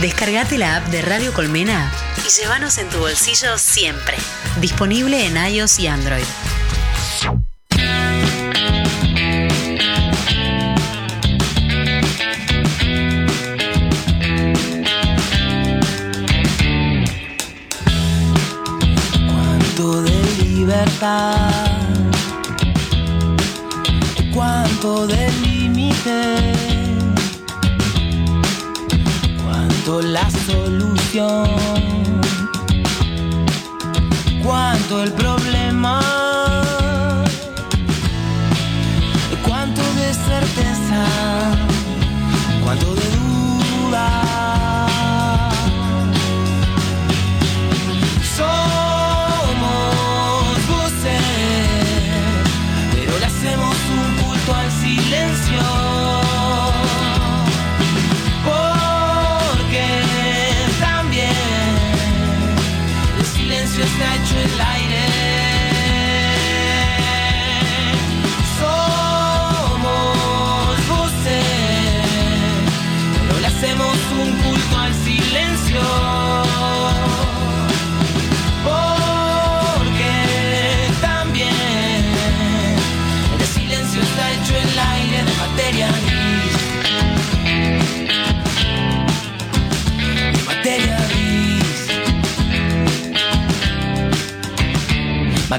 Descargate 0.00 0.58
la 0.58 0.76
app 0.76 0.86
de 0.88 1.02
Radio 1.02 1.32
Colmena 1.32 1.90
y 2.18 2.28
llévanos 2.40 2.78
en 2.78 2.88
tu 2.88 2.98
bolsillo 2.98 3.56
siempre. 3.58 4.16
Disponible 4.60 5.26
en 5.26 5.36
iOS 5.36 5.78
y 5.78 5.86
Android. 5.86 6.24
Cuánto 19.26 20.02
de 20.02 20.44
libertad, 20.44 21.52
cuánto 24.32 25.06
de 25.06 25.30
límite, 25.42 26.73
cuánto 29.84 30.08
la 30.08 30.30
solución, 30.30 31.46
cuánto 34.42 35.02
el 35.02 35.12
problema, 35.12 36.00
cuánto 39.46 39.82
de 39.94 40.14
certeza, 40.14 41.04
cuánto 42.64 42.94
de 42.94 43.13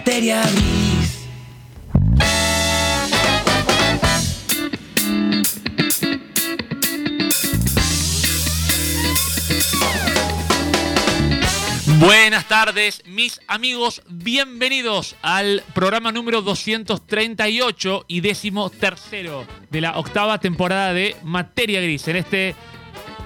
Materia 0.06 0.44
gris. 0.44 1.28
Buenas 11.98 12.48
tardes, 12.48 13.02
mis 13.08 13.42
amigos. 13.48 14.04
Bienvenidos 14.08 15.16
al 15.24 15.64
programa 15.74 16.12
número 16.12 16.44
238 16.44 18.06
y 18.08 18.22
décimo 18.22 18.70
tercero 18.70 19.48
de 19.72 19.82
la 19.82 19.98
octava 19.98 20.38
temporada 20.38 20.94
de 20.94 21.16
Materia 21.24 21.82
Gris. 21.82 22.08
En 22.08 22.18
este 22.18 22.54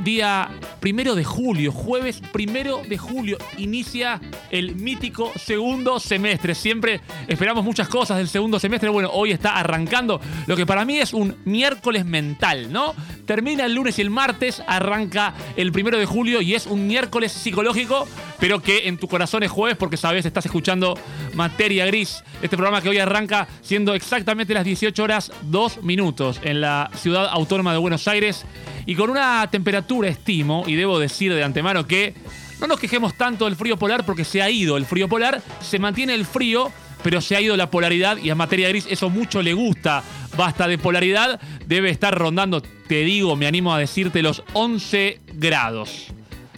día 0.03 0.49
primero 0.79 1.15
de 1.15 1.23
julio, 1.23 1.71
jueves 1.71 2.21
primero 2.31 2.81
de 2.87 2.97
julio, 2.97 3.37
inicia 3.57 4.19
el 4.49 4.75
mítico 4.75 5.31
segundo 5.35 5.99
semestre. 5.99 6.55
Siempre 6.55 7.01
esperamos 7.27 7.63
muchas 7.63 7.87
cosas 7.87 8.17
del 8.17 8.29
segundo 8.29 8.59
semestre. 8.59 8.89
Bueno, 8.89 9.09
hoy 9.11 9.31
está 9.31 9.57
arrancando 9.57 10.21
lo 10.47 10.55
que 10.55 10.65
para 10.65 10.85
mí 10.85 10.97
es 10.97 11.13
un 11.13 11.35
miércoles 11.45 12.05
mental, 12.05 12.71
¿no? 12.71 12.93
Termina 13.25 13.65
el 13.65 13.75
lunes 13.75 13.99
y 13.99 14.01
el 14.01 14.09
martes, 14.09 14.63
arranca 14.67 15.33
el 15.55 15.71
primero 15.71 15.99
de 15.99 16.05
julio 16.05 16.41
y 16.41 16.55
es 16.55 16.65
un 16.65 16.87
miércoles 16.87 17.31
psicológico, 17.31 18.07
pero 18.39 18.61
que 18.61 18.87
en 18.87 18.97
tu 18.97 19.07
corazón 19.07 19.43
es 19.43 19.51
jueves 19.51 19.77
porque 19.77 19.97
sabes, 19.97 20.25
estás 20.25 20.45
escuchando 20.45 20.97
Materia 21.33 21.85
Gris, 21.85 22.23
este 22.41 22.57
programa 22.57 22.81
que 22.81 22.89
hoy 22.89 22.97
arranca 22.97 23.47
siendo 23.61 23.93
exactamente 23.93 24.53
las 24.53 24.65
18 24.65 25.03
horas 25.03 25.31
2 25.43 25.83
minutos 25.83 26.39
en 26.43 26.61
la 26.61 26.89
ciudad 26.95 27.27
autónoma 27.29 27.71
de 27.73 27.77
Buenos 27.79 28.07
Aires 28.07 28.45
y 28.85 28.95
con 28.95 29.09
una 29.09 29.47
temperatura, 29.51 29.88
estimo, 30.05 30.63
y 30.67 30.75
debo 30.75 30.99
decir 30.99 31.33
de 31.33 31.43
antemano 31.43 31.85
que 31.87 32.13
no 32.59 32.67
nos 32.67 32.79
quejemos 32.79 33.15
tanto 33.15 33.45
del 33.45 33.55
frío 33.55 33.77
polar 33.77 34.05
porque 34.05 34.23
se 34.23 34.41
ha 34.41 34.49
ido 34.49 34.77
el 34.77 34.85
frío 34.85 35.07
polar, 35.07 35.41
se 35.61 35.79
mantiene 35.79 36.13
el 36.13 36.25
frío, 36.25 36.71
pero 37.03 37.21
se 37.21 37.35
ha 37.35 37.41
ido 37.41 37.57
la 37.57 37.71
polaridad 37.71 38.17
y 38.17 38.29
a 38.29 38.35
materia 38.35 38.69
gris 38.69 38.87
eso 38.89 39.09
mucho 39.09 39.41
le 39.41 39.53
gusta. 39.53 40.03
Basta 40.37 40.67
de 40.67 40.77
polaridad, 40.77 41.39
debe 41.65 41.89
estar 41.89 42.17
rondando, 42.17 42.61
te 42.61 43.03
digo, 43.03 43.35
me 43.35 43.47
animo 43.47 43.73
a 43.73 43.79
decirte, 43.79 44.21
los 44.21 44.43
11 44.53 45.19
grados. 45.33 46.07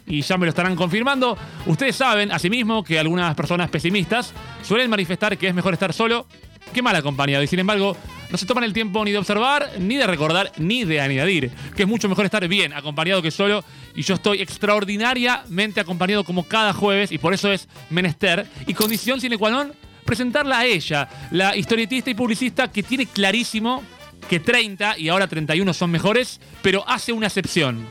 Y 0.06 0.22
ya 0.22 0.38
me 0.38 0.46
lo 0.46 0.50
estarán 0.50 0.76
confirmando. 0.76 1.38
Ustedes 1.66 1.96
saben, 1.96 2.32
asimismo, 2.32 2.84
que 2.84 3.00
algunas 3.00 3.34
personas 3.34 3.70
pesimistas 3.70 4.34
suelen 4.62 4.90
manifestar 4.90 5.38
que 5.38 5.48
es 5.48 5.54
mejor 5.54 5.74
estar 5.74 5.94
solo 5.94 6.28
que 6.74 6.82
mal 6.82 6.96
acompañado. 6.96 7.44
Y 7.44 7.48
sin 7.48 7.60
embargo, 7.60 7.96
no 8.30 8.38
se 8.38 8.46
toman 8.46 8.64
el 8.64 8.74
tiempo 8.74 9.04
ni 9.04 9.12
de 9.12 9.18
observar, 9.18 9.72
ni 9.80 9.98
de 9.98 10.08
recordar, 10.08 10.52
ni 10.58 10.84
de 10.86 11.02
añadir. 11.02 11.52
Que 11.76 11.84
es 11.84 11.88
mucho 11.88 12.08
mejor 12.08 12.26
estar 12.26 12.48
bien 12.48 12.74
acompañado 12.74 13.22
que 13.22 13.32
solo. 13.32 13.64
Y 13.96 14.04
yo 14.04 14.16
estoy 14.16 14.42
extraordinariamente 14.42 15.80
acompañado 15.80 16.24
como 16.24 16.44
cada 16.48 16.74
jueves. 16.74 17.12
Y 17.12 17.18
por 17.18 17.34
eso 17.34 17.52
es 17.52 17.68
menester. 17.90 18.48
Y 18.68 18.74
condición 18.74 19.20
sine 19.20 19.38
qua 19.38 19.52
non, 19.52 19.74
presentarla 20.06 20.60
a 20.60 20.66
ella, 20.66 21.08
la 21.32 21.56
historietista 21.56 22.10
y 22.10 22.16
publicista 22.16 22.72
que 22.72 22.84
tiene 22.84 23.06
clarísimo 23.06 23.84
que 24.28 24.40
30 24.40 24.98
y 24.98 25.10
ahora 25.10 25.28
31 25.28 25.74
son 25.74 25.92
mejores, 25.92 26.40
pero 26.62 26.88
hace 26.88 27.14
una 27.14 27.28
excepción. 27.28 27.88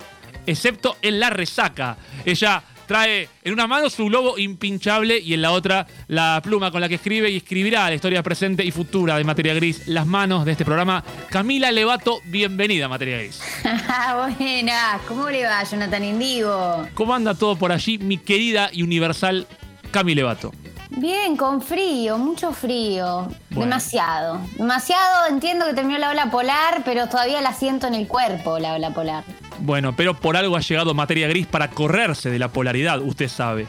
Excepto 0.46 0.96
en 1.02 1.20
la 1.20 1.30
resaca. 1.30 1.96
Ella 2.24 2.62
trae 2.90 3.28
en 3.44 3.52
una 3.52 3.68
mano 3.68 3.88
su 3.88 4.06
globo 4.06 4.36
impinchable 4.36 5.20
y 5.20 5.32
en 5.34 5.42
la 5.42 5.52
otra 5.52 5.86
la 6.08 6.40
pluma 6.42 6.72
con 6.72 6.80
la 6.80 6.88
que 6.88 6.96
escribe 6.96 7.30
y 7.30 7.36
escribirá 7.36 7.88
la 7.88 7.94
historia 7.94 8.20
presente 8.20 8.64
y 8.64 8.72
futura 8.72 9.16
de 9.16 9.22
Materia 9.22 9.54
Gris, 9.54 9.86
las 9.86 10.06
manos 10.06 10.44
de 10.44 10.50
este 10.50 10.64
programa. 10.64 11.04
Camila 11.28 11.70
Levato, 11.70 12.20
bienvenida 12.24 12.86
a 12.86 12.88
Materia 12.88 13.18
Gris. 13.18 13.40
Buenas, 14.36 15.02
¿cómo 15.06 15.30
le 15.30 15.44
va, 15.44 15.62
Jonathan 15.62 16.02
Indigo? 16.02 16.84
¿Cómo 16.94 17.14
anda 17.14 17.32
todo 17.34 17.54
por 17.54 17.70
allí, 17.70 17.96
mi 17.98 18.18
querida 18.18 18.70
y 18.72 18.82
universal 18.82 19.46
Camila 19.92 20.22
Levato? 20.22 20.52
Bien, 20.90 21.36
con 21.36 21.62
frío, 21.62 22.18
mucho 22.18 22.50
frío. 22.50 23.28
Bueno. 23.50 23.66
Demasiado. 23.66 24.40
Demasiado, 24.56 25.28
entiendo 25.28 25.64
que 25.66 25.74
terminó 25.74 25.96
la 26.00 26.10
ola 26.10 26.28
polar, 26.32 26.82
pero 26.84 27.06
todavía 27.06 27.40
la 27.40 27.54
siento 27.54 27.86
en 27.86 27.94
el 27.94 28.08
cuerpo, 28.08 28.58
la 28.58 28.74
ola 28.74 28.90
polar. 28.90 29.22
Bueno, 29.60 29.94
pero 29.94 30.14
por 30.14 30.36
algo 30.36 30.56
ha 30.56 30.60
llegado 30.60 30.94
Materia 30.94 31.28
Gris 31.28 31.46
para 31.46 31.70
correrse 31.70 32.30
de 32.30 32.38
la 32.38 32.48
polaridad, 32.48 33.00
usted 33.00 33.28
sabe. 33.28 33.66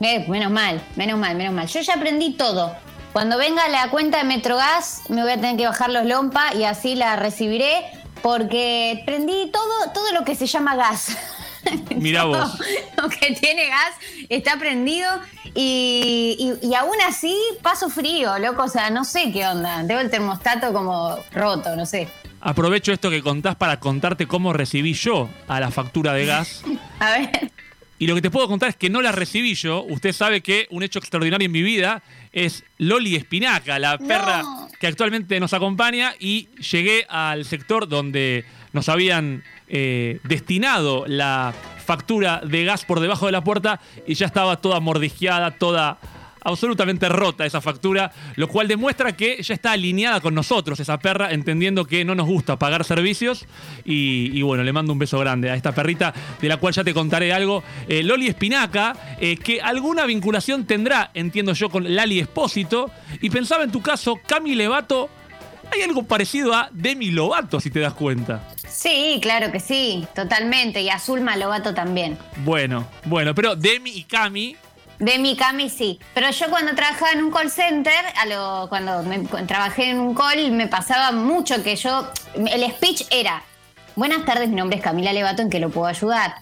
Eh, 0.00 0.24
menos 0.28 0.50
mal, 0.50 0.82
menos 0.96 1.18
mal, 1.18 1.36
menos 1.36 1.54
mal. 1.54 1.66
Yo 1.66 1.80
ya 1.80 1.94
aprendí 1.94 2.34
todo. 2.34 2.74
Cuando 3.12 3.38
venga 3.38 3.68
la 3.68 3.90
cuenta 3.90 4.18
de 4.18 4.24
Metrogas, 4.24 5.02
me 5.08 5.22
voy 5.22 5.32
a 5.32 5.36
tener 5.36 5.56
que 5.56 5.66
bajar 5.66 5.90
los 5.90 6.04
lompa 6.06 6.54
y 6.54 6.64
así 6.64 6.94
la 6.94 7.16
recibiré, 7.16 7.84
porque 8.22 9.02
prendí 9.04 9.50
todo, 9.52 9.92
todo 9.92 10.12
lo 10.12 10.24
que 10.24 10.34
se 10.34 10.46
llama 10.46 10.76
gas. 10.76 11.16
Todo 11.62 12.28
vos. 12.28 12.58
Lo 13.00 13.08
que 13.08 13.36
tiene 13.36 13.68
gas 13.68 13.94
está 14.28 14.56
prendido 14.56 15.08
y, 15.54 16.36
y- 16.62 16.68
y 16.68 16.74
aún 16.74 16.96
así 17.06 17.36
paso 17.62 17.88
frío, 17.90 18.38
loco. 18.38 18.64
O 18.64 18.68
sea, 18.68 18.90
no 18.90 19.04
sé 19.04 19.30
qué 19.32 19.46
onda. 19.46 19.86
Tengo 19.86 20.00
el 20.00 20.10
termostato 20.10 20.72
como 20.72 21.16
roto, 21.32 21.76
no 21.76 21.86
sé. 21.86 22.08
Aprovecho 22.40 22.92
esto 22.92 23.10
que 23.10 23.22
contás 23.22 23.54
para 23.56 23.78
contarte 23.78 24.26
cómo 24.26 24.52
recibí 24.52 24.94
yo 24.94 25.28
a 25.48 25.60
la 25.60 25.70
factura 25.70 26.12
de 26.14 26.26
gas. 26.26 26.62
A 26.98 27.10
ver. 27.12 27.50
Y 27.98 28.08
lo 28.08 28.16
que 28.16 28.22
te 28.22 28.30
puedo 28.30 28.48
contar 28.48 28.68
es 28.70 28.74
que 28.76 28.90
no 28.90 29.00
la 29.00 29.12
recibí 29.12 29.54
yo. 29.54 29.84
Usted 29.84 30.12
sabe 30.12 30.40
que 30.40 30.66
un 30.70 30.82
hecho 30.82 30.98
extraordinario 30.98 31.46
en 31.46 31.52
mi 31.52 31.62
vida 31.62 32.02
es 32.32 32.64
Loli 32.78 33.14
Espinaca, 33.14 33.78
la 33.78 33.96
No. 33.96 34.08
perra 34.08 34.42
que 34.80 34.88
actualmente 34.88 35.38
nos 35.38 35.52
acompaña. 35.52 36.14
Y 36.18 36.48
llegué 36.72 37.06
al 37.08 37.44
sector 37.44 37.86
donde 37.88 38.44
nos 38.72 38.88
habían 38.88 39.44
eh, 39.68 40.18
destinado 40.24 41.04
la 41.06 41.54
factura 41.92 42.40
de 42.42 42.64
gas 42.64 42.86
por 42.86 43.00
debajo 43.00 43.26
de 43.26 43.32
la 43.32 43.44
puerta 43.44 43.78
y 44.06 44.14
ya 44.14 44.24
estaba 44.24 44.56
toda 44.56 44.80
mordisqueada, 44.80 45.50
toda 45.50 45.98
absolutamente 46.42 47.06
rota 47.10 47.44
esa 47.44 47.60
factura, 47.60 48.10
lo 48.36 48.48
cual 48.48 48.66
demuestra 48.66 49.14
que 49.14 49.42
ya 49.42 49.52
está 49.52 49.72
alineada 49.72 50.22
con 50.22 50.34
nosotros 50.34 50.80
esa 50.80 50.98
perra, 50.98 51.32
entendiendo 51.32 51.84
que 51.84 52.02
no 52.06 52.14
nos 52.14 52.26
gusta 52.26 52.58
pagar 52.58 52.82
servicios. 52.84 53.44
Y, 53.84 54.40
bueno, 54.40 54.64
le 54.64 54.72
mando 54.72 54.94
un 54.94 54.98
beso 54.98 55.18
grande 55.18 55.50
a 55.50 55.54
esta 55.54 55.72
perrita, 55.74 56.14
de 56.40 56.48
la 56.48 56.56
cual 56.56 56.72
ya 56.72 56.82
te 56.82 56.94
contaré 56.94 57.30
algo. 57.30 57.62
Eh, 57.86 58.02
Loli 58.02 58.26
Espinaca, 58.26 58.96
eh, 59.20 59.36
que 59.36 59.60
alguna 59.60 60.06
vinculación 60.06 60.64
tendrá, 60.64 61.10
entiendo 61.12 61.52
yo, 61.52 61.68
con 61.68 61.94
Lali 61.94 62.20
Espósito. 62.20 62.90
Y 63.20 63.28
pensaba 63.28 63.64
en 63.64 63.70
tu 63.70 63.82
caso, 63.82 64.18
Cami 64.26 64.54
Levato. 64.54 65.10
Hay 65.72 65.82
algo 65.82 66.02
parecido 66.02 66.54
a 66.54 66.68
Demi 66.72 67.10
Lovato, 67.10 67.60
si 67.60 67.70
te 67.70 67.80
das 67.80 67.94
cuenta. 67.94 68.42
Sí, 68.68 69.18
claro 69.22 69.50
que 69.52 69.60
sí, 69.60 70.06
totalmente. 70.14 70.80
Y 70.80 70.88
Azulma 70.88 71.36
Lobato 71.36 71.74
también. 71.74 72.18
Bueno, 72.44 72.86
bueno, 73.04 73.34
pero 73.34 73.54
Demi 73.56 73.90
y 73.90 74.04
Cami 74.04 74.56
De 74.98 75.18
mi 75.18 75.36
Cami 75.36 75.68
sí. 75.68 75.98
Pero 76.14 76.30
yo 76.30 76.48
cuando 76.48 76.74
trabajaba 76.74 77.12
en 77.12 77.24
un 77.24 77.30
call 77.32 77.50
center, 77.50 77.92
a 78.16 78.26
lo, 78.26 78.68
cuando 78.68 79.02
me- 79.02 79.24
cuando 79.24 79.48
trabajé 79.48 79.90
en 79.90 79.98
un 80.00 80.14
call, 80.14 80.52
me 80.52 80.68
pasaba 80.68 81.10
mucho 81.12 81.62
que 81.62 81.74
yo. 81.76 82.08
El 82.34 82.70
speech 82.72 83.02
era: 83.10 83.42
Buenas 83.96 84.24
tardes, 84.24 84.48
mi 84.48 84.54
nombre 84.56 84.78
es 84.78 84.82
Camila 84.84 85.12
Levato, 85.12 85.42
¿en 85.42 85.50
qué 85.50 85.58
lo 85.58 85.70
puedo 85.70 85.86
ayudar? 85.86 86.34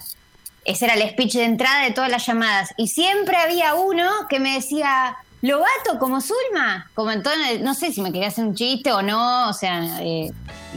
Ese 0.63 0.85
era 0.85 0.93
el 0.93 1.09
speech 1.09 1.33
de 1.33 1.45
entrada 1.45 1.83
de 1.83 1.91
todas 1.91 2.11
las 2.11 2.25
llamadas. 2.27 2.73
Y 2.77 2.87
siempre 2.89 3.35
había 3.35 3.73
uno 3.73 4.07
que 4.29 4.39
me 4.39 4.53
decía. 4.53 5.15
¿Lobato 5.41 5.97
como 5.99 6.21
Zulma? 6.21 6.89
Como 6.93 7.11
entonces, 7.11 7.61
no 7.61 7.73
sé 7.73 7.91
si 7.91 8.01
me 8.01 8.11
quería 8.11 8.27
hacer 8.27 8.45
un 8.45 8.53
chiste 8.53 8.91
o 8.91 9.01
no, 9.01 9.49
o 9.49 9.53
sea, 9.53 10.01
eh, 10.01 10.31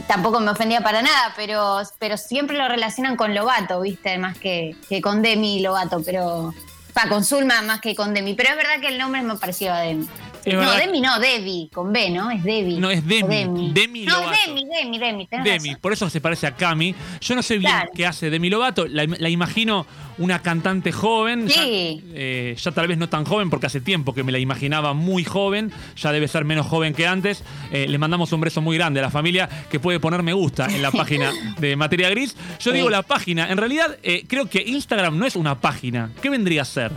tampoco 0.07 0.39
me 0.39 0.49
ofendía 0.51 0.81
para 0.81 1.03
nada, 1.03 1.33
pero, 1.35 1.81
pero 1.99 2.17
siempre 2.17 2.57
lo 2.57 2.67
relacionan 2.67 3.15
con 3.15 3.35
Lobato, 3.35 3.81
¿viste? 3.81 4.17
Más 4.17 4.37
que, 4.37 4.75
que 4.89 5.01
con 5.01 5.21
Demi 5.21 5.61
Lobato, 5.61 6.01
pero. 6.03 6.53
Pa, 6.93 7.09
con 7.09 7.23
Zulma 7.23 7.61
más 7.61 7.81
que 7.81 7.93
con 7.93 8.13
Demi. 8.13 8.33
Pero 8.35 8.51
es 8.51 8.55
verdad 8.55 8.79
que 8.79 8.87
el 8.87 8.97
nombre 8.97 9.21
me 9.21 9.35
pareció 9.35 9.73
a 9.73 9.79
Demi. 9.79 10.07
No, 10.53 10.59
verdad. 10.59 10.77
Demi 10.79 11.01
no, 11.01 11.19
Debbie, 11.19 11.69
con 11.73 11.91
B, 11.91 12.09
¿no? 12.11 12.29
Es 12.31 12.43
Debbie. 12.43 12.79
No, 12.79 12.89
es 12.91 12.99
O 12.99 13.07
Demi, 13.07 13.71
Demi 13.73 14.05
no, 14.05 14.19
Lovato. 14.19 14.37
Demi, 14.47 14.65
Demi, 14.65 14.99
Demi. 14.99 15.27
tenés 15.27 15.45
Demi, 15.45 15.69
razón. 15.69 15.81
por 15.81 15.93
eso 15.93 16.09
se 16.09 16.21
parece 16.21 16.47
a 16.47 16.55
Cami. 16.55 16.93
Yo 17.21 17.35
no 17.35 17.41
sé 17.41 17.57
bien 17.57 17.71
Claro. 17.71 17.89
qué 17.95 18.05
hace 18.05 18.29
Demi 18.29 18.49
Lovato. 18.49 18.85
La, 18.87 19.05
la 19.05 19.29
imagino 19.29 19.85
una 20.17 20.41
cantante 20.41 20.91
joven. 20.91 21.47
Ya, 21.47 21.55
Sí. 21.63 22.03
eh, 22.13 22.55
ya 22.61 22.71
tal 22.71 22.87
vez 22.87 22.97
no 22.97 23.09
tan 23.09 23.25
joven, 23.25 23.49
porque 23.49 23.65
hace 23.65 23.81
tiempo 23.81 24.13
que 24.13 24.23
me 24.23 24.31
la 24.31 24.39
imaginaba 24.39 24.93
muy 24.93 25.23
joven. 25.23 25.71
Ya 25.97 26.11
debe 26.11 26.27
ser 26.27 26.45
menos 26.45 26.67
joven 26.67 26.93
que 26.93 27.07
antes. 27.07 27.43
Eh, 27.71 27.87
le 27.89 27.97
mandamos 27.97 28.31
un 28.31 28.41
beso 28.41 28.61
muy 28.61 28.77
grande 28.77 28.99
a 28.99 29.03
la 29.03 29.09
familia 29.11 29.49
que 29.69 29.79
puede 29.79 29.99
poner 29.99 30.21
me 30.23 30.33
gusta 30.33 30.67
en 30.67 30.81
la 30.81 30.91
página 30.91 31.31
de 31.59 31.75
Materia 31.75 32.09
Gris. 32.09 32.35
Yo 32.59 32.71
Sí. 32.71 32.77
digo 32.77 32.89
la 32.89 33.01
página. 33.03 33.49
En 33.49 33.57
realidad, 33.57 33.97
eh, 34.03 34.25
creo 34.27 34.47
que 34.49 34.61
Instagram 34.65 35.17
no 35.17 35.25
es 35.25 35.35
una 35.35 35.59
página. 35.59 36.11
¿Qué 36.21 36.29
vendría 36.29 36.61
a 36.61 36.65
ser? 36.65 36.91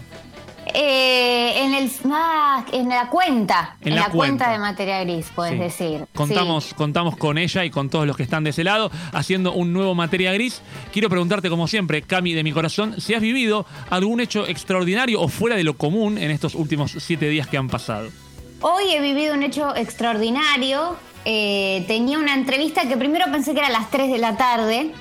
Eh, 0.74 1.64
en, 1.64 1.74
el, 1.74 1.90
ah, 2.12 2.64
en 2.72 2.88
la 2.88 3.08
cuenta. 3.08 3.76
En 3.80 3.88
En, 3.88 3.94
la 3.96 4.02
la, 4.02 4.10
cuenta. 4.10 4.44
cuenta. 4.46 4.50
de 4.52 4.58
Materia 4.58 5.04
Gris, 5.04 5.26
puedes 5.34 5.54
Sí. 5.54 5.58
decir. 5.58 6.04
Contamos, 6.14 6.74
contamos 6.74 7.16
con 7.16 7.38
ella 7.38 7.64
y 7.64 7.70
con 7.70 7.88
todos 7.90 8.06
los 8.06 8.16
que 8.16 8.22
están 8.22 8.44
de 8.44 8.50
ese 8.50 8.64
lado 8.64 8.90
haciendo 9.12 9.52
un 9.52 9.72
nuevo 9.72 9.94
materia 9.94 10.32
gris. 10.32 10.62
Quiero 10.92 11.08
preguntarte, 11.08 11.48
como 11.50 11.66
siempre, 11.68 12.02
Cami 12.02 12.32
de 12.34 12.42
mi 12.42 12.52
corazón, 12.52 13.00
si 13.00 13.14
has 13.14 13.20
vivido 13.22 13.66
algún 13.90 14.20
hecho 14.20 14.46
extraordinario 14.46 15.20
o 15.20 15.28
fuera 15.28 15.56
de 15.56 15.64
lo 15.64 15.76
común 15.76 16.18
en 16.18 16.30
estos 16.30 16.54
últimos 16.54 16.92
siete 16.98 17.28
días 17.28 17.46
que 17.46 17.56
han 17.58 17.68
pasado. 17.68 18.08
Hoy 18.60 18.84
he 18.92 19.00
vivido 19.00 19.34
un 19.34 19.42
hecho 19.42 19.74
extraordinario. 19.76 20.96
Eh, 21.24 21.84
tenía 21.86 22.18
una 22.18 22.34
entrevista 22.34 22.88
que 22.88 22.96
primero 22.96 23.26
pensé 23.30 23.52
que 23.52 23.58
era 23.58 23.68
a 23.68 23.70
las 23.72 23.90
3 23.90 24.10
de 24.10 24.18
la 24.18 24.36
tarde. 24.36 24.92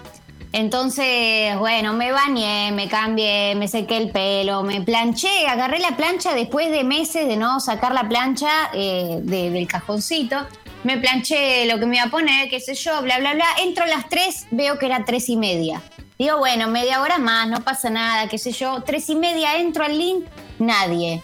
Entonces, 0.53 1.57
bueno, 1.59 1.93
me 1.93 2.11
bañé, 2.11 2.71
me 2.71 2.87
cambié, 2.87 3.53
me 3.55 3.67
sequé 3.67 3.97
el 3.97 4.09
pelo, 4.11 4.63
me 4.63 4.81
planché, 4.81 5.47
agarré 5.47 5.79
la 5.79 5.95
plancha 5.97 6.33
después 6.33 6.71
de 6.71 6.83
meses 6.83 7.27
de 7.27 7.37
no 7.37 7.59
sacar 7.59 7.93
la 7.93 8.07
plancha 8.07 8.49
eh, 8.73 9.19
de- 9.21 9.49
del 9.51 9.67
cajoncito. 9.67 10.37
Me 10.83 10.97
planché 10.97 11.65
lo 11.65 11.79
que 11.79 11.85
me 11.85 11.97
iba 11.97 12.05
a 12.05 12.09
poner, 12.09 12.49
qué 12.49 12.59
sé 12.59 12.73
yo, 12.75 13.01
bla, 13.01 13.19
bla, 13.19 13.33
bla. 13.33 13.45
Entro 13.61 13.83
a 13.83 13.87
las 13.87 14.07
3, 14.09 14.47
veo 14.51 14.79
que 14.79 14.85
era 14.85 15.03
3 15.05 15.29
y 15.29 15.37
media. 15.37 15.81
Digo, 16.17 16.37
bueno, 16.37 16.67
media 16.69 17.01
hora 17.01 17.17
más, 17.17 17.47
no 17.47 17.61
pasa 17.61 17.89
nada, 17.89 18.27
qué 18.27 18.37
sé 18.37 18.51
yo. 18.51 18.81
3 18.85 19.09
y 19.09 19.15
media, 19.15 19.57
entro 19.57 19.83
al 19.83 19.97
link, 19.97 20.25
nadie. 20.59 21.21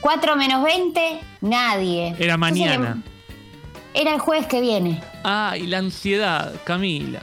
4 0.00 0.36
menos 0.36 0.64
20, 0.64 1.20
nadie. 1.42 2.14
Era 2.18 2.36
mañana. 2.36 2.74
Entonces, 2.96 3.02
era 3.94 4.14
el 4.14 4.20
jueves 4.20 4.46
que 4.46 4.60
viene. 4.60 5.00
Ah, 5.22 5.54
y 5.56 5.66
la 5.66 5.78
ansiedad, 5.78 6.52
Camila. 6.64 7.20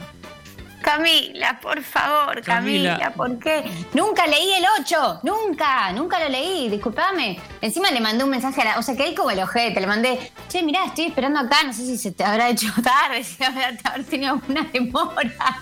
Camila, 0.82 1.58
por 1.60 1.82
favor, 1.82 2.40
Camila. 2.42 2.90
Camila, 2.98 3.12
¿por 3.14 3.38
qué? 3.38 3.64
Nunca 3.94 4.26
leí 4.26 4.52
el 4.52 4.64
8, 4.80 5.20
nunca, 5.22 5.92
nunca 5.92 6.18
lo 6.20 6.28
leí, 6.28 6.68
disculpame. 6.68 7.38
Encima 7.60 7.90
le 7.90 8.00
mandé 8.00 8.24
un 8.24 8.30
mensaje 8.30 8.62
a 8.62 8.64
la. 8.64 8.78
O 8.78 8.82
sea, 8.82 8.96
quedé 8.96 9.14
como 9.14 9.30
el 9.30 9.40
ojete, 9.40 9.80
le 9.80 9.86
mandé, 9.86 10.18
che, 10.48 10.62
mirá, 10.62 10.84
estoy 10.86 11.06
esperando 11.06 11.40
acá, 11.40 11.58
no 11.64 11.72
sé 11.72 11.84
si 11.84 11.98
se 11.98 12.12
te 12.12 12.24
habrá 12.24 12.48
hecho 12.50 12.68
tarde, 12.82 13.22
si 13.24 13.42
habrá 13.44 13.76
tenido 14.08 14.32
alguna 14.34 14.66
demora. 14.72 15.30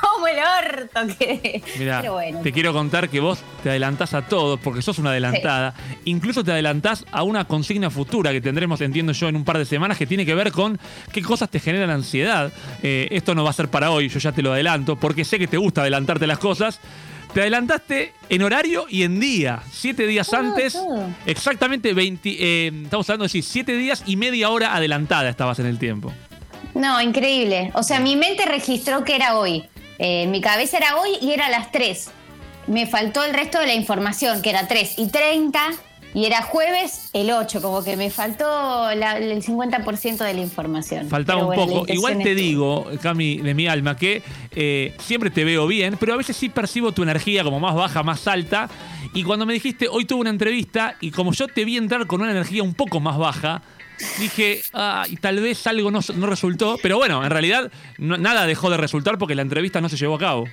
Como 0.00 0.26
el 0.26 0.36
orto 0.38 1.00
Pero 1.78 2.12
bueno. 2.12 2.40
te 2.40 2.52
quiero 2.52 2.72
contar 2.72 3.08
que 3.08 3.20
vos 3.20 3.38
te 3.62 3.70
adelantás 3.70 4.14
a 4.14 4.22
todo 4.22 4.56
porque 4.58 4.82
sos 4.82 4.98
una 4.98 5.10
adelantada. 5.10 5.74
Incluso 6.04 6.44
te 6.44 6.52
adelantás 6.52 7.04
a 7.12 7.22
una 7.22 7.46
consigna 7.46 7.90
futura 7.90 8.32
que 8.32 8.40
tendremos, 8.40 8.80
entiendo 8.80 9.12
yo, 9.12 9.28
en 9.28 9.36
un 9.36 9.44
par 9.44 9.58
de 9.58 9.64
semanas 9.64 9.98
que 9.98 10.06
tiene 10.06 10.26
que 10.26 10.34
ver 10.34 10.52
con 10.52 10.78
qué 11.12 11.22
cosas 11.22 11.50
te 11.50 11.60
generan 11.60 11.90
ansiedad. 11.90 12.52
Eh, 12.82 13.08
esto 13.10 13.34
no 13.34 13.44
va 13.44 13.50
a 13.50 13.54
ser 13.54 13.68
para 13.68 13.90
hoy, 13.90 14.08
yo 14.08 14.18
ya 14.18 14.32
te 14.32 14.42
lo 14.42 14.55
adelanto, 14.56 14.96
porque 14.96 15.24
sé 15.24 15.38
que 15.38 15.46
te 15.46 15.56
gusta 15.56 15.82
adelantarte 15.82 16.26
las 16.26 16.38
cosas. 16.38 16.80
Te 17.32 17.40
adelantaste 17.42 18.12
en 18.28 18.42
horario 18.42 18.86
y 18.88 19.02
en 19.02 19.20
día. 19.20 19.60
Siete 19.70 20.06
días 20.06 20.28
Todo, 20.28 20.40
antes, 20.40 20.72
todo. 20.72 21.06
exactamente 21.26 21.92
20, 21.92 22.28
eh, 22.30 22.72
estamos 22.84 23.08
hablando 23.10 23.24
de 23.24 23.26
decir, 23.28 23.44
siete 23.44 23.76
días 23.76 24.02
y 24.06 24.16
media 24.16 24.48
hora 24.48 24.74
adelantada 24.74 25.28
estabas 25.28 25.58
en 25.58 25.66
el 25.66 25.78
tiempo. 25.78 26.12
No, 26.74 27.00
increíble. 27.00 27.70
O 27.74 27.82
sea, 27.82 28.00
mi 28.00 28.16
mente 28.16 28.44
registró 28.46 29.04
que 29.04 29.16
era 29.16 29.36
hoy. 29.38 29.64
Eh, 29.98 30.26
mi 30.28 30.40
cabeza 30.40 30.76
era 30.78 30.96
hoy 30.98 31.10
y 31.20 31.32
era 31.32 31.46
a 31.46 31.50
las 31.50 31.72
3. 31.72 32.10
Me 32.66 32.86
faltó 32.86 33.24
el 33.24 33.32
resto 33.32 33.58
de 33.60 33.66
la 33.66 33.74
información, 33.74 34.42
que 34.42 34.50
era 34.50 34.66
3 34.68 34.94
y 34.98 35.08
30, 35.08 35.60
y 36.16 36.24
era 36.24 36.40
jueves 36.40 37.10
el 37.12 37.30
8, 37.30 37.60
como 37.60 37.84
que 37.84 37.94
me 37.94 38.08
faltó 38.10 38.44
la- 38.94 39.18
el 39.18 39.42
50% 39.42 40.24
de 40.24 40.32
la 40.32 40.40
información. 40.40 41.08
Faltaba 41.10 41.44
un 41.44 41.54
poco. 41.54 41.84
Igual 41.92 42.22
te 42.22 42.34
digo, 42.34 42.86
Cami, 43.02 43.36
de 43.36 43.52
mi 43.52 43.66
alma, 43.68 43.96
que 43.98 44.22
eh, 44.52 44.94
siempre 44.98 45.28
te 45.30 45.44
veo 45.44 45.66
bien, 45.66 45.98
pero 46.00 46.14
a 46.14 46.16
veces 46.16 46.34
sí 46.34 46.48
percibo 46.48 46.92
tu 46.92 47.02
energía 47.02 47.44
como 47.44 47.60
más 47.60 47.74
baja, 47.74 48.02
más 48.02 48.26
alta. 48.26 48.70
Y 49.12 49.24
cuando 49.24 49.44
me 49.44 49.52
dijiste, 49.52 49.88
hoy 49.88 50.06
tuve 50.06 50.20
una 50.22 50.30
entrevista, 50.30 50.96
y 51.02 51.10
como 51.10 51.32
yo 51.32 51.48
te 51.48 51.66
vi 51.66 51.76
entrar 51.76 52.06
con 52.06 52.22
una 52.22 52.30
energía 52.30 52.62
un 52.62 52.72
poco 52.72 52.98
más 52.98 53.18
baja, 53.18 53.60
dije, 54.18 54.62
ah, 54.72 55.04
y 55.10 55.16
tal 55.16 55.40
vez 55.40 55.66
algo 55.66 55.90
no, 55.90 56.00
no 56.14 56.26
resultó. 56.26 56.78
Pero 56.82 56.96
bueno, 56.96 57.22
en 57.24 57.30
realidad 57.30 57.70
no- 57.98 58.16
nada 58.16 58.46
dejó 58.46 58.70
de 58.70 58.78
resultar 58.78 59.18
porque 59.18 59.34
la 59.34 59.42
entrevista 59.42 59.82
no 59.82 59.90
se 59.90 59.96
llevó 59.98 60.14
a 60.16 60.18
cabo. 60.18 60.44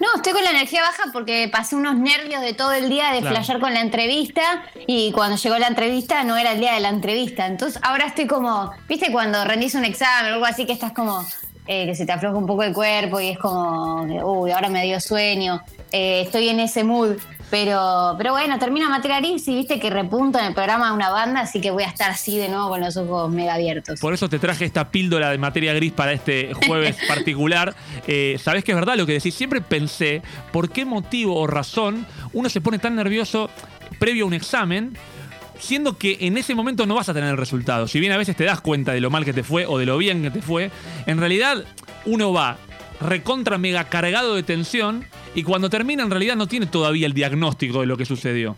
No, 0.00 0.06
estoy 0.14 0.32
con 0.32 0.44
la 0.44 0.50
energía 0.50 0.82
baja 0.82 1.04
porque 1.12 1.48
pasé 1.50 1.74
unos 1.74 1.96
nervios 1.96 2.40
de 2.40 2.54
todo 2.54 2.72
el 2.72 2.88
día 2.88 3.10
de 3.10 3.18
Claro. 3.20 3.34
flashear 3.34 3.58
con 3.60 3.74
la 3.74 3.80
entrevista 3.80 4.62
y 4.86 5.10
cuando 5.12 5.36
llegó 5.36 5.58
la 5.58 5.66
entrevista 5.66 6.22
no 6.22 6.36
era 6.36 6.52
el 6.52 6.60
día 6.60 6.74
de 6.74 6.80
la 6.80 6.88
entrevista. 6.90 7.46
Entonces 7.46 7.80
ahora 7.82 8.06
estoy 8.06 8.26
como, 8.28 8.70
viste, 8.88 9.10
cuando 9.10 9.44
rendís 9.44 9.74
un 9.74 9.84
examen 9.84 10.30
o 10.30 10.34
algo 10.34 10.46
así 10.46 10.66
que 10.66 10.72
estás 10.72 10.92
como, 10.92 11.26
eh, 11.66 11.84
que 11.86 11.94
se 11.96 12.06
te 12.06 12.12
afloja 12.12 12.36
un 12.36 12.46
poco 12.46 12.62
el 12.62 12.72
cuerpo 12.72 13.18
y 13.20 13.30
es 13.30 13.38
como, 13.38 14.02
uy, 14.02 14.52
ahora 14.52 14.68
me 14.68 14.84
dio 14.84 15.00
sueño. 15.00 15.62
Eh, 15.90 16.22
estoy 16.26 16.48
en 16.48 16.60
ese 16.60 16.84
mood. 16.84 17.16
Pero, 17.50 18.14
pero 18.18 18.32
bueno, 18.32 18.58
termina 18.58 18.90
Materia 18.90 19.20
Gris 19.20 19.48
y 19.48 19.54
viste 19.54 19.80
que 19.80 19.88
repunto 19.88 20.38
en 20.38 20.46
el 20.46 20.54
programa 20.54 20.88
de 20.88 20.94
una 20.94 21.10
banda, 21.10 21.40
así 21.40 21.60
que 21.60 21.70
voy 21.70 21.82
a 21.82 21.86
estar 21.88 22.10
así 22.10 22.36
de 22.36 22.48
nuevo 22.48 22.68
con 22.68 22.80
los 22.80 22.96
ojos 22.96 23.30
mega 23.30 23.54
abiertos. 23.54 24.00
Por 24.00 24.12
eso 24.12 24.28
te 24.28 24.38
traje 24.38 24.66
esta 24.66 24.90
píldora 24.90 25.30
de 25.30 25.38
materia 25.38 25.72
gris 25.72 25.92
para 25.92 26.12
este 26.12 26.52
jueves 26.66 26.96
particular. 27.08 27.74
Eh, 28.06 28.38
Sabés 28.42 28.64
que 28.64 28.72
es 28.72 28.76
verdad 28.76 28.96
lo 28.96 29.06
que 29.06 29.14
decís. 29.14 29.34
Siempre 29.34 29.60
pensé 29.62 30.22
por 30.52 30.70
qué 30.70 30.84
motivo 30.84 31.36
o 31.40 31.46
razón 31.46 32.06
uno 32.32 32.48
se 32.50 32.60
pone 32.60 32.78
tan 32.78 32.94
nervioso 32.96 33.48
previo 33.98 34.24
a 34.24 34.26
un 34.26 34.34
examen, 34.34 34.96
siendo 35.58 35.96
que 35.96 36.18
en 36.20 36.36
ese 36.36 36.54
momento 36.54 36.84
no 36.84 36.94
vas 36.94 37.08
a 37.08 37.14
tener 37.14 37.30
el 37.30 37.38
resultado. 37.38 37.88
Si 37.88 37.98
bien 37.98 38.12
a 38.12 38.18
veces 38.18 38.36
te 38.36 38.44
das 38.44 38.60
cuenta 38.60 38.92
de 38.92 39.00
lo 39.00 39.10
mal 39.10 39.24
que 39.24 39.32
te 39.32 39.42
fue 39.42 39.64
o 39.66 39.78
de 39.78 39.86
lo 39.86 39.96
bien 39.96 40.22
que 40.22 40.30
te 40.30 40.42
fue, 40.42 40.70
en 41.06 41.18
realidad 41.18 41.64
uno 42.04 42.32
va 42.32 42.58
recontra 43.00 43.58
mega 43.58 43.84
cargado 43.84 44.34
de 44.34 44.42
tensión 44.42 45.04
y 45.34 45.42
cuando 45.42 45.70
termina 45.70 46.02
en 46.02 46.10
realidad 46.10 46.36
no 46.36 46.46
tiene 46.46 46.66
todavía 46.66 47.06
el 47.06 47.14
diagnóstico 47.14 47.80
de 47.80 47.86
lo 47.86 47.96
que 47.96 48.04
sucedió. 48.04 48.56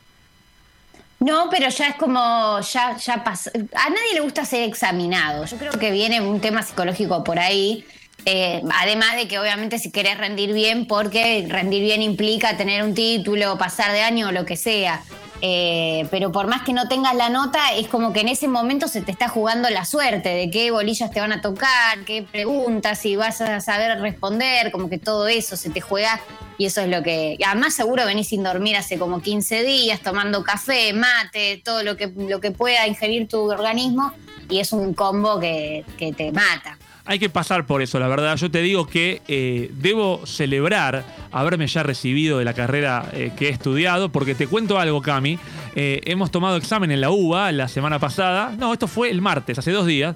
No, 1.21 1.49
pero 1.51 1.69
ya 1.69 1.89
es 1.89 1.97
como, 1.97 2.61
ya, 2.61 2.97
ya 2.97 3.23
pasó. 3.23 3.51
A 3.55 3.91
nadie 3.91 4.15
le 4.15 4.21
gusta 4.21 4.47
ser 4.47 4.67
examinado. 4.67 5.45
Yo 5.45 5.59
creo 5.59 5.73
que 5.73 5.91
viene 5.91 6.23
un 6.23 6.41
tema 6.41 6.63
psicológico 6.63 7.23
por 7.23 7.39
ahí. 7.39 7.85
Eh, 8.25 8.63
además 8.75 9.17
de 9.17 9.29
que 9.29 9.39
obviamente 9.39 9.79
si 9.79 9.91
querés 9.91 10.17
rendir 10.17 10.53
bien, 10.55 10.87
porque 10.87 11.47
rendir 11.49 11.83
bien 11.83 12.03
implica 12.03 12.57
tener 12.57 12.83
un 12.83 12.95
título, 12.95 13.59
pasar 13.59 13.93
de 13.93 14.01
año 14.01 14.29
o 14.29 14.33
lo 14.33 14.47
que 14.47 14.57
sea. 14.57 15.03
Eh, 15.43 16.07
pero 16.11 16.33
por 16.33 16.47
más 16.49 16.63
que 16.63 16.73
no 16.73 16.87
tengas 16.87 17.15
la 17.15 17.31
nota, 17.31 17.73
es 17.75 17.89
como 17.89 18.13
que 18.13 18.21
en 18.21 18.29
ese 18.29 18.47
momento 18.47 18.89
se 18.89 19.01
te 19.01 19.11
está 19.11 19.29
jugando 19.29 19.71
la 19.71 19.85
suerte 19.85 20.29
de 20.29 20.51
qué 20.51 20.71
bolillas 20.71 21.11
te 21.11 21.21
van 21.21 21.33
a 21.33 21.41
tocar, 21.41 22.05
qué 22.05 22.23
preguntas, 22.23 22.99
si 22.99 23.17
vas 23.17 23.41
a 23.41 23.61
saber 23.61 23.99
responder, 24.01 24.71
como 24.71 24.91
que 24.91 24.99
todo 24.99 25.29
eso 25.29 25.57
se 25.57 25.71
te 25.71 25.81
juega 25.81 26.21
y 26.59 26.67
eso 26.67 26.83
es 26.83 26.89
lo 26.89 27.03
que. 27.03 27.39
Además, 27.47 27.75
seguro 27.75 28.05
venís 28.05 28.29
sin 28.29 28.43
dormir 28.43 28.77
hace 28.77 28.99
como 28.99 29.23
15 29.23 29.63
días, 29.63 30.01
tomando 30.03 30.45
café, 30.45 30.93
mate, 30.93 31.63
todo 31.65 31.83
lo 31.83 31.97
que, 31.97 32.13
lo 32.15 32.41
que 32.41 32.51
pueda 32.51 32.87
ingerir 32.87 33.29
tu 33.29 33.51
organismo, 33.51 34.13
y 34.51 34.61
es 34.61 34.73
un 34.73 34.93
combo 34.93 35.41
que, 35.41 35.87
que 35.97 36.13
te 36.13 36.33
mata. 36.33 36.79
Hay 37.11 37.19
que 37.19 37.29
pasar 37.29 37.67
por 37.67 37.83
eso, 37.83 37.99
la 37.99 38.07
verdad. 38.07 38.37
Yo 38.37 38.53
te 38.53 38.63
digo 38.63 38.87
que 38.87 39.21
eh, 39.27 39.69
debo 39.75 40.25
celebrar 40.27 41.05
haberme 41.33 41.67
ya 41.67 41.83
recibido 41.83 42.39
de 42.39 42.45
la 42.45 42.55
carrera 42.55 43.11
eh, 43.13 43.33
que 43.37 43.49
he 43.49 43.51
estudiado, 43.51 44.13
porque 44.13 44.37
te 44.37 44.47
cuento 44.47 44.79
algo, 44.79 45.03
Cami. 45.03 45.37
Eh, 45.75 46.03
hemos 46.05 46.31
tomado 46.31 46.57
examen 46.57 46.93
en 46.93 47.01
la 47.01 47.11
UBA 47.11 47.51
la 47.51 47.67
semana 47.67 47.99
pasada. 47.99 48.55
No, 48.57 48.73
esto 48.73 48.87
fue 48.87 49.11
el 49.11 49.23
martes, 49.23 49.59
hace 49.59 49.73
dos 49.73 49.87
días. 49.87 50.15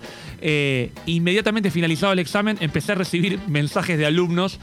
inmediatamente 1.04 1.72
finalizado 1.72 2.12
el 2.12 2.20
examen, 2.20 2.58
empecé 2.60 2.92
a 2.92 2.94
recibir 2.94 3.40
mensajes 3.48 3.98
de 3.98 4.06
alumnos 4.06 4.60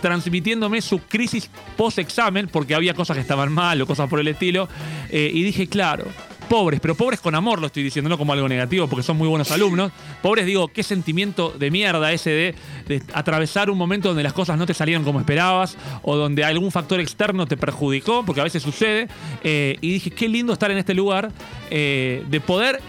transmitiéndome 0.00 0.82
su 0.82 0.98
crisis 0.98 1.48
post-examen, 1.76 2.48
porque 2.48 2.74
había 2.74 2.94
cosas 2.94 3.14
que 3.14 3.20
estaban 3.20 3.52
mal 3.52 3.80
o 3.80 3.86
cosas 3.86 4.10
por 4.10 4.18
el 4.18 4.26
estilo. 4.26 4.68
y 5.12 5.44
dije, 5.44 5.68
claro 5.68 6.06
pobres, 6.44 6.80
pero 6.80 6.94
pobres 6.94 7.20
con 7.20 7.34
amor 7.34 7.60
lo 7.60 7.66
estoy 7.66 7.82
diciendo, 7.82 8.08
no 8.08 8.18
como 8.18 8.32
algo 8.32 8.48
negativo, 8.48 8.86
porque 8.88 9.02
son 9.02 9.16
muy 9.16 9.28
buenos 9.28 9.50
alumnos. 9.50 9.92
Pobres, 10.22 10.46
digo, 10.46 10.68
qué 10.68 10.82
sentimiento 10.82 11.54
de 11.58 11.70
mierda 11.70 12.12
ese 12.12 12.54
de, 12.86 13.02
atravesar 13.12 13.70
un 13.70 13.78
momento 13.78 14.08
donde 14.08 14.22
las 14.22 14.32
cosas 14.32 14.58
no 14.58 14.66
te 14.66 14.74
salieron 14.74 15.04
como 15.04 15.20
esperabas 15.20 15.76
o 16.02 16.16
donde 16.16 16.44
algún 16.44 16.70
factor 16.70 17.00
externo 17.00 17.46
te 17.46 17.56
perjudicó, 17.56 18.24
porque 18.24 18.40
a 18.40 18.44
veces 18.44 18.62
sucede. 18.62 19.08
Eh, 19.42 19.76
y 19.80 19.92
dije, 19.92 20.10
qué 20.10 20.28
lindo 20.28 20.52
estar 20.52 20.70
en 20.70 20.78
este 20.78 20.94
lugar, 20.94 21.30
eh, 21.70 22.24
de 22.28 22.40
poder, 22.40 22.80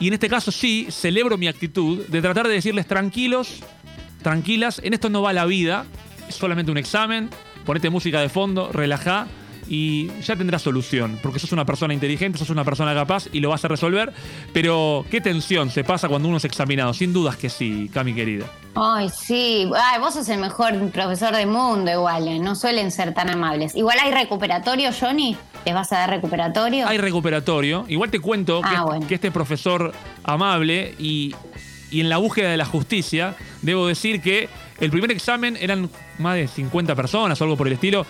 y 0.00 0.08
en 0.08 0.14
este 0.14 0.28
caso 0.28 0.50
sí, 0.50 0.88
celebro 0.90 1.38
mi 1.38 1.46
actitud, 1.46 2.06
de 2.06 2.20
tratar 2.20 2.48
de 2.48 2.54
decirles 2.54 2.86
tranquilos, 2.86 3.62
tranquilas, 4.22 4.80
en 4.82 4.94
esto 4.94 5.10
no 5.10 5.22
va 5.22 5.32
la 5.32 5.44
vida, 5.46 5.86
es 6.28 6.34
solamente 6.34 6.72
un 6.72 6.78
examen, 6.78 7.30
ponete 7.64 7.90
música 7.90 8.20
de 8.20 8.28
fondo, 8.28 8.70
relajá 8.72 9.28
y 9.68 10.10
ya 10.20 10.36
tendrás 10.36 10.62
solución, 10.62 11.18
porque 11.22 11.38
sos 11.38 11.52
una 11.52 11.64
persona 11.64 11.94
inteligente, 11.94 12.38
sos 12.38 12.50
una 12.50 12.64
persona 12.64 12.94
capaz 12.94 13.28
y 13.32 13.40
lo 13.40 13.50
vas 13.50 13.64
a 13.64 13.68
resolver. 13.68 14.12
Pero, 14.52 15.04
¿qué 15.10 15.20
tensión 15.20 15.70
se 15.70 15.84
pasa 15.84 16.08
cuando 16.08 16.28
uno 16.28 16.38
es 16.38 16.44
examinado? 16.44 16.94
Sin 16.94 17.12
dudas 17.12 17.36
que 17.36 17.48
sí, 17.48 17.90
Cami 17.92 18.14
querida. 18.14 18.46
Ay, 18.74 19.08
sí. 19.08 19.70
Ay, 19.76 20.00
vos 20.00 20.14
sos 20.14 20.28
el 20.28 20.40
mejor 20.40 20.90
profesor 20.90 21.34
del 21.34 21.48
mundo, 21.48 21.90
igual. 21.90 22.28
¿eh? 22.28 22.38
No 22.38 22.54
suelen 22.54 22.90
ser 22.90 23.14
tan 23.14 23.30
amables. 23.30 23.74
Igual 23.74 23.98
hay 24.02 24.12
recuperatorio, 24.12 24.90
Johnny. 24.98 25.36
¿Les 25.64 25.74
vas 25.74 25.92
a 25.92 25.98
dar 25.98 26.10
recuperatorio? 26.10 26.88
Hay 26.88 26.98
recuperatorio. 26.98 27.84
Igual 27.88 28.10
te 28.10 28.20
cuento 28.20 28.60
que, 28.62 28.68
ah, 28.68 28.84
este, 28.94 29.06
que 29.06 29.14
este 29.14 29.30
profesor 29.30 29.92
amable 30.24 30.94
y, 30.98 31.34
y 31.90 32.00
en 32.00 32.08
la 32.08 32.16
búsqueda 32.16 32.50
de 32.50 32.56
la 32.56 32.64
justicia, 32.64 33.36
debo 33.60 33.86
decir 33.86 34.20
que 34.20 34.48
el 34.80 34.90
primer 34.90 35.12
examen 35.12 35.56
eran 35.60 35.88
más 36.18 36.34
de 36.34 36.48
50 36.48 36.96
personas 36.96 37.40
o 37.40 37.44
algo 37.44 37.56
por 37.56 37.68
el 37.68 37.74
estilo 37.74 38.04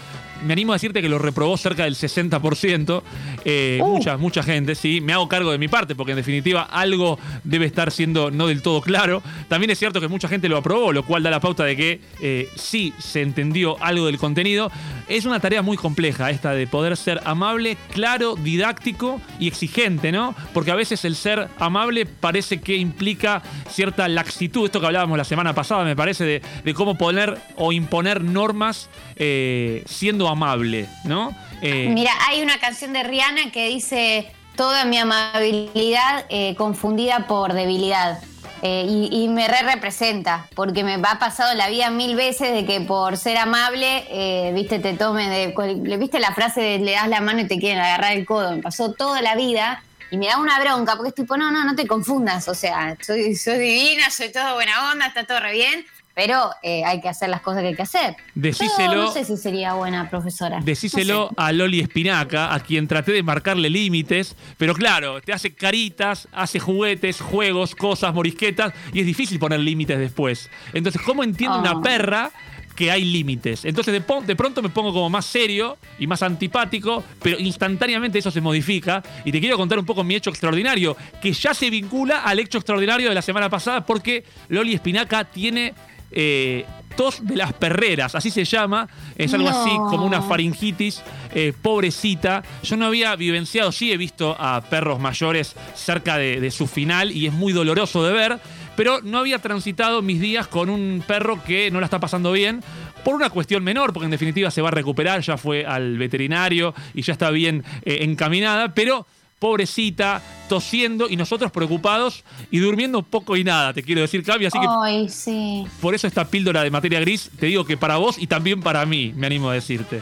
me 0.44 0.52
animo 0.52 0.72
a 0.72 0.76
decirte 0.76 1.02
que 1.02 1.08
lo 1.08 1.18
reprobó 1.18 1.56
cerca 1.56 1.84
del 1.84 1.94
60%. 1.94 3.02
Eh, 3.44 3.78
uh. 3.82 3.87
Mucha, 3.87 4.16
mucha 4.16 4.42
gente, 4.42 4.75
sí. 4.75 5.00
Me 5.00 5.12
hago 5.12 5.28
cargo 5.28 5.52
de 5.52 5.58
mi 5.58 5.68
parte, 5.68 5.94
porque 5.94 6.12
en 6.12 6.16
definitiva 6.16 6.62
algo 6.62 7.18
debe 7.44 7.66
estar 7.66 7.90
siendo 7.90 8.30
no 8.30 8.46
del 8.46 8.62
todo 8.62 8.80
claro. 8.80 9.22
También 9.49 9.70
es 9.70 9.78
cierto 9.78 10.00
que 10.00 10.08
mucha 10.08 10.28
gente 10.28 10.49
lo 10.49 10.56
aprobó, 10.56 10.92
lo 10.92 11.04
cual 11.04 11.22
da 11.22 11.30
la 11.30 11.40
pauta 11.40 11.64
de 11.64 11.76
que 11.76 12.00
eh, 12.20 12.49
sí 12.56 12.92
se 12.99 13.22
entendió 13.22 13.82
algo 13.82 14.06
del 14.06 14.18
contenido. 14.18 14.70
Es 15.08 15.25
una 15.25 15.40
tarea 15.40 15.62
muy 15.62 15.76
compleja 15.76 16.30
esta 16.30 16.52
de 16.52 16.66
poder 16.66 16.96
ser 16.96 17.20
amable, 17.25 17.76
claro, 17.92 18.37
didáctico 18.37 19.20
y 19.38 19.49
exigente, 19.49 20.12
¿no? 20.12 20.34
Porque 20.54 20.70
a 20.70 20.75
veces 20.75 21.04
el 21.04 21.16
ser 21.16 21.49
amable 21.58 22.06
parece 22.06 22.61
que 22.61 22.76
implica 22.76 23.42
cierta 23.68 24.08
laxitud, 24.08 24.66
esto 24.66 24.80
que 24.80 24.87
hablábamos 24.87 25.18
la 25.18 25.25
semana 25.25 25.54
pasada, 25.54 25.84
me 25.84 25.96
parece, 25.96 26.42
de, 26.64 26.75
cómo 26.75 26.96
poner 26.96 27.38
o 27.56 27.72
imponer 27.72 28.22
normas 28.22 28.88
eh, 29.16 29.82
siendo 29.87 30.28
amable, 30.32 30.88
¿no? 31.04 31.34
Eh, 31.60 31.88
Mira, 31.88 32.10
hay 32.26 32.42
una 32.42 32.58
canción 32.58 32.92
de 32.92 33.02
Rihanna 33.02 33.50
que 33.52 33.68
dice 33.68 34.30
toda 34.56 34.84
mi 34.84 34.98
amabilidad 34.98 36.26
eh, 36.28 36.54
confundida 36.56 37.26
por 37.26 37.52
debilidad. 37.52 38.20
Eh, 38.64 38.86
y, 39.10 39.28
me 39.28 39.48
re 39.48 39.62
representa, 39.62 40.46
porque 40.54 40.84
me 40.84 40.94
ha 40.94 41.18
pasado 41.18 41.52
la 41.54 41.68
vida 41.68 41.90
mil 41.90 42.14
veces 42.14 42.52
de 42.52 42.64
que 42.64 42.80
por 42.80 43.16
ser 43.16 43.36
amable, 43.36 44.52
viste, 44.54 44.78
te 44.78 44.92
tome 44.92 45.28
de. 45.28 45.96
¿Viste 45.98 46.20
la 46.20 46.32
frase 46.32 46.60
de 46.60 46.78
le 46.78 46.92
das 46.92 47.08
la 47.08 47.20
mano 47.20 47.40
y 47.40 47.48
te 47.48 47.58
quieren 47.58 47.80
agarrar 47.80 48.12
el 48.12 48.24
codo? 48.24 48.54
Me 48.54 48.62
pasó 48.62 48.92
toda 48.92 49.20
la 49.20 49.34
vida 49.34 49.82
y 50.12 50.16
me 50.18 50.26
da 50.26 50.36
una 50.36 50.60
bronca, 50.60 50.94
porque 50.94 51.08
es 51.08 51.14
tipo, 51.14 51.38
no, 51.38 51.50
no, 51.50 51.64
no 51.64 51.74
te 51.74 51.86
confundas, 51.86 52.46
o 52.46 52.54
sea, 52.54 52.96
soy, 53.00 53.34
soy 53.34 53.58
divina, 53.58 54.10
soy 54.10 54.30
todo 54.30 54.54
buena 54.54 54.92
onda, 54.92 55.06
está 55.06 55.24
todo 55.24 55.40
re 55.40 55.52
bien, 55.52 55.86
pero 56.14 56.50
eh, 56.62 56.85
hay 56.85 57.00
que 57.00 57.09
hacer 57.09 57.28
las 57.28 57.40
cosas 57.40 57.62
que 57.62 57.69
hay 57.69 57.75
que 57.75 57.83
hacer. 57.83 58.16
Decíselo, 58.35 58.95
no 58.95 59.12
sé 59.12 59.25
si 59.25 59.37
sería 59.37 59.75
buena 59.75 60.11
profesora. 60.11 60.61
Decíselo 60.62 61.31
a 61.37 61.52
Loli 61.52 61.81
Espinaca, 61.81 62.54
a 62.54 62.61
quien 62.61 62.87
traté 62.88 63.12
de 63.12 63.23
marcarle 63.23 63.71
límites, 63.71 64.37
pero 64.59 64.75
claro, 64.75 65.21
te 65.21 65.33
hace 65.33 65.54
caritas, 65.54 66.28
hace 66.33 66.59
juguetes, 66.59 67.21
juegos, 67.21 67.75
cosas, 67.75 68.14
morisquetas, 68.14 68.73
y 68.92 69.00
es 69.00 69.07
difícil 69.07 69.38
poner 69.38 69.61
límites 69.61 69.99
después. 69.99 70.50
Entonces, 70.73 71.00
¿cómo 71.02 71.25
entiende 71.25 71.59
una 71.59 71.73
oh. 71.73 71.83
perra 71.83 72.31
que 72.75 72.90
hay 72.90 73.04
límites. 73.04 73.64
Entonces 73.64 73.92
de, 73.92 74.02
de, 74.26 74.37
pronto 74.37 74.62
me 74.62 74.69
pongo 74.69 74.92
como 74.92 75.11
más 75.11 75.26
serio 75.26 75.76
y 75.99 76.07
más 76.07 76.23
antipático, 76.23 77.04
pero 77.23 77.38
instantáneamente 77.38 78.19
eso 78.19 78.31
se 78.31 78.40
modifica. 78.40 79.02
Y 79.25 79.33
te 79.33 79.40
quiero 79.40 79.57
contar 79.57 79.78
un 79.78 79.85
poco 79.85 80.04
mi 80.04 80.14
hecho 80.14 80.31
extraordinario, 80.31 80.97
que 81.21 81.33
ya 81.33 81.54
se 81.54 81.71
vincula 81.71 82.23
al 82.23 82.38
hecho 82.38 82.59
extraordinario 82.59 83.09
de 83.09 83.14
la 83.14 83.23
semana 83.23 83.50
pasada, 83.50 83.85
porque 83.85 84.25
Loli 84.49 84.75
Espinaca 84.75 85.25
tiene 85.25 85.75
eh, 86.12 86.66
tos 86.97 87.26
de 87.26 87.37
las 87.37 87.52
perreras, 87.52 88.14
así 88.14 88.31
se 88.31 88.45
llama, 88.45 88.88
es 89.16 89.33
algo 89.35 89.49
así 89.49 89.71
como 89.71 90.04
una 90.04 90.23
faringitis, 90.23 91.02
eh, 91.35 91.52
pobrecita. 91.61 92.42
Yo 92.62 92.76
no 92.76 92.87
había 92.87 93.16
vivenciado, 93.16 93.73
sí 93.73 93.92
he 93.92 93.97
visto 93.97 94.37
a 94.38 94.61
perros 94.62 95.00
mayores 95.00 95.54
cerca 95.75 96.19
de, 96.19 96.50
su 96.50 96.66
final 96.66 97.11
y 97.11 97.26
es 97.26 97.33
muy 97.33 97.52
doloroso 97.52 98.04
de 98.04 98.12
ver, 98.12 98.38
pero 98.76 99.00
no 99.00 99.19
había 99.19 99.38
transitado 99.38 100.02
mis 100.02 100.21
días 100.21 100.47
con 100.47 100.69
un 100.69 101.02
perro 101.07 101.42
que 101.42 101.71
no 101.71 101.81
la 101.81 101.87
está 101.87 102.00
pasando 102.00 102.33
bien. 102.33 102.62
Por 103.04 103.16
una 103.16 103.31
cuestión 103.31 103.64
menor, 103.64 103.92
porque 103.92 104.04
en 104.04 104.12
definitiva 104.12 104.50
se 104.50 104.62
va 104.62 104.69
a 104.69 104.73
recuperar, 104.73 105.23
ya 105.23 105.37
fue 105.37 105.66
al 105.66 105.99
veterinario 105.99 106.73
y 106.95 107.02
ya 107.02 107.14
está 107.14 107.31
bien 107.31 107.64
eh, 107.85 107.99
encaminada, 108.02 108.75
pero 108.75 109.07
pobrecita, 109.42 110.22
tosiendo 110.49 111.08
y 111.11 111.16
nosotros 111.16 111.50
preocupados 111.50 112.22
y 112.52 112.61
durmiendo 112.61 113.02
poco 113.02 113.37
y 113.37 113.42
nada, 113.42 113.72
te 113.72 113.82
quiero 113.82 114.00
decir, 114.00 114.22
Cavi. 114.22 114.46
Así 114.46 114.56
que 114.56 114.66
Ay, 114.68 115.08
sí. 115.08 115.66
por 115.80 115.96
eso 115.96 116.06
esta 116.06 116.25
píldora 116.25 116.62
de 116.62 116.70
materia 116.70 117.00
gris, 117.00 117.28
te 117.40 117.46
digo 117.46 117.64
que 117.64 117.76
para 117.76 117.96
vos 117.96 118.18
y 118.18 118.28
también 118.28 118.61
para 118.61 118.87
mí, 118.87 119.12
me 119.16 119.26
animo 119.26 119.50
a 119.50 119.54
decirte. 119.54 120.00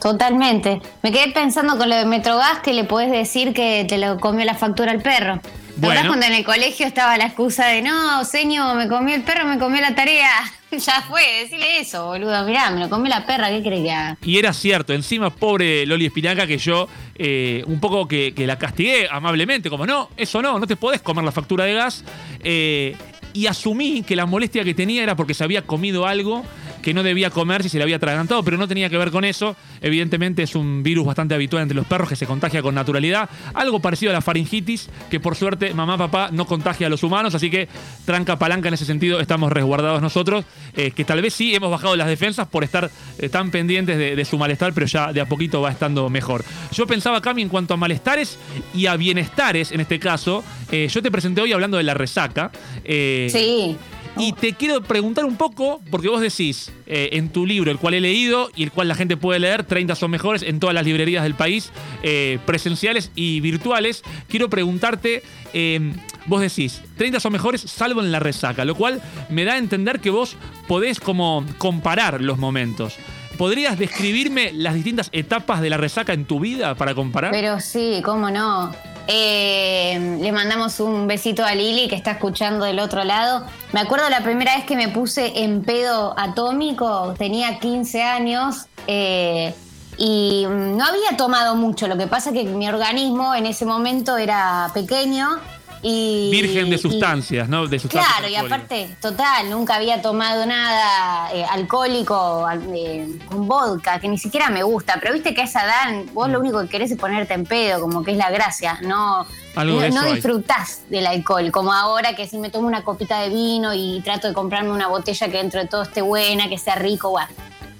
Totalmente. 0.00 0.80
Me 1.02 1.12
quedé 1.12 1.30
pensando 1.32 1.76
con 1.76 1.90
lo 1.90 1.96
de 1.96 2.06
Metrogas 2.06 2.60
que 2.60 2.72
le 2.72 2.84
podés 2.84 3.10
decir 3.10 3.52
que 3.52 3.84
te 3.86 3.98
lo 3.98 4.18
comió 4.18 4.46
la 4.46 4.54
factura 4.54 4.92
al 4.92 5.02
perro. 5.02 5.40
Bueno. 5.76 6.02
cuando 6.06 6.26
en 6.26 6.34
el 6.34 6.44
colegio 6.44 6.86
estaba 6.86 7.16
la 7.18 7.26
excusa 7.26 7.66
de 7.66 7.82
no, 7.82 8.24
señor, 8.24 8.76
me 8.76 8.88
comió 8.88 9.14
el 9.14 9.22
perro, 9.22 9.46
me 9.46 9.58
comió 9.58 9.80
la 9.80 9.94
tarea? 9.94 10.30
ya 10.70 11.02
fue, 11.02 11.22
decirle 11.42 11.80
eso, 11.80 12.06
boludo. 12.06 12.44
Mirá, 12.44 12.70
me 12.70 12.80
lo 12.80 12.88
comió 12.88 13.08
la 13.08 13.26
perra, 13.26 13.48
¿qué 13.50 13.62
crees 13.62 13.82
que 13.82 13.90
haga? 13.90 14.16
Y 14.22 14.38
era 14.38 14.52
cierto, 14.52 14.92
encima, 14.92 15.30
pobre 15.30 15.86
Loli 15.86 16.06
Espinaca, 16.06 16.46
que 16.46 16.58
yo 16.58 16.88
eh, 17.16 17.62
un 17.66 17.80
poco 17.80 18.06
que, 18.06 18.32
la 18.36 18.58
castigué 18.58 19.08
amablemente, 19.10 19.70
como 19.70 19.86
no, 19.86 20.10
eso 20.16 20.42
no, 20.42 20.58
no 20.58 20.66
te 20.66 20.76
podés 20.76 21.00
comer 21.00 21.24
la 21.24 21.32
factura 21.32 21.64
de 21.64 21.74
gas. 21.74 22.04
Eh, 22.40 22.96
y 23.32 23.46
asumí 23.46 24.02
que 24.02 24.14
la 24.14 24.26
molestia 24.26 24.62
que 24.62 24.74
tenía 24.74 25.02
era 25.02 25.16
porque 25.16 25.34
se 25.34 25.42
había 25.42 25.62
comido 25.62 26.06
algo 26.06 26.44
que 26.84 26.92
no 26.92 27.02
debía 27.02 27.30
comer 27.30 27.62
si 27.62 27.70
se 27.70 27.78
le 27.78 27.82
había 27.82 27.96
atragantado, 27.96 28.42
pero 28.44 28.58
no 28.58 28.68
tenía 28.68 28.90
que 28.90 28.98
ver 28.98 29.10
con 29.10 29.24
eso. 29.24 29.56
Evidentemente 29.80 30.42
es 30.42 30.54
un 30.54 30.82
virus 30.82 31.06
bastante 31.06 31.34
habitual 31.34 31.62
entre 31.62 31.74
los 31.74 31.86
perros 31.86 32.10
que 32.10 32.14
se 32.14 32.26
contagia 32.26 32.60
con 32.60 32.74
naturalidad. 32.74 33.30
Algo 33.54 33.80
parecido 33.80 34.10
a 34.10 34.12
la 34.12 34.20
faringitis, 34.20 34.90
que 35.10 35.18
por 35.18 35.34
suerte 35.34 35.72
mamá, 35.72 35.96
papá 35.96 36.28
no 36.30 36.44
contagia 36.44 36.86
a 36.86 36.90
los 36.90 37.02
humanos, 37.02 37.34
así 37.34 37.48
que 37.48 37.68
tranca 38.04 38.38
palanca 38.38 38.68
en 38.68 38.74
ese 38.74 38.84
sentido 38.84 39.18
estamos 39.18 39.50
resguardados 39.50 40.02
nosotros, 40.02 40.44
eh, 40.76 40.90
que 40.90 41.06
tal 41.06 41.22
vez 41.22 41.32
sí 41.32 41.54
hemos 41.54 41.70
bajado 41.70 41.96
las 41.96 42.06
defensas 42.06 42.46
por 42.48 42.64
estar 42.64 42.90
eh, 43.18 43.30
tan 43.30 43.50
pendientes 43.50 43.96
de, 43.96 44.24
su 44.26 44.36
malestar, 44.36 44.74
pero 44.74 44.86
ya 44.86 45.10
de 45.10 45.22
a 45.22 45.26
poquito 45.26 45.62
va 45.62 45.70
estando 45.70 46.10
mejor. 46.10 46.44
Yo 46.70 46.86
pensaba, 46.86 47.22
Cami, 47.22 47.40
en 47.40 47.48
cuanto 47.48 47.72
a 47.72 47.76
malestares 47.78 48.38
y 48.74 48.86
a 48.86 48.96
bienestares, 48.96 49.72
en 49.72 49.80
este 49.80 49.98
caso, 49.98 50.44
eh, 50.70 50.88
yo 50.90 51.00
te 51.00 51.10
presenté 51.10 51.40
hoy 51.40 51.52
hablando 51.52 51.78
de 51.78 51.84
la 51.84 51.94
resaca. 51.94 52.52
sí. 52.84 53.78
Y 54.16 54.32
te 54.32 54.52
quiero 54.52 54.80
preguntar 54.80 55.24
un 55.24 55.36
poco, 55.36 55.80
porque 55.90 56.08
vos 56.08 56.20
decís 56.20 56.70
eh, 56.86 57.10
en 57.12 57.30
tu 57.30 57.46
libro, 57.46 57.70
el 57.70 57.78
cual 57.78 57.94
he 57.94 58.00
leído 58.00 58.48
y 58.54 58.62
el 58.62 58.70
cual 58.70 58.86
la 58.86 58.94
gente 58.94 59.16
puede 59.16 59.40
leer, 59.40 59.64
30 59.64 59.96
son 59.96 60.10
mejores 60.10 60.42
en 60.42 60.60
todas 60.60 60.74
las 60.74 60.84
librerías 60.84 61.24
del 61.24 61.34
país, 61.34 61.72
eh, 62.02 62.38
presenciales 62.46 63.10
y 63.16 63.40
virtuales. 63.40 64.02
Quiero 64.28 64.48
preguntarte, 64.48 65.22
em, 65.52 65.94
vos 66.26 66.40
decís, 66.40 66.80
30 66.96 67.18
son 67.18 67.32
mejores 67.32 67.62
salvo 67.62 68.00
en 68.00 68.12
la 68.12 68.20
resaca, 68.20 68.64
lo 68.64 68.76
cual 68.76 69.02
me 69.30 69.44
da 69.44 69.54
a 69.54 69.58
entender 69.58 69.98
que 69.98 70.10
vos 70.10 70.36
podés 70.68 71.00
como 71.00 71.44
comparar 71.58 72.20
los 72.20 72.38
momentos. 72.38 72.94
¿Podrías 73.36 73.78
describirme 73.78 74.52
las 74.52 74.74
distintas 74.74 75.08
etapas 75.12 75.60
de 75.60 75.70
la 75.70 75.76
resaca 75.76 76.12
en 76.12 76.24
tu 76.24 76.40
vida 76.40 76.74
para 76.74 76.94
comparar? 76.94 77.32
Pero 77.32 77.60
sí, 77.60 78.00
cómo 78.04 78.30
no. 78.30 78.72
Eh, 79.06 80.18
le 80.20 80.32
mandamos 80.32 80.80
un 80.80 81.06
besito 81.06 81.44
a 81.44 81.54
Lili 81.54 81.88
que 81.88 81.96
está 81.96 82.12
escuchando 82.12 82.64
del 82.64 82.78
otro 82.78 83.04
lado. 83.04 83.44
Me 83.72 83.80
acuerdo 83.80 84.08
la 84.08 84.22
primera 84.22 84.56
vez 84.56 84.64
que 84.64 84.76
me 84.76 84.88
puse 84.88 85.42
en 85.42 85.62
pedo 85.62 86.14
atómico, 86.18 87.14
tenía 87.18 87.58
15 87.58 88.02
años 88.02 88.66
eh, 88.86 89.54
y 89.98 90.46
no 90.48 90.84
había 90.84 91.16
tomado 91.16 91.54
mucho. 91.54 91.86
Lo 91.86 91.98
que 91.98 92.06
pasa 92.06 92.30
es 92.30 92.36
que 92.36 92.44
mi 92.44 92.66
organismo 92.68 93.34
en 93.34 93.46
ese 93.46 93.66
momento 93.66 94.16
era 94.16 94.70
pequeño 94.72 95.38
Y, 95.86 96.30
Virgen 96.30 96.70
de 96.70 96.76
y- 96.76 96.78
sustancias, 96.78 97.46
¿no? 97.46 97.66
De 97.66 97.78
sustancias 97.78 98.10
Claro, 98.16 98.32
y 98.32 98.36
aparte, 98.36 98.96
total, 99.02 99.50
nunca 99.50 99.74
había 99.74 100.00
tomado 100.00 100.46
nada 100.46 101.30
eh, 101.34 101.44
alcohólico 101.44 102.46
al- 102.46 102.62
eh, 102.74 103.06
con 103.28 103.46
vodka, 103.46 104.00
que 104.00 104.08
ni 104.08 104.16
siquiera 104.16 104.48
me 104.48 104.62
gusta. 104.62 104.96
Pero 104.98 105.12
viste 105.12 105.34
que 105.34 105.42
a 105.42 105.44
esa 105.44 105.62
edad 105.64 106.02
vos 106.14 106.30
lo 106.30 106.40
único 106.40 106.62
que 106.62 106.68
querés 106.68 106.90
es 106.90 106.96
ponerte 106.96 107.34
en 107.34 107.44
pedo, 107.44 107.82
como 107.82 108.02
que 108.02 108.12
es 108.12 108.16
la 108.16 108.30
gracia. 108.30 108.78
No, 108.82 109.26
Algo 109.56 109.78
no, 109.82 109.88
no 109.90 110.00
hay. 110.00 110.14
disfrutás 110.14 110.84
del 110.88 111.06
alcohol, 111.06 111.50
como 111.50 111.70
ahora 111.74 112.16
que 112.16 112.26
si 112.26 112.38
me 112.38 112.48
tomo 112.48 112.66
una 112.66 112.82
copita 112.82 113.20
de 113.20 113.28
vino 113.28 113.74
y 113.74 114.00
trato 114.02 114.26
de 114.26 114.32
comprarme 114.32 114.70
una 114.70 114.88
botella 114.88 115.28
que 115.28 115.36
dentro 115.36 115.60
de 115.60 115.66
todo 115.68 115.82
esté 115.82 116.00
buena, 116.00 116.48
que 116.48 116.56
sea 116.56 116.76
rico, 116.76 117.10
bueno. 117.10 117.28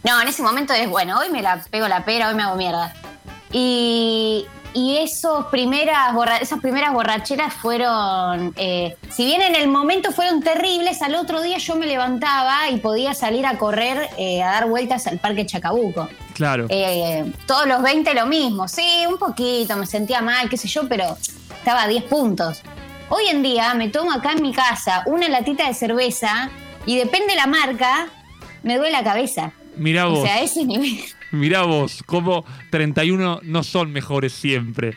No, 0.02 0.20
en 0.20 0.28
ese 0.28 0.42
momento 0.42 0.75
es 0.75 0.90
bueno, 0.90 1.18
hoy 1.18 1.30
me 1.30 1.40
la 1.40 1.58
pego 1.70 1.88
la 1.88 2.04
pera, 2.04 2.28
hoy 2.28 2.34
me 2.34 2.42
hago 2.42 2.56
mierda. 2.56 2.92
Y, 3.50 4.44
y 4.74 4.96
esos 4.98 5.46
primeras 5.46 6.12
borra- 6.12 6.38
esas 6.38 6.60
primeras 6.60 6.92
borracheras 6.92 7.54
fueron, 7.54 8.52
eh, 8.56 8.96
si 9.10 9.24
bien 9.24 9.40
en 9.40 9.54
el 9.54 9.68
momento 9.68 10.10
fueron 10.12 10.42
terribles, 10.42 11.00
al 11.02 11.14
otro 11.14 11.40
día 11.42 11.58
yo 11.58 11.76
me 11.76 11.86
levantaba 11.86 12.68
y 12.70 12.78
podía 12.78 13.14
salir 13.14 13.46
a 13.46 13.56
correr, 13.56 14.08
eh, 14.18 14.42
a 14.42 14.46
dar 14.52 14.68
vueltas 14.68 15.06
al 15.06 15.18
Parque 15.18 15.46
Chacabuco. 15.46 16.08
Claro. 16.34 16.66
Eh, 16.68 17.24
todos 17.46 17.66
los 17.66 17.82
20 17.82 18.12
lo 18.14 18.26
mismo, 18.26 18.66
sí, 18.68 19.04
un 19.08 19.16
poquito, 19.18 19.76
me 19.76 19.86
sentía 19.86 20.20
mal, 20.20 20.48
qué 20.48 20.56
sé 20.56 20.66
yo, 20.68 20.88
pero 20.88 21.16
estaba 21.56 21.84
a 21.84 21.88
10 21.88 22.04
puntos. 22.04 22.62
Hoy 23.10 23.26
en 23.28 23.42
día 23.42 23.74
me 23.74 23.88
tomo 23.88 24.10
acá 24.12 24.32
en 24.32 24.42
mi 24.42 24.52
casa 24.52 25.02
una 25.06 25.28
latita 25.28 25.66
de 25.68 25.74
cerveza 25.74 26.50
y 26.86 26.96
depende 26.96 27.34
la 27.36 27.46
marca, 27.46 28.08
me 28.62 28.76
duele 28.76 28.92
la 28.92 29.04
cabeza. 29.04 29.52
Mirá 29.76 30.06
vos. 30.06 30.20
O 30.20 30.22
sea, 30.22 30.36
a 30.36 30.40
ese 30.40 30.64
nivel. 30.64 30.98
Mirá 31.34 31.62
vos, 31.62 32.02
cómo 32.06 32.44
31 32.70 33.40
no 33.42 33.62
son 33.62 33.92
mejores 33.92 34.32
siempre. 34.32 34.96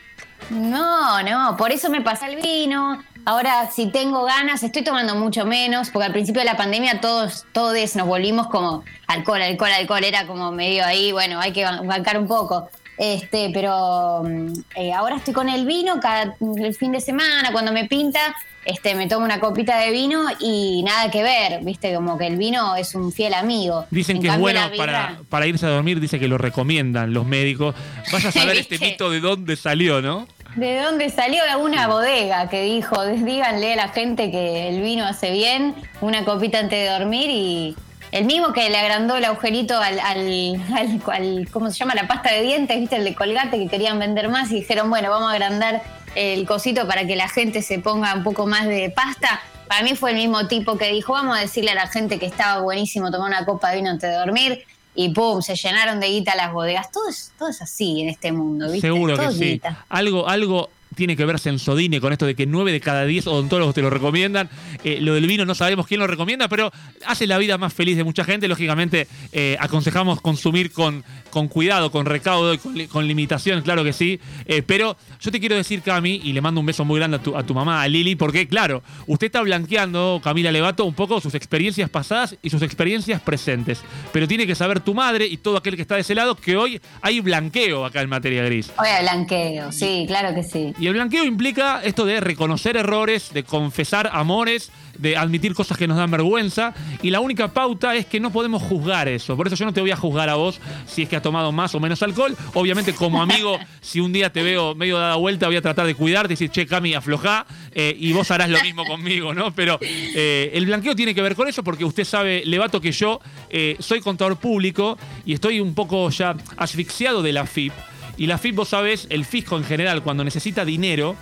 No, 0.50 1.22
no, 1.22 1.56
por 1.56 1.72
eso 1.72 1.90
me 1.90 2.00
pasa 2.00 2.28
el 2.28 2.40
vino. 2.40 3.02
Ahora, 3.24 3.70
si 3.70 3.90
tengo 3.90 4.24
ganas, 4.24 4.62
estoy 4.62 4.82
tomando 4.82 5.14
mucho 5.14 5.44
menos, 5.44 5.90
porque 5.90 6.06
al 6.06 6.12
principio 6.12 6.40
de 6.40 6.46
la 6.46 6.56
pandemia 6.56 7.00
todos, 7.02 7.44
todos 7.52 7.94
nos 7.96 8.06
volvimos 8.06 8.46
como 8.46 8.82
alcohol, 9.06 9.42
alcohol, 9.42 9.70
alcohol, 9.72 10.04
era 10.04 10.26
como 10.26 10.50
medio 10.50 10.86
ahí, 10.86 11.12
bueno, 11.12 11.38
hay 11.38 11.52
que 11.52 11.64
ban- 11.66 11.86
bancar 11.86 12.18
un 12.18 12.26
poco. 12.26 12.70
Este, 12.98 13.50
pero 13.54 14.24
mm, 14.24 14.52
eh, 14.74 14.92
ahora 14.92 15.16
estoy 15.16 15.32
con 15.32 15.48
el 15.48 15.66
vino 15.66 16.00
cada 16.00 16.34
el 16.40 16.74
fin 16.74 16.92
de 16.92 17.00
semana, 17.00 17.52
cuando 17.52 17.72
me 17.72 17.84
pinta, 17.86 18.34
este, 18.64 18.94
me 18.96 19.06
tomo 19.06 19.24
una 19.24 19.38
copita 19.38 19.78
de 19.78 19.92
vino 19.92 20.24
y 20.40 20.82
nada 20.82 21.10
que 21.10 21.22
ver, 21.22 21.62
viste, 21.62 21.94
como 21.94 22.18
que 22.18 22.26
el 22.26 22.36
vino 22.36 22.74
es 22.74 22.94
un 22.96 23.12
fiel 23.12 23.34
amigo. 23.34 23.86
Dicen 23.90 24.16
En 24.16 24.22
que 24.22 24.28
es 24.28 24.38
bueno 24.38 24.60
para, 24.76 25.20
para 25.28 25.46
irse 25.46 25.64
a 25.66 25.70
dormir, 25.70 26.00
dice 26.00 26.18
que 26.18 26.26
lo 26.26 26.38
recomiendan 26.38 27.14
los 27.14 27.24
médicos. 27.24 27.76
Vaya 28.12 28.30
a 28.30 28.32
saber 28.32 28.56
este 28.58 28.78
mito 28.78 29.10
de 29.10 29.20
dónde 29.20 29.54
salió, 29.56 30.02
¿no? 30.02 30.26
¿De 30.56 30.80
dónde 30.80 31.08
salió 31.10 31.42
alguna 31.48 31.86
bodega 31.86 32.48
que 32.48 32.62
dijo, 32.62 33.04
díganle 33.06 33.74
a 33.74 33.76
la 33.76 33.88
gente 33.90 34.30
que 34.32 34.68
el 34.68 34.82
vino 34.82 35.04
hace 35.06 35.30
bien, 35.30 35.74
una 36.00 36.24
copita 36.24 36.58
antes 36.58 36.78
de 36.80 36.98
dormir 36.98 37.30
y 37.30 37.76
el 38.12 38.24
mismo 38.24 38.52
que 38.52 38.68
le 38.70 38.78
agrandó 38.78 39.16
el 39.16 39.24
agujerito 39.24 39.76
al, 39.78 39.98
al, 40.00 40.60
al- 40.76 41.02
al- 41.12 41.48
¿cómo 41.50 41.70
se 41.70 41.78
llama? 41.78 41.94
La 41.94 42.06
pasta 42.08 42.32
de 42.32 42.42
dientes, 42.42 42.78
¿viste? 42.78 42.96
El 42.96 43.04
de 43.04 43.14
colgate 43.14 43.58
que 43.58 43.68
querían 43.68 43.98
vender 43.98 44.28
más 44.28 44.50
y 44.50 44.56
dijeron, 44.56 44.88
bueno, 44.90 45.10
vamos 45.10 45.28
a 45.30 45.34
agrandar 45.34 45.82
el 46.14 46.46
cosito 46.46 46.86
para 46.86 47.06
que 47.06 47.16
la 47.16 47.28
gente 47.28 47.62
se 47.62 47.78
ponga 47.78 48.14
un 48.14 48.22
poco 48.24 48.46
más 48.46 48.66
de 48.66 48.90
pasta. 48.90 49.40
Para 49.68 49.82
mí 49.82 49.94
fue 49.94 50.10
el 50.12 50.16
mismo 50.16 50.48
tipo 50.48 50.78
que 50.78 50.90
dijo, 50.92 51.12
vamos 51.12 51.36
a 51.36 51.40
decirle 51.40 51.72
a 51.72 51.74
la 51.74 51.86
gente 51.86 52.18
que 52.18 52.26
estaba 52.26 52.62
buenísimo 52.62 53.10
tomar 53.10 53.28
una 53.28 53.44
copa 53.44 53.70
de 53.70 53.76
vino 53.76 53.90
antes 53.90 54.08
de 54.10 54.16
dormir. 54.16 54.64
Y 54.94 55.10
pum, 55.10 55.42
se 55.42 55.54
llenaron 55.54 56.00
de 56.00 56.08
guita 56.08 56.34
las 56.34 56.52
bodegas. 56.52 56.90
Todo 56.90 57.08
es, 57.08 57.30
todo 57.38 57.50
es 57.50 57.62
así 57.62 58.00
en 58.00 58.08
este 58.08 58.32
mundo, 58.32 58.66
¿viste? 58.72 58.88
Seguro 58.88 59.14
Todo 59.14 59.26
que 59.28 59.32
es 59.32 59.38
sí. 59.38 59.44
guita. 59.52 59.84
Algo, 59.90 60.26
algo 60.28 60.70
tiene 60.98 61.16
que 61.16 61.24
ver 61.24 61.38
Sensodine 61.38 62.00
con 62.00 62.12
esto 62.12 62.26
de 62.26 62.34
que 62.34 62.44
9 62.44 62.72
de 62.72 62.80
cada 62.80 63.04
10 63.04 63.28
odontólogos 63.28 63.72
te 63.72 63.82
lo 63.82 63.88
recomiendan. 63.88 64.50
Eh, 64.82 64.98
lo 65.00 65.14
del 65.14 65.28
vino 65.28 65.44
no 65.44 65.54
sabemos 65.54 65.86
quién 65.86 66.00
lo 66.00 66.08
recomienda, 66.08 66.48
pero 66.48 66.72
hace 67.06 67.28
la 67.28 67.38
vida 67.38 67.56
más 67.56 67.72
feliz 67.72 67.96
de 67.96 68.02
mucha 68.02 68.24
gente. 68.24 68.48
Lógicamente, 68.48 69.06
eh, 69.30 69.56
aconsejamos 69.60 70.20
consumir 70.20 70.72
con, 70.72 71.04
con 71.30 71.46
cuidado, 71.46 71.92
con 71.92 72.04
recaudo 72.04 72.52
y 72.52 72.58
con, 72.58 72.86
con 72.88 73.06
limitación, 73.06 73.62
claro 73.62 73.84
que 73.84 73.92
sí. 73.92 74.18
Eh, 74.46 74.62
pero 74.66 74.96
yo 75.20 75.30
te 75.30 75.38
quiero 75.38 75.54
decir, 75.54 75.82
Cami, 75.82 76.20
y 76.24 76.32
le 76.32 76.40
mando 76.40 76.58
un 76.58 76.66
beso 76.66 76.84
muy 76.84 76.98
grande 76.98 77.18
a 77.18 77.22
tu, 77.22 77.36
a 77.36 77.44
tu 77.44 77.54
mamá, 77.54 77.80
a 77.80 77.86
Lili, 77.86 78.16
porque, 78.16 78.48
claro, 78.48 78.82
usted 79.06 79.28
está 79.28 79.40
blanqueando, 79.42 80.20
Camila 80.22 80.50
Levato, 80.50 80.84
un 80.84 80.94
poco 80.94 81.20
sus 81.20 81.36
experiencias 81.36 81.88
pasadas 81.90 82.36
y 82.42 82.50
sus 82.50 82.62
experiencias 82.62 83.20
presentes. 83.20 83.82
Pero 84.12 84.26
tiene 84.26 84.48
que 84.48 84.56
saber 84.56 84.80
tu 84.80 84.94
madre 84.94 85.28
y 85.28 85.36
todo 85.36 85.58
aquel 85.58 85.76
que 85.76 85.82
está 85.82 85.94
de 85.94 86.00
ese 86.00 86.16
lado 86.16 86.34
que 86.34 86.56
hoy 86.56 86.80
hay 87.02 87.20
blanqueo 87.20 87.84
acá 87.84 88.02
en 88.02 88.08
materia 88.08 88.42
gris. 88.42 88.72
Oye, 88.80 89.00
blanqueo, 89.02 89.70
sí, 89.70 90.04
claro 90.08 90.34
que 90.34 90.42
sí. 90.42 90.74
Y 90.80 90.87
el 90.88 90.94
blanqueo 90.94 91.24
implica 91.24 91.80
esto 91.82 92.04
de 92.04 92.20
reconocer 92.20 92.76
errores, 92.76 93.32
de 93.32 93.44
confesar 93.44 94.10
amores, 94.12 94.70
de 94.98 95.16
admitir 95.16 95.54
cosas 95.54 95.78
que 95.78 95.86
nos 95.86 95.96
dan 95.96 96.10
vergüenza. 96.10 96.74
Y 97.02 97.10
la 97.10 97.20
única 97.20 97.48
pauta 97.48 97.94
es 97.94 98.06
que 98.06 98.20
no 98.20 98.32
podemos 98.32 98.62
juzgar 98.62 99.08
eso. 99.08 99.36
Por 99.36 99.46
eso 99.46 99.56
yo 99.56 99.64
no 99.64 99.72
te 99.72 99.80
voy 99.80 99.90
a 99.90 99.96
juzgar 99.96 100.28
a 100.28 100.34
vos 100.34 100.60
si 100.86 101.02
es 101.02 101.08
que 101.08 101.16
has 101.16 101.22
tomado 101.22 101.52
más 101.52 101.74
o 101.74 101.80
menos 101.80 102.02
alcohol. 102.02 102.36
Obviamente, 102.54 102.94
como 102.94 103.22
amigo, 103.22 103.58
si 103.80 104.00
un 104.00 104.12
día 104.12 104.32
te 104.32 104.42
veo 104.42 104.74
medio 104.74 104.98
dada 104.98 105.16
vuelta, 105.16 105.46
voy 105.46 105.56
a 105.56 105.62
tratar 105.62 105.86
de 105.86 105.94
cuidarte 105.94 106.32
y 106.32 106.36
decir, 106.36 106.50
che, 106.50 106.66
Cami, 106.66 106.94
aflojá. 106.94 107.46
eh, 107.72 107.96
y 107.98 108.12
vos 108.12 108.30
harás 108.30 108.50
lo 108.50 108.60
mismo 108.62 108.84
conmigo, 108.84 109.34
¿no? 109.34 109.54
Pero 109.54 109.78
eh, 109.80 110.50
el 110.54 110.66
blanqueo 110.66 110.94
tiene 110.96 111.14
que 111.14 111.22
ver 111.22 111.34
con 111.34 111.48
eso 111.48 111.62
porque 111.62 111.84
usted 111.84 112.04
sabe, 112.04 112.42
Levato, 112.44 112.80
que 112.80 112.92
yo 112.92 113.20
eh, 113.50 113.76
soy 113.78 114.00
contador 114.00 114.36
público 114.36 114.98
y 115.24 115.32
estoy 115.32 115.60
un 115.60 115.74
poco 115.74 116.10
ya 116.10 116.34
asfixiado 116.56 117.22
de 117.22 117.32
la 117.32 117.46
FIP. 117.46 117.72
Y 118.18 118.26
la 118.26 118.36
FIP, 118.36 118.56
vos 118.56 118.68
sabés, 118.68 119.06
el 119.10 119.24
fisco 119.24 119.56
en 119.56 119.64
general, 119.64 120.02
cuando 120.02 120.24
necesita 120.24 120.64
dinero, 120.64 121.16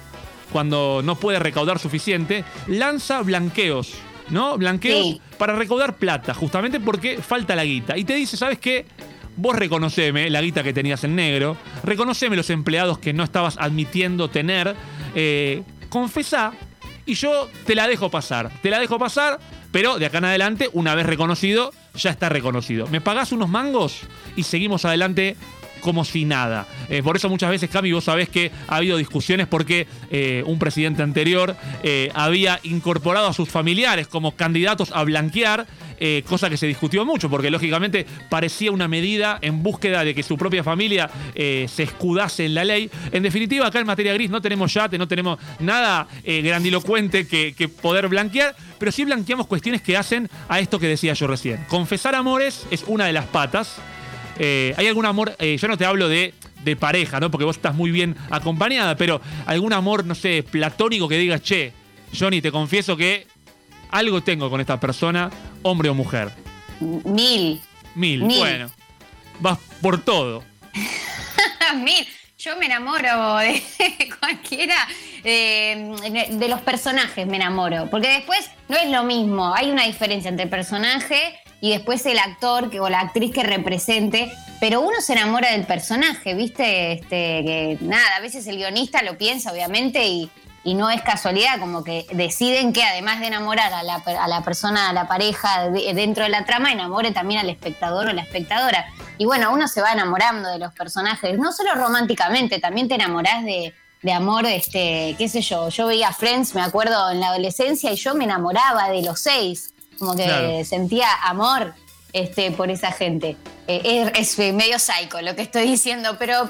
cuando 0.50 1.02
no 1.04 1.14
puede 1.16 1.38
recaudar 1.38 1.78
suficiente, 1.78 2.44
lanza 2.66 3.22
blanqueos, 3.22 3.94
¿no? 4.30 4.56
Blanqueos 4.58 5.02
Sí. 5.06 5.20
para 5.38 5.54
recaudar 5.54 5.96
plata, 5.96 6.34
justamente 6.34 6.80
porque 6.80 7.18
falta 7.18 7.54
la 7.54 7.64
guita. 7.64 7.96
Y 7.98 8.04
te 8.04 8.14
dice, 8.14 8.36
¿sabes 8.36 8.58
qué? 8.58 8.86
Vos 9.36 9.54
reconoceme 9.54 10.30
la 10.30 10.40
guita 10.40 10.62
que 10.62 10.72
tenías 10.72 11.04
en 11.04 11.14
negro, 11.14 11.56
reconoceme 11.84 12.36
los 12.36 12.48
empleados 12.48 12.98
que 12.98 13.12
no 13.12 13.22
estabas 13.22 13.56
admitiendo 13.60 14.30
tener, 14.30 14.74
eh, 15.14 15.62
confesá 15.90 16.52
y 17.04 17.14
yo 17.14 17.48
te 17.66 17.74
la 17.74 17.86
dejo 17.86 18.10
pasar. 18.10 18.50
Te 18.62 18.70
la 18.70 18.78
dejo 18.80 18.98
pasar, 18.98 19.38
pero 19.72 19.98
de 19.98 20.06
acá 20.06 20.18
en 20.18 20.24
adelante, 20.24 20.70
una 20.72 20.94
vez 20.94 21.04
reconocido, 21.04 21.72
ya 21.94 22.10
está 22.10 22.30
reconocido. 22.30 22.86
Me 22.86 23.00
pagás 23.02 23.30
unos 23.32 23.48
mangos 23.50 24.00
y 24.36 24.42
seguimos 24.44 24.84
adelante 24.86 25.36
como 25.86 26.04
si 26.04 26.24
nada. 26.24 26.66
Eh, 26.88 27.00
por 27.00 27.14
eso 27.14 27.28
muchas 27.28 27.48
veces, 27.48 27.70
Cami, 27.70 27.92
vos 27.92 28.02
sabés 28.02 28.28
que 28.28 28.50
ha 28.66 28.78
habido 28.78 28.96
discusiones 28.96 29.46
porque 29.46 29.86
eh, 30.10 30.42
un 30.44 30.58
presidente 30.58 31.00
anterior 31.04 31.54
eh, 31.84 32.10
había 32.12 32.58
incorporado 32.64 33.28
a 33.28 33.32
sus 33.32 33.48
familiares 33.48 34.08
como 34.08 34.32
candidatos 34.32 34.90
a 34.90 35.04
blanquear, 35.04 35.64
eh, 36.00 36.24
cosa 36.26 36.50
que 36.50 36.56
se 36.56 36.66
discutió 36.66 37.04
mucho, 37.04 37.30
porque 37.30 37.52
lógicamente 37.52 38.04
parecía 38.28 38.72
una 38.72 38.88
medida 38.88 39.38
en 39.42 39.62
búsqueda 39.62 40.02
de 40.02 40.12
que 40.12 40.24
su 40.24 40.36
propia 40.36 40.64
familia 40.64 41.08
se 41.36 41.82
escudase 41.84 42.46
en 42.46 42.54
la 42.54 42.64
ley. 42.64 42.90
En 43.12 43.22
definitiva, 43.22 43.68
acá 43.68 43.78
en 43.78 43.86
materia 43.86 44.12
gris 44.12 44.28
no 44.28 44.42
tenemos 44.42 44.74
yate, 44.74 44.98
no 44.98 45.06
tenemos 45.06 45.38
nada 45.60 46.08
grandilocuente 46.24 47.28
que 47.28 47.68
poder 47.68 48.08
blanquear, 48.08 48.56
pero 48.78 48.90
sí 48.90 49.04
blanqueamos 49.04 49.46
cuestiones 49.46 49.82
que 49.82 49.96
hacen 49.96 50.28
a 50.48 50.58
esto 50.58 50.80
que 50.80 50.88
decía 50.88 51.12
yo 51.12 51.28
recién. 51.28 51.64
Confesar 51.68 52.16
amores 52.16 52.66
es 52.72 52.82
una 52.88 53.06
de 53.06 53.12
las 53.12 53.26
patas. 53.26 53.76
Eh, 54.38 54.74
¿Hay 54.76 54.86
algún 54.86 55.06
amor? 55.06 55.34
eh, 55.38 55.56
yo 55.60 55.68
no 55.68 55.76
te 55.78 55.84
hablo 55.86 56.08
de, 56.08 56.34
de 56.64 56.76
pareja, 56.76 57.20
¿no? 57.20 57.30
Porque 57.30 57.44
vos 57.44 57.56
estás 57.56 57.74
muy 57.74 57.90
bien 57.90 58.16
acompañada, 58.30 58.96
pero 58.96 59.20
algún 59.46 59.72
amor, 59.72 60.04
no 60.04 60.14
sé, 60.14 60.42
platónico 60.42 61.08
que 61.08 61.18
digas, 61.18 61.42
che, 61.42 61.72
Johnny, 62.18 62.40
te 62.40 62.52
confieso 62.52 62.96
que 62.96 63.26
algo 63.90 64.22
tengo 64.22 64.50
con 64.50 64.60
esta 64.60 64.78
persona, 64.78 65.30
hombre 65.62 65.88
o 65.88 65.94
mujer. 65.94 66.30
Mil. 66.80 67.60
Mil, 67.94 68.22
Mil. 68.24 68.38
bueno. 68.38 68.70
Vas 69.40 69.58
por 69.80 70.02
todo. 70.02 70.44
Mil. 71.76 72.06
Yo 72.38 72.56
me 72.58 72.66
enamoro 72.66 73.36
de 73.38 73.62
cualquiera, 74.20 74.86
eh, 75.24 76.28
de 76.30 76.48
los 76.48 76.60
personajes 76.60 77.26
me 77.26 77.36
enamoro, 77.36 77.88
porque 77.90 78.08
después 78.08 78.50
no 78.68 78.76
es 78.76 78.90
lo 78.90 79.04
mismo, 79.04 79.54
hay 79.54 79.70
una 79.70 79.84
diferencia 79.86 80.28
entre 80.28 80.46
personaje 80.46 81.16
y 81.60 81.70
después 81.70 82.04
el 82.06 82.18
actor 82.18 82.70
que, 82.70 82.80
o 82.80 82.88
la 82.88 83.00
actriz 83.00 83.32
que 83.32 83.42
represente, 83.42 84.32
pero 84.60 84.80
uno 84.80 85.00
se 85.00 85.14
enamora 85.14 85.52
del 85.52 85.64
personaje, 85.64 86.34
¿viste? 86.34 86.92
Este, 86.92 87.06
que 87.08 87.78
nada, 87.80 88.16
a 88.16 88.20
veces 88.20 88.46
el 88.46 88.56
guionista 88.56 89.02
lo 89.02 89.16
piensa, 89.18 89.52
obviamente, 89.52 90.06
y, 90.06 90.30
y 90.64 90.74
no 90.74 90.90
es 90.90 91.00
casualidad, 91.02 91.58
como 91.60 91.84
que 91.84 92.06
deciden 92.12 92.72
que 92.72 92.82
además 92.82 93.20
de 93.20 93.28
enamorar 93.28 93.72
a 93.72 93.82
la, 93.82 93.96
a 93.96 94.28
la 94.28 94.42
persona, 94.42 94.90
a 94.90 94.92
la 94.92 95.06
pareja 95.08 95.70
de- 95.70 95.94
dentro 95.94 96.24
de 96.24 96.30
la 96.30 96.44
trama, 96.44 96.72
enamore 96.72 97.12
también 97.12 97.40
al 97.40 97.50
espectador 97.50 98.08
o 98.08 98.12
la 98.12 98.22
espectadora. 98.22 98.86
Y 99.18 99.24
bueno, 99.24 99.52
uno 99.52 99.68
se 99.68 99.80
va 99.80 99.92
enamorando 99.92 100.50
de 100.50 100.58
los 100.58 100.72
personajes, 100.74 101.38
no 101.38 101.52
solo 101.52 101.74
románticamente, 101.74 102.58
también 102.58 102.88
te 102.88 102.96
enamorás 102.96 103.44
de, 103.44 103.72
de 104.02 104.12
amor, 104.12 104.44
este, 104.46 105.14
qué 105.16 105.28
sé 105.28 105.40
yo. 105.40 105.68
Yo 105.68 105.86
veía 105.86 106.12
Friends, 106.12 106.54
me 106.54 106.62
acuerdo, 106.62 107.10
en 107.10 107.20
la 107.20 107.28
adolescencia, 107.28 107.92
y 107.92 107.96
yo 107.96 108.14
me 108.14 108.24
enamoraba 108.24 108.88
de 108.90 109.02
los 109.02 109.20
seis, 109.20 109.72
como 109.98 110.14
que 110.16 110.24
Claro. 110.24 110.64
sentía 110.64 111.08
amor 111.24 111.74
este, 112.12 112.50
por 112.52 112.70
esa 112.70 112.92
gente. 112.92 113.36
Eh, 113.68 114.10
es, 114.14 114.38
es 114.38 114.54
medio 114.54 114.78
psycho 114.78 115.20
lo 115.22 115.34
que 115.36 115.42
estoy 115.42 115.66
diciendo, 115.66 116.16
pero 116.18 116.48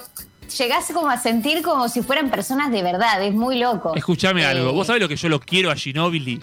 llegás 0.59 0.87
como 0.93 1.09
a 1.09 1.19
sentir 1.19 1.63
como 1.63 1.89
si 1.89 2.03
fueran 2.03 2.31
personas 2.31 2.71
de 2.71 2.83
verdad, 2.83 3.23
es 3.23 3.35
muy 3.35 3.59
loco. 3.59 3.95
Escúchame 3.97 4.43
Eh, 4.43 4.47
algo. 4.47 4.73
¿Vos 4.73 4.87
sabés 4.87 5.03
lo 5.03 5.09
que 5.09 5.17
yo 5.17 5.29
lo 5.29 5.41
quiero 5.41 5.71
a 5.71 5.75
Ginobili? 5.77 6.41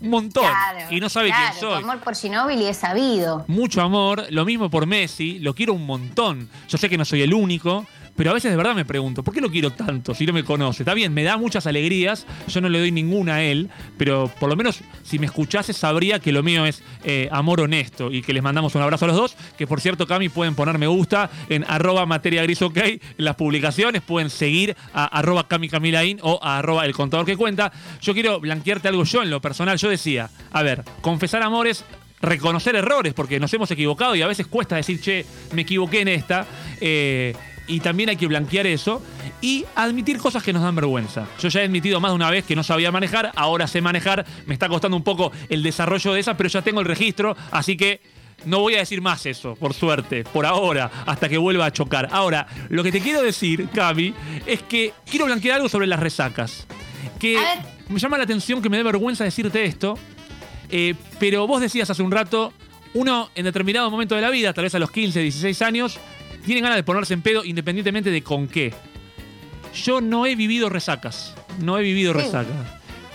Un 0.00 0.10
montón. 0.10 0.44
claro, 0.44 0.80
y 0.90 0.98
no 0.98 1.08
sabe 1.08 1.28
claro, 1.28 1.44
quién 1.50 1.60
soy. 1.60 1.70
Tu 1.82 1.88
amor 1.88 2.00
por 2.02 2.16
Ginóbili 2.16 2.66
es 2.66 2.76
sabido. 2.78 3.44
Mucho 3.46 3.82
amor, 3.82 4.26
lo 4.30 4.44
mismo 4.44 4.68
por 4.68 4.84
Messi, 4.86 5.38
lo 5.38 5.54
quiero 5.54 5.74
un 5.74 5.86
montón. 5.86 6.48
Yo 6.68 6.76
sé 6.76 6.88
que 6.88 6.98
no 6.98 7.04
soy 7.04 7.22
el 7.22 7.32
único, 7.32 7.86
pero 8.16 8.30
a 8.30 8.34
veces 8.34 8.50
de 8.50 8.56
verdad 8.56 8.74
me 8.74 8.84
pregunto, 8.84 9.22
¿por 9.22 9.32
qué 9.32 9.40
lo 9.40 9.50
quiero 9.50 9.70
tanto 9.70 10.14
si 10.14 10.26
no 10.26 10.32
me 10.32 10.44
conoce? 10.44 10.82
Está 10.82 10.94
bien, 10.94 11.14
me 11.14 11.22
da 11.22 11.36
muchas 11.36 11.66
alegrías, 11.66 12.26
yo 12.48 12.60
no 12.60 12.68
le 12.68 12.78
doy 12.78 12.92
ninguna 12.92 13.36
a 13.36 13.42
él, 13.42 13.70
pero 13.96 14.30
por 14.38 14.48
lo 14.48 14.56
menos 14.56 14.80
si 15.02 15.18
me 15.18 15.26
escuchase 15.26 15.72
sabría 15.72 16.18
que 16.18 16.32
lo 16.32 16.42
mío 16.42 16.66
es 16.66 16.82
eh, 17.04 17.28
amor 17.32 17.60
honesto 17.60 18.12
y 18.12 18.22
que 18.22 18.32
les 18.32 18.42
mandamos 18.42 18.74
un 18.74 18.82
abrazo 18.82 19.06
a 19.06 19.08
los 19.08 19.16
dos, 19.16 19.36
que 19.56 19.66
por 19.66 19.80
cierto, 19.80 20.06
Cami, 20.06 20.28
pueden 20.28 20.54
poner 20.54 20.78
me 20.78 20.86
gusta 20.86 21.30
en 21.48 21.64
arroba 21.68 22.06
materia 22.06 22.42
gris 22.42 22.60
en 22.62 23.00
las 23.16 23.36
publicaciones, 23.36 24.02
pueden 24.02 24.30
seguir 24.30 24.76
a 24.92 25.04
arroba 25.04 25.48
Cami 25.48 25.68
Camilain 25.68 26.18
o 26.22 26.38
a 26.42 26.58
arroba 26.58 26.84
el 26.84 26.94
contador 26.94 27.26
que 27.26 27.36
cuenta. 27.36 27.72
Yo 28.00 28.14
quiero 28.14 28.40
blanquearte 28.40 28.88
algo 28.88 29.04
yo 29.04 29.22
en 29.22 29.30
lo 29.30 29.40
personal, 29.40 29.78
yo 29.78 29.88
decía, 29.88 30.30
a 30.52 30.62
ver, 30.62 30.84
confesar 31.00 31.42
amores 31.42 31.84
reconocer 32.20 32.76
errores, 32.76 33.14
porque 33.14 33.40
nos 33.40 33.52
hemos 33.52 33.70
equivocado 33.72 34.14
y 34.14 34.22
a 34.22 34.28
veces 34.28 34.46
cuesta 34.46 34.76
decir, 34.76 35.00
che, 35.00 35.26
me 35.52 35.62
equivoqué 35.62 36.02
en 36.02 36.08
esta. 36.08 36.46
eh, 36.80 37.34
y 37.66 37.80
también 37.80 38.08
hay 38.08 38.16
que 38.16 38.26
blanquear 38.26 38.66
eso 38.66 39.02
y 39.40 39.64
admitir 39.74 40.18
cosas 40.18 40.42
que 40.42 40.52
nos 40.52 40.62
dan 40.62 40.74
vergüenza. 40.74 41.26
Yo 41.40 41.48
ya 41.48 41.62
he 41.62 41.64
admitido 41.64 42.00
más 42.00 42.10
de 42.10 42.16
una 42.16 42.30
vez 42.30 42.44
que 42.44 42.56
no 42.56 42.62
sabía 42.62 42.90
manejar, 42.92 43.32
ahora 43.34 43.66
sé 43.66 43.80
manejar, 43.80 44.24
me 44.46 44.54
está 44.54 44.68
costando 44.68 44.96
un 44.96 45.02
poco 45.02 45.32
el 45.48 45.62
desarrollo 45.62 46.12
de 46.12 46.20
esa, 46.20 46.36
pero 46.36 46.48
ya 46.48 46.62
tengo 46.62 46.80
el 46.80 46.86
registro, 46.86 47.36
así 47.50 47.76
que 47.76 48.00
no 48.44 48.60
voy 48.60 48.74
a 48.74 48.78
decir 48.78 49.00
más 49.00 49.26
eso, 49.26 49.54
por 49.54 49.74
suerte, 49.74 50.24
por 50.24 50.46
ahora, 50.46 50.90
hasta 51.06 51.28
que 51.28 51.38
vuelva 51.38 51.66
a 51.66 51.72
chocar. 51.72 52.08
Ahora, 52.10 52.46
lo 52.68 52.82
que 52.82 52.92
te 52.92 53.00
quiero 53.00 53.22
decir, 53.22 53.68
Cami, 53.74 54.14
es 54.46 54.62
que 54.62 54.92
quiero 55.08 55.26
blanquear 55.26 55.56
algo 55.56 55.68
sobre 55.68 55.86
las 55.86 56.00
resacas. 56.00 56.66
Que 57.18 57.38
me 57.88 58.00
llama 58.00 58.18
la 58.18 58.24
atención 58.24 58.60
que 58.62 58.68
me 58.68 58.76
dé 58.76 58.82
vergüenza 58.82 59.24
decirte 59.24 59.64
esto, 59.64 59.96
eh, 60.70 60.94
pero 61.20 61.46
vos 61.46 61.60
decías 61.60 61.88
hace 61.90 62.02
un 62.02 62.10
rato, 62.10 62.52
uno 62.94 63.30
en 63.34 63.44
determinado 63.44 63.90
momento 63.90 64.14
de 64.14 64.22
la 64.22 64.30
vida, 64.30 64.52
tal 64.52 64.64
vez 64.64 64.74
a 64.74 64.78
los 64.78 64.90
15, 64.90 65.20
16 65.20 65.62
años, 65.62 65.98
tiene 66.44 66.60
ganas 66.60 66.76
de 66.76 66.82
ponerse 66.82 67.14
en 67.14 67.22
pedo 67.22 67.44
independientemente 67.44 68.10
de 68.10 68.22
con 68.22 68.48
qué. 68.48 68.74
Yo 69.74 70.00
no 70.00 70.26
he 70.26 70.34
vivido 70.34 70.68
resacas. 70.68 71.34
No 71.58 71.78
he 71.78 71.82
vivido 71.82 72.12
Sí. 72.12 72.18
resacas. 72.20 72.52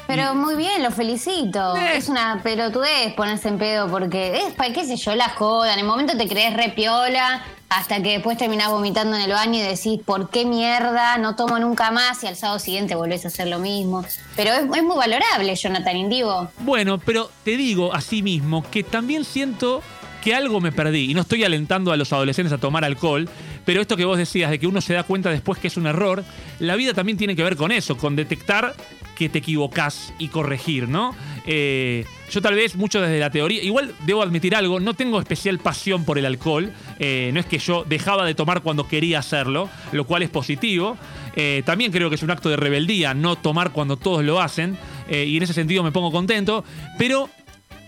Pero 0.07 0.33
muy 0.35 0.55
bien, 0.55 0.81
lo 0.83 0.89
felicito. 0.91 1.75
Eh. 1.75 1.97
Es 1.97 2.07
una 2.07 2.41
pelotudez 2.41 3.13
ponerse 3.15 3.49
en 3.49 3.57
pedo 3.57 3.89
porque 3.91 4.37
es 4.37 4.53
para 4.53 4.71
qué 4.73 4.85
sé 4.85 4.95
yo, 4.95 5.13
la 5.15 5.27
joda. 5.29 5.73
En 5.73 5.79
el 5.79 5.85
momento 5.85 6.15
te 6.17 6.29
crees 6.29 6.53
re 6.55 6.69
piola, 6.69 7.43
hasta 7.67 8.01
que 8.01 8.11
después 8.13 8.37
terminás 8.37 8.69
vomitando 8.69 9.17
en 9.17 9.23
el 9.23 9.31
baño 9.31 9.55
y 9.59 9.63
decís, 9.63 9.99
¿por 10.05 10.29
qué 10.29 10.45
mierda? 10.45 11.17
No 11.17 11.35
tomo 11.35 11.59
nunca 11.59 11.91
más 11.91 12.23
y 12.23 12.27
al 12.27 12.37
sábado 12.37 12.57
siguiente 12.59 12.95
volvés 12.95 13.25
a 13.25 13.27
hacer 13.27 13.47
lo 13.49 13.59
mismo. 13.59 14.05
Pero 14.37 14.51
es, 14.53 14.61
es 14.61 14.83
muy 14.83 14.95
valorable, 14.95 15.53
Jonathan 15.53 15.97
Indivo. 15.97 16.49
Bueno, 16.59 16.99
pero 16.99 17.29
te 17.43 17.57
digo 17.57 17.93
así 17.93 18.23
mismo 18.23 18.63
que 18.71 18.83
también 18.83 19.25
siento 19.25 19.83
que 20.23 20.33
algo 20.33 20.61
me 20.61 20.71
perdí. 20.71 21.11
Y 21.11 21.13
no 21.13 21.21
estoy 21.21 21.43
alentando 21.43 21.91
a 21.91 21.97
los 21.97 22.11
adolescentes 22.13 22.53
a 22.53 22.57
tomar 22.57 22.83
alcohol, 22.83 23.29
pero 23.65 23.81
esto 23.81 23.97
que 23.97 24.05
vos 24.05 24.17
decías 24.17 24.51
de 24.51 24.59
que 24.59 24.67
uno 24.67 24.81
se 24.81 24.93
da 24.93 25.03
cuenta 25.03 25.29
después 25.29 25.59
que 25.59 25.67
es 25.67 25.77
un 25.77 25.87
error, 25.87 26.23
la 26.59 26.75
vida 26.75 26.93
también 26.93 27.17
tiene 27.17 27.35
que 27.35 27.43
ver 27.43 27.55
con 27.55 27.71
eso, 27.71 27.97
con 27.97 28.15
detectar 28.15 28.75
que 29.17 29.29
te 29.29 29.39
equivocás 29.39 30.13
y 30.19 30.27
corregir, 30.27 30.87
¿no? 30.87 31.15
Eh, 31.47 32.05
yo 32.29 32.41
tal 32.41 32.53
vez 32.53 32.75
mucho 32.75 33.01
desde 33.01 33.19
la 33.19 33.31
teoría, 33.31 33.63
igual 33.63 33.95
debo 34.05 34.21
admitir 34.21 34.55
algo, 34.55 34.79
no 34.79 34.93
tengo 34.93 35.19
especial 35.19 35.57
pasión 35.57 36.05
por 36.05 36.19
el 36.19 36.25
alcohol, 36.25 36.71
eh, 36.99 37.31
no 37.33 37.39
es 37.39 37.47
que 37.47 37.57
yo 37.57 37.83
dejaba 37.83 38.25
de 38.25 38.35
tomar 38.35 38.61
cuando 38.61 38.87
quería 38.87 39.19
hacerlo, 39.19 39.69
lo 39.91 40.05
cual 40.05 40.21
es 40.21 40.29
positivo. 40.29 40.97
Eh, 41.35 41.63
también 41.65 41.91
creo 41.91 42.09
que 42.09 42.15
es 42.15 42.23
un 42.23 42.31
acto 42.31 42.49
de 42.49 42.57
rebeldía 42.57 43.13
no 43.13 43.35
tomar 43.35 43.71
cuando 43.71 43.97
todos 43.97 44.23
lo 44.23 44.39
hacen, 44.39 44.77
y 45.09 45.37
en 45.37 45.43
ese 45.43 45.53
sentido 45.53 45.83
me 45.83 45.91
pongo 45.91 46.11
contento, 46.11 46.65
pero 46.97 47.29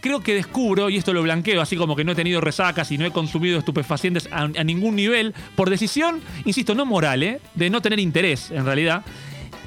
creo 0.01 0.21
que 0.21 0.33
descubro, 0.33 0.89
y 0.89 0.97
esto 0.97 1.13
lo 1.13 1.21
blanqueo, 1.23 1.61
así 1.61 1.75
como 1.75 1.95
que 1.95 2.03
no 2.03 2.11
he 2.11 2.15
tenido 2.15 2.41
resacas 2.41 2.91
y 2.91 2.97
no 2.97 3.05
he 3.05 3.11
consumido 3.11 3.59
estupefacientes 3.59 4.27
a, 4.31 4.41
a 4.43 4.63
ningún 4.63 4.95
nivel, 4.95 5.33
por 5.55 5.69
decisión, 5.69 6.21
insisto, 6.45 6.75
no 6.75 6.85
moral, 6.85 7.23
¿eh? 7.23 7.39
de 7.55 7.69
no 7.69 7.81
tener 7.81 7.99
interés 7.99 8.51
en 8.51 8.65
realidad, 8.65 9.03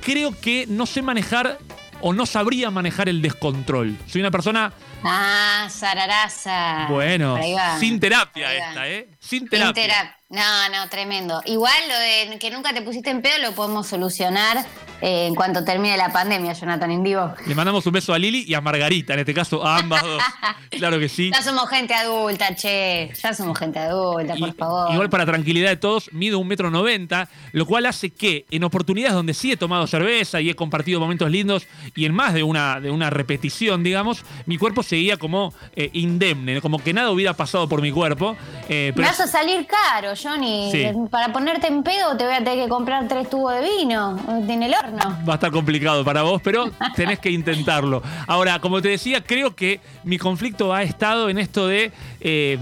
creo 0.05 0.39
que 0.41 0.67
no 0.69 0.87
sé 0.87 1.03
manejar 1.03 1.59
o 2.01 2.13
no 2.13 2.27
sabría 2.27 2.71
manejar 2.71 3.09
el 3.09 3.23
descontrol. 3.23 3.97
Soy 4.09 4.21
una 4.21 4.31
persona, 4.33 4.73
Ah, 5.05 5.69
zararaza. 5.71 6.87
bueno, 6.89 7.39
sin 7.79 8.01
terapia 8.01 8.55
esta, 8.55 8.89
¿eh? 8.89 9.09
Sin 9.21 9.41
Sin 9.41 9.49
terapia. 9.49 10.17
No, 10.33 10.69
no, 10.71 10.89
tremendo. 10.89 11.43
Igual 11.45 11.75
lo 11.89 12.31
de 12.33 12.39
que 12.39 12.51
nunca 12.51 12.73
te 12.73 12.81
pusiste 12.81 13.11
en 13.11 13.21
pedo 13.21 13.35
lo 13.43 13.53
podemos 13.53 13.87
solucionar 13.87 14.65
eh, 15.03 15.27
en 15.27 15.35
cuanto 15.35 15.63
termine 15.63 15.95
la 15.99 16.11
pandemia, 16.11 16.55
Jonathan 16.55 16.91
Indivo. 16.91 17.35
Le 17.47 17.55
mandamos 17.55 17.85
un 17.85 17.93
beso 17.93 18.15
a 18.15 18.19
Lili 18.19 18.45
y 18.49 18.55
a 18.55 18.63
Margarita, 18.63 19.13
en 19.13 19.19
este 19.21 19.35
caso 19.35 19.65
a 19.65 19.77
ambas 19.79 20.03
dos. 20.03 20.23
Claro 20.73 20.99
que 20.99 21.09
sí. 21.11 21.31
Ya 21.31 21.43
somos 21.43 21.69
gente 21.69 21.93
adulta, 21.93 22.55
che. 22.57 23.13
Ya 23.23 23.35
somos 23.35 23.59
gente 23.59 23.79
adulta, 23.79 24.35
por 24.37 24.55
favor. 24.55 24.91
Igual 24.95 25.11
para 25.11 25.27
tranquilidad 25.27 25.69
de 25.69 25.77
todos, 25.77 26.11
mido 26.15 26.39
un 26.39 26.49
metro 26.49 26.71
noventa, 26.71 27.29
lo 27.53 27.67
cual 27.67 27.85
hace 27.85 28.09
que 28.09 28.47
en 28.51 28.65
oportunidades 28.65 29.13
donde 29.15 29.35
sí 29.35 29.53
he 29.53 29.59
tomado 29.59 29.87
cerveza 29.87 30.41
y 30.41 30.49
he 30.49 30.55
compartido 30.57 30.99
momentos 30.99 31.31
lindos 31.31 31.67
y 31.95 32.07
en 32.07 32.15
más 32.15 32.33
de 32.33 32.43
una, 32.43 32.81
de 32.81 32.91
una 32.91 33.11
repetición, 33.11 33.83
digamos, 33.85 34.25
mi 34.47 34.57
cuerpo 34.57 34.83
seguía 34.83 35.19
como 35.19 35.53
eh, 35.77 35.91
indemne, 35.93 36.63
como 36.63 36.79
que 36.83 36.95
nada 36.95 37.11
hubiera 37.11 37.35
pasado 37.35 37.69
por 37.69 37.83
mi 37.83 37.93
cuerpo. 37.93 38.35
eh, 38.71 38.95
Me 38.97 39.03
vas 39.03 39.21
a 39.21 39.27
salir 39.27 39.67
caro, 39.67 40.15
Johnny. 40.23 40.71
Sí. 40.71 40.87
Para 41.11 41.33
ponerte 41.33 41.67
en 41.67 41.83
pedo 41.83 42.17
te 42.17 42.25
voy 42.25 42.35
a 42.35 42.39
tener 42.39 42.63
que 42.65 42.69
comprar 42.69 43.09
tres 43.09 43.29
tubos 43.31 43.55
de 43.55 43.61
vino 43.79 44.19
en 44.49 44.63
el 44.63 44.75
horno. 44.75 44.99
va 45.29 45.33
a 45.33 45.37
estar 45.37 45.51
complicado 45.51 46.05
para 46.05 46.23
vos, 46.23 46.41
pero 46.43 46.71
tenés 46.97 47.19
que 47.19 47.31
intentarlo. 47.31 48.03
Ahora, 48.27 48.59
como 48.61 48.81
te 48.83 48.89
decía, 48.89 49.23
creo 49.23 49.55
que 49.57 49.81
mi 50.05 50.19
conflicto 50.19 50.73
ha 50.73 50.83
estado 50.83 51.29
en 51.29 51.39
esto 51.39 51.67
de... 51.67 51.93
eh, 52.21 52.59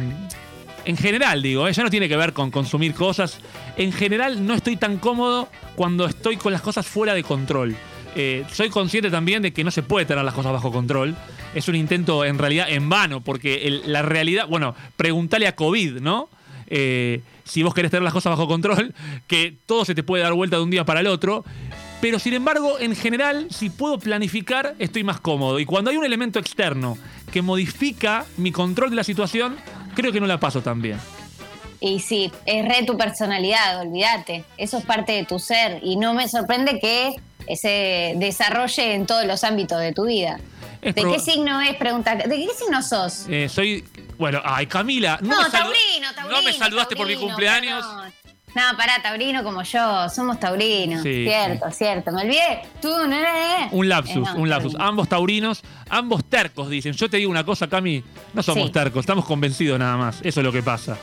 en 0.86 0.96
general, 0.96 1.42
digo, 1.42 1.68
¿eh? 1.68 1.72
ya 1.74 1.82
no 1.82 1.90
tiene 1.90 2.08
que 2.08 2.16
ver 2.16 2.32
con 2.32 2.50
consumir 2.50 2.94
cosas. 2.94 3.38
En 3.76 3.92
general, 3.92 4.46
no 4.46 4.54
estoy 4.54 4.76
tan 4.76 4.96
cómodo 4.96 5.48
cuando 5.76 6.06
estoy 6.06 6.36
con 6.38 6.52
las 6.52 6.62
cosas 6.62 6.86
fuera 6.86 7.12
de 7.14 7.22
control. 7.22 7.76
Eh, 8.16 8.44
soy 8.50 8.70
consciente 8.70 9.10
también 9.10 9.42
de 9.42 9.52
que 9.52 9.62
no 9.62 9.70
se 9.70 9.82
puede 9.82 10.06
tener 10.06 10.24
las 10.24 10.32
cosas 10.34 10.52
bajo 10.52 10.72
control. 10.72 11.14
Es 11.54 11.68
un 11.68 11.74
intento 11.76 12.24
en 12.24 12.38
realidad 12.38 12.66
en 12.70 12.88
vano, 12.88 13.20
porque 13.20 13.66
el- 13.68 13.82
la 13.92 14.00
realidad, 14.02 14.46
bueno, 14.48 14.74
preguntale 14.96 15.46
a 15.46 15.54
COVID, 15.54 16.00
¿no? 16.00 16.28
Eh, 16.66 17.20
si 17.50 17.62
vos 17.64 17.74
querés 17.74 17.90
tener 17.90 18.04
las 18.04 18.12
cosas 18.12 18.30
bajo 18.30 18.46
control, 18.46 18.94
que 19.26 19.56
todo 19.66 19.84
se 19.84 19.94
te 19.94 20.02
puede 20.02 20.22
dar 20.22 20.32
vuelta 20.34 20.56
de 20.56 20.62
un 20.62 20.70
día 20.70 20.84
para 20.84 21.00
el 21.00 21.08
otro. 21.08 21.44
Pero 22.00 22.18
sin 22.18 22.32
embargo, 22.32 22.78
en 22.78 22.94
general, 22.94 23.48
si 23.50 23.68
puedo 23.68 23.98
planificar, 23.98 24.74
estoy 24.78 25.04
más 25.04 25.20
cómodo. 25.20 25.58
Y 25.58 25.66
cuando 25.66 25.90
hay 25.90 25.96
un 25.96 26.04
elemento 26.04 26.38
externo 26.38 26.96
que 27.32 27.42
modifica 27.42 28.24
mi 28.36 28.52
control 28.52 28.90
de 28.90 28.96
la 28.96 29.04
situación, 29.04 29.56
creo 29.94 30.12
que 30.12 30.20
no 30.20 30.26
la 30.26 30.38
paso 30.38 30.62
tan 30.62 30.80
bien. 30.80 30.98
Y 31.80 31.98
sí, 31.98 32.30
es 32.46 32.64
re 32.66 32.84
tu 32.86 32.96
personalidad, 32.96 33.80
olvídate. 33.80 34.44
Eso 34.56 34.78
es 34.78 34.84
parte 34.84 35.12
de 35.12 35.24
tu 35.24 35.38
ser. 35.38 35.80
Y 35.82 35.96
no 35.96 36.14
me 36.14 36.28
sorprende 36.28 36.78
que 36.78 37.16
se 37.56 38.14
desarrolle 38.16 38.94
en 38.94 39.06
todos 39.06 39.24
los 39.24 39.42
ámbitos 39.44 39.80
de 39.80 39.92
tu 39.92 40.06
vida. 40.06 40.38
Es 40.82 40.94
¿De 40.94 41.02
qué 41.02 41.18
signo 41.18 41.60
es? 41.60 41.74
Pregunta. 41.76 42.14
¿De 42.14 42.28
qué 42.28 42.48
signo 42.56 42.80
sos? 42.82 43.26
Eh, 43.28 43.48
soy. 43.48 43.84
Bueno, 44.20 44.42
ay, 44.44 44.66
Camila. 44.66 45.18
No, 45.22 45.34
No, 45.34 45.42
me 45.44 45.50
taurino, 45.50 46.14
taurino. 46.14 46.36
No 46.36 46.42
me 46.42 46.52
saludaste 46.52 46.94
por 46.94 47.06
mi 47.06 47.16
cumpleaños. 47.16 47.82
No, 48.54 48.76
pará, 48.76 49.00
taurino 49.02 49.42
como 49.42 49.62
yo. 49.62 50.08
Somos 50.10 50.38
taurinos. 50.38 51.02
Sí, 51.02 51.24
cierto, 51.24 51.70
cierto. 51.70 52.12
Me 52.12 52.22
olvidé. 52.24 52.60
Tú, 52.82 52.88
no, 53.08 53.16
eh. 53.16 53.68
Un 53.70 53.88
lapsus, 53.88 54.16
Eh, 54.16 54.20
no, 54.20 54.34
un 54.34 54.50
lapsus. 54.50 54.72
taurino. 54.72 54.88
Ambos 54.90 55.08
taurinos, 55.08 55.62
ambos 55.88 56.24
tercos, 56.28 56.68
dicen. 56.68 56.92
Yo 56.92 57.08
te 57.08 57.16
digo 57.16 57.30
una 57.30 57.44
cosa, 57.44 57.66
Cami, 57.68 58.04
no 58.34 58.42
somos 58.42 58.66
Sí. 58.66 58.72
tercos, 58.72 59.00
estamos 59.00 59.24
convencidos 59.24 59.78
nada 59.78 59.96
más. 59.96 60.18
Eso 60.22 60.40
es 60.40 60.44
lo 60.44 60.52
que 60.52 60.62
pasa. 60.62 60.98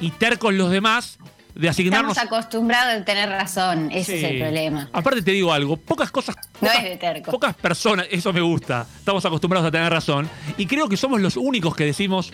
Y 0.00 0.10
tercos 0.10 0.52
los 0.52 0.68
demás 0.70 1.18
de 1.56 1.68
asignarnos. 1.68 2.16
Estamos 2.16 2.32
acostumbrados 2.38 3.00
a 3.00 3.04
tener 3.04 3.28
razón. 3.28 3.90
Ese 3.90 4.18
es 4.18 4.24
el 4.24 4.38
problema. 4.40 4.88
Aparte 4.92 5.22
te 5.22 5.30
digo 5.32 5.52
algo, 5.52 5.76
pocas 5.76 6.10
cosas. 6.10 6.36
No 6.60 6.68
pocas- 6.68 6.76
es 6.78 6.84
de 6.90 6.96
terco. 6.96 7.30
Pocas 7.30 7.54
personas, 7.54 8.06
eso 8.10 8.32
me 8.32 8.40
gusta. 8.40 8.86
Estamos 8.98 9.24
acostumbrados 9.24 9.66
a 9.68 9.70
tener 9.70 9.90
razón. 9.92 10.28
Y 10.56 10.66
creo 10.66 10.88
que 10.88 10.96
somos 10.96 11.20
los 11.20 11.36
únicos 11.36 11.74
que 11.74 11.84
decimos 11.84 12.32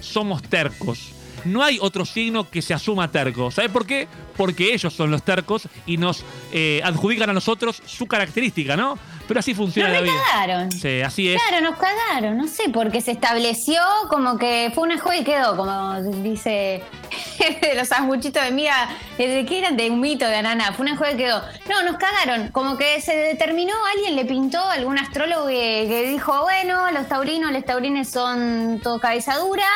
somos 0.00 0.42
tercos. 0.42 1.12
No 1.44 1.62
hay 1.62 1.78
otro 1.80 2.04
signo 2.06 2.48
que 2.50 2.62
se 2.62 2.72
asuma 2.72 3.10
terco. 3.10 3.50
¿Sabe 3.50 3.68
por 3.68 3.86
qué? 3.86 4.08
Porque 4.36 4.72
ellos 4.72 4.92
son 4.94 5.10
los 5.10 5.22
tercos 5.22 5.68
y 5.86 5.98
nos 5.98 6.24
eh, 6.52 6.80
adjudican 6.82 7.28
a 7.30 7.32
nosotros 7.34 7.82
su 7.84 8.06
característica, 8.06 8.76
¿no? 8.76 8.98
Pero 9.26 9.40
así 9.40 9.54
funciona 9.54 9.88
Nos 9.88 9.98
la 9.98 10.02
vida. 10.02 10.12
recagaron. 10.12 10.72
Sí, 10.72 11.00
así 11.00 11.32
es. 11.32 11.42
Claro, 11.42 11.70
nos 11.70 11.78
cagaron, 11.78 12.36
no 12.36 12.46
sé, 12.46 12.64
porque 12.72 13.00
se 13.00 13.12
estableció 13.12 13.80
como 14.10 14.36
que 14.36 14.70
fue 14.74 14.84
una 14.84 14.98
joda 14.98 15.16
y 15.16 15.24
quedó, 15.24 15.56
como 15.56 16.02
dice 16.22 16.82
de 17.38 17.74
los 17.76 17.88
sanguchitos 17.88 18.42
de 18.42 18.50
miga, 18.50 18.88
eh, 19.18 19.28
¿de 19.28 19.46
qué 19.46 19.60
eran? 19.60 19.76
De 19.76 19.90
un 19.90 20.00
mito 20.00 20.26
de 20.26 20.36
ananá, 20.36 20.72
fue 20.72 20.86
una 20.86 20.96
joda 20.96 21.12
y 21.12 21.16
quedó. 21.16 21.42
No, 21.68 21.82
nos 21.82 21.96
cagaron, 21.96 22.48
como 22.48 22.76
que 22.76 23.00
se 23.00 23.16
determinó, 23.16 23.72
alguien 23.94 24.16
le 24.16 24.24
pintó, 24.24 24.62
algún 24.68 24.98
astrólogo 24.98 25.46
que, 25.46 25.86
que 25.88 26.06
dijo, 26.08 26.42
bueno, 26.42 26.90
los 26.90 27.08
taurinos, 27.08 27.52
los 27.52 27.64
taurines 27.64 28.10
son 28.10 28.80
todo 28.82 29.00
cabeza 29.00 29.36
dura, 29.38 29.66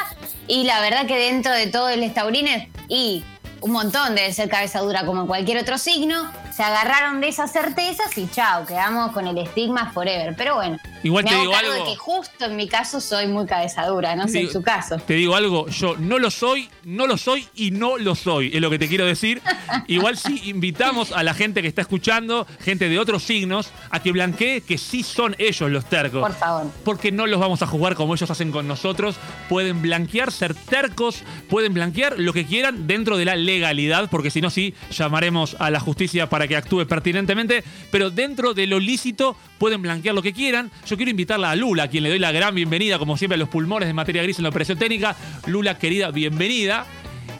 y 0.46 0.64
la 0.64 0.80
verdad 0.80 1.06
que 1.06 1.16
dentro 1.16 1.52
de 1.52 1.66
todo 1.68 1.94
los 1.96 2.14
taurines, 2.14 2.68
y 2.88 3.24
un 3.60 3.72
montón 3.72 4.14
debe 4.14 4.32
ser 4.32 4.48
cabeza 4.48 4.80
dura 4.80 5.04
como 5.04 5.26
cualquier 5.26 5.58
otro 5.58 5.78
signo, 5.78 6.30
se 6.58 6.64
agarraron 6.64 7.20
de 7.20 7.28
esas 7.28 7.52
certezas 7.52 8.18
y 8.18 8.28
chao, 8.28 8.66
quedamos 8.66 9.12
con 9.12 9.28
el 9.28 9.38
estigma 9.38 9.92
forever. 9.92 10.34
Pero 10.36 10.56
bueno, 10.56 10.76
Igual 11.04 11.22
me 11.22 11.30
te 11.30 11.36
hago 11.36 11.42
digo 11.42 11.52
cargo 11.52 11.72
algo. 11.72 11.84
de 11.84 11.90
que 11.92 11.96
justo 11.96 12.46
en 12.46 12.56
mi 12.56 12.66
caso 12.66 13.00
soy 13.00 13.28
muy 13.28 13.46
cabeza 13.46 13.86
dura, 13.86 14.16
no 14.16 14.26
sé 14.26 14.40
en 14.40 14.50
su 14.50 14.60
caso. 14.60 14.96
Te 14.96 15.14
digo 15.14 15.36
algo, 15.36 15.68
yo 15.68 15.96
no 15.96 16.18
lo 16.18 16.32
soy, 16.32 16.68
no 16.82 17.06
lo 17.06 17.16
soy 17.16 17.46
y 17.54 17.70
no 17.70 17.96
lo 17.96 18.16
soy, 18.16 18.50
es 18.52 18.60
lo 18.60 18.70
que 18.70 18.80
te 18.80 18.88
quiero 18.88 19.06
decir. 19.06 19.40
Igual 19.86 20.16
sí 20.16 20.42
invitamos 20.46 21.12
a 21.12 21.22
la 21.22 21.32
gente 21.32 21.62
que 21.62 21.68
está 21.68 21.82
escuchando, 21.82 22.44
gente 22.58 22.88
de 22.88 22.98
otros 22.98 23.22
signos, 23.22 23.70
a 23.90 24.02
que 24.02 24.10
blanquee 24.10 24.60
que 24.62 24.78
sí 24.78 25.04
son 25.04 25.36
ellos 25.38 25.70
los 25.70 25.84
tercos. 25.84 26.22
Por 26.22 26.34
favor. 26.34 26.72
Porque 26.84 27.12
no 27.12 27.28
los 27.28 27.38
vamos 27.38 27.62
a 27.62 27.68
jugar 27.68 27.94
como 27.94 28.14
ellos 28.14 28.32
hacen 28.32 28.50
con 28.50 28.66
nosotros. 28.66 29.14
Pueden 29.48 29.80
blanquear, 29.80 30.32
ser 30.32 30.56
tercos, 30.56 31.22
pueden 31.48 31.72
blanquear 31.72 32.18
lo 32.18 32.32
que 32.32 32.44
quieran 32.44 32.88
dentro 32.88 33.16
de 33.16 33.26
la 33.26 33.36
legalidad, 33.36 34.10
porque 34.10 34.32
si 34.32 34.40
no, 34.40 34.50
sí 34.50 34.74
llamaremos 34.90 35.54
a 35.60 35.70
la 35.70 35.78
justicia 35.78 36.28
para 36.28 36.47
que 36.48 36.56
actúe 36.56 36.86
pertinentemente. 36.86 37.62
Pero 37.92 38.10
dentro 38.10 38.54
de 38.54 38.66
lo 38.66 38.80
lícito 38.80 39.36
pueden 39.58 39.82
blanquear 39.82 40.14
lo 40.14 40.22
que 40.22 40.32
quieran. 40.32 40.70
Yo 40.86 40.96
quiero 40.96 41.10
invitarla 41.10 41.50
a 41.50 41.56
Lula, 41.56 41.84
a 41.84 41.88
quien 41.88 42.02
le 42.02 42.08
doy 42.08 42.18
la 42.18 42.32
gran 42.32 42.54
bienvenida, 42.54 42.98
como 42.98 43.16
siempre, 43.16 43.36
a 43.36 43.38
los 43.38 43.48
pulmones 43.48 43.86
de 43.88 43.94
materia 43.94 44.22
gris 44.22 44.38
en 44.38 44.44
la 44.44 44.48
operación 44.48 44.78
técnica. 44.78 45.14
Lula, 45.46 45.78
querida, 45.78 46.10
bienvenida. 46.10 46.86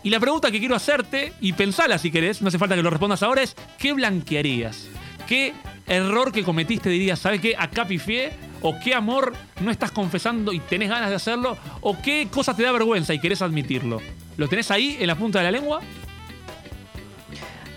Y 0.05 0.11
la 0.11 0.21
pregunta 0.21 0.51
que 0.51 0.61
quiero 0.61 0.77
hacerte, 0.77 1.33
y 1.41 1.55
pensala 1.55 1.99
si 1.99 2.11
querés, 2.11 2.41
no 2.41 2.49
hace 2.49 2.59
falta 2.59 2.77
que 2.77 2.83
lo 2.83 2.91
respondas 2.91 3.23
ahora, 3.23 3.43
es: 3.43 3.57
¿qué 3.79 3.93
blanquearías? 3.95 4.87
¿Qué 5.27 5.55
error 5.87 6.31
que 6.31 6.45
cometiste 6.45 6.89
dirías, 6.91 7.19
¿sabes 7.19 7.41
qué? 7.41 7.55
Acá 7.59 7.87
pifié. 7.87 8.47
¿O 8.61 8.75
qué 8.83 8.93
amor 8.93 9.35
no 9.61 9.71
estás 9.71 9.93
confesando 9.93 10.53
y 10.53 10.59
tenés 10.59 10.89
ganas 10.89 11.11
de 11.11 11.15
hacerlo? 11.15 11.57
¿O 11.81 11.97
qué 12.03 12.27
cosa 12.29 12.57
te 12.57 12.65
da 12.65 12.73
vergüenza 12.73 13.15
y 13.15 13.21
querés 13.21 13.41
admitirlo? 13.41 14.03
¿Lo 14.37 14.49
tenés 14.49 14.73
ahí 14.73 14.97
en 14.99 15.07
la 15.07 15.15
punta 15.15 15.39
de 15.39 15.45
la 15.45 15.53
lengua? 15.53 15.81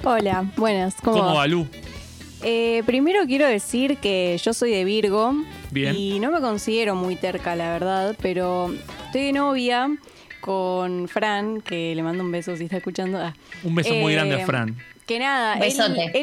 Hola, 0.03 0.45
buenas, 0.57 0.95
¿cómo, 1.01 1.17
¿Cómo 1.19 1.35
va? 1.35 1.47
Lu? 1.47 1.67
Eh, 2.43 2.81
primero 2.87 3.19
quiero 3.27 3.45
decir 3.47 3.97
que 3.97 4.39
yo 4.43 4.53
soy 4.53 4.71
de 4.71 4.83
Virgo 4.83 5.33
Bien. 5.69 5.95
y 5.95 6.19
no 6.19 6.31
me 6.31 6.39
considero 6.41 6.95
muy 6.95 7.15
terca, 7.15 7.55
la 7.55 7.71
verdad, 7.71 8.15
pero 8.21 8.73
estoy 9.05 9.25
de 9.25 9.33
novia 9.33 9.95
con 10.39 11.07
Fran, 11.07 11.61
que 11.61 11.93
le 11.93 12.01
mando 12.01 12.23
un 12.23 12.31
beso 12.31 12.57
si 12.57 12.63
está 12.63 12.77
escuchando. 12.77 13.19
Ah. 13.19 13.35
Un 13.63 13.75
beso 13.75 13.93
muy 13.93 14.13
Eh, 14.13 14.15
grande 14.15 14.41
a 14.41 14.45
Fran. 14.45 14.75
Que 15.05 15.19
nada, 15.19 15.55
él, 15.55 15.63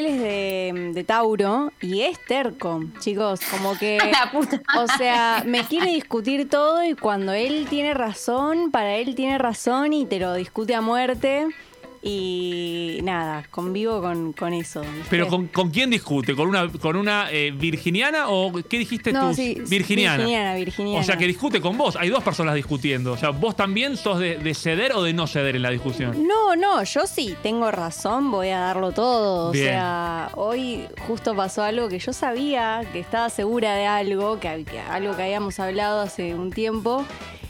es 0.05 0.19
de, 0.19 0.91
de 0.93 1.03
Tauro 1.03 1.71
y 1.79 2.01
es 2.01 2.17
terco, 2.25 2.83
chicos, 2.99 3.39
como 3.51 3.77
que... 3.77 3.97
La 4.11 4.31
puta. 4.31 4.61
O 4.77 4.87
sea, 4.97 5.43
me 5.45 5.63
quiere 5.63 5.91
discutir 5.91 6.49
todo 6.49 6.83
y 6.83 6.95
cuando 6.95 7.33
él 7.33 7.67
tiene 7.69 7.93
razón, 7.93 8.71
para 8.71 8.95
él 8.97 9.15
tiene 9.15 9.37
razón 9.37 9.93
y 9.93 10.05
te 10.05 10.19
lo 10.19 10.33
discute 10.33 10.73
a 10.75 10.81
muerte. 10.81 11.45
Y 12.01 12.99
nada, 13.03 13.43
convivo 13.51 14.01
con, 14.01 14.31
con 14.33 14.53
eso. 14.53 14.81
Pero 15.09 15.27
¿con, 15.27 15.47
con 15.47 15.69
quién 15.69 15.89
discute? 15.89 16.33
¿Con 16.33 16.47
una, 16.47 16.69
con 16.71 16.95
una 16.95 17.29
eh, 17.31 17.51
virginiana 17.51 18.29
o 18.29 18.53
qué 18.69 18.79
dijiste 18.79 19.11
No, 19.11 19.29
tú? 19.29 19.35
sí, 19.35 19.57
virginiana. 19.67 20.17
virginiana, 20.17 20.55
virginiana. 20.55 21.01
O 21.01 21.03
sea, 21.03 21.17
que 21.17 21.27
discute 21.27 21.59
con 21.59 21.77
vos. 21.77 21.97
Hay 21.97 22.09
dos 22.09 22.23
personas 22.23 22.55
discutiendo. 22.55 23.11
O 23.13 23.17
sea, 23.17 23.31
¿vos 23.31 23.55
también 23.55 23.97
sos 23.97 24.19
de, 24.19 24.37
de 24.37 24.53
ceder 24.53 24.93
o 24.93 25.03
de 25.03 25.11
no 25.13 25.27
ceder 25.27 25.57
en 25.57 25.61
la 25.61 25.71
discusión? 25.71 26.25
No, 26.25 26.55
no, 26.55 26.83
yo 26.83 27.05
sí 27.05 27.35
tengo 27.43 27.69
razón, 27.69 28.31
voy 28.31 28.49
a 28.49 28.59
darlo 28.59 28.93
todo. 28.93 29.51
Bien. 29.51 29.65
O 29.65 29.69
sea, 29.69 30.31
hoy 30.35 30.85
justo 31.05 31.35
pasó 31.35 31.63
algo 31.63 31.89
que 31.89 31.99
yo 31.99 32.13
sabía, 32.13 32.81
que 32.93 32.99
estaba 32.99 33.29
segura 33.29 33.75
de 33.75 33.85
algo, 33.87 34.39
que, 34.39 34.63
que 34.63 34.79
algo 34.79 35.15
que 35.17 35.23
habíamos 35.23 35.59
hablado 35.59 35.99
hace 35.99 36.33
un 36.33 36.51
tiempo. 36.51 37.05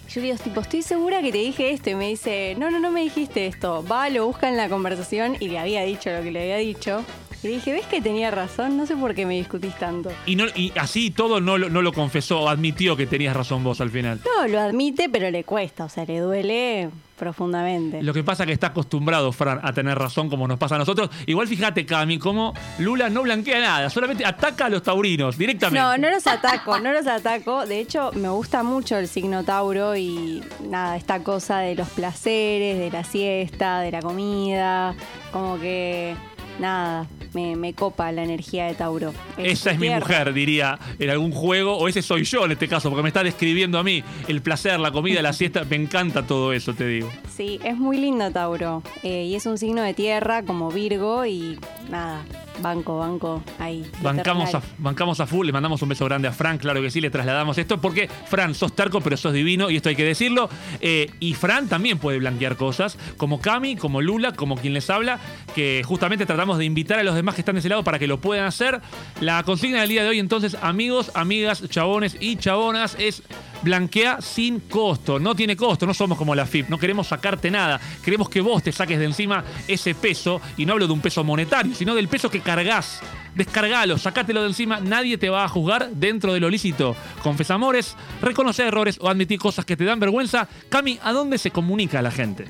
Yo 0.09 0.21
digo, 0.21 0.37
tipo, 0.37 0.61
estoy 0.61 0.81
segura 0.81 1.21
que 1.21 1.31
te 1.31 1.37
dije 1.37 1.71
esto. 1.71 1.91
Y 1.91 1.95
me 1.95 2.07
dice, 2.07 2.55
no, 2.57 2.71
no, 2.71 2.79
no 2.79 2.89
me 2.89 3.01
dijiste 3.01 3.45
esto. 3.45 3.85
Va, 3.85 4.09
lo 4.09 4.25
busca 4.25 4.49
en 4.49 4.57
la 4.57 4.67
conversación 4.67 5.37
y 5.39 5.49
le 5.49 5.59
había 5.59 5.83
dicho 5.83 6.09
lo 6.09 6.23
que 6.23 6.31
le 6.31 6.41
había 6.41 6.57
dicho. 6.57 7.05
Y 7.41 7.47
le 7.47 7.53
dije, 7.55 7.71
¿ves 7.71 7.85
que 7.85 8.01
tenía 8.01 8.31
razón? 8.31 8.75
No 8.77 8.85
sé 8.85 8.95
por 8.97 9.15
qué 9.15 9.25
me 9.25 9.35
discutís 9.35 9.73
tanto. 9.79 10.11
Y, 10.25 10.35
no, 10.35 10.45
y 10.55 10.73
así 10.77 11.09
todo 11.11 11.39
no, 11.39 11.57
lo- 11.57 11.69
no 11.69 11.81
lo 11.81 11.93
confesó, 11.93 12.49
admitió 12.49 12.97
que 12.97 13.07
tenías 13.07 13.35
razón 13.35 13.63
vos 13.63 13.79
al 13.81 13.89
final. 13.91 14.19
No, 14.25 14.47
lo 14.47 14.59
admite, 14.59 15.07
pero 15.09 15.31
le 15.31 15.43
cuesta, 15.45 15.85
o 15.85 15.89
sea, 15.89 16.03
le 16.05 16.19
duele 16.19 16.89
profundamente. 17.17 18.01
Lo 18.01 18.13
que 18.13 18.23
pasa 18.23 18.43
es 18.43 18.47
que 18.47 18.53
está 18.53 18.67
acostumbrado, 18.67 19.31
Fran, 19.31 19.59
a 19.63 19.71
tener 19.73 19.97
razón 19.97 20.29
como 20.29 20.47
nos 20.47 20.57
pasa 20.57 20.75
a 20.75 20.77
nosotros. 20.77 21.09
Igual 21.27 21.47
fíjate, 21.47 21.85
Cami, 21.85 22.17
cómo 22.17 22.53
Lula 22.79 23.09
no 23.09 23.23
blanquea 23.23 23.59
nada, 23.59 23.89
solamente 23.89 24.25
ataca 24.25 24.65
a 24.65 24.69
los 24.69 24.83
taurinos 24.83 25.37
directamente. 25.37 25.79
No, 25.79 25.97
no 25.97 26.09
los 26.09 26.25
ataco, 26.27 26.79
no 26.79 26.91
los 26.93 27.07
ataco. 27.07 27.65
De 27.65 27.79
hecho, 27.79 28.11
me 28.15 28.29
gusta 28.29 28.63
mucho 28.63 28.97
el 28.97 29.07
signo 29.07 29.43
Tauro 29.43 29.95
y 29.95 30.41
nada, 30.67 30.95
esta 30.97 31.21
cosa 31.23 31.59
de 31.59 31.75
los 31.75 31.89
placeres, 31.89 32.79
de 32.79 32.89
la 32.91 33.03
siesta, 33.03 33.79
de 33.81 33.91
la 33.91 34.01
comida, 34.01 34.95
como 35.33 35.59
que 35.59 36.15
nada, 36.59 37.07
me, 37.33 37.55
me 37.55 37.73
copa 37.73 38.11
la 38.11 38.23
energía 38.23 38.65
de 38.65 38.73
Tauro. 38.73 39.13
Esa 39.37 39.71
es 39.71 39.79
mi 39.79 39.89
mujer, 39.89 40.33
diría 40.33 40.77
en 40.99 41.09
algún 41.09 41.31
juego, 41.31 41.77
o 41.77 41.87
ese 41.87 42.01
soy 42.01 42.23
yo 42.23 42.45
en 42.45 42.51
este 42.51 42.67
caso, 42.67 42.89
porque 42.89 43.03
me 43.03 43.09
está 43.09 43.23
describiendo 43.23 43.79
a 43.79 43.83
mí 43.83 44.03
el 44.27 44.41
placer, 44.41 44.79
la 44.79 44.91
comida, 44.91 45.21
la 45.21 45.33
siesta. 45.33 45.63
Me 45.69 45.75
encanta 45.75 46.23
todo 46.25 46.53
eso, 46.53 46.73
te 46.73 46.87
digo. 46.87 47.09
Sí, 47.35 47.59
es 47.63 47.77
muy 47.77 47.97
lindo 47.97 48.31
Tauro. 48.31 48.83
Eh, 49.03 49.25
y 49.25 49.35
es 49.35 49.45
un 49.45 49.57
signo 49.57 49.81
de 49.81 49.93
tierra 49.93 50.43
como 50.43 50.71
Virgo 50.71 51.25
y 51.25 51.57
nada, 51.89 52.23
banco, 52.61 52.97
banco 52.97 53.43
ahí. 53.59 53.85
Bancamos 54.01 54.53
a, 54.55 54.61
bancamos 54.77 55.19
a 55.19 55.27
full, 55.27 55.45
le 55.45 55.53
mandamos 55.53 55.81
un 55.81 55.89
beso 55.89 56.05
grande 56.05 56.27
a 56.27 56.31
Fran, 56.31 56.57
claro 56.57 56.81
que 56.81 56.91
sí, 56.91 57.01
le 57.01 57.09
trasladamos 57.09 57.57
esto, 57.57 57.79
porque 57.79 58.09
Fran, 58.27 58.53
sos 58.55 58.75
terco, 58.75 59.01
pero 59.01 59.17
sos 59.17 59.33
divino, 59.33 59.69
y 59.69 59.77
esto 59.77 59.89
hay 59.89 59.95
que 59.95 60.03
decirlo. 60.03 60.49
Eh, 60.81 61.11
y 61.19 61.33
Fran 61.33 61.67
también 61.67 61.97
puede 61.97 62.19
blanquear 62.19 62.55
cosas, 62.55 62.97
como 63.17 63.39
Cami, 63.39 63.75
como 63.75 64.01
Lula, 64.01 64.33
como 64.33 64.55
quien 64.57 64.73
les 64.73 64.89
habla, 64.89 65.19
que 65.55 65.81
justamente 65.85 66.25
tratamos 66.25 66.57
de 66.57 66.65
invitar 66.65 66.99
a 66.99 67.03
los 67.03 67.15
demás 67.15 67.35
que 67.35 67.41
están 67.41 67.55
de 67.55 67.59
ese 67.59 67.69
lado 67.69 67.83
para 67.83 67.99
que 67.99 68.07
lo 68.07 68.19
puedan 68.19 68.45
hacer. 68.45 68.81
La 69.21 69.43
consigna 69.43 69.81
del 69.81 69.89
día 69.89 70.03
de 70.03 70.09
hoy, 70.09 70.19
entonces, 70.19 70.57
amigos, 70.61 71.11
amigas, 71.13 71.67
chabones 71.69 72.17
y 72.19 72.35
chabonas, 72.37 72.95
es 72.99 73.23
blanquea 73.61 74.21
sin 74.21 74.61
costo. 74.61 75.19
No 75.19 75.35
tiene 75.35 75.55
costo, 75.55 75.85
no 75.85 75.93
somos 75.93 76.17
como 76.17 76.35
la 76.35 76.45
FIP, 76.45 76.69
no 76.69 76.77
queremos 76.77 77.07
sacarte 77.07 77.51
nada. 77.51 77.79
Queremos 78.03 78.29
que 78.29 78.41
vos 78.41 78.63
te 78.63 78.71
saques 78.71 78.99
de 78.99 79.05
encima 79.05 79.43
ese 79.67 79.95
peso, 79.95 80.41
y 80.57 80.65
no 80.65 80.73
hablo 80.73 80.87
de 80.87 80.93
un 80.93 81.01
peso 81.01 81.23
monetario, 81.23 81.75
sino 81.75 81.95
del 81.95 82.07
peso 82.07 82.29
que 82.29 82.41
cargas. 82.41 83.01
Descargalo, 83.35 83.97
sacátelo 83.97 84.41
de 84.41 84.47
encima, 84.47 84.79
nadie 84.79 85.17
te 85.17 85.29
va 85.29 85.43
a 85.43 85.49
juzgar 85.49 85.89
dentro 85.91 86.33
de 86.33 86.39
lo 86.39 86.49
lícito. 86.49 86.95
Confesa 87.23 87.53
amores, 87.53 87.95
reconocer 88.21 88.67
errores 88.67 88.97
o 88.99 89.09
admitir 89.09 89.39
cosas 89.39 89.65
que 89.65 89.77
te 89.77 89.85
dan 89.85 89.99
vergüenza. 89.99 90.47
Cami, 90.69 90.99
¿a 91.03 91.11
dónde 91.11 91.37
se 91.37 91.51
comunica 91.51 92.01
la 92.01 92.11
gente? 92.11 92.47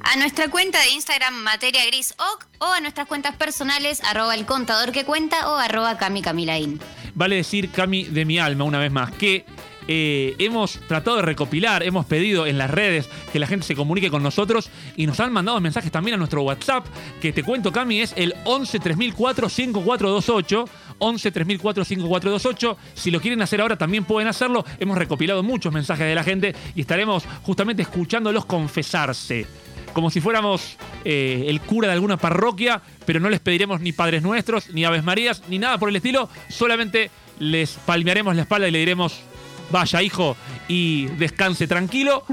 A 0.00 0.16
nuestra 0.16 0.48
cuenta 0.48 0.78
de 0.80 0.90
Instagram 0.90 1.34
Materia 1.34 1.86
Gris 1.86 2.14
Oc 2.18 2.46
o 2.58 2.66
a 2.66 2.80
nuestras 2.80 3.06
cuentas 3.06 3.36
personales 3.36 4.02
arroba 4.04 4.34
el 4.34 4.44
contador 4.44 4.92
que 4.92 5.04
cuenta 5.04 5.48
o 5.48 5.54
arroba 5.56 5.96
Cami 5.96 6.20
Camilaín. 6.20 6.78
Vale 7.14 7.36
decir, 7.36 7.70
Cami, 7.70 8.04
de 8.04 8.24
mi 8.24 8.38
alma, 8.38 8.64
una 8.64 8.78
vez 8.78 8.92
más, 8.92 9.12
que 9.12 9.46
eh, 9.88 10.34
hemos 10.38 10.78
tratado 10.88 11.16
de 11.16 11.22
recopilar, 11.22 11.82
hemos 11.82 12.06
pedido 12.06 12.46
en 12.46 12.58
las 12.58 12.70
redes 12.70 13.08
que 13.32 13.38
la 13.38 13.46
gente 13.46 13.66
se 13.66 13.74
comunique 13.74 14.10
con 14.10 14.22
nosotros 14.22 14.70
y 14.96 15.06
nos 15.06 15.20
han 15.20 15.32
mandado 15.32 15.60
mensajes 15.60 15.92
también 15.92 16.14
a 16.14 16.18
nuestro 16.18 16.42
WhatsApp, 16.42 16.86
que 17.20 17.32
te 17.32 17.42
cuento, 17.42 17.72
Cami, 17.72 18.00
es 18.00 18.14
el 18.16 18.34
11 18.44 18.78
3004 18.78 19.48
5428. 19.48 20.64
11 20.98 21.30
3004 21.32 21.84
5428. 21.84 22.76
Si 22.94 23.10
lo 23.10 23.20
quieren 23.20 23.42
hacer 23.42 23.60
ahora, 23.60 23.76
también 23.76 24.04
pueden 24.04 24.28
hacerlo. 24.28 24.64
Hemos 24.78 24.96
recopilado 24.96 25.42
muchos 25.42 25.72
mensajes 25.72 26.06
de 26.06 26.14
la 26.14 26.24
gente 26.24 26.54
y 26.74 26.82
estaremos 26.82 27.24
justamente 27.42 27.82
escuchándolos 27.82 28.44
confesarse. 28.44 29.46
Como 29.92 30.10
si 30.10 30.20
fuéramos 30.20 30.76
eh, 31.04 31.44
el 31.46 31.60
cura 31.60 31.88
de 31.88 31.94
alguna 31.94 32.16
parroquia, 32.16 32.82
pero 33.06 33.20
no 33.20 33.30
les 33.30 33.40
pediremos 33.40 33.80
ni 33.80 33.92
Padres 33.92 34.22
Nuestros, 34.22 34.70
ni 34.70 34.84
Aves 34.84 35.04
Marías, 35.04 35.42
ni 35.48 35.58
nada 35.58 35.78
por 35.78 35.88
el 35.88 35.96
estilo. 35.96 36.28
Solamente 36.48 37.10
les 37.38 37.72
palmearemos 37.86 38.34
la 38.34 38.42
espalda 38.42 38.66
y 38.68 38.72
le 38.72 38.78
diremos, 38.80 39.20
vaya 39.70 40.02
hijo, 40.02 40.36
y 40.68 41.06
descanse 41.18 41.66
tranquilo. 41.66 42.24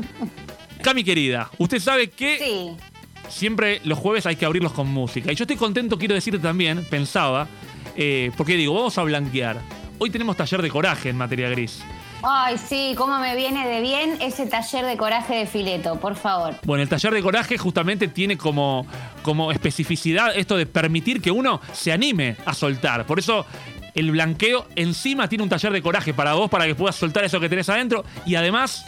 Cami 0.82 1.04
querida, 1.04 1.50
usted 1.58 1.80
sabe 1.80 2.10
que 2.10 2.38
Sí. 2.40 3.30
siempre 3.30 3.82
los 3.84 3.98
jueves 4.00 4.26
hay 4.26 4.36
que 4.36 4.46
abrirlos 4.46 4.74
con 4.74 4.88
música. 4.88 5.32
Y 5.32 5.36
yo 5.36 5.44
estoy 5.44 5.58
contento, 5.58 5.98
quiero 5.98 6.16
decirte 6.16 6.40
también, 6.40 6.84
pensaba, 6.90 7.48
eh, 7.96 8.32
porque 8.38 8.56
digo, 8.56 8.74
vamos 8.74 8.98
a 8.98 9.04
blanquear. 9.04 9.62
Hoy 10.00 10.10
tenemos 10.10 10.36
taller 10.36 10.62
de 10.62 10.70
coraje 10.70 11.10
en 11.10 11.18
materia 11.18 11.50
gris. 11.50 11.84
Ay, 12.24 12.58
sí, 12.60 12.94
cómo 12.98 13.18
me 13.20 13.36
viene 13.36 13.68
de 13.68 13.82
bien 13.82 14.18
ese 14.22 14.46
taller 14.46 14.86
de 14.86 14.96
coraje 14.98 15.36
de 15.36 15.48
fileto, 15.48 16.00
por 16.00 16.16
favor. 16.16 16.56
Bueno, 16.66 16.84
el 16.84 16.90
taller 16.90 17.14
de 17.14 17.22
coraje 17.22 17.58
justamente 17.58 18.08
tiene 18.08 18.38
como, 18.38 18.86
como 19.24 19.52
especificidad 19.52 20.36
esto 20.36 20.56
de 20.56 20.68
permitir 20.68 21.20
que 21.22 21.32
uno 21.32 21.62
se 21.74 21.92
anime 21.92 22.38
a 22.46 22.54
soltar. 22.54 23.06
Por 23.08 23.18
eso 23.20 23.46
el 23.96 24.12
blanqueo. 24.12 24.68
Encima 24.76 25.28
tiene 25.28 25.44
un 25.44 25.50
taller 25.50 25.72
de 25.72 25.82
coraje 25.82 26.14
para 26.14 26.34
vos, 26.34 26.50
para 26.50 26.66
que 26.66 26.76
puedas 26.76 26.96
soltar 26.96 27.24
eso 27.24 27.40
que 27.40 27.50
tenés 27.50 27.70
adentro. 27.70 28.04
Y 28.26 28.36
además, 28.36 28.86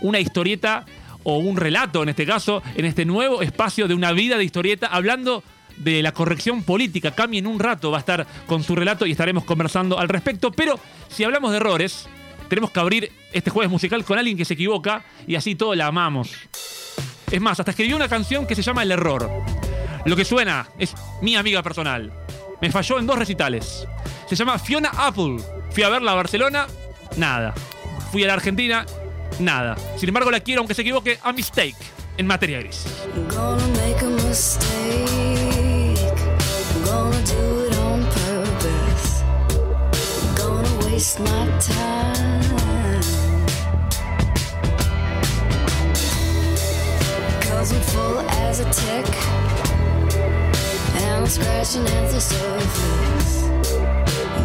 una 0.00 0.20
historieta 0.20 0.84
o 1.24 1.38
un 1.38 1.56
relato, 1.56 2.02
en 2.02 2.08
este 2.08 2.26
caso, 2.26 2.62
en 2.74 2.84
este 2.84 3.04
nuevo 3.04 3.42
espacio 3.42 3.88
de 3.88 3.94
una 3.94 4.12
vida 4.12 4.36
de 4.36 4.44
historieta, 4.44 4.88
hablando 4.88 5.42
de 5.76 6.02
la 6.02 6.12
corrección 6.12 6.62
política. 6.62 7.12
Cami 7.12 7.38
en 7.38 7.46
un 7.46 7.58
rato 7.58 7.90
va 7.90 7.98
a 7.98 8.00
estar 8.00 8.26
con 8.46 8.62
su 8.62 8.74
relato 8.74 9.06
y 9.06 9.12
estaremos 9.12 9.44
conversando 9.44 9.98
al 9.98 10.08
respecto. 10.08 10.52
Pero 10.52 10.78
si 11.08 11.24
hablamos 11.24 11.50
de 11.50 11.58
errores, 11.58 12.08
tenemos 12.48 12.70
que 12.70 12.80
abrir 12.80 13.12
este 13.32 13.50
jueves 13.50 13.70
musical 13.70 14.04
con 14.04 14.18
alguien 14.18 14.36
que 14.36 14.44
se 14.44 14.54
equivoca 14.54 15.04
y 15.26 15.36
así 15.36 15.54
todos 15.54 15.76
la 15.76 15.86
amamos. 15.86 16.32
Es 17.30 17.40
más, 17.40 17.58
hasta 17.58 17.70
escribió 17.70 17.96
una 17.96 18.08
canción 18.08 18.46
que 18.46 18.54
se 18.54 18.62
llama 18.62 18.82
El 18.82 18.92
Error. 18.92 19.30
Lo 20.04 20.16
que 20.16 20.24
suena 20.24 20.68
es 20.78 20.94
mi 21.22 21.36
amiga 21.36 21.62
personal. 21.62 22.12
Me 22.60 22.70
falló 22.70 22.98
en 22.98 23.06
dos 23.06 23.18
recitales. 23.18 23.86
Se 24.32 24.36
llama 24.36 24.58
Fiona 24.58 24.90
Apple. 24.96 25.36
Fui 25.72 25.82
a 25.82 25.90
verla 25.90 26.12
a 26.12 26.14
Barcelona, 26.14 26.66
nada. 27.18 27.52
Fui 28.10 28.24
a 28.24 28.28
la 28.28 28.32
Argentina, 28.32 28.86
nada. 29.40 29.76
Sin 29.98 30.08
embargo, 30.08 30.30
la 30.30 30.40
quiero, 30.40 30.60
aunque 30.60 30.72
se 30.72 30.80
equivoque, 30.80 31.18
a 31.22 31.34
Mistake 31.34 31.76
en 32.16 32.26
materia 32.26 32.60
gris. 32.60 32.86
as 48.50 48.60
a 48.60 48.70
tick 48.70 49.06
and 50.96 51.16
I'm 51.16 51.26
scratching 51.26 51.86
at 51.86 52.10
the 52.10 52.20
surface 52.20 53.41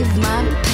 save 0.00 0.18
my 0.18 0.69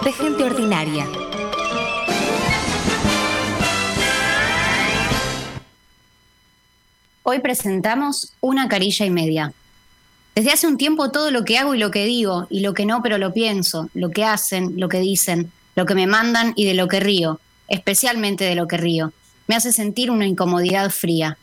de 0.04 0.12
gente 0.12 0.42
ordinaria. 0.42 1.21
Hoy 7.32 7.38
presentamos 7.38 8.34
una 8.42 8.68
carilla 8.68 9.06
y 9.06 9.10
media. 9.10 9.54
Desde 10.34 10.52
hace 10.52 10.66
un 10.66 10.76
tiempo 10.76 11.10
todo 11.10 11.30
lo 11.30 11.46
que 11.46 11.56
hago 11.56 11.74
y 11.74 11.78
lo 11.78 11.90
que 11.90 12.04
digo, 12.04 12.46
y 12.50 12.60
lo 12.60 12.74
que 12.74 12.84
no 12.84 13.02
pero 13.02 13.16
lo 13.16 13.32
pienso, 13.32 13.88
lo 13.94 14.10
que 14.10 14.26
hacen, 14.26 14.78
lo 14.78 14.90
que 14.90 15.00
dicen, 15.00 15.50
lo 15.74 15.86
que 15.86 15.94
me 15.94 16.06
mandan 16.06 16.52
y 16.56 16.66
de 16.66 16.74
lo 16.74 16.88
que 16.88 17.00
río, 17.00 17.40
especialmente 17.68 18.44
de 18.44 18.54
lo 18.54 18.68
que 18.68 18.76
río, 18.76 19.14
me 19.46 19.54
hace 19.54 19.72
sentir 19.72 20.10
una 20.10 20.26
incomodidad 20.26 20.90
fría. 20.90 21.38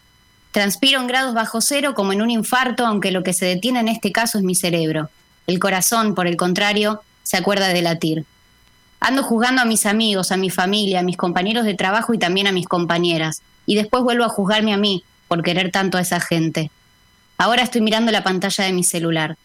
Transpiro 0.52 1.02
en 1.02 1.08
grados 1.08 1.34
bajo 1.34 1.60
cero 1.60 1.96
como 1.96 2.14
en 2.14 2.22
un 2.22 2.30
infarto, 2.30 2.86
aunque 2.86 3.10
lo 3.10 3.24
que 3.24 3.34
se 3.34 3.48
detiene 3.48 3.80
en 3.80 3.88
este 3.88 4.12
caso 4.12 4.38
es 4.38 4.44
mi 4.44 4.54
cerebro. 4.54 5.10
El 5.48 5.58
corazón, 5.58 6.14
por 6.14 6.28
el 6.28 6.38
contrario, 6.38 7.02
se 7.24 7.38
acuerda 7.38 7.70
de 7.70 7.82
latir. 7.82 8.26
Ando 9.00 9.24
juzgando 9.24 9.64
a 9.64 9.66
mis 9.66 9.88
amigos, 9.88 10.32
a 10.32 10.38
mi 10.38 10.52
familia, 10.52 11.00
a 11.00 11.04
mis 11.04 11.18
compañeros 11.18 11.66
de 11.66 11.74
trabajo 11.74 12.14
y 12.14 12.20
también 12.20 12.46
a 12.46 12.52
mis 12.52 12.68
compañeras. 12.68 13.42
Y 13.66 13.74
después 13.74 14.04
vuelvo 14.04 14.26
a 14.26 14.30
juzgarme 14.30 14.72
a 14.72 14.78
mí 14.78 15.04
por 15.30 15.44
querer 15.44 15.72
tanto 15.72 15.98
a 15.98 16.02
esa 16.02 16.20
gente. 16.20 16.70
Ahora 17.38 17.64
estoy 17.64 17.80
mirando 17.80 18.12
la 18.12 18.24
pantalla 18.24 18.66
de 18.66 18.74
mi 18.74 18.84
celular. 18.84 19.38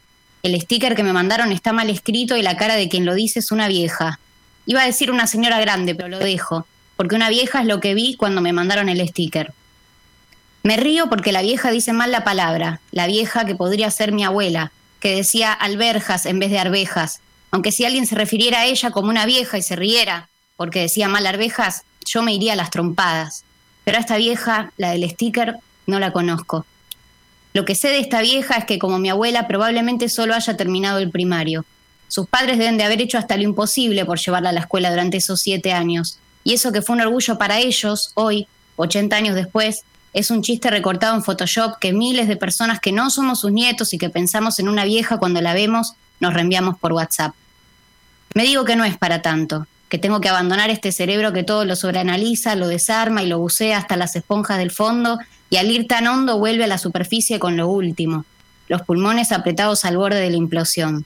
El 0.43 0.61
sticker 0.61 0.97
que 0.97 1.05
me 1.05 1.13
mandaron 1.13 1.53
está 1.53 1.73
mal 1.73 1.89
escrito 1.91 2.37
y 2.37 2.43
la 2.43 2.57
cara 2.57 2.75
de 2.75 2.89
quien 2.89 3.07
lo 3.07 3.15
dice 3.15 3.39
es 3.39 3.53
una 3.53 3.69
vieja. 3.69 4.19
Iba 4.67 4.83
a 4.83 4.87
decir 4.87 5.13
una 5.13 5.29
señora 5.29 5.61
grande, 5.61 5.95
pero 5.95 6.09
lo 6.09 6.19
dejo, 6.19 6.67
porque 6.97 7.15
una 7.15 7.29
vieja 7.29 7.61
es 7.61 7.67
lo 7.67 7.79
que 7.79 7.95
vi 7.95 8.17
cuando 8.17 8.41
me 8.41 8.53
mandaron 8.53 8.89
el 8.89 9.07
sticker. 9.07 9.53
Me 10.65 10.77
río 10.77 11.09
porque 11.09 11.31
la 11.31 11.43
vieja 11.43 11.71
dice 11.71 11.93
mal 11.93 12.11
la 12.11 12.25
palabra, 12.25 12.81
la 12.91 13.07
vieja 13.07 13.45
que 13.45 13.55
podría 13.55 13.93
ser 13.93 14.11
mi 14.11 14.25
abuela, 14.25 14.73
que 14.99 15.15
decía 15.15 15.53
alberjas 15.53 16.27
en 16.27 16.41
vez 16.41 16.51
de 16.51 16.59
arvejas, 16.59 17.21
aunque 17.53 17.71
si 17.71 17.85
alguien 17.85 18.07
se 18.07 18.17
refiriera 18.17 18.61
a 18.61 18.65
ella 18.65 18.91
como 18.91 19.11
una 19.11 19.27
vieja 19.27 19.59
y 19.59 19.63
se 19.63 19.77
riera 19.77 20.29
porque 20.57 20.81
decía 20.81 21.09
mal 21.09 21.27
arvejas, 21.27 21.85
yo 22.05 22.23
me 22.23 22.35
iría 22.35 22.53
a 22.53 22.57
las 22.57 22.71
trompadas. 22.71 23.45
Pero 23.85 23.99
a 23.99 24.01
esta 24.01 24.17
vieja, 24.17 24.73
la 24.77 24.91
del 24.91 25.09
sticker, 25.11 25.57
no 25.87 25.99
la 25.99 26.13
conozco. 26.13 26.67
Lo 27.55 27.65
que 27.65 27.77
sé 27.77 27.89
de 27.89 28.01
esta 28.01 28.21
vieja 28.21 28.57
es 28.57 28.65
que 28.65 28.79
como 28.81 28.99
mi 28.99 29.11
abuela 29.11 29.47
probablemente 29.47 30.09
solo 30.09 30.35
haya 30.35 30.57
terminado 30.57 30.99
el 30.99 31.11
primario. 31.11 31.65
Sus 32.09 32.27
padres 32.27 32.59
deben 32.59 32.77
de 32.79 32.85
haber 32.85 33.01
hecho 33.01 33.17
hasta 33.17 33.37
lo 33.37 33.45
imposible 33.45 34.05
por 34.05 34.19
llevarla 34.19 34.51
a 34.51 34.53
la 34.53 34.61
escuela 34.61 34.91
durante 34.91 35.19
esos 35.19 35.41
siete 35.41 35.73
años. 35.73 36.19
Y 36.43 36.55
eso 36.55 36.73
que 36.73 36.83
fue 36.83 36.97
un 36.97 37.03
orgullo 37.03 37.39
para 37.39 37.59
ellos, 37.59 38.11
hoy, 38.15 38.49
80 38.77 39.17
años 39.17 39.35
después, 39.37 39.85
es 40.13 40.31
un 40.31 40.43
chiste 40.43 40.69
recortado 40.71 41.15
en 41.15 41.23
Photoshop 41.23 41.79
que 41.79 41.93
miles 41.93 42.29
de 42.29 42.37
personas 42.37 42.81
que 42.81 42.93
no 42.93 43.09
somos 43.11 43.41
sus 43.41 43.53
nietos 43.53 43.93
y 43.95 43.99
que 43.99 44.11
pensamos 44.11 44.59
en 44.59 44.69
una 44.69 44.85
vieja 44.85 45.19
cuando 45.19 45.41
la 45.41 45.55
vemos, 45.55 45.95
nos 46.21 46.35
reenviamos 46.35 46.79
por 46.79 46.93
WhatsApp. 46.93 47.35
Me 48.35 48.43
digo 48.43 48.65
que 48.65 48.77
no 48.77 48.85
es 48.85 48.97
para 48.99 49.23
tanto, 49.23 49.67
que 49.89 49.99
tengo 49.99 50.21
que 50.21 50.29
abandonar 50.29 50.71
este 50.71 50.91
cerebro 50.91 51.33
que 51.33 51.45
todo 51.45 51.65
lo 51.65 51.77
sobreanaliza, 51.77 52.57
lo 52.57 52.67
desarma 52.67 53.23
y 53.23 53.29
lo 53.29 53.39
bucea 53.39 53.79
hasta 53.79 53.97
las 53.97 54.17
esponjas 54.17 54.59
del 54.59 54.71
fondo 54.73 55.19
y 55.51 55.57
al 55.57 55.71
ir 55.71 55.87
tan 55.87 56.07
hondo 56.07 56.39
vuelve 56.39 56.65
a 56.65 56.69
la 56.69 56.79
superficie 56.79 57.39
con 57.39 57.57
lo 57.57 57.69
último, 57.69 58.25
los 58.69 58.83
pulmones 58.83 59.33
apretados 59.33 59.85
al 59.85 59.97
borde 59.97 60.21
de 60.21 60.31
la 60.31 60.37
implosión. 60.37 61.05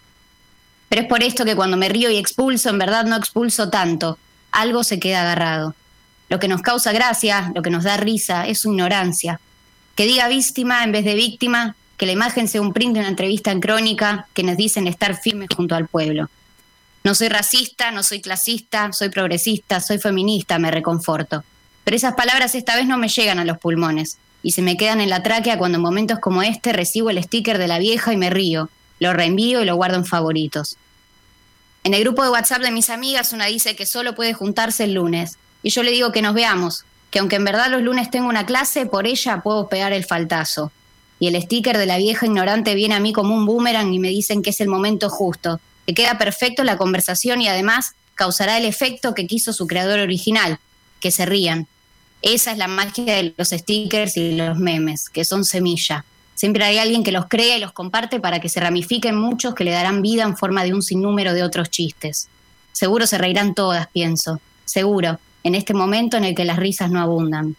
Pero 0.89 1.03
es 1.03 1.09
por 1.09 1.23
esto 1.23 1.45
que 1.45 1.57
cuando 1.57 1.77
me 1.77 1.89
río 1.89 2.11
y 2.11 2.17
expulso, 2.17 2.71
en 2.71 2.79
verdad 2.79 3.05
no 3.05 3.17
expulso 3.17 3.69
tanto, 3.69 4.19
algo 4.51 4.85
se 4.85 4.99
queda 4.99 5.23
agarrado. 5.23 5.75
Lo 6.29 6.39
que 6.39 6.49
nos 6.49 6.63
causa 6.63 6.93
gracia, 6.93 7.53
lo 7.55 7.63
que 7.63 7.71
nos 7.71 7.85
da 7.85 7.97
risa, 7.97 8.47
es 8.47 8.61
su 8.61 8.71
ignorancia. 8.71 9.41
Que 9.95 10.07
diga 10.07 10.29
víctima 10.29 10.85
en 10.85 10.93
vez 10.93 11.05
de 11.05 11.15
víctima, 11.15 11.75
que 11.97 12.07
la 12.07 12.13
imagen 12.13 12.49
sea 12.49 12.61
un 12.61 12.73
print 12.73 12.95
de 12.95 13.01
una 13.01 13.09
entrevista 13.09 13.51
en 13.51 13.61
crónica, 13.61 14.29
que 14.33 14.45
nos 14.45 14.57
dicen 14.57 14.87
estar 14.87 15.21
firmes 15.21 15.49
junto 15.55 15.75
al 15.75 15.89
pueblo. 15.89 16.31
No 17.05 17.15
soy 17.15 17.29
racista, 17.29 17.91
no 17.91 18.03
soy 18.03 18.21
clasista, 18.21 18.93
soy 18.93 19.09
progresista, 19.09 19.81
soy 19.81 19.99
feminista, 19.99 20.59
me 20.59 20.71
reconforto. 20.71 21.45
Pero 21.85 21.97
esas 21.97 22.15
palabras 22.15 22.55
esta 22.55 22.77
vez 22.77 22.87
no 22.87 22.99
me 22.99 23.09
llegan 23.09 23.39
a 23.39 23.45
los 23.45 23.59
pulmones 23.59 24.19
y 24.43 24.53
se 24.53 24.63
me 24.63 24.77
quedan 24.77 25.01
en 25.01 25.11
la 25.11 25.23
tráquea 25.23 25.59
cuando 25.59 25.77
en 25.77 25.83
momentos 25.83 26.19
como 26.21 26.43
este 26.43 26.73
recibo 26.73 27.11
el 27.11 27.23
sticker 27.23 27.59
de 27.59 27.69
la 27.69 27.79
vieja 27.79 28.13
y 28.13 28.17
me 28.17 28.31
río, 28.31 28.71
lo 29.01 29.13
reenvío 29.13 29.63
y 29.63 29.65
lo 29.65 29.77
guardo 29.77 29.97
en 29.97 30.05
favoritos. 30.05 30.77
En 31.85 31.95
el 31.95 32.03
grupo 32.03 32.23
de 32.23 32.31
WhatsApp 32.31 32.63
de 32.63 32.71
mis 32.71 32.91
amigas 32.91 33.33
una 33.33 33.47
dice 33.47 33.77
que 33.77 33.87
solo 33.87 34.15
puede 34.15 34.35
juntarse 34.35 34.85
el 34.85 34.95
lunes 34.95 35.39
y 35.63 35.71
yo 35.71 35.83
le 35.83 35.91
digo 35.91 36.13
que 36.13 36.23
nos 36.23 36.35
veamos, 36.35 36.85
que 37.11 37.19
aunque 37.19 37.37
en 37.37 37.45
verdad 37.45 37.71
los 37.71 37.83
lunes 37.83 38.11
tengo 38.11 38.29
una 38.29 38.47
clase, 38.47 38.87
por 38.87 39.07
ella 39.07 39.41
puedo 39.43 39.69
pegar 39.69 39.93
el 39.93 40.05
faltazo. 40.05 40.73
Y 41.21 41.29
el 41.29 41.41
sticker 41.43 41.79
de 41.79 41.87
la 41.87 41.99
vieja 41.99 42.27
ignorante 42.27 42.75
viene 42.75 42.95
a 42.95 43.01
mí 43.01 43.13
como 43.13 43.35
un 43.35 43.47
boomerang 43.47 43.93
y 43.93 43.99
me 43.99 44.09
dicen 44.09 44.43
que 44.43 44.51
es 44.51 44.61
el 44.61 44.69
momento 44.69 45.11
justo, 45.11 45.61
que 45.87 45.95
queda 45.95 46.19
perfecto 46.19 46.63
la 46.63 46.77
conversación 46.77 47.41
y 47.41 47.49
además 47.49 47.95
causará 48.15 48.59
el 48.59 48.65
efecto 48.65 49.15
que 49.15 49.27
quiso 49.27 49.53
su 49.53 49.67
creador 49.67 50.01
original, 50.01 50.61
que 51.01 51.11
se 51.11 51.27
rían. 51.27 51.67
Esa 52.23 52.53
es 52.53 52.59
la 52.59 52.69
magia 52.69 53.05
de 53.05 53.35
los 53.37 53.51
stickers 53.51 54.17
y 54.17 54.33
los 54.33 54.59
memes, 54.59 55.09
que 55.09 55.25
son 55.25 55.45
semilla. 55.45 56.05
Siempre 56.35 56.65
hay 56.65 56.79
alguien 56.79 57.03
que 57.03 57.13
los 57.13 57.27
crea 57.27 57.57
y 57.57 57.61
los 57.61 57.73
comparte 57.73 58.21
para 58.21 58.41
que 58.41 58.49
se 58.49 58.61
ramifiquen 58.61 59.17
muchos 59.17 59.55
que 59.55 59.65
le 59.65 59.71
darán 59.71 60.03
vida 60.03 60.23
en 60.23 60.37
forma 60.37 60.65
de 60.65 60.75
un 60.75 60.83
sinnúmero 60.83 61.33
de 61.33 61.43
otros 61.43 61.71
chistes. 61.71 62.29
Seguro 62.73 63.07
se 63.07 63.19
reirán 63.19 63.55
todas, 63.55 63.89
pienso. 63.89 64.41
Seguro, 64.65 65.19
en 65.43 65.55
este 65.55 65.75
momento 65.75 66.17
en 66.17 66.25
el 66.25 66.35
que 66.35 66.45
las 66.45 66.59
risas 66.59 66.91
no 66.91 67.01
abundan. 67.01 67.57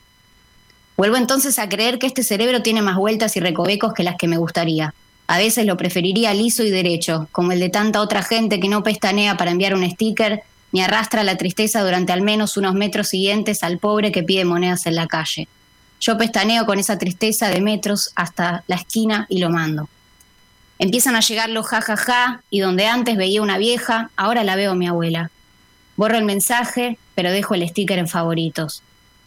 Vuelvo 0.95 1.15
entonces 1.15 1.59
a 1.59 1.69
creer 1.69 1.97
que 1.97 2.07
este 2.07 2.23
cerebro 2.23 2.61
tiene 2.61 2.81
más 2.81 2.97
vueltas 2.97 3.35
y 3.37 3.39
recovecos 3.39 3.93
que 3.93 4.03
las 4.03 4.17
que 4.17 4.27
me 4.27 4.37
gustaría. 4.37 4.93
A 5.27 5.37
veces 5.37 5.65
lo 5.65 5.77
preferiría 5.77 6.33
liso 6.33 6.63
y 6.63 6.69
derecho, 6.69 7.27
como 7.31 7.51
el 7.51 7.59
de 7.59 7.69
tanta 7.69 8.01
otra 8.01 8.23
gente 8.23 8.59
que 8.59 8.67
no 8.67 8.83
pestanea 8.83 9.37
para 9.37 9.51
enviar 9.51 9.75
un 9.75 9.89
sticker 9.89 10.43
ni 10.71 10.81
arrastra 10.81 11.23
la 11.23 11.37
tristeza 11.37 11.81
durante 11.81 12.11
al 12.11 12.21
menos 12.21 12.57
unos 12.57 12.73
metros 12.73 13.09
siguientes 13.09 13.63
al 13.63 13.79
pobre 13.79 14.11
que 14.11 14.23
pide 14.23 14.45
monedas 14.45 14.85
en 14.85 14.95
la 14.95 15.07
calle. 15.07 15.47
Yo 15.99 16.17
pestaneo 16.17 16.65
con 16.65 16.79
esa 16.79 16.97
tristeza 16.97 17.49
de 17.49 17.61
metros 17.61 18.11
hasta 18.15 18.63
la 18.67 18.75
esquina 18.75 19.25
y 19.29 19.39
lo 19.39 19.49
mando. 19.49 19.89
Empiezan 20.77 21.15
a 21.15 21.19
llegar 21.19 21.49
los 21.49 21.67
jajaja 21.67 22.41
y 22.49 22.61
donde 22.61 22.87
antes 22.87 23.17
veía 23.17 23.41
una 23.41 23.57
vieja, 23.57 24.11
ahora 24.15 24.43
la 24.43 24.55
veo 24.55 24.75
mi 24.75 24.87
abuela. 24.87 25.29
Borro 25.97 26.17
el 26.17 26.23
mensaje, 26.23 26.97
pero 27.15 27.31
dejo 27.31 27.53
el 27.53 27.67
sticker 27.67 27.99
en 27.99 28.07
favoritos. 28.07 28.81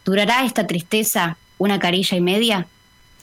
¿Durará 0.05 0.45
esta 0.45 0.67
tristeza 0.67 1.37
una 1.59 1.79
carilla 1.79 2.17
y 2.17 2.21
media? 2.23 2.67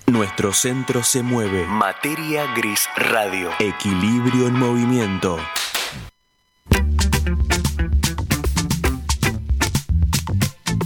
Nuestro 0.06 0.54
centro 0.54 1.04
se 1.04 1.24
mueve. 1.24 1.66
Materia 1.66 2.46
Gris 2.56 2.88
Radio. 2.96 3.50
Equilibrio 3.60 4.48
en 4.48 4.54
movimiento. 4.54 5.40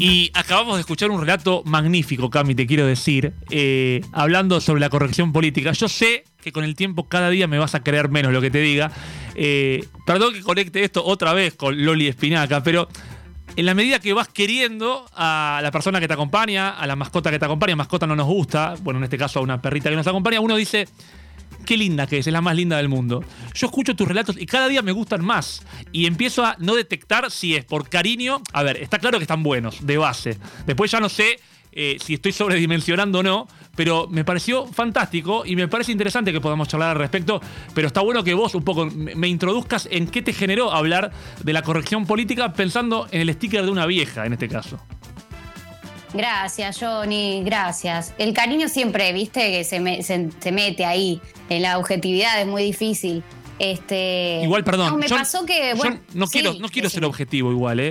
Y 0.04 0.32
acabamos 0.34 0.76
de 0.76 0.82
escuchar 0.82 1.12
un 1.12 1.22
relato 1.22 1.64
magnífico, 1.66 2.30
Cami, 2.30 2.56
te 2.56 2.68
quiero 2.68 2.86
decir, 2.86 3.32
eh, 3.50 4.02
hablando 4.12 4.60
sobre 4.60 4.82
la 4.82 4.90
corrección 4.90 5.32
política. 5.32 5.72
Yo 5.72 5.88
sé 5.88 6.26
que 6.42 6.52
con 6.52 6.66
el 6.66 6.76
tiempo 6.76 7.08
cada 7.08 7.30
día 7.30 7.48
me 7.48 7.58
vas 7.58 7.74
a 7.74 7.84
creer 7.84 8.10
menos 8.10 8.34
lo 8.34 8.42
que 8.42 8.52
te 8.52 8.60
diga. 8.60 8.92
Eh, 9.36 9.88
perdón 10.06 10.34
que 10.34 10.42
conecte 10.42 10.84
esto 10.84 11.06
otra 11.06 11.32
vez 11.32 11.54
con 11.54 11.86
Loli 11.86 12.10
Espinaca, 12.10 12.62
pero 12.62 12.90
en 13.56 13.66
la 13.66 13.74
medida 13.74 14.00
que 14.00 14.12
vas 14.12 14.28
queriendo 14.28 15.06
a 15.16 15.62
la 15.64 15.72
persona 15.72 16.02
que 16.02 16.08
te 16.10 16.16
acompaña, 16.16 16.72
a 16.72 16.86
la 16.86 16.98
mascota 16.98 17.32
que 17.32 17.40
te 17.40 17.46
acompaña, 17.46 17.78
mascota 17.78 18.06
no 18.06 18.18
nos 18.18 18.28
gusta, 18.28 18.76
bueno, 18.82 18.98
en 18.98 19.06
este 19.06 19.18
caso 19.18 19.40
a 19.40 19.42
una 19.42 19.62
perrita 19.62 19.90
que 19.90 19.96
nos 19.96 20.08
acompaña, 20.08 20.42
uno 20.42 20.58
dice, 20.58 20.90
qué 21.64 21.78
linda 21.78 22.08
que 22.08 22.20
es, 22.20 22.28
es 22.28 22.34
la 22.34 22.42
más 22.42 22.56
linda 22.56 22.78
del 22.78 22.90
mundo. 22.90 23.24
Yo 23.54 23.68
escucho 23.68 23.96
tus 23.96 24.08
relatos 24.08 24.38
y 24.40 24.46
cada 24.46 24.68
día 24.68 24.82
me 24.82 24.92
gustan 24.92 25.24
más. 25.24 25.64
Y 25.92 26.06
empiezo 26.06 26.46
a 26.46 26.56
no 26.60 26.76
detectar 26.76 27.32
si 27.32 27.56
es 27.56 27.66
por 27.66 27.90
cariño. 27.90 28.42
A 28.54 28.64
ver, 28.64 28.78
está 28.78 29.00
claro 29.00 29.18
que 29.18 29.24
están 29.24 29.44
buenos, 29.44 29.86
de 29.86 29.98
base. 29.98 30.38
Después 30.66 30.92
ya 30.92 31.00
no 31.00 31.10
sé 31.10 31.40
eh, 31.72 31.98
si 32.00 32.14
estoy 32.14 32.32
sobredimensionando 32.32 33.20
o 33.20 33.24
no, 33.24 33.48
pero 33.76 34.08
me 34.08 34.24
pareció 34.24 34.68
fantástico 34.68 35.44
y 35.46 35.56
me 35.56 35.68
parece 35.68 35.92
interesante 35.92 36.32
que 36.32 36.40
podamos 36.40 36.68
charlar 36.68 36.92
al 36.92 36.98
respecto, 36.98 37.42
pero 37.74 37.88
está 37.88 38.02
bueno 38.02 38.24
que 38.24 38.36
vos 38.36 38.54
un 38.54 38.64
poco 38.64 38.86
me 38.86 39.16
me 39.16 39.28
introduzcas 39.28 39.88
en 39.90 40.08
qué 40.08 40.22
te 40.22 40.34
generó 40.34 40.72
hablar 40.72 41.12
de 41.44 41.54
la 41.54 41.64
corrección 41.64 42.06
política 42.06 42.54
pensando 42.54 43.08
en 43.12 43.22
el 43.22 43.34
sticker 43.34 43.66
de 43.66 43.72
una 43.72 43.88
vieja, 43.88 44.26
en 44.26 44.34
este 44.34 44.48
caso. 44.48 44.80
Gracias, 46.14 46.78
Johnny, 46.80 47.42
gracias. 47.44 48.14
El 48.18 48.34
cariño 48.34 48.70
siempre, 48.70 49.12
viste, 49.14 49.52
que 49.52 49.64
se, 49.64 49.80
me- 49.80 50.04
se- 50.04 50.30
se 50.40 50.52
mete 50.52 50.86
ahí. 50.86 51.20
En 51.50 51.64
la 51.64 51.78
objetividad 51.80 52.40
es 52.40 52.48
muy 52.48 52.64
difícil. 52.64 53.24
Este, 53.60 54.42
Igual, 54.44 54.64
perdón. 54.64 54.90
No, 54.92 54.98
me 54.98 55.08
yo- 55.08 55.16
pasó 55.16 55.46
que. 55.46 55.72
yo 55.72 55.78
Bueno, 55.78 56.00
no 56.14 56.28
sí, 56.28 56.34
quiero, 56.34 56.54
no 56.60 56.70
quiero 56.70 56.90
sí. 56.90 56.96
ser 56.96 57.06
objetivo 57.06 57.52
igual, 57.52 57.80
¿eh? 57.80 57.90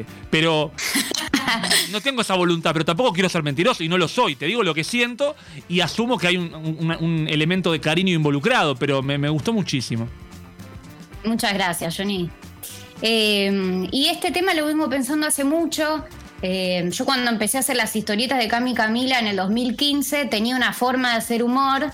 Eh, 0.00 0.04
pero 0.30 0.70
no 1.92 2.00
tengo 2.00 2.20
esa 2.22 2.34
voluntad, 2.34 2.72
pero 2.72 2.84
tampoco 2.84 3.12
quiero 3.12 3.28
ser 3.28 3.42
mentiroso 3.42 3.82
y 3.82 3.88
no 3.88 3.98
lo 3.98 4.06
soy. 4.08 4.36
Te 4.36 4.46
digo 4.46 4.62
lo 4.62 4.74
que 4.74 4.84
siento 4.84 5.34
y 5.68 5.80
asumo 5.80 6.18
que 6.18 6.28
hay 6.28 6.36
un, 6.36 6.54
un- 6.54 6.96
un 7.00 7.28
elemento 7.28 7.72
de 7.72 7.80
cariño 7.80 8.12
involucrado, 8.14 8.76
pero 8.76 9.02
me, 9.02 9.18
me 9.18 9.28
gustó 9.28 9.52
muchísimo. 9.52 10.08
Muchas 11.24 11.54
gracias, 11.54 11.96
Johnny. 11.96 12.28
Eh, 13.02 13.88
y 13.90 14.06
este 14.06 14.30
tema 14.30 14.54
lo 14.54 14.66
vengo 14.66 14.88
pensando 14.88 15.26
hace 15.26 15.42
mucho. 15.44 16.04
Eh, 16.46 16.86
yo 16.90 17.06
cuando 17.06 17.30
empecé 17.30 17.56
a 17.56 17.60
hacer 17.60 17.74
las 17.74 17.96
historietas 17.96 18.38
de 18.38 18.48
Cami 18.48 18.74
Camila 18.74 19.18
en 19.18 19.28
el 19.28 19.36
2015 19.36 20.26
tenía 20.26 20.54
una 20.54 20.74
forma 20.74 21.12
de 21.12 21.16
hacer 21.16 21.42
humor 21.42 21.90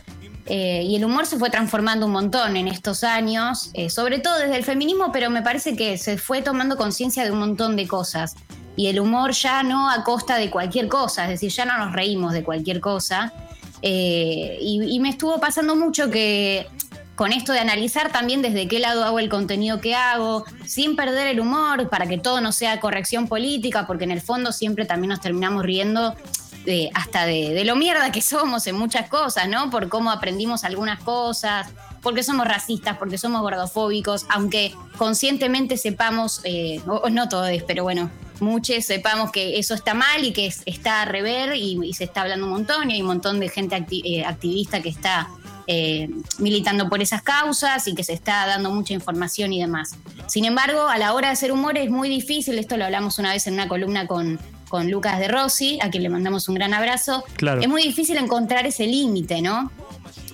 eh, 0.47 0.83
y 0.85 0.97
el 0.97 1.05
humor 1.05 1.27
se 1.27 1.39
fue 1.39 1.51
transformando 1.51 2.07
un 2.07 2.13
montón 2.13 2.57
en 2.57 2.67
estos 2.67 3.05
años, 3.05 3.71
eh, 3.75 3.91
sobre 3.91 4.19
todo 4.19 4.41
desde 4.41 4.57
el 4.57 4.65
feminismo, 4.65 5.13
pero 5.13 5.31
me 5.31 5.43
parece 5.43 5.77
que 5.77 5.97
se 5.99 6.19
fue 6.19 6.43
tomando 6.43 6.77
conciencia 6.77 7.23
de 7.23 7.31
un 7.31 7.39
montón 7.39 7.77
de 7.77 7.87
cosas. 7.87 8.35
Y 8.75 8.89
el 8.89 8.99
humor 8.99 9.31
ya 9.35 9.63
no 9.63 9.89
a 9.89 10.03
costa 10.03 10.37
de 10.37 10.51
cualquier 10.51 10.89
cosa, 10.89 11.27
es 11.27 11.31
decir, 11.31 11.53
ya 11.53 11.65
no 11.65 11.79
nos 11.79 11.93
reímos 11.93 12.33
de 12.33 12.43
cualquier 12.43 12.81
cosa. 12.81 13.33
Y 13.83 14.99
me 15.01 15.11
estuvo 15.11 15.39
pasando 15.39 15.77
mucho 15.77 16.11
que 16.11 16.67
con 17.21 17.33
esto 17.35 17.53
de 17.53 17.59
analizar 17.59 18.11
también 18.11 18.41
desde 18.41 18.66
qué 18.66 18.79
lado 18.79 19.05
hago 19.05 19.18
el 19.18 19.29
contenido 19.29 19.79
que 19.79 19.95
hago, 19.95 20.47
sin 20.64 20.97
perder 20.97 21.27
el 21.27 21.39
humor, 21.39 21.91
para 21.91 22.07
que 22.07 22.16
todo 22.16 22.41
no 22.41 22.51
sea 22.51 22.81
corrección 22.81 23.29
política, 23.29 23.87
porque 23.87 24.05
en 24.05 24.11
el 24.11 24.23
fondo 24.23 24.53
siempre 24.53 24.87
también 24.87 25.11
nos 25.11 25.21
terminamos 25.21 25.62
riendo 25.62 26.14
de- 26.64 26.89
hasta 26.95 27.27
de, 27.27 27.62
lo 27.66 27.77
mierda 27.77 28.11
que 28.11 28.23
somos 28.23 28.66
en 28.68 28.77
muchas 28.77 29.11
cosas, 29.11 29.51
¿no? 29.51 29.68
Por 29.68 29.91
cómo 29.91 30.11
aprendimos 30.11 30.64
algunas 30.64 30.99
cosas, 31.01 31.66
porque 32.01 32.23
somos 32.23 32.49
racistas, 32.49 32.97
porque 32.97 33.18
somos 33.18 33.43
gordofóbicos, 33.43 34.25
aunque 34.31 34.75
conscientemente 34.97 35.77
sepamos, 35.77 36.41
eh, 36.45 36.81
o- 36.87 37.11
no 37.11 37.29
todos, 37.29 37.51
pero 37.66 37.83
bueno, 37.83 38.11
muchos 38.41 38.83
sepamos 38.87 39.31
que 39.31 39.59
eso 39.59 39.75
está 39.75 39.93
mal 39.93 40.25
y 40.25 40.33
que 40.33 40.47
es- 40.47 40.62
está 40.64 41.03
a 41.03 41.05
rever 41.05 41.55
y, 41.55 41.93
se 41.93 42.05
está 42.05 42.23
hablando 42.23 42.47
un 42.47 42.53
montón 42.53 42.91
y 42.91 42.95
hay 42.95 43.03
un 43.03 43.09
montón 43.09 43.41
de 43.41 43.51
gente 43.51 43.77
eh, 43.91 44.25
activista 44.25 44.81
que 44.81 44.89
está 44.89 45.29
eh, 45.67 46.09
militando 46.39 46.89
por 46.89 47.01
esas 47.03 47.23
causas 47.23 47.87
y 47.89 47.95
que 47.95 48.05
se 48.05 48.13
está 48.13 48.47
dando 48.47 48.71
mucha 48.71 48.93
información 48.95 49.53
y 49.53 49.61
demás. 49.61 49.97
Sin 50.27 50.45
embargo, 50.45 50.83
a 50.89 50.99
la 50.99 51.15
hora 51.15 51.29
de 51.29 51.33
hacer 51.35 51.53
humor 51.53 51.77
es 51.79 51.91
muy 51.91 52.09
difícil, 52.09 52.59
esto 52.59 52.77
lo 52.77 52.85
hablamos 52.85 53.19
una 53.19 53.33
vez 53.33 53.47
en 53.47 53.55
una 53.55 53.69
columna 53.69 54.07
con, 54.07 54.39
con 54.69 54.91
Lucas 54.91 55.19
de 55.19 55.29
Rossi, 55.29 55.79
a 55.83 55.91
quien 55.91 56.03
le 56.03 56.09
mandamos 56.09 56.49
un 56.49 56.55
gran 56.55 56.75
abrazo, 56.75 57.25
Claro. 57.37 57.61
es 57.61 57.69
muy 57.69 57.83
difícil 57.83 58.17
encontrar 58.17 58.67
ese 58.67 58.87
límite, 58.87 59.43
¿no? 59.43 59.71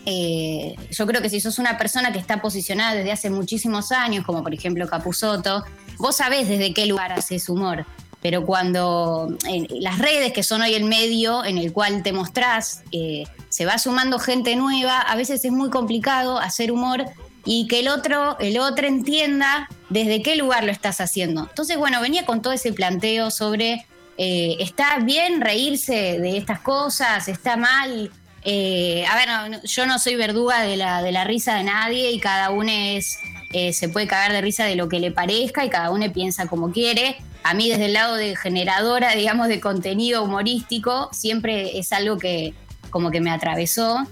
Eh, 0.09 0.77
yo 0.93 1.07
creo 1.07 1.21
que 1.21 1.29
si 1.29 1.41
sos 1.41 1.59
una 1.59 1.77
persona 1.77 2.13
que 2.13 2.19
está 2.19 2.41
posicionada 2.41 2.95
desde 2.95 3.11
hace 3.13 3.29
muchísimos 3.31 3.91
años, 3.91 4.25
como 4.25 4.43
por 4.43 4.55
ejemplo 4.55 4.87
Capuzoto, 4.89 5.65
vos 5.99 6.17
sabés 6.17 6.49
desde 6.49 6.73
qué 6.73 6.87
lugar 6.87 7.13
haces 7.13 7.49
humor. 7.49 7.85
Pero 8.27 8.45
cuando 8.45 9.29
las 9.71 9.99
redes, 10.01 10.33
que 10.33 10.43
son 10.43 10.61
hoy 10.61 10.75
el 10.75 10.83
medio 10.83 11.45
en 11.45 11.59
el 11.59 11.73
cual 11.73 12.03
te 12.03 12.13
mostrás, 12.13 12.83
eh, 12.91 13.23
se 13.51 13.65
va 13.65 13.79
sumando 13.79 14.19
gente 14.19 14.57
nueva, 14.57 14.99
a 14.99 15.15
veces 15.15 15.45
es 15.45 15.53
muy 15.53 15.71
complicado 15.71 16.37
hacer 16.37 16.73
humor 16.73 17.05
y 17.45 17.69
que 17.69 17.79
el 17.79 17.87
otro, 17.87 18.37
el 18.41 18.59
otro 18.59 18.89
entienda 18.89 19.69
desde 19.91 20.23
qué 20.23 20.35
lugar 20.35 20.65
lo 20.65 20.73
estás 20.73 21.01
haciendo. 21.01 21.43
Entonces, 21.49 21.77
bueno, 21.77 22.01
venía 22.01 22.27
con 22.27 22.43
todo 22.43 22.53
ese 22.53 22.73
planteo 22.73 23.31
sobre 23.31 23.87
eh, 24.19 24.57
está 24.59 24.99
bien 24.99 25.41
reírse 25.41 26.19
de 26.19 26.37
estas 26.37 26.59
cosas, 26.59 27.29
está 27.29 27.57
mal. 27.57 28.11
Eh, 28.49 29.05
a 29.11 29.17
ver, 29.17 29.29
no, 29.51 29.61
yo 29.65 29.87
no 29.87 29.99
soy 29.99 30.15
verduga 30.15 30.63
de 30.63 30.77
la, 30.77 31.03
de 31.03 31.11
la 31.11 31.25
risa 31.25 31.57
de 31.57 31.65
nadie 31.65 32.13
y 32.13 32.21
cada 32.21 32.51
uno 32.51 32.71
es, 32.71 33.19
eh, 33.53 33.73
se 33.73 33.89
puede 33.89 34.07
cagar 34.07 34.31
de 34.33 34.41
risa 34.41 34.65
de 34.65 34.77
lo 34.77 34.89
que 34.89 35.01
le 35.01 35.11
parezca 35.11 35.65
y 35.65 35.69
cada 35.69 35.91
uno 35.91 36.11
piensa 36.13 36.47
como 36.47 36.71
quiere. 36.71 37.17
A 37.43 37.55
mí 37.55 37.69
desde 37.69 37.87
el 37.87 37.93
lado 37.95 38.15
de 38.15 38.37
generadora, 38.37 39.11
digamos, 39.17 39.49
de 39.49 39.59
contenido 39.61 40.23
humorístico, 40.23 41.09
siempre 41.13 41.77
es 41.79 41.93
algo 41.93 42.19
que 42.19 42.55
como 42.91 43.11
que 43.11 43.21
me 43.21 43.33
atravesó. 43.33 44.07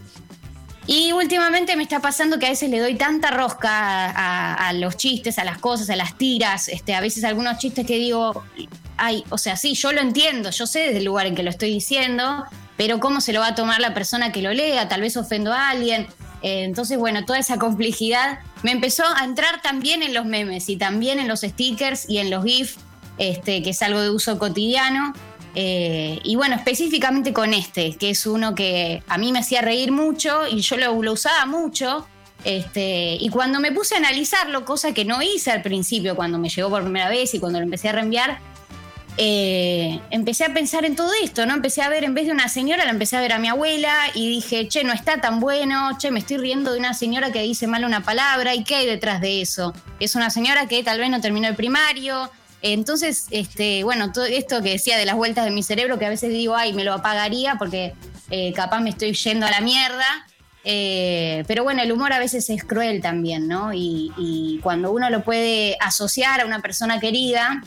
Y 0.87 1.13
últimamente 1.13 1.77
me 1.77 1.85
está 1.85 2.01
pasando 2.01 2.39
que 2.41 2.47
a 2.47 2.51
veces 2.51 2.69
le 2.71 2.81
doy 2.81 2.97
tanta 2.97 3.31
rosca 3.31 3.71
a- 4.11 4.69
a 4.69 4.73
los 4.73 4.97
chistes, 4.97 5.39
a 5.39 5.45
las 5.45 5.59
cosas, 5.59 5.89
a 5.91 5.97
las 5.97 6.19
tiras, 6.19 6.67
este, 6.69 6.93
a 6.95 7.01
veces 7.01 7.23
algunos 7.23 7.57
chistes 7.59 7.87
que 7.87 7.97
digo, 7.99 8.43
ay, 8.97 9.23
o 9.31 9.39
sea, 9.39 9.57
sí, 9.57 9.75
yo 9.75 9.93
lo 9.93 10.01
entiendo, 10.01 10.51
yo 10.51 10.67
sé 10.67 10.81
desde 10.81 10.99
el 10.99 11.05
lugar 11.05 11.27
en 11.27 11.35
que 11.37 11.43
lo 11.45 11.51
estoy 11.51 11.71
diciendo, 11.71 12.45
pero 12.77 13.01
cómo 13.01 13.21
se 13.21 13.33
lo 13.33 13.41
va 13.41 13.49
a 13.49 13.55
tomar 13.55 13.81
la 13.81 13.95
persona 13.95 14.33
que 14.33 14.43
lo 14.43 14.53
lea, 14.53 14.89
tal 14.89 15.01
vez 15.01 15.17
ofendo 15.17 15.53
a 15.53 15.71
alguien. 15.71 16.07
Eh, 16.43 16.65
entonces, 16.65 16.99
bueno, 16.99 17.25
toda 17.25 17.39
esa 17.39 17.59
complejidad 17.59 18.41
me 18.63 18.73
empezó 18.73 19.05
a 19.17 19.25
entrar 19.25 19.63
también 19.63 20.03
en 20.03 20.15
los 20.15 20.27
memes 20.27 20.69
y 20.69 20.77
también 20.77 21.19
en 21.19 21.29
los 21.29 21.41
stickers 21.41 22.09
y 22.09 22.19
en 22.19 22.31
los 22.31 22.45
GIFs, 22.45 22.77
este, 23.19 23.63
que 23.63 23.71
es 23.71 23.83
algo 23.83 24.01
de 24.01 24.11
uso 24.11 24.39
cotidiano. 24.39 25.13
Eh, 25.55 26.19
y 26.25 26.35
bueno, 26.35 26.57
específicamente 26.57 27.33
con 27.33 27.55
este, 27.55 27.97
que 27.97 28.11
es 28.11 28.27
uno 28.27 28.55
que 28.55 29.03
a 29.07 29.19
mí 29.19 29.31
me 29.31 29.39
hacía 29.39 29.63
reír 29.63 29.93
mucho 29.93 30.47
y 30.49 30.61
yo 30.61 30.77
lo, 30.77 31.13
usaba 31.13 31.47
mucho. 31.47 32.07
Este, 32.45 33.17
y 33.19 33.31
cuando 33.31 33.61
me 33.61 33.73
puse 33.73 33.95
a 33.95 33.99
analizarlo, 33.99 34.65
cosa 34.65 34.93
que 34.93 35.05
no 35.05 35.23
hice 35.23 35.51
al 35.51 35.63
principio, 35.63 36.17
cuando 36.17 36.39
me 36.39 36.49
llegó 36.49 36.69
por 36.69 36.83
primera 36.83 37.09
vez 37.09 37.33
y 37.35 37.39
cuando 37.39 37.59
lo 37.59 37.65
empecé 37.65 37.89
a 37.89 37.93
reenviar, 37.93 38.39
eh, 39.17 40.01
empecé 40.11 40.45
a 40.45 40.53
pensar 40.53 40.85
en 40.85 40.97
todo 40.97 41.13
esto, 41.23 41.47
¿no? 41.47 41.55
Empecé 41.55 41.83
a 41.83 41.89
ver, 41.89 42.03
en 42.03 42.15
vez 42.15 42.27
de 42.27 42.33
una 42.33 42.49
señora, 42.49 42.85
la 42.85 42.91
empecé 42.91 43.17
a 43.17 43.21
ver 43.21 43.33
a 43.33 43.39
mi 43.39 43.49
abuela 43.49 43.95
y 44.15 44.29
dije, 44.29 44.67
che, 44.67 44.83
no 44.83 44.93
está 44.93 45.21
tan 45.21 45.39
bueno, 45.39 45.97
che, 45.99 46.11
me 46.11 46.19
estoy 46.19 46.39
riendo 46.39 46.73
de 46.73 46.81
una 46.81 46.95
señora 46.95 47.31
que 47.31 47.41
dice 47.43 47.69
mal 47.69 47.85
una 47.85 48.03
palabra, 48.03 48.55
¿y 48.55 48.65
qué 48.65 48.77
hay 48.77 48.87
detrás 48.87 49.21
de 49.21 49.41
eso? 49.41 49.73
Es 50.01 50.17
una 50.17 50.31
señora 50.31 50.67
que 50.67 50.83
tal 50.83 50.99
vez 50.99 51.11
no 51.11 51.21
terminó 51.21 51.47
el 51.47 51.55
primario. 51.55 52.31
Entonces, 52.61 53.27
este, 53.31 53.85
bueno, 53.85 54.11
todo 54.11 54.25
esto 54.25 54.63
que 54.63 54.71
decía 54.71 54.97
de 54.97 55.07
las 55.07 55.15
vueltas 55.15 55.45
de 55.45 55.53
mi 55.53 55.63
cerebro, 55.63 55.99
que 55.99 56.07
a 56.07 56.11
veces 56.11 56.31
digo, 56.31 56.57
ay, 56.57 56.73
me 56.73 56.83
lo 56.83 56.95
apagaría 56.95 57.55
porque 57.57 57.95
eh, 58.31 58.53
capaz 58.55 58.81
me 58.81 58.91
estoy 58.91 59.13
yendo 59.13 59.47
a 59.47 59.51
la 59.51 59.61
mierda. 59.61 60.27
Eh, 60.65 61.45
pero 61.47 61.63
bueno, 61.63 61.83
el 61.83 61.93
humor 61.93 62.15
a 62.15 62.19
veces 62.19 62.49
es 62.49 62.65
cruel 62.65 63.03
también, 63.03 63.47
¿no? 63.47 63.75
Y, 63.75 64.13
y 64.17 64.61
cuando 64.63 64.91
uno 64.93 65.11
lo 65.11 65.23
puede 65.23 65.77
asociar 65.79 66.41
a 66.41 66.47
una 66.47 66.61
persona 66.61 66.99
querida, 67.01 67.63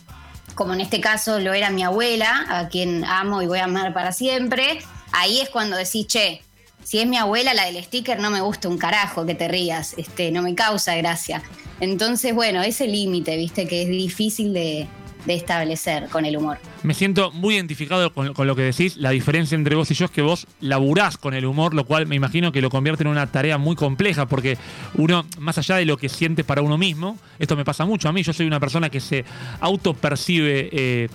como 0.57 0.73
en 0.73 0.81
este 0.81 0.99
caso 0.99 1.39
lo 1.39 1.53
era 1.53 1.69
mi 1.69 1.83
abuela, 1.83 2.45
a 2.49 2.67
quien 2.67 3.05
amo 3.05 3.41
y 3.43 3.47
voy 3.47 3.59
a 3.59 3.65
amar 3.65 3.93
para 3.93 4.11
siempre, 4.11 4.79
ahí 5.13 5.39
es 5.39 5.49
cuando 5.49 5.77
decís, 5.77 6.07
che, 6.07 6.41
si 6.83 6.99
es 6.99 7.07
mi 7.07 7.15
abuela, 7.17 7.53
la 7.53 7.65
del 7.65 7.81
sticker, 7.83 8.19
no 8.19 8.31
me 8.31 8.41
gusta 8.41 8.67
un 8.67 8.77
carajo 8.77 9.25
que 9.25 9.35
te 9.35 9.47
rías, 9.47 9.93
este, 9.97 10.31
no 10.31 10.41
me 10.41 10.55
causa 10.55 10.95
gracia. 10.95 11.43
Entonces, 11.79 12.33
bueno, 12.33 12.63
ese 12.63 12.87
límite, 12.87 13.37
viste, 13.37 13.67
que 13.67 13.83
es 13.83 13.89
difícil 13.89 14.51
de, 14.51 14.87
de 15.27 15.35
establecer 15.35 16.07
con 16.07 16.25
el 16.25 16.37
humor. 16.37 16.57
Me 16.83 16.93
siento 16.93 17.31
muy 17.31 17.55
identificado 17.55 18.13
con, 18.13 18.47
lo 18.47 18.55
que 18.55 18.61
decís. 18.61 18.95
La 18.95 19.11
diferencia 19.11 19.55
entre 19.55 19.75
vos 19.75 19.91
y 19.91 19.93
yo 19.93 20.05
es 20.05 20.11
que 20.11 20.21
vos 20.21 20.47
laburás 20.61 21.17
con 21.17 21.33
el 21.33 21.45
humor, 21.45 21.73
lo 21.73 21.85
cual 21.85 22.07
me 22.07 22.15
imagino 22.15 22.53
que 22.53 22.61
lo 22.61 22.69
convierte 22.69 23.03
en 23.03 23.09
una 23.09 23.27
tarea 23.27 23.57
muy 23.57 23.75
compleja, 23.75 24.25
porque 24.25 24.57
uno, 24.95 25.25
más 25.37 25.57
allá 25.57 25.75
de 25.75 25.85
lo 25.85 25.97
que 25.97 26.07
siente 26.07 26.45
para 26.45 26.61
uno 26.61 26.77
mismo, 26.77 27.19
esto 27.39 27.57
me 27.57 27.65
pasa 27.65 27.85
mucho 27.85 28.07
a 28.07 28.13
mí, 28.13 28.23
yo 28.23 28.31
soy 28.31 28.47
una 28.47 28.61
persona 28.61 28.89
que 28.89 29.01
se 29.01 29.25
autopercibe, 29.59 30.69
eh, 30.71 31.09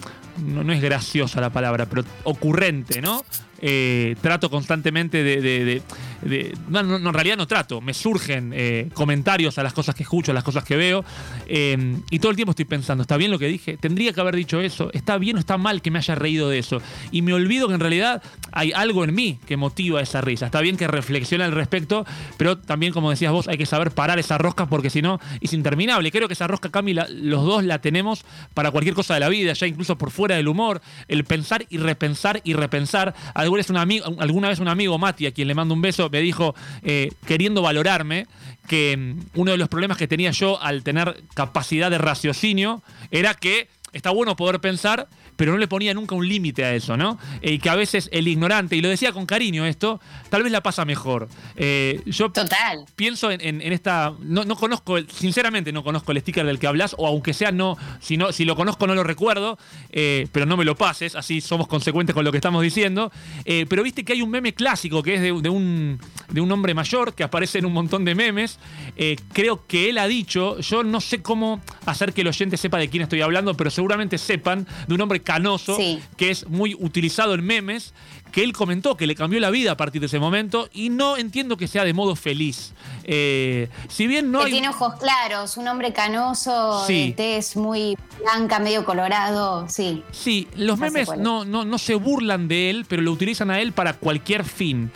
no, 0.47 0.71
es 0.73 0.83
graciosa 0.83 1.41
la 1.41 1.51
palabra, 1.51 1.87
pero 1.87 2.05
ocurrente, 2.25 3.01
¿no? 3.01 3.25
Eh, 3.61 4.17
trato 4.21 4.51
constantemente 4.51 5.23
de- 5.23 5.83
en 6.25 7.13
realidad 7.13 7.37
no 7.37 7.47
trato, 7.47 7.81
me 7.81 7.95
surgen 7.95 8.53
eh, 8.55 8.89
comentarios 8.95 9.59
a 9.59 9.63
las 9.63 9.73
cosas 9.73 9.95
que 9.95 10.03
escucho, 10.03 10.33
a 10.33 10.35
las 10.35 10.45
cosas 10.45 10.65
que 10.65 10.77
veo, 10.77 11.05
eh, 11.47 11.97
y 12.11 12.19
todo 12.19 12.31
el 12.31 12.37
tiempo 12.37 12.51
estoy 12.51 12.65
pensando, 12.65 13.03
¿está 13.03 13.17
bien 13.17 13.31
lo 13.31 13.39
que 13.39 13.49
dije? 13.49 13.77
¿Tendría 13.77 14.13
que 14.13 14.21
haber 14.21 14.37
dicho 14.37 14.61
eso? 14.61 14.91
¿Está 14.93 15.19
bien 15.19 15.37
o 15.37 15.41
está 15.41 15.59
mal 15.59 15.83
que 15.83 15.91
me 15.91 15.99
haya 15.99 16.15
reído 16.15 16.49
de 16.49 16.59
eso? 16.59 16.81
Y 17.11 17.23
me 17.23 17.33
olvido 17.33 17.69
que 17.69 17.75
en 17.75 17.81
realidad 17.81 18.23
hay 18.53 18.73
algo 18.73 19.05
en 19.05 19.15
mí 19.15 19.39
que 19.47 19.57
motiva 19.57 20.01
esa 20.01 20.21
risa. 20.21 20.47
Está 20.47 20.61
bien 20.61 20.77
que 20.77 20.87
reflexione 20.87 21.45
al 21.45 21.53
respecto, 21.53 22.05
pero 22.37 22.59
también, 22.59 22.93
como 22.93 23.11
decías 23.11 23.33
vos, 23.33 23.49
hay 23.49 23.59
que 23.59 23.67
saber 23.67 23.91
parar 23.91 24.19
esa 24.19 24.39
rosca 24.39 24.67
porque 24.67 24.91
si 24.91 25.03
no 25.03 25.21
es 25.41 25.53
interminable. 25.53 26.11
Creo 26.11 26.29
que 26.29 26.35
esa 26.35 26.47
rosca, 26.47 26.71
Cami, 26.71 26.95
los 26.95 27.45
dos 27.45 27.65
la 27.65 27.81
tenemos 27.81 28.25
para 28.55 28.71
cualquier 28.71 28.95
cosa 28.95 29.15
de 29.15 29.21
la 29.21 29.29
vida, 29.29 29.53
ya 29.53 29.67
incluso 29.67 29.97
por 29.99 30.11
fuera 30.11 30.37
del 30.37 30.49
humor, 30.49 30.81
el 31.09 31.25
pensar 31.25 31.67
y 31.69 31.79
repensar 31.79 32.41
y 32.45 32.55
repensar. 32.55 33.15
Alguna 33.35 33.59
vez 33.59 33.71
un 33.71 33.77
amigo, 33.77 34.07
alguna 34.19 34.49
vez 34.49 34.59
un 34.61 34.69
amigo 34.69 34.99
Mati, 34.99 35.27
a 35.27 35.33
quien 35.33 35.49
le 35.49 35.55
mando 35.55 35.75
un 35.75 35.83
beso, 35.83 36.09
me 36.13 36.21
dijo, 36.21 36.55
eh, 36.83 37.11
queriendo 37.27 37.63
valorarme, 37.63 38.27
que 38.69 38.97
mm, 38.97 39.41
uno 39.41 39.51
de 39.51 39.57
los 39.57 39.69
problemas 39.69 39.97
que 39.97 40.07
tenía 40.07 40.31
yo 40.31 40.63
al 40.63 40.85
tener 40.85 41.25
capacidad 41.35 41.91
de 41.91 41.99
raciocinio 41.99 42.83
era 43.11 43.35
que 43.35 43.69
está 43.93 44.11
bueno 44.11 44.37
poder 44.37 44.61
pensar, 44.61 45.09
pero 45.43 45.51
no 45.51 45.59
le 45.59 45.67
ponía 45.67 45.93
nunca 45.93 46.15
un 46.15 46.29
límite 46.29 46.65
a 46.65 46.73
eso, 46.73 46.97
¿no? 46.97 47.19
Eh, 47.41 47.55
Y 47.55 47.59
que 47.59 47.69
a 47.69 47.75
veces 47.75 48.09
el 48.13 48.29
ignorante, 48.29 48.77
y 48.77 48.81
lo 48.81 48.89
decía 48.89 49.11
con 49.11 49.27
cariño 49.27 49.67
esto, 49.67 50.01
tal 50.31 50.45
vez 50.45 50.53
la 50.53 50.61
pasa 50.61 50.85
mejor. 50.85 51.29
Eh, 51.57 52.01
yo 52.07 52.31
Total. 52.31 52.85
pienso 52.95 53.29
en, 53.33 53.41
en- 53.41 53.61
en 53.61 53.73
esta. 53.73 54.13
No, 54.21 54.45
no 54.45 54.55
conozco, 54.55 55.01
sinceramente 55.09 55.73
no 55.73 55.83
conozco 55.83 56.13
el 56.13 56.21
sticker 56.21 56.47
del 56.47 56.61
que 56.61 56.69
hablas, 56.69 56.95
o 56.97 57.09
aunque 57.09 57.35
sea, 57.35 57.51
no, 57.51 57.77
si, 58.01 58.17
no, 58.17 58.31
si 58.31 58.45
lo 58.45 58.55
conozco 58.55 58.87
no 58.87 58.95
lo 58.95 59.03
recuerdo, 59.03 59.59
eh, 59.91 60.29
pero 60.31 60.47
no 60.47 60.57
me 60.57 60.65
lo 60.65 60.77
pases, 60.77 61.17
así 61.17 61.41
somos 61.41 61.67
consecuentes 61.67 62.15
con 62.15 62.25
lo 62.25 62.31
que 62.31 62.39
estamos 62.39 62.63
diciendo. 62.63 63.11
Eh, 63.45 63.67
pero 63.69 63.83
viste 63.83 64.05
que 64.05 64.13
hay 64.13 64.23
un 64.23 64.31
meme 64.31 64.55
clásico 64.55 65.03
que 65.03 65.15
es 65.17 65.21
de, 65.23 65.33
de 65.33 65.49
un, 65.49 65.99
de 66.31 66.41
un 66.41 66.53
hombre 66.53 66.73
mayor 66.73 67.15
que 67.15 67.25
aparece 67.25 67.59
en 67.59 67.67
un 67.67 67.73
montón 67.73 68.05
de 68.05 68.15
memes. 68.15 68.61
Eh, 68.97 69.17
creo 69.33 69.67
que 69.67 69.91
él 69.91 69.99
ha 69.99 70.07
dicho, 70.07 70.61
yo 70.61 70.85
no 70.85 71.01
sé 71.01 71.21
cómo 71.21 71.61
hacer 71.85 72.13
que 72.13 72.21
el 72.21 72.29
oyente 72.29 72.57
sepa 72.57 72.79
de 72.79 72.89
quién 72.89 73.03
estoy 73.03 73.23
hablando, 73.23 73.55
pero 73.57 73.71
seguramente 73.71 74.19
sepan 74.19 74.69
de 74.87 74.95
un 74.95 75.01
hombre 75.01 75.21
canoso 75.35 75.77
Sí. 75.77 76.01
que 76.17 76.31
es 76.31 76.49
muy 76.49 76.75
utilizado 76.75 77.35
en 77.35 77.45
memes, 77.45 77.95
que 78.33 78.43
él 78.43 78.53
comentó 78.55 78.97
que 78.97 79.07
le 79.07 79.15
cambió 79.15 79.41
la 79.41 79.51
vida 79.51 79.73
a 79.73 79.77
partir 79.77 80.01
de 80.01 80.07
ese 80.07 80.19
momento 80.19 80.69
y 80.73 80.89
no 80.89 81.17
entiendo 81.19 81.57
que 81.59 81.69
sea 81.69 81.85
de 81.85 81.93
modo 81.93 82.17
feliz. 82.17 82.73
Eh, 83.05 83.69
si 83.89 84.07
bien 84.07 84.31
no 84.31 84.39
que 84.41 84.47
hay... 84.47 84.53
tiene 84.53 84.69
ojos 84.71 84.95
claros, 84.99 85.57
un 85.59 85.69
hombre 85.69 85.93
canoso, 85.93 86.85
Sí. 86.87 87.09
de 87.09 87.13
tez 87.13 87.57
muy 87.57 87.97
blanca, 88.23 88.59
medio 88.59 88.85
colorado, 88.87 89.67
sí. 89.69 90.03
Sí, 90.13 90.49
los 90.57 90.79
memes 90.79 91.11
no, 91.19 91.45
no, 91.45 91.65
no 91.65 91.77
se 91.79 91.95
burlan 91.95 92.49
de 92.49 92.71
él, 92.71 92.87
pero 92.89 93.03
lo 93.03 93.13
utilizan 93.13 93.51
a 93.51 93.61
él 93.61 93.73
para 93.73 93.93
cualquier 93.95 94.45
fin. 94.45 94.91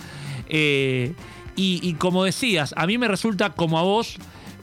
Eh, 0.48 1.12
y, 1.56 1.80
y 1.82 1.94
como 1.94 2.24
decías, 2.24 2.72
a 2.76 2.86
mí 2.86 2.96
me 2.98 3.08
resulta 3.08 3.50
como 3.50 3.78
a 3.78 3.82
vos, 3.82 4.16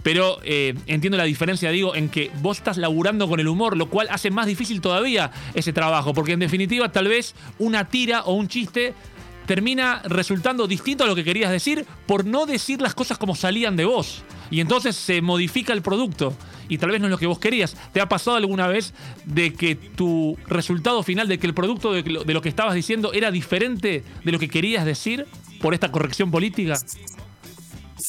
pero 0.03 0.39
eh, 0.43 0.75
entiendo 0.85 1.17
la 1.17 1.23
diferencia, 1.23 1.71
digo, 1.71 1.95
en 1.95 2.09
que 2.09 2.29
vos 2.41 2.57
estás 2.57 2.77
laburando 2.77 3.27
con 3.27 3.39
el 3.39 3.47
humor, 3.47 3.77
lo 3.77 3.89
cual 3.89 4.07
hace 4.11 4.29
más 4.29 4.45
difícil 4.45 4.81
todavía 4.81 5.31
ese 5.53 5.73
trabajo, 5.73 6.13
porque 6.13 6.33
en 6.33 6.39
definitiva 6.39 6.91
tal 6.91 7.07
vez 7.07 7.33
una 7.57 7.87
tira 7.89 8.23
o 8.23 8.33
un 8.33 8.47
chiste 8.49 8.93
termina 9.45 10.01
resultando 10.05 10.67
distinto 10.67 11.03
a 11.03 11.07
lo 11.07 11.15
que 11.15 11.23
querías 11.23 11.51
decir 11.51 11.85
por 12.05 12.25
no 12.25 12.45
decir 12.45 12.81
las 12.81 12.93
cosas 12.93 13.17
como 13.17 13.35
salían 13.35 13.75
de 13.75 13.85
vos. 13.85 14.23
Y 14.51 14.61
entonces 14.61 14.95
se 14.95 15.21
modifica 15.21 15.73
el 15.73 15.81
producto. 15.81 16.33
Y 16.69 16.77
tal 16.77 16.91
vez 16.91 17.01
no 17.01 17.07
es 17.07 17.11
lo 17.11 17.17
que 17.17 17.27
vos 17.27 17.39
querías. 17.39 17.75
¿Te 17.91 17.99
ha 17.99 18.07
pasado 18.07 18.37
alguna 18.37 18.67
vez 18.67 18.93
de 19.25 19.53
que 19.53 19.75
tu 19.75 20.37
resultado 20.47 21.03
final, 21.03 21.27
de 21.27 21.37
que 21.37 21.47
el 21.47 21.53
producto 21.53 21.91
de 21.91 22.03
lo, 22.03 22.41
que 22.41 22.49
estabas 22.49 22.73
diciendo 22.73 23.13
era 23.13 23.31
diferente 23.31 24.03
de 24.23 24.31
lo 24.31 24.39
que 24.39 24.47
querías 24.47 24.85
decir 24.85 25.25
por 25.59 25.73
esta 25.73 25.91
corrección 25.91 26.31
política? 26.31 26.79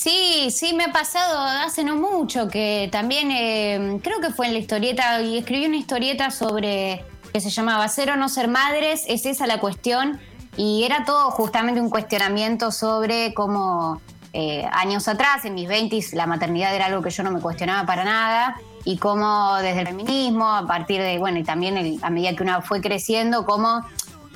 Sí, 0.05 0.51
sí, 0.51 0.75
me 0.75 0.85
ha 0.85 0.93
pasado 0.93 1.41
hace 1.65 1.83
no 1.83 1.97
mucho 1.97 2.49
que 2.49 2.91
también 2.93 3.31
eh, 3.31 4.01
creo 4.03 4.21
que 4.21 4.29
fue 4.29 4.47
en 4.49 4.53
la 4.53 4.59
historieta 4.59 5.23
y 5.23 5.39
escribí 5.39 5.65
una 5.65 5.79
historieta 5.79 6.31
sobre 6.31 7.03
que 7.33 7.41
se 7.41 7.49
llamaba 7.49 7.89
Ser 7.89 8.11
o 8.11 8.17
no 8.17 8.29
ser 8.29 8.49
madres, 8.49 9.05
es 9.09 9.25
esa 9.25 9.47
la 9.47 9.61
cuestión 9.61 10.21
y 10.59 10.85
era 10.85 11.07
todo 11.07 11.31
justamente 11.31 11.81
un 11.81 11.89
cuestionamiento 11.89 12.71
sobre 12.71 13.33
cómo 13.33 14.03
eh, 14.35 14.69
años 14.73 15.09
atrás, 15.09 15.47
en 15.47 15.55
mis 15.55 15.67
20 15.69 15.99
la 16.13 16.27
maternidad 16.27 16.75
era 16.75 16.85
algo 16.85 17.01
que 17.01 17.09
yo 17.09 17.23
no 17.23 17.31
me 17.31 17.41
cuestionaba 17.41 17.87
para 17.87 18.05
nada 18.05 18.57
y 18.85 18.99
cómo 18.99 19.55
desde 19.63 19.81
el 19.81 19.87
feminismo, 19.87 20.51
a 20.51 20.67
partir 20.67 21.01
de, 21.01 21.17
bueno, 21.17 21.39
y 21.39 21.45
también 21.45 21.79
el- 21.79 21.99
a 22.03 22.11
medida 22.11 22.37
que 22.37 22.43
una 22.43 22.61
fue 22.61 22.83
creciendo, 22.83 23.47
cómo 23.47 23.83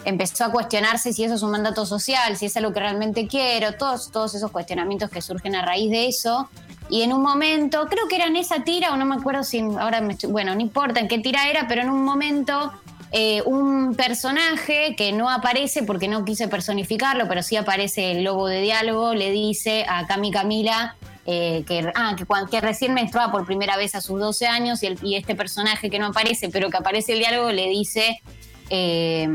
empezó 0.04 0.44
a 0.44 0.52
cuestionarse 0.52 1.12
si 1.12 1.24
eso 1.24 1.34
es 1.34 1.42
un 1.42 1.50
mandato 1.50 1.84
social, 1.86 2.36
si 2.36 2.46
es 2.46 2.56
algo 2.56 2.72
que 2.72 2.80
realmente 2.80 3.26
quiero, 3.26 3.72
todos, 3.74 4.34
esos 4.34 4.50
cuestionamientos 4.50 5.10
que 5.10 5.22
surgen 5.22 5.54
a 5.54 5.64
raíz 5.64 5.90
de 5.90 6.08
eso. 6.08 6.48
Y 6.90 7.02
en 7.02 7.12
un 7.12 7.22
momento, 7.22 7.86
creo 7.88 8.08
que 8.08 8.16
era 8.16 8.26
en 8.26 8.36
esa 8.36 8.64
tira, 8.64 8.92
o 8.92 8.96
no 8.96 9.04
me 9.04 9.16
acuerdo 9.16 9.44
si 9.44 9.60
ahora 9.60 10.00
me 10.00 10.14
estoy, 10.14 10.30
bueno, 10.30 10.54
no 10.54 10.60
importa 10.60 11.00
en 11.00 11.08
qué 11.08 11.18
tira 11.18 11.48
era, 11.48 11.68
pero 11.68 11.82
en 11.82 11.90
un 11.90 12.02
momento 12.02 12.72
eh, 13.12 13.42
un 13.44 13.94
personaje 13.94 14.94
que 14.96 15.12
no 15.12 15.28
aparece 15.28 15.82
porque 15.82 16.08
no 16.08 16.24
quise 16.24 16.48
personificarlo, 16.48 17.28
pero 17.28 17.42
sí 17.42 17.56
aparece 17.56 18.12
el 18.12 18.24
logo 18.24 18.46
de 18.46 18.62
diálogo, 18.62 19.14
le 19.14 19.30
dice 19.30 19.84
a 19.86 20.06
Cami 20.06 20.30
Camila 20.30 20.96
eh, 21.26 21.62
que, 21.66 21.92
ah, 21.94 22.16
que, 22.50 22.60
recién 22.62 22.94
menstruaba 22.94 23.30
por 23.30 23.44
primera 23.44 23.76
vez 23.76 23.94
a 23.94 24.00
sus 24.00 24.18
12 24.18 24.46
años 24.46 24.80
y 24.82 25.14
este 25.14 25.34
personaje 25.34 25.90
que 25.90 25.98
no 25.98 26.06
aparece, 26.06 26.48
pero 26.48 26.70
que 26.70 26.78
aparece 26.78 27.12
el 27.12 27.18
diálogo, 27.18 27.52
le 27.52 27.68
dice... 27.68 28.22
eh, 28.70 29.28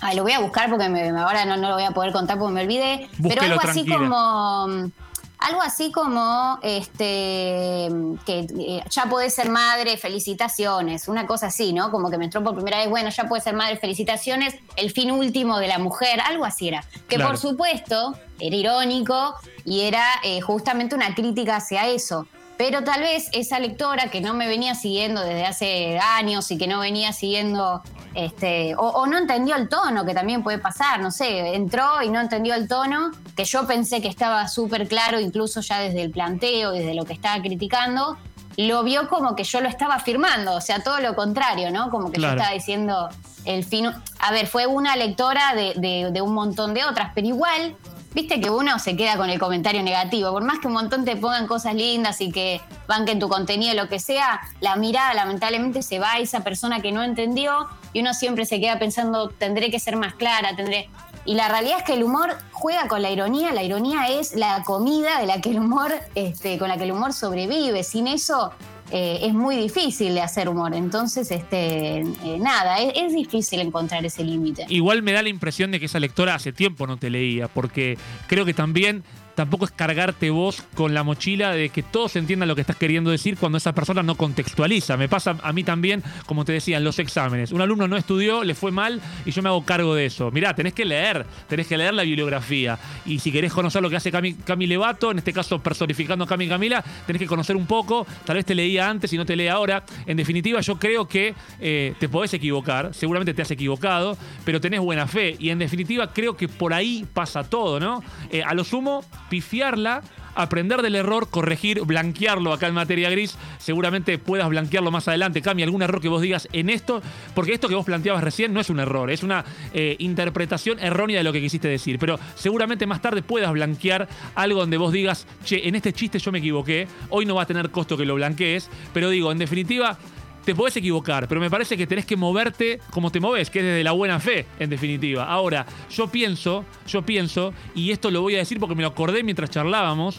Ay, 0.00 0.16
lo 0.16 0.22
voy 0.22 0.32
a 0.32 0.40
buscar 0.40 0.68
porque 0.70 0.88
me- 0.88 1.08
ahora 1.10 1.44
no, 1.44 1.56
no 1.56 1.68
lo 1.68 1.74
voy 1.74 1.84
a 1.84 1.90
poder 1.92 2.12
contar 2.12 2.38
porque 2.38 2.52
me 2.54 2.62
olvidé. 2.62 3.08
pero 3.22 3.42
algo 3.42 3.60
así 3.62 3.86
como. 3.86 4.90
Algo 5.36 5.60
así 5.60 5.92
como 5.92 6.58
este 6.62 7.90
que 8.24 8.46
eh, 8.58 8.82
ya 8.88 9.06
podés 9.06 9.34
ser 9.34 9.50
madre, 9.50 9.98
felicitaciones, 9.98 11.06
una 11.08 11.26
cosa 11.26 11.48
así, 11.48 11.72
¿no? 11.74 11.90
Como 11.90 12.10
que 12.10 12.16
me 12.18 12.24
entró 12.24 12.42
por 12.42 12.54
primera 12.54 12.78
vez, 12.78 12.88
bueno, 12.88 13.10
ya 13.10 13.24
puedes 13.28 13.44
ser 13.44 13.54
madre, 13.54 13.76
felicitaciones, 13.76 14.54
el 14.76 14.90
fin 14.90 15.10
último 15.10 15.58
de 15.58 15.68
la 15.68 15.78
mujer, 15.78 16.20
algo 16.20 16.44
así 16.46 16.68
era. 16.68 16.82
Que 17.08 17.16
Claro. 17.16 17.30
por 17.32 17.38
supuesto 17.38 18.14
era 18.40 18.56
irónico 18.56 19.34
y 19.66 19.82
era 19.82 20.04
eh, 20.22 20.40
justamente 20.40 20.94
una 20.94 21.14
crítica 21.14 21.56
hacia 21.56 21.88
eso. 21.88 22.26
Pero 22.56 22.84
tal 22.84 23.00
vez 23.00 23.28
esa 23.32 23.58
lectora 23.58 24.08
que 24.10 24.20
no 24.20 24.32
me 24.34 24.46
venía 24.46 24.74
siguiendo 24.74 25.20
desde 25.22 25.44
hace 25.44 25.98
años 25.98 26.50
y 26.52 26.58
que 26.58 26.66
no 26.68 26.78
venía 26.78 27.12
siguiendo, 27.12 27.82
este, 28.14 28.76
o, 28.76 28.80
o 28.88 29.06
no 29.06 29.18
entendió 29.18 29.56
el 29.56 29.68
tono, 29.68 30.04
que 30.04 30.14
también 30.14 30.42
puede 30.44 30.58
pasar, 30.58 31.00
no 31.00 31.10
sé, 31.10 31.54
entró 31.56 32.00
y 32.02 32.10
no 32.10 32.20
entendió 32.20 32.54
el 32.54 32.68
tono, 32.68 33.10
que 33.36 33.44
yo 33.44 33.66
pensé 33.66 34.00
que 34.00 34.08
estaba 34.08 34.46
súper 34.46 34.86
claro, 34.86 35.18
incluso 35.18 35.60
ya 35.62 35.80
desde 35.80 36.02
el 36.02 36.10
planteo, 36.10 36.70
desde 36.70 36.94
lo 36.94 37.04
que 37.04 37.12
estaba 37.12 37.42
criticando, 37.42 38.16
lo 38.56 38.84
vio 38.84 39.08
como 39.08 39.34
que 39.34 39.42
yo 39.42 39.60
lo 39.60 39.68
estaba 39.68 39.94
afirmando, 39.96 40.54
o 40.54 40.60
sea, 40.60 40.80
todo 40.80 41.00
lo 41.00 41.16
contrario, 41.16 41.72
¿no? 41.72 41.90
Como 41.90 42.12
que 42.12 42.18
Claro. 42.18 42.34
yo 42.34 42.40
estaba 42.40 42.54
diciendo 42.54 43.08
el 43.44 43.64
fin. 43.64 43.90
A 44.20 44.30
ver, 44.30 44.46
fue 44.46 44.68
una 44.68 44.94
lectora 44.94 45.54
de, 45.56 45.74
de- 45.74 46.10
de 46.12 46.22
un 46.22 46.32
montón 46.34 46.72
de 46.72 46.84
otras, 46.84 47.10
pero 47.16 47.26
igual, 47.26 47.74
viste 48.14 48.40
que 48.40 48.50
uno 48.50 48.78
se 48.78 48.96
queda 48.96 49.16
con 49.16 49.28
el 49.28 49.38
comentario 49.38 49.82
negativo. 49.82 50.30
Por 50.30 50.44
más 50.44 50.60
que 50.60 50.68
un 50.68 50.72
montón 50.72 51.04
te 51.04 51.16
pongan 51.16 51.46
cosas 51.46 51.74
lindas 51.74 52.20
y 52.20 52.30
que 52.30 52.60
banquen 52.86 53.18
tu 53.18 53.28
contenido, 53.28 53.74
lo 53.74 53.88
que 53.88 53.98
sea, 53.98 54.40
la 54.60 54.76
mirada 54.76 55.12
lamentablemente 55.14 55.82
se 55.82 55.98
va 55.98 56.12
a 56.12 56.18
esa 56.18 56.40
persona 56.40 56.80
que 56.80 56.92
no 56.92 57.02
entendió 57.02 57.68
y 57.92 58.00
uno 58.00 58.14
siempre 58.14 58.46
se 58.46 58.60
queda 58.60 58.78
pensando, 58.78 59.28
tendré 59.28 59.70
que 59.70 59.80
ser 59.80 59.96
más 59.96 60.14
clara, 60.14 60.56
tendré. 60.56 60.88
Y 61.26 61.34
la 61.34 61.48
realidad 61.48 61.78
es 61.78 61.84
que 61.84 61.94
el 61.94 62.04
humor 62.04 62.36
juega 62.52 62.86
con 62.86 63.00
la 63.00 63.10
ironía. 63.10 63.52
La 63.52 63.62
ironía 63.62 64.08
es 64.08 64.34
la 64.34 64.62
comida 64.62 65.18
de 65.18 65.26
la 65.26 65.40
que 65.40 65.50
el 65.50 65.58
humor, 65.58 65.92
este, 66.14 66.58
con 66.58 66.68
la 66.68 66.76
que 66.76 66.84
el 66.84 66.92
humor 66.92 67.14
sobrevive. 67.14 67.82
Sin 67.82 68.06
eso 68.06 68.52
eh, 68.90 69.20
es 69.22 69.34
muy 69.34 69.56
difícil 69.56 70.14
de 70.14 70.20
hacer 70.20 70.48
humor. 70.48 70.74
Entonces, 70.74 71.30
este, 71.30 71.98
eh, 72.00 72.38
nada, 72.38 72.78
es, 72.78 72.92
es 72.96 73.14
difícil 73.14 73.60
encontrar 73.60 74.04
ese 74.04 74.24
límite. 74.24 74.66
Igual 74.68 75.02
me 75.02 75.12
da 75.12 75.22
la 75.22 75.28
impresión 75.28 75.70
de 75.70 75.80
que 75.80 75.86
esa 75.86 76.00
lectora 76.00 76.34
hace 76.34 76.52
tiempo 76.52 76.86
no 76.86 76.96
te 76.96 77.10
leía, 77.10 77.48
porque 77.48 77.98
creo 78.26 78.44
que 78.44 78.54
también 78.54 79.04
tampoco 79.34 79.64
es 79.64 79.70
cargarte 79.70 80.30
vos 80.30 80.62
con 80.74 80.94
la 80.94 81.02
mochila 81.02 81.52
de 81.52 81.68
que 81.68 81.82
todos 81.82 82.16
entiendan 82.16 82.48
lo 82.48 82.54
que 82.54 82.60
estás 82.60 82.76
queriendo 82.76 83.10
decir 83.10 83.36
cuando 83.36 83.58
esa 83.58 83.72
persona 83.72 84.02
no 84.02 84.14
contextualiza. 84.16 84.96
Me 84.96 85.08
pasa 85.08 85.36
a 85.42 85.52
mí 85.52 85.64
también, 85.64 86.02
como 86.26 86.44
te 86.44 86.52
decía, 86.52 86.76
en 86.76 86.84
los 86.84 86.98
exámenes. 86.98 87.52
Un 87.52 87.60
alumno 87.60 87.88
no 87.88 87.96
estudió, 87.96 88.44
le 88.44 88.54
fue 88.54 88.70
mal 88.70 89.00
y 89.24 89.30
yo 89.30 89.42
me 89.42 89.48
hago 89.48 89.64
cargo 89.64 89.94
de 89.94 90.06
eso. 90.06 90.30
Mirá, 90.30 90.54
tenés 90.54 90.74
que 90.74 90.84
leer, 90.84 91.26
tenés 91.48 91.66
que 91.66 91.76
leer 91.76 91.94
la 91.94 92.02
bibliografía. 92.02 92.78
Y 93.06 93.18
si 93.18 93.32
querés 93.32 93.52
conocer 93.52 93.82
lo 93.82 93.90
que 93.90 93.96
hace 93.96 94.10
Cami, 94.10 94.34
Cami 94.34 94.66
Levato, 94.66 95.10
en 95.10 95.18
este 95.18 95.32
caso 95.32 95.62
personificando 95.62 96.24
a 96.24 96.28
Cami 96.28 96.48
Camila, 96.48 96.84
tenés 97.06 97.20
que 97.20 97.26
conocer 97.26 97.56
un 97.56 97.66
poco. 97.66 98.06
Tal 98.24 98.36
vez 98.36 98.44
te 98.44 98.54
leía 98.54 98.88
antes 98.88 99.12
y 99.12 99.16
no 99.16 99.26
te 99.26 99.36
lee 99.36 99.48
ahora. 99.48 99.84
En 100.06 100.16
definitiva, 100.16 100.60
yo 100.60 100.78
creo 100.78 101.08
que 101.08 101.34
eh, 101.60 101.94
te 101.98 102.08
podés 102.08 102.34
equivocar, 102.34 102.94
seguramente 102.94 103.34
te 103.34 103.42
has 103.42 103.50
equivocado, 103.50 104.16
pero 104.44 104.60
tenés 104.60 104.80
buena 104.80 105.06
fe. 105.06 105.36
Y 105.38 105.50
en 105.50 105.58
definitiva, 105.58 106.12
creo 106.12 106.36
que 106.36 106.48
por 106.48 106.72
ahí 106.72 107.06
pasa 107.12 107.44
todo, 107.44 107.80
¿no? 107.80 108.02
Eh, 108.30 108.42
a 108.42 108.54
lo 108.54 108.64
sumo, 108.64 109.04
pifiarla, 109.34 110.00
aprender 110.36 110.80
del 110.80 110.94
error, 110.94 111.28
corregir, 111.28 111.80
blanquearlo 111.80 112.52
acá 112.52 112.68
en 112.68 112.74
materia 112.74 113.10
gris. 113.10 113.36
Seguramente 113.58 114.16
puedas 114.16 114.48
blanquearlo 114.48 114.92
más 114.92 115.08
adelante. 115.08 115.42
Cami, 115.42 115.64
algún 115.64 115.82
error 115.82 116.00
que 116.00 116.08
vos 116.08 116.22
digas 116.22 116.46
en 116.52 116.70
esto, 116.70 117.02
porque 117.34 117.52
esto 117.52 117.68
que 117.68 117.74
vos 117.74 117.84
planteabas 117.84 118.22
recién 118.22 118.52
no 118.54 118.60
es 118.60 118.70
un 118.70 118.78
error, 118.78 119.10
es 119.10 119.24
una 119.24 119.44
eh, 119.72 119.96
interpretación 119.98 120.78
errónea 120.78 121.18
de 121.18 121.24
lo 121.24 121.32
que 121.32 121.40
quisiste 121.40 121.66
decir. 121.66 121.98
Pero 121.98 122.20
seguramente 122.36 122.86
más 122.86 123.02
tarde 123.02 123.22
puedas 123.22 123.50
blanquear 123.50 124.06
algo 124.36 124.60
donde 124.60 124.76
vos 124.76 124.92
digas, 124.92 125.26
che, 125.44 125.66
en 125.66 125.74
este 125.74 125.92
chiste 125.92 126.20
yo 126.20 126.30
me 126.30 126.38
equivoqué, 126.38 126.86
hoy 127.08 127.26
no 127.26 127.34
va 127.34 127.42
a 127.42 127.46
tener 127.46 127.70
costo 127.70 127.96
que 127.96 128.04
lo 128.04 128.14
blanquees, 128.14 128.70
pero 128.92 129.10
digo, 129.10 129.32
en 129.32 129.38
definitiva, 129.38 129.98
te 130.44 130.54
podés 130.54 130.76
equivocar, 130.76 131.26
pero 131.28 131.40
me 131.40 131.50
parece 131.50 131.76
que 131.76 131.86
tenés 131.86 132.04
que 132.06 132.16
moverte 132.16 132.80
como 132.90 133.10
te 133.10 133.20
moves, 133.20 133.50
que 133.50 133.60
es 133.60 133.64
desde 133.64 133.84
la 133.84 133.92
buena 133.92 134.20
fe, 134.20 134.46
en 134.58 134.70
definitiva. 134.70 135.24
Ahora, 135.24 135.64
yo 135.90 136.08
pienso, 136.08 136.64
yo 136.86 137.02
pienso, 137.02 137.52
y 137.74 137.90
esto 137.90 138.10
lo 138.10 138.20
voy 138.22 138.34
a 138.34 138.38
decir 138.38 138.58
porque 138.60 138.74
me 138.74 138.82
lo 138.82 138.88
acordé 138.88 139.22
mientras 139.22 139.50
charlábamos, 139.50 140.18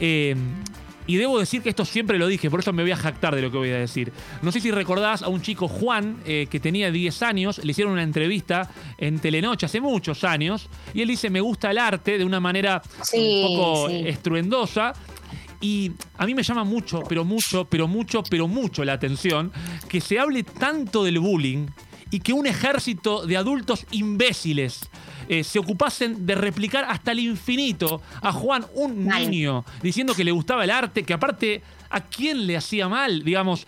eh, 0.00 0.36
y 1.04 1.16
debo 1.16 1.40
decir 1.40 1.62
que 1.62 1.68
esto 1.68 1.84
siempre 1.84 2.16
lo 2.16 2.28
dije, 2.28 2.48
por 2.48 2.60
eso 2.60 2.72
me 2.72 2.82
voy 2.82 2.92
a 2.92 2.96
jactar 2.96 3.34
de 3.34 3.42
lo 3.42 3.50
que 3.50 3.56
voy 3.58 3.70
a 3.70 3.76
decir. 3.78 4.12
No 4.40 4.52
sé 4.52 4.60
si 4.60 4.70
recordás 4.70 5.22
a 5.22 5.28
un 5.28 5.42
chico 5.42 5.66
Juan 5.66 6.18
eh, 6.24 6.46
que 6.48 6.60
tenía 6.60 6.92
10 6.92 7.22
años, 7.22 7.58
le 7.64 7.72
hicieron 7.72 7.92
una 7.94 8.04
entrevista 8.04 8.70
en 8.98 9.18
Telenoche 9.18 9.66
hace 9.66 9.80
muchos 9.80 10.22
años, 10.22 10.68
y 10.94 11.02
él 11.02 11.08
dice, 11.08 11.28
me 11.28 11.40
gusta 11.40 11.72
el 11.72 11.78
arte 11.78 12.18
de 12.18 12.24
una 12.24 12.38
manera 12.38 12.82
Sí, 13.02 13.42
un 13.44 13.56
poco 13.56 13.88
sí. 13.88 14.02
estruendosa. 14.06 14.92
Y 15.62 15.92
a 16.18 16.26
mí 16.26 16.34
me 16.34 16.42
llama 16.42 16.64
mucho, 16.64 17.02
pero 17.08 17.24
mucho, 17.24 17.64
pero 17.64 17.88
mucho, 17.88 18.22
pero 18.24 18.48
mucho 18.48 18.84
la 18.84 18.94
atención 18.94 19.52
que 19.88 20.00
se 20.00 20.18
hable 20.18 20.42
tanto 20.42 21.04
del 21.04 21.20
bullying 21.20 21.68
y 22.10 22.20
que 22.20 22.32
un 22.32 22.46
ejército 22.46 23.24
de 23.24 23.36
adultos 23.36 23.86
imbéciles 23.92 24.90
eh, 25.28 25.44
se 25.44 25.58
ocupasen 25.58 26.26
de 26.26 26.34
replicar 26.34 26.84
hasta 26.84 27.12
el 27.12 27.20
infinito 27.20 28.02
a 28.20 28.32
Juan, 28.32 28.66
un 28.74 29.06
niño, 29.06 29.64
diciendo 29.82 30.14
que 30.14 30.24
le 30.24 30.32
gustaba 30.32 30.64
el 30.64 30.70
arte, 30.70 31.04
que 31.04 31.14
aparte, 31.14 31.62
¿a 31.88 32.00
quién 32.02 32.46
le 32.46 32.56
hacía 32.56 32.88
mal? 32.88 33.22
Digamos, 33.22 33.66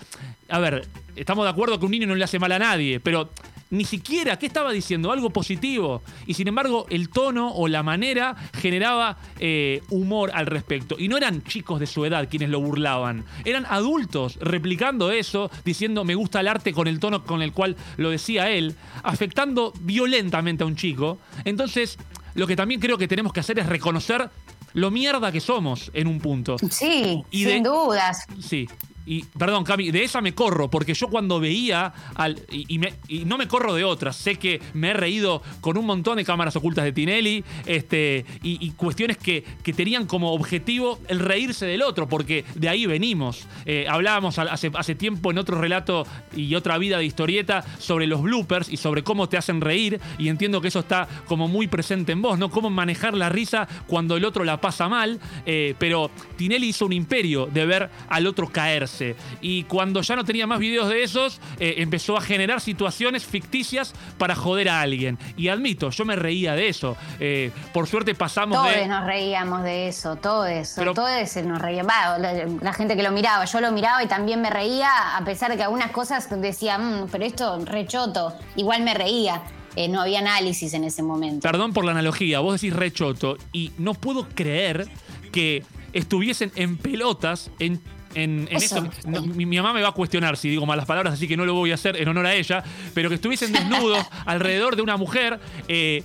a 0.48 0.58
ver, 0.58 0.86
estamos 1.16 1.44
de 1.44 1.50
acuerdo 1.50 1.78
que 1.78 1.86
un 1.86 1.92
niño 1.92 2.06
no 2.06 2.14
le 2.16 2.24
hace 2.24 2.38
mal 2.38 2.52
a 2.52 2.58
nadie, 2.58 3.00
pero 3.00 3.30
ni 3.74 3.84
siquiera, 3.84 4.38
¿qué 4.38 4.46
estaba 4.46 4.72
diciendo? 4.72 5.12
Algo 5.12 5.30
positivo. 5.30 6.02
Y 6.26 6.34
sin 6.34 6.48
embargo, 6.48 6.86
el 6.90 7.08
tono 7.10 7.52
o 7.52 7.68
la 7.68 7.82
manera 7.82 8.36
generaba 8.54 9.18
eh, 9.38 9.82
humor 9.90 10.30
al 10.34 10.46
respecto. 10.46 10.96
Y 10.98 11.08
no 11.08 11.16
eran 11.16 11.42
chicos 11.42 11.80
de 11.80 11.86
su 11.86 12.04
edad 12.04 12.28
quienes 12.30 12.48
lo 12.50 12.60
burlaban, 12.60 13.24
eran 13.44 13.66
adultos 13.68 14.38
replicando 14.40 15.10
eso, 15.10 15.50
diciendo 15.64 16.04
me 16.04 16.14
gusta 16.14 16.40
el 16.40 16.48
arte 16.48 16.72
con 16.72 16.86
el 16.88 16.98
tono 17.00 17.24
con 17.24 17.42
el 17.42 17.52
cual 17.52 17.76
lo 17.96 18.10
decía 18.10 18.50
él, 18.50 18.74
afectando 19.02 19.72
violentamente 19.80 20.62
a 20.62 20.66
un 20.66 20.76
chico. 20.76 21.18
Entonces, 21.44 21.98
lo 22.34 22.46
que 22.46 22.56
también 22.56 22.80
creo 22.80 22.98
que 22.98 23.08
tenemos 23.08 23.32
que 23.32 23.40
hacer 23.40 23.58
es 23.58 23.66
reconocer 23.66 24.30
lo 24.72 24.90
mierda 24.90 25.30
que 25.30 25.40
somos 25.40 25.90
en 25.94 26.08
un 26.08 26.18
punto. 26.20 26.56
Sí, 26.70 27.22
Y 27.30 27.44
sin 27.44 27.62
de- 27.62 27.68
dudas. 27.68 28.24
Sí. 28.40 28.68
Y, 29.06 29.24
perdón, 29.38 29.64
Cami, 29.64 29.90
de 29.90 30.02
esa 30.02 30.20
me 30.20 30.34
corro, 30.34 30.70
porque 30.70 30.94
yo 30.94 31.08
cuando 31.08 31.38
veía 31.40 31.92
al. 32.14 32.40
Y, 32.50 32.78
me- 32.78 32.94
no 33.26 33.36
me 33.36 33.46
corro 33.48 33.74
de 33.74 33.84
otras. 33.84 34.16
Sé 34.16 34.36
que 34.36 34.60
me 34.72 34.90
he 34.90 34.94
reído 34.94 35.42
con 35.60 35.76
un 35.76 35.84
montón 35.84 36.16
de 36.16 36.24
cámaras 36.24 36.56
ocultas 36.56 36.84
de 36.84 36.92
Tinelli. 36.92 37.44
Este, 37.66 38.24
y, 38.42 38.70
cuestiones 38.72 39.18
que, 39.18 39.44
que 39.62 39.72
tenían 39.72 40.06
como 40.06 40.32
objetivo 40.32 40.98
el 41.08 41.18
reírse 41.20 41.66
del 41.66 41.82
otro, 41.82 42.08
porque 42.08 42.44
de 42.54 42.68
ahí 42.68 42.86
venimos. 42.86 43.46
Eh, 43.66 43.86
hablábamos 43.88 44.38
hace, 44.38 44.70
hace 44.74 44.94
tiempo 44.94 45.30
en 45.30 45.38
otro 45.38 45.60
relato 45.60 46.06
y 46.34 46.54
otra 46.54 46.78
vida 46.78 46.98
de 46.98 47.04
historieta 47.04 47.64
sobre 47.78 48.06
los 48.06 48.22
bloopers 48.22 48.68
y 48.70 48.76
sobre 48.78 49.02
cómo 49.04 49.28
te 49.28 49.36
hacen 49.36 49.60
reír. 49.60 50.00
Y 50.18 50.28
entiendo 50.28 50.60
que 50.60 50.68
eso 50.68 50.80
está 50.80 51.08
como 51.26 51.46
muy 51.48 51.66
presente 51.66 52.12
en 52.12 52.22
vos, 52.22 52.38
¿no? 52.38 52.50
Cómo 52.50 52.70
manejar 52.70 53.14
la 53.14 53.28
risa 53.28 53.68
cuando 53.86 54.16
el 54.16 54.24
otro 54.24 54.44
la 54.44 54.60
pasa 54.60 54.88
mal. 54.88 55.20
Eh, 55.44 55.74
pero 55.78 56.10
Tinelli 56.36 56.68
hizo 56.68 56.86
un 56.86 56.92
imperio 56.94 57.46
de 57.46 57.66
ver 57.66 57.90
al 58.08 58.26
otro 58.26 58.48
caerse. 58.48 58.93
Y 59.40 59.64
cuando 59.64 60.00
ya 60.02 60.16
no 60.16 60.24
tenía 60.24 60.46
más 60.46 60.58
videos 60.58 60.88
de 60.88 61.02
esos, 61.02 61.40
eh, 61.58 61.74
empezó 61.78 62.16
a 62.16 62.20
generar 62.20 62.60
situaciones 62.60 63.24
ficticias 63.24 63.94
para 64.18 64.34
joder 64.34 64.68
a 64.68 64.80
alguien. 64.80 65.18
Y 65.36 65.48
admito, 65.48 65.90
yo 65.90 66.04
me 66.04 66.16
reía 66.16 66.54
de 66.54 66.68
eso. 66.68 66.96
Eh, 67.20 67.50
por 67.72 67.86
suerte 67.86 68.14
pasamos 68.14 68.56
Todos 68.58 68.74
de. 68.74 68.86
nos 68.86 69.04
reíamos 69.04 69.62
de 69.62 69.88
eso, 69.88 70.16
todos, 70.16 70.72
Pero- 70.76 70.94
todos 70.94 71.36
nos 71.44 71.60
reíamos. 71.60 71.90
Va, 71.92 72.18
la, 72.18 72.32
la 72.60 72.72
gente 72.72 72.96
que 72.96 73.02
lo 73.02 73.10
miraba, 73.12 73.44
yo 73.44 73.60
lo 73.60 73.72
miraba 73.72 74.02
y 74.02 74.06
también 74.06 74.40
me 74.40 74.50
reía, 74.50 75.16
a 75.16 75.24
pesar 75.24 75.50
de 75.50 75.56
que 75.56 75.62
algunas 75.62 75.90
cosas 75.90 76.28
decía, 76.40 76.78
"Mm, 76.78 77.08
pero 77.10 77.24
esto 77.24 77.64
rechoto, 77.64 78.32
igual 78.56 78.82
me 78.82 78.94
reía. 78.94 79.42
Eh, 79.76 79.88
no 79.88 80.00
había 80.02 80.20
análisis 80.20 80.72
en 80.74 80.84
ese 80.84 81.02
momento. 81.02 81.40
Perdón 81.40 81.72
por 81.72 81.84
la 81.84 81.90
analogía, 81.90 82.38
vos 82.38 82.60
decís 82.60 82.74
rechoto. 82.76 83.36
Y 83.52 83.72
no 83.76 83.94
puedo 83.94 84.28
creer 84.28 84.86
que 85.32 85.64
estuviesen 85.92 86.52
en 86.54 86.76
pelotas 86.76 87.50
en. 87.58 87.82
En, 88.14 88.46
en 88.50 88.56
Eso. 88.56 88.78
esto. 88.78 89.08
No, 89.08 89.22
mi, 89.22 89.46
mi 89.46 89.56
mamá 89.56 89.72
me 89.72 89.82
va 89.82 89.88
a 89.88 89.92
cuestionar 89.92 90.36
si 90.36 90.48
digo 90.48 90.66
malas 90.66 90.86
palabras, 90.86 91.14
así 91.14 91.26
que 91.28 91.36
no 91.36 91.44
lo 91.44 91.54
voy 91.54 91.72
a 91.72 91.74
hacer 91.74 91.96
en 92.00 92.08
honor 92.08 92.26
a 92.26 92.34
ella, 92.34 92.62
pero 92.94 93.08
que 93.08 93.16
estuviesen 93.16 93.52
desnudos 93.52 94.06
alrededor 94.26 94.76
de 94.76 94.82
una 94.82 94.96
mujer 94.96 95.40
eh, 95.68 96.02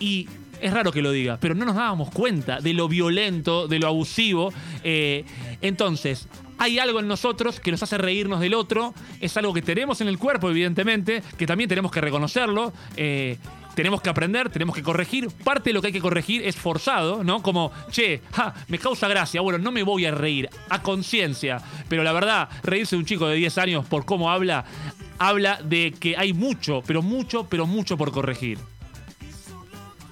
y 0.00 0.28
es 0.60 0.72
raro 0.72 0.92
que 0.92 1.02
lo 1.02 1.10
diga, 1.10 1.38
pero 1.40 1.54
no 1.54 1.64
nos 1.64 1.74
dábamos 1.74 2.10
cuenta 2.10 2.60
de 2.60 2.72
lo 2.72 2.88
violento, 2.88 3.66
de 3.68 3.78
lo 3.78 3.88
abusivo. 3.88 4.52
eh, 4.84 5.24
entonces, 5.60 6.28
hay 6.58 6.78
algo 6.78 7.00
en 7.00 7.08
nosotros 7.08 7.58
que 7.58 7.72
nos 7.72 7.82
hace 7.82 7.98
reírnos 7.98 8.38
del 8.38 8.54
otro, 8.54 8.94
es 9.20 9.36
algo 9.36 9.52
que 9.52 9.62
tenemos 9.62 10.00
en 10.00 10.06
el 10.08 10.18
cuerpo, 10.18 10.48
evidentemente, 10.50 11.22
que 11.36 11.46
también 11.46 11.68
tenemos 11.68 11.90
que 11.90 12.00
reconocerlo. 12.00 12.72
eh, 12.96 13.38
tenemos 13.74 14.02
que 14.02 14.10
aprender, 14.10 14.50
tenemos 14.50 14.74
que 14.74 14.82
corregir. 14.82 15.30
Parte 15.44 15.70
de 15.70 15.74
lo 15.74 15.80
que 15.80 15.88
hay 15.88 15.92
que 15.92 16.00
corregir 16.00 16.42
es 16.46 16.56
forzado, 16.56 17.24
¿no? 17.24 17.42
Como, 17.42 17.72
che, 17.90 18.20
ja, 18.32 18.54
me 18.68 18.78
causa 18.78 19.08
gracia. 19.08 19.40
Bueno, 19.40 19.58
no 19.58 19.72
me 19.72 19.82
voy 19.82 20.04
a 20.06 20.10
reír, 20.10 20.48
a 20.68 20.82
conciencia. 20.82 21.60
Pero 21.88 22.02
la 22.02 22.12
verdad, 22.12 22.48
reírse 22.62 22.96
de 22.96 23.00
un 23.00 23.06
chico 23.06 23.26
de 23.26 23.36
10 23.36 23.58
años 23.58 23.86
por 23.86 24.04
cómo 24.04 24.30
habla, 24.30 24.64
habla 25.18 25.58
de 25.62 25.94
que 25.98 26.16
hay 26.16 26.32
mucho, 26.32 26.82
pero 26.86 27.02
mucho, 27.02 27.46
pero 27.48 27.66
mucho 27.66 27.96
por 27.96 28.12
corregir. 28.12 28.58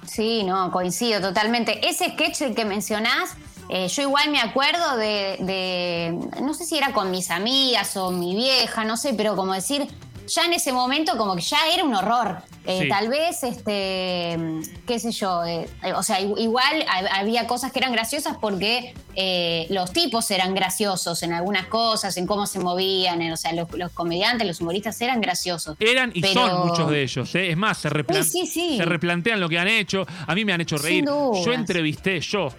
Sí, 0.05 0.43
no, 0.43 0.71
coincido 0.71 1.21
totalmente. 1.21 1.87
Ese 1.87 2.09
sketch 2.11 2.53
que 2.55 2.65
mencionás, 2.65 3.35
eh, 3.69 3.87
yo 3.87 4.01
igual 4.01 4.29
me 4.31 4.41
acuerdo 4.41 4.97
de- 4.97 6.17
no 6.41 6.53
sé 6.53 6.65
si 6.65 6.77
era 6.77 6.91
con 6.91 7.11
mis 7.11 7.29
amigas 7.31 7.95
o 7.95 8.11
mi 8.11 8.35
vieja, 8.35 8.83
no 8.83 8.97
sé, 8.97 9.13
pero 9.13 9.35
como 9.37 9.53
decir, 9.53 9.87
ya 10.27 10.45
en 10.45 10.53
ese 10.53 10.71
momento 10.71 11.17
como 11.17 11.35
que 11.35 11.41
ya 11.41 11.57
era 11.73 11.83
un 11.83 11.93
horror. 11.93 12.37
Eh, 12.65 12.79
Sí. 12.83 12.87
Tal 12.89 13.09
vez, 13.09 13.43
este, 13.43 14.37
qué 14.85 14.99
sé 14.99 15.11
yo, 15.11 15.43
eh, 15.45 15.67
eh, 15.83 15.93
o 15.93 16.03
sea, 16.03 16.19
igual 16.21 16.85
ha- 16.87 17.19
había 17.19 17.47
cosas 17.47 17.71
que 17.71 17.79
eran 17.79 17.91
graciosas 17.91 18.37
porque 18.39 18.93
eh, 19.15 19.65
los 19.69 19.91
tipos 19.91 20.29
eran 20.31 20.53
graciosos 20.53 21.21
en 21.23 21.33
algunas 21.33 21.65
cosas, 21.67 22.15
en 22.17 22.27
cómo 22.27 22.45
se 22.47 22.59
movían, 22.59 23.21
en- 23.21 23.31
o 23.33 23.37
sea, 23.37 23.51
los, 23.53 23.71
los 23.73 23.91
comediantes, 23.91 24.47
los 24.47 24.61
humoristas 24.61 24.99
eran 25.01 25.19
graciosos. 25.21 25.75
Eran 25.79 26.11
y 26.13 26.21
Pero- 26.21 26.33
son 26.47 26.67
muchos 26.67 26.89
de 26.89 27.01
ellos. 27.03 27.35
Es 27.35 27.57
más, 27.57 27.77
se, 27.79 27.89
replan- 27.89 28.23
Sí, 28.23 28.45
sí, 28.45 28.47
sí. 28.47 28.77
se 28.77 28.85
replantean 28.85 29.39
lo 29.39 29.49
que 29.49 29.57
han 29.59 29.67
hecho. 29.67 30.05
A 30.27 30.35
mí 30.35 30.45
me 30.45 30.53
han 30.53 30.61
hecho 30.61 30.77
reír. 30.77 31.03
Yo 31.05 31.51
entrevisté, 31.53 32.19
yo, 32.21 32.49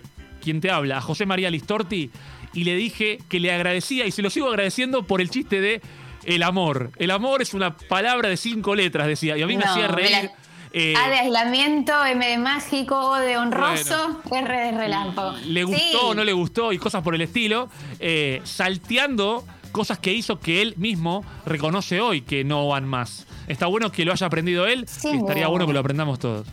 quien 0.42 0.60
te 0.60 0.70
habla, 0.70 0.98
a 0.98 1.00
José 1.00 1.24
María 1.26 1.48
Listorti 1.50 2.10
y 2.54 2.64
le 2.64 2.74
dije 2.74 3.18
que 3.28 3.40
le 3.40 3.50
agradecía 3.52 4.04
y 4.04 4.10
se 4.10 4.20
lo 4.20 4.28
sigo 4.28 4.48
agradeciendo 4.48 5.04
por 5.06 5.20
el 5.22 5.30
chiste 5.30 5.60
de 5.60 5.80
el 6.24 6.42
amor. 6.42 6.90
El 6.96 7.10
amor 7.10 7.42
es 7.42 7.54
una 7.54 7.76
palabra 7.76 8.28
de 8.28 8.36
cinco 8.36 8.74
letras, 8.74 9.06
decía. 9.06 9.36
Y 9.36 9.42
a 9.42 9.46
mí 9.46 9.56
me 9.56 9.64
hacía 9.64 9.88
reír. 9.88 10.10
la- 10.10 10.32
eh, 10.74 10.94
A 10.96 11.08
de 11.10 11.16
aislamiento, 11.16 11.92
M 12.06 12.26
de 12.26 12.38
mágico, 12.38 12.96
O 12.98 13.16
de 13.16 13.36
honroso, 13.36 14.22
R 14.30 14.56
de 14.58 14.72
relámpago. 14.72 15.36
le 15.46 15.64
gustó 15.64 15.78
Sí. 15.82 15.96
o 16.02 16.14
no 16.14 16.24
le 16.24 16.32
gustó 16.32 16.72
y 16.72 16.78
cosas 16.78 17.02
por 17.02 17.14
el 17.14 17.20
estilo, 17.20 17.68
eh, 18.00 18.40
salteando 18.44 19.44
cosas 19.70 19.98
que 19.98 20.12
hizo 20.12 20.38
que 20.40 20.62
él 20.62 20.74
mismo 20.78 21.24
reconoce 21.46 22.00
hoy 22.00 22.22
que 22.22 22.44
no 22.44 22.68
van 22.68 22.86
más. 22.86 23.26
Está 23.48 23.66
bueno 23.66 23.90
que 23.92 24.04
lo 24.04 24.12
haya 24.12 24.26
aprendido 24.26 24.66
él 24.66 24.86
y 25.04 25.16
estaría 25.16 25.48
bueno 25.48 25.66
que 25.66 25.72
lo 25.74 25.80
aprendamos 25.80 26.18
todos. 26.18 26.46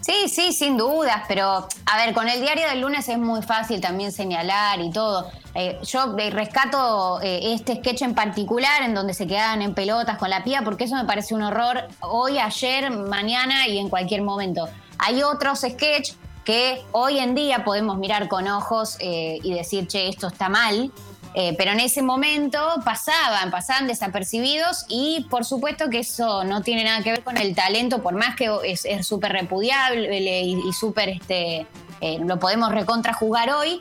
Sí, 0.00 0.28
sí, 0.28 0.52
sin 0.52 0.76
dudas, 0.76 1.22
pero 1.28 1.68
a 1.86 1.96
ver, 1.96 2.14
con 2.14 2.28
el 2.28 2.40
diario 2.40 2.66
del 2.68 2.80
lunes 2.80 3.08
es 3.08 3.18
muy 3.18 3.42
fácil 3.42 3.80
también 3.80 4.12
señalar 4.12 4.80
y 4.80 4.90
todo. 4.90 5.30
Eh, 5.54 5.78
yo 5.82 6.16
eh, 6.16 6.30
rescato 6.30 7.20
eh, 7.20 7.52
este 7.52 7.76
sketch 7.76 8.02
en 8.02 8.14
particular 8.14 8.82
en 8.82 8.94
donde 8.94 9.14
se 9.14 9.26
quedan 9.26 9.62
en 9.62 9.74
pelotas 9.74 10.16
con 10.16 10.30
la 10.30 10.44
pía 10.44 10.62
porque 10.62 10.84
eso 10.84 10.94
me 10.94 11.04
parece 11.04 11.34
un 11.34 11.42
horror 11.42 11.88
hoy, 12.00 12.38
ayer, 12.38 12.90
mañana 12.90 13.66
y 13.66 13.78
en 13.78 13.88
cualquier 13.88 14.22
momento. 14.22 14.68
Hay 14.98 15.22
otros 15.22 15.60
sketch 15.60 16.12
que 16.44 16.82
hoy 16.92 17.18
en 17.18 17.34
día 17.34 17.64
podemos 17.64 17.98
mirar 17.98 18.28
con 18.28 18.48
ojos 18.48 18.96
y 19.00 19.54
decir, 19.54 19.86
che, 19.86 20.08
esto 20.08 20.28
está 20.28 20.48
mal. 20.48 20.90
Eh, 21.34 21.54
pero 21.56 21.70
en 21.70 21.80
ese 21.80 22.02
momento 22.02 22.58
pasaban, 22.84 23.52
pasaban 23.52 23.86
desapercibidos 23.86 24.84
y 24.88 25.26
por 25.30 25.44
supuesto 25.44 25.88
que 25.88 26.00
eso 26.00 26.42
no 26.42 26.62
tiene 26.62 26.82
nada 26.82 27.02
que 27.02 27.12
ver 27.12 27.22
con 27.22 27.36
el 27.36 27.54
talento, 27.54 28.02
por 28.02 28.14
más 28.14 28.34
que 28.34 28.50
es 28.64 29.06
súper 29.06 29.32
repudiable 29.32 30.42
y, 30.42 30.60
y 30.68 30.72
súper, 30.72 31.08
este, 31.08 31.66
eh, 32.00 32.18
lo 32.20 32.40
podemos 32.40 32.72
recontrajugar 32.72 33.50
hoy, 33.50 33.80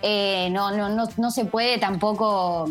eh, 0.00 0.48
no, 0.52 0.70
no, 0.70 0.88
no, 0.88 1.06
no 1.18 1.30
se 1.30 1.44
puede 1.44 1.76
tampoco 1.78 2.66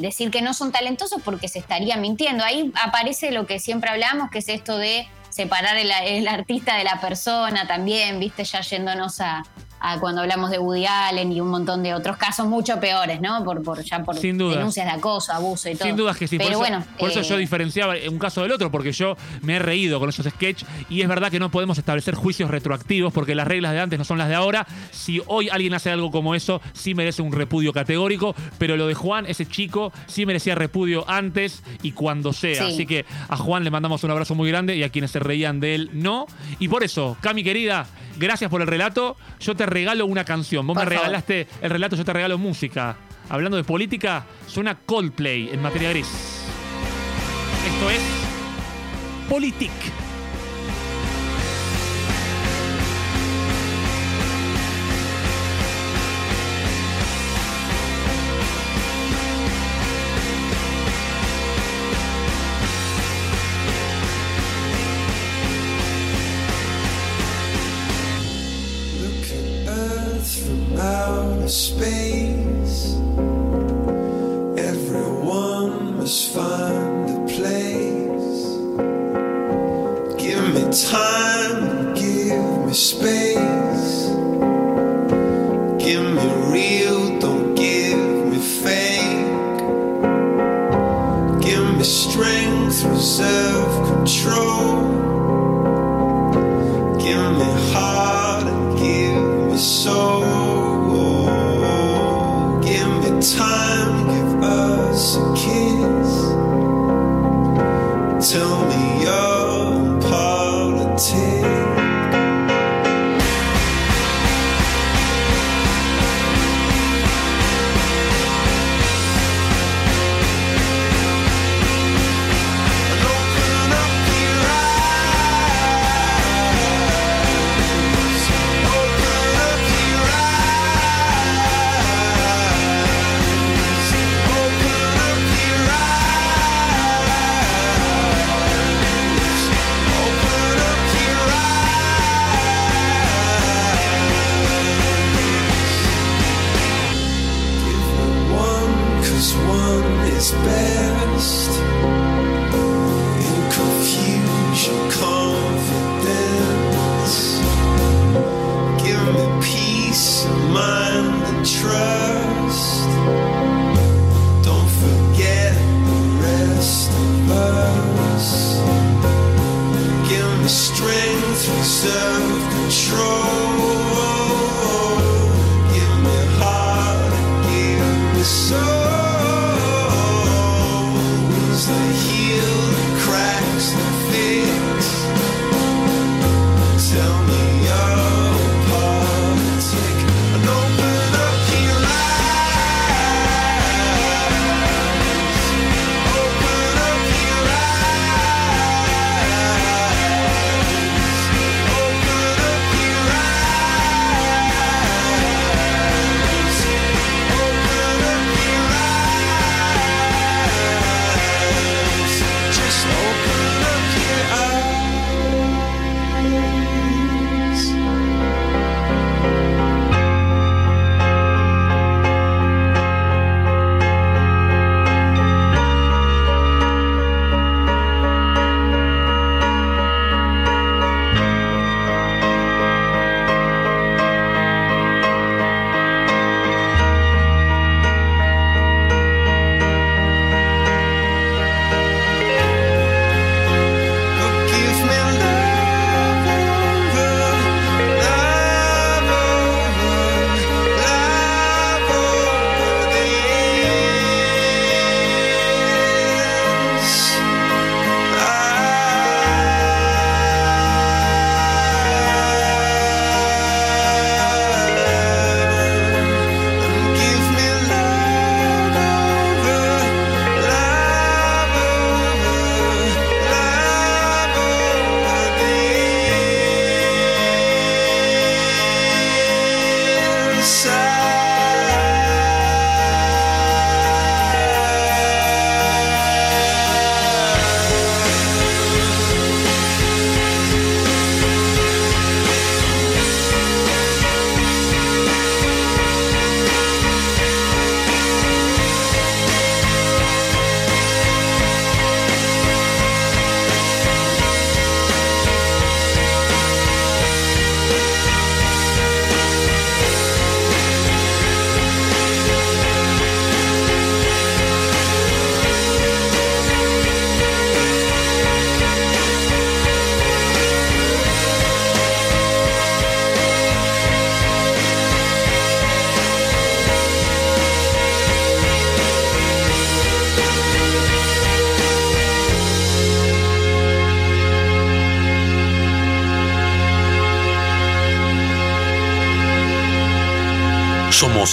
decir 0.00 0.30
que 0.30 0.42
no 0.42 0.54
son 0.54 0.70
talentosos 0.70 1.20
porque 1.22 1.48
se 1.48 1.58
estaría 1.58 1.96
mintiendo. 1.96 2.44
Ahí 2.44 2.72
aparece 2.80 3.30
lo 3.30 3.46
que 3.46 3.58
siempre 3.58 3.90
hablamos, 3.90 4.30
que 4.30 4.38
es 4.38 4.48
esto 4.48 4.76
de 4.76 5.08
separar 5.30 5.76
el, 5.76 5.90
el 5.90 6.28
artista 6.28 6.76
de 6.76 6.84
la 6.84 7.00
persona 7.00 7.66
también, 7.66 8.20
viste, 8.20 8.44
ya 8.44 8.60
yéndonos 8.60 9.20
a, 9.20 9.42
a 9.86 10.00
cuando 10.00 10.22
hablamos 10.22 10.50
de 10.50 10.58
Woody 10.58 10.86
Allen 10.86 11.30
y 11.30 11.42
un 11.42 11.48
montón 11.48 11.82
de 11.82 11.92
otros 11.92 12.16
casos 12.16 12.46
mucho 12.46 12.80
peores, 12.80 13.20
¿no? 13.20 13.44
Por, 13.44 13.62
por, 13.62 13.84
ya 13.84 14.02
por 14.02 14.16
Sin 14.16 14.38
duda. 14.38 14.56
denuncias 14.56 14.86
de 14.86 14.92
acoso, 14.92 15.30
abuso 15.30 15.68
y 15.68 15.74
todo. 15.74 15.86
Sin 15.86 15.96
dudas 15.96 16.16
que 16.16 16.26
sí. 16.26 16.38
Pero 16.38 16.58
por 16.58 16.66
eso, 16.66 16.74
bueno, 16.74 16.86
por 16.98 17.10
eso 17.10 17.20
eh, 17.20 17.24
yo 17.24 17.36
diferenciaba 17.36 17.94
un 18.08 18.18
caso 18.18 18.40
del 18.40 18.52
otro, 18.52 18.70
porque 18.70 18.92
yo 18.92 19.14
me 19.42 19.56
he 19.56 19.58
reído 19.58 20.00
con 20.00 20.08
esos 20.08 20.24
sketches 20.26 20.66
y 20.88 21.02
es 21.02 21.08
verdad 21.08 21.30
que 21.30 21.38
no 21.38 21.50
podemos 21.50 21.76
establecer 21.76 22.14
juicios 22.14 22.50
retroactivos 22.50 23.12
porque 23.12 23.34
las 23.34 23.46
reglas 23.46 23.72
de 23.72 23.80
antes 23.80 23.98
no 23.98 24.06
son 24.06 24.16
las 24.16 24.28
de 24.28 24.34
ahora. 24.34 24.66
Si 24.90 25.20
hoy 25.26 25.50
alguien 25.50 25.74
hace 25.74 25.90
algo 25.90 26.10
como 26.10 26.34
eso, 26.34 26.62
sí 26.72 26.94
merece 26.94 27.20
un 27.20 27.32
repudio 27.32 27.74
categórico, 27.74 28.34
pero 28.56 28.78
lo 28.78 28.86
de 28.86 28.94
Juan, 28.94 29.26
ese 29.26 29.46
chico, 29.46 29.92
sí 30.06 30.24
merecía 30.24 30.54
repudio 30.54 31.04
antes 31.10 31.62
y 31.82 31.92
cuando 31.92 32.32
sea. 32.32 32.66
Sí. 32.66 32.72
Así 32.72 32.86
que 32.86 33.04
a 33.28 33.36
Juan 33.36 33.64
le 33.64 33.70
mandamos 33.70 34.02
un 34.02 34.10
abrazo 34.10 34.34
muy 34.34 34.48
grande 34.48 34.76
y 34.76 34.82
a 34.82 34.88
quienes 34.88 35.10
se 35.10 35.18
reían 35.18 35.60
de 35.60 35.74
él, 35.74 35.90
no. 35.92 36.26
Y 36.58 36.68
por 36.68 36.84
eso, 36.84 37.18
Cami 37.20 37.44
querida, 37.44 37.86
gracias 38.16 38.50
por 38.50 38.62
el 38.62 38.66
relato. 38.66 39.16
Yo 39.40 39.54
te 39.54 39.66
regalo 39.74 40.06
una 40.06 40.24
canción. 40.24 40.66
Vos 40.66 40.74
Por 40.74 40.84
me 40.86 40.90
favor. 40.94 41.06
regalaste 41.06 41.46
el 41.60 41.70
relato, 41.70 41.96
yo 41.96 42.04
te 42.04 42.12
regalo 42.12 42.38
música. 42.38 42.96
Hablando 43.28 43.56
de 43.56 43.64
política, 43.64 44.24
suena 44.46 44.74
Coldplay 44.76 45.50
en 45.52 45.60
materia 45.60 45.90
gris. 45.90 46.06
Esto 47.66 47.90
es 47.90 48.00
Politic. 49.28 49.70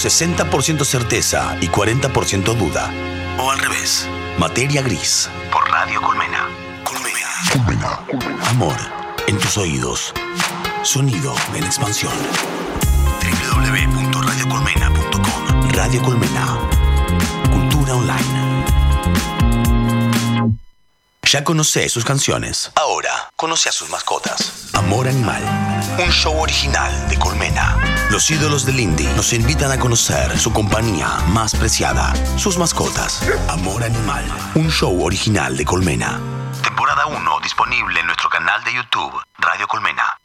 60% 0.02 0.84
certeza 0.84 1.56
y 1.60 1.68
40% 1.68 2.54
duda. 2.54 2.90
O 3.38 3.50
al 3.50 3.58
revés. 3.58 4.06
Materia 4.38 4.82
gris. 4.82 5.28
Por 5.52 5.68
Radio 5.70 6.00
Colmena. 6.02 6.48
Colmena. 6.84 7.28
Colmena. 7.52 8.00
Amor 8.48 8.76
en 9.28 9.38
tus 9.38 9.56
oídos. 9.56 10.12
Sonido 10.82 11.34
en 11.54 11.62
expansión. 11.64 12.12
www.radiocolmena.com 13.20 15.70
Radio 15.70 16.02
Colmena. 16.02 16.58
Cultura 17.52 17.94
online. 17.94 18.41
Ya 21.32 21.44
conoce 21.44 21.88
sus 21.88 22.04
canciones. 22.04 22.70
Ahora 22.74 23.30
conoce 23.36 23.70
a 23.70 23.72
sus 23.72 23.88
mascotas. 23.88 24.68
Amor 24.74 25.08
Animal. 25.08 25.42
Un 25.98 26.10
show 26.10 26.38
original 26.38 27.08
de 27.08 27.18
Colmena. 27.18 27.78
Los 28.10 28.30
ídolos 28.30 28.66
del 28.66 28.78
indie 28.78 29.10
nos 29.14 29.32
invitan 29.32 29.72
a 29.72 29.78
conocer 29.78 30.38
su 30.38 30.52
compañía 30.52 31.08
más 31.28 31.54
preciada, 31.54 32.12
sus 32.36 32.58
mascotas. 32.58 33.22
Amor 33.48 33.82
Animal. 33.82 34.22
Un 34.56 34.70
show 34.70 35.02
original 35.02 35.56
de 35.56 35.64
Colmena. 35.64 36.20
Temporada 36.62 37.06
1 37.06 37.40
disponible 37.40 38.00
en 38.00 38.06
nuestro 38.08 38.28
canal 38.28 38.62
de 38.64 38.74
YouTube, 38.74 39.14
Radio 39.38 39.66
Colmena. 39.68 40.18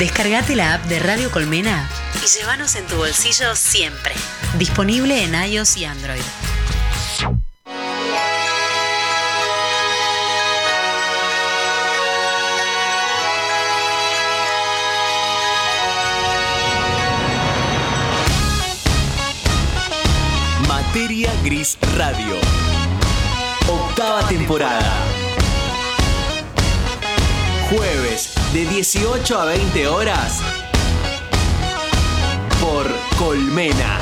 Descargate 0.00 0.56
la 0.56 0.74
app 0.74 0.84
de 0.86 0.98
Radio 0.98 1.30
Colmena 1.30 1.88
y 2.20 2.26
llévanos 2.26 2.74
en 2.74 2.84
tu 2.88 2.96
bolsillo 2.96 3.54
siempre. 3.54 4.12
Disponible 4.58 5.22
en 5.22 5.36
iOS 5.36 5.76
y 5.76 5.84
Android. 5.84 6.24
Gris 21.44 21.76
Radio. 21.98 22.36
Octava 23.68 24.26
temporada. 24.26 24.90
Jueves 27.68 28.32
de 28.54 28.64
18 28.64 29.38
a 29.38 29.44
20 29.44 29.86
horas. 29.88 30.40
Por 32.62 32.90
Colmena. 33.18 33.98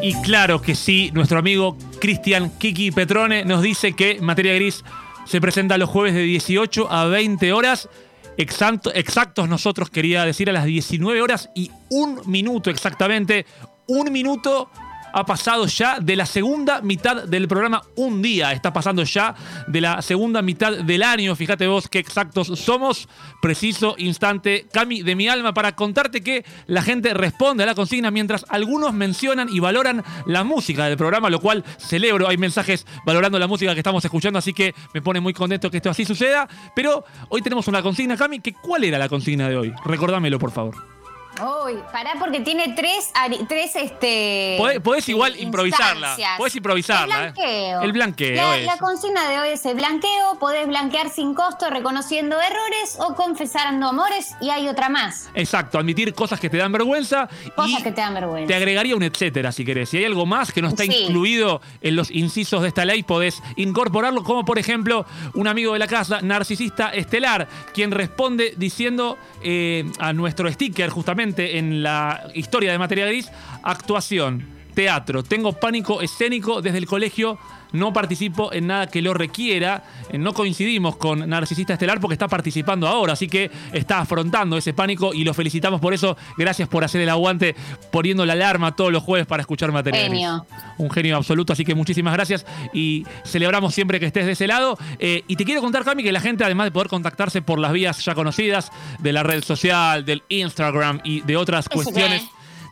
Y 0.00 0.14
claro 0.22 0.62
que 0.62 0.74
sí, 0.74 1.10
nuestro 1.12 1.38
amigo 1.38 1.76
Cristian 2.00 2.48
Kiki 2.56 2.90
Petrone 2.90 3.44
nos 3.44 3.60
dice 3.60 3.92
que 3.92 4.18
Materia 4.22 4.54
Gris 4.54 4.82
se 5.24 5.40
presenta 5.40 5.78
los 5.78 5.88
jueves 5.88 6.14
de 6.14 6.22
18 6.22 6.90
a 6.90 7.06
20 7.06 7.52
horas. 7.52 7.88
Exacto, 8.36 8.92
exactos 8.94 9.48
nosotros 9.48 9.90
quería 9.90 10.24
decir 10.24 10.50
a 10.50 10.52
las 10.52 10.64
19 10.64 11.22
horas 11.22 11.50
y 11.54 11.70
un 11.90 12.20
minuto 12.26 12.70
exactamente. 12.70 13.46
Un 13.86 14.12
minuto 14.12 14.70
ha 15.14 15.24
pasado 15.24 15.66
ya 15.66 16.00
de 16.00 16.16
la 16.16 16.26
segunda 16.26 16.80
mitad 16.80 17.22
del 17.22 17.46
programa. 17.46 17.82
Un 17.94 18.20
día 18.20 18.50
está 18.52 18.72
pasando 18.72 19.04
ya 19.04 19.34
de 19.68 19.80
la 19.80 20.02
segunda 20.02 20.42
mitad 20.42 20.72
del 20.72 21.04
año. 21.04 21.36
Fíjate 21.36 21.68
vos 21.68 21.88
qué 21.88 22.00
exactos 22.00 22.48
somos. 22.58 23.08
Preciso 23.40 23.94
instante, 23.96 24.66
Cami, 24.72 25.02
de 25.02 25.14
mi 25.14 25.28
alma, 25.28 25.54
para 25.54 25.76
contarte 25.76 26.20
que 26.20 26.44
la 26.66 26.82
gente 26.82 27.14
responde 27.14 27.62
a 27.62 27.66
la 27.66 27.76
consigna 27.76 28.10
mientras 28.10 28.44
algunos 28.48 28.92
mencionan 28.92 29.48
y 29.48 29.60
valoran 29.60 30.02
la 30.26 30.42
música 30.42 30.86
del 30.86 30.96
programa, 30.96 31.30
lo 31.30 31.40
cual 31.40 31.64
celebro. 31.78 32.26
Hay 32.26 32.36
mensajes 32.36 32.84
valorando 33.06 33.38
la 33.38 33.46
música 33.46 33.72
que 33.72 33.80
estamos 33.80 34.04
escuchando, 34.04 34.40
así 34.40 34.52
que 34.52 34.74
me 34.92 35.00
pone 35.00 35.20
muy 35.20 35.32
contento 35.32 35.70
que 35.70 35.76
esto 35.76 35.90
así 35.90 36.04
suceda. 36.04 36.48
Pero 36.74 37.04
hoy 37.28 37.40
tenemos 37.40 37.68
una 37.68 37.82
consigna, 37.82 38.16
Cami, 38.16 38.40
que 38.40 38.52
¿cuál 38.52 38.82
era 38.82 38.98
la 38.98 39.08
consigna 39.08 39.48
de 39.48 39.56
hoy? 39.56 39.72
Recordámelo, 39.84 40.40
por 40.40 40.50
favor. 40.50 41.03
Uy, 41.40 41.78
pará 41.90 42.12
porque 42.18 42.40
tiene 42.40 42.74
tres, 42.76 43.10
tres 43.48 43.74
este. 43.74 44.54
Podés, 44.58 44.80
podés 44.80 45.08
igual 45.08 45.34
eh, 45.34 45.42
improvisarla. 45.42 46.16
Podés 46.38 46.54
improvisarla. 46.54 47.14
El 47.26 47.32
blanqueo. 47.32 47.80
¿eh? 47.80 47.84
El 47.84 47.92
blanqueo. 47.92 48.36
La, 48.36 48.56
la 48.58 48.76
consigna 48.78 49.28
de 49.28 49.40
hoy 49.40 49.48
es 49.50 49.66
el 49.66 49.74
blanqueo. 49.74 50.38
Podés 50.38 50.66
blanquear 50.68 51.10
sin 51.10 51.34
costo 51.34 51.70
reconociendo 51.70 52.36
errores 52.40 52.98
o 53.00 53.14
confesando 53.16 53.88
amores. 53.88 54.34
Y 54.40 54.50
hay 54.50 54.68
otra 54.68 54.88
más. 54.88 55.28
Exacto, 55.34 55.78
admitir 55.78 56.14
cosas 56.14 56.38
que 56.38 56.48
te 56.48 56.56
dan 56.56 56.70
vergüenza. 56.70 57.28
Cosas 57.56 57.80
y 57.80 57.82
que 57.82 57.90
te 57.90 58.00
dan 58.00 58.14
vergüenza. 58.14 58.46
Te 58.46 58.54
agregaría 58.54 58.94
un 58.94 59.02
etcétera 59.02 59.50
si 59.50 59.64
querés. 59.64 59.88
Si 59.88 59.98
hay 59.98 60.04
algo 60.04 60.26
más 60.26 60.52
que 60.52 60.62
no 60.62 60.68
está 60.68 60.84
Sí. 60.84 60.92
incluido 61.04 61.60
en 61.80 61.96
los 61.96 62.10
incisos 62.10 62.62
de 62.62 62.68
esta 62.68 62.84
ley, 62.84 63.02
podés 63.02 63.42
incorporarlo, 63.56 64.22
como 64.22 64.44
por 64.44 64.58
ejemplo 64.58 65.04
un 65.34 65.48
amigo 65.48 65.72
de 65.72 65.78
la 65.80 65.88
casa, 65.88 66.20
narcisista 66.20 66.90
estelar, 66.90 67.48
quien 67.72 67.90
responde 67.90 68.54
diciendo 68.56 69.16
eh, 69.42 69.90
a 69.98 70.12
nuestro 70.12 70.50
sticker, 70.52 70.90
justamente 70.90 71.23
en 71.24 71.82
la 71.82 72.30
historia 72.34 72.72
de 72.72 72.78
materia 72.78 73.06
gris, 73.06 73.30
actuación, 73.62 74.53
teatro, 74.74 75.22
tengo 75.22 75.52
pánico 75.52 76.02
escénico 76.02 76.60
desde 76.60 76.78
el 76.78 76.86
colegio. 76.86 77.38
No 77.72 77.92
participo 77.92 78.52
en 78.52 78.68
nada 78.68 78.86
que 78.86 79.02
lo 79.02 79.14
requiera. 79.14 79.82
Eh, 80.08 80.16
No 80.16 80.32
coincidimos 80.32 80.94
con 80.94 81.28
Narcisista 81.28 81.72
Estelar 81.72 81.98
porque 81.98 82.14
está 82.14 82.28
participando 82.28 82.86
ahora, 82.86 83.14
así 83.14 83.26
que 83.26 83.50
está 83.72 83.98
afrontando 83.98 84.56
ese 84.56 84.72
pánico 84.72 85.12
y 85.12 85.24
lo 85.24 85.34
felicitamos 85.34 85.80
por 85.80 85.92
eso. 85.92 86.16
Gracias 86.38 86.68
por 86.68 86.84
hacer 86.84 87.00
el 87.00 87.08
aguante 87.08 87.56
poniendo 87.90 88.24
la 88.26 88.34
alarma 88.34 88.76
todos 88.76 88.92
los 88.92 89.02
jueves 89.02 89.26
para 89.26 89.40
escuchar 89.40 89.72
materia. 89.72 90.02
Gris. 90.02 90.12
Genio. 90.12 90.46
Un 90.78 90.88
genio 90.88 91.16
absoluto, 91.16 91.52
así 91.52 91.64
que 91.64 91.74
muchísimas 91.74 92.14
gracias 92.14 92.46
y 92.72 93.04
celebramos 93.24 93.74
siempre 93.74 93.98
que 93.98 94.06
estés 94.06 94.26
de 94.26 94.32
ese 94.32 94.46
lado. 94.46 94.78
Eh, 95.00 95.24
y 95.26 95.34
te 95.34 95.44
quiero 95.44 95.60
contar, 95.60 95.82
Cami, 95.82 96.04
que 96.04 96.12
la 96.12 96.20
gente, 96.20 96.44
además 96.44 96.66
de 96.66 96.70
poder 96.70 96.86
contactarse 96.86 97.42
por 97.42 97.58
las 97.58 97.72
vías 97.72 98.04
ya 98.04 98.14
conocidas 98.14 98.70
de 99.00 99.12
la 99.12 99.24
red 99.24 99.42
social, 99.42 100.04
del 100.04 100.22
Instagram 100.28 101.00
y 101.02 101.22
de 101.22 101.36
otras 101.36 101.68
cuestiones. 101.68 102.22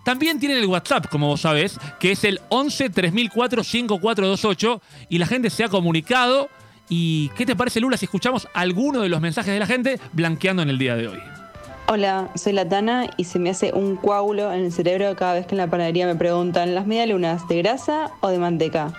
También 0.04 0.40
tienen 0.40 0.58
el 0.58 0.66
WhatsApp, 0.66 1.06
como 1.08 1.28
vos 1.28 1.42
sabés, 1.42 1.78
que 2.00 2.12
es 2.12 2.24
el 2.24 2.40
11 2.48 2.90
3004 2.90 3.64
5428 3.64 4.82
y 5.08 5.18
la 5.18 5.26
gente 5.26 5.50
se 5.50 5.64
ha 5.64 5.68
comunicado. 5.68 6.48
¿Y 6.88 7.30
qué 7.30 7.46
te 7.46 7.56
parece, 7.56 7.80
Lula, 7.80 7.96
si 7.96 8.06
escuchamos 8.06 8.48
alguno 8.52 9.00
de 9.00 9.08
los 9.08 9.20
mensajes 9.20 9.52
de 9.52 9.60
la 9.60 9.66
gente 9.66 10.00
blanqueando 10.12 10.62
en 10.62 10.70
el 10.70 10.78
día 10.78 10.96
de 10.96 11.08
hoy? 11.08 11.18
Hola, 11.86 12.30
soy 12.34 12.52
la 12.52 12.68
Tana 12.68 13.10
y 13.16 13.24
se 13.24 13.38
me 13.38 13.50
hace 13.50 13.72
un 13.72 13.96
coágulo 13.96 14.52
en 14.52 14.64
el 14.64 14.72
cerebro 14.72 15.14
cada 15.16 15.34
vez 15.34 15.46
que 15.46 15.54
en 15.54 15.58
la 15.58 15.66
panadería 15.66 16.06
me 16.06 16.14
preguntan 16.14 16.74
las 16.74 16.86
medialunas 16.86 17.46
de 17.48 17.58
grasa 17.58 18.10
o 18.20 18.28
de 18.28 18.38
manteca. 18.38 18.92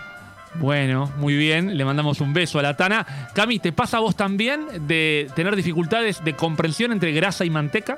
Bueno, 0.55 1.11
muy 1.17 1.35
bien, 1.35 1.77
le 1.77 1.85
mandamos 1.85 2.21
un 2.21 2.33
beso 2.33 2.59
a 2.59 2.61
la 2.61 2.77
Tana. 2.77 3.05
Cami, 3.33 3.59
¿te 3.59 3.71
pasa 3.71 3.97
a 3.97 3.99
vos 4.01 4.15
también 4.15 4.87
de 4.87 5.27
tener 5.35 5.55
dificultades 5.55 6.23
de 6.23 6.35
comprensión 6.35 6.91
entre 6.91 7.11
grasa 7.11 7.45
y 7.45 7.49
manteca? 7.49 7.97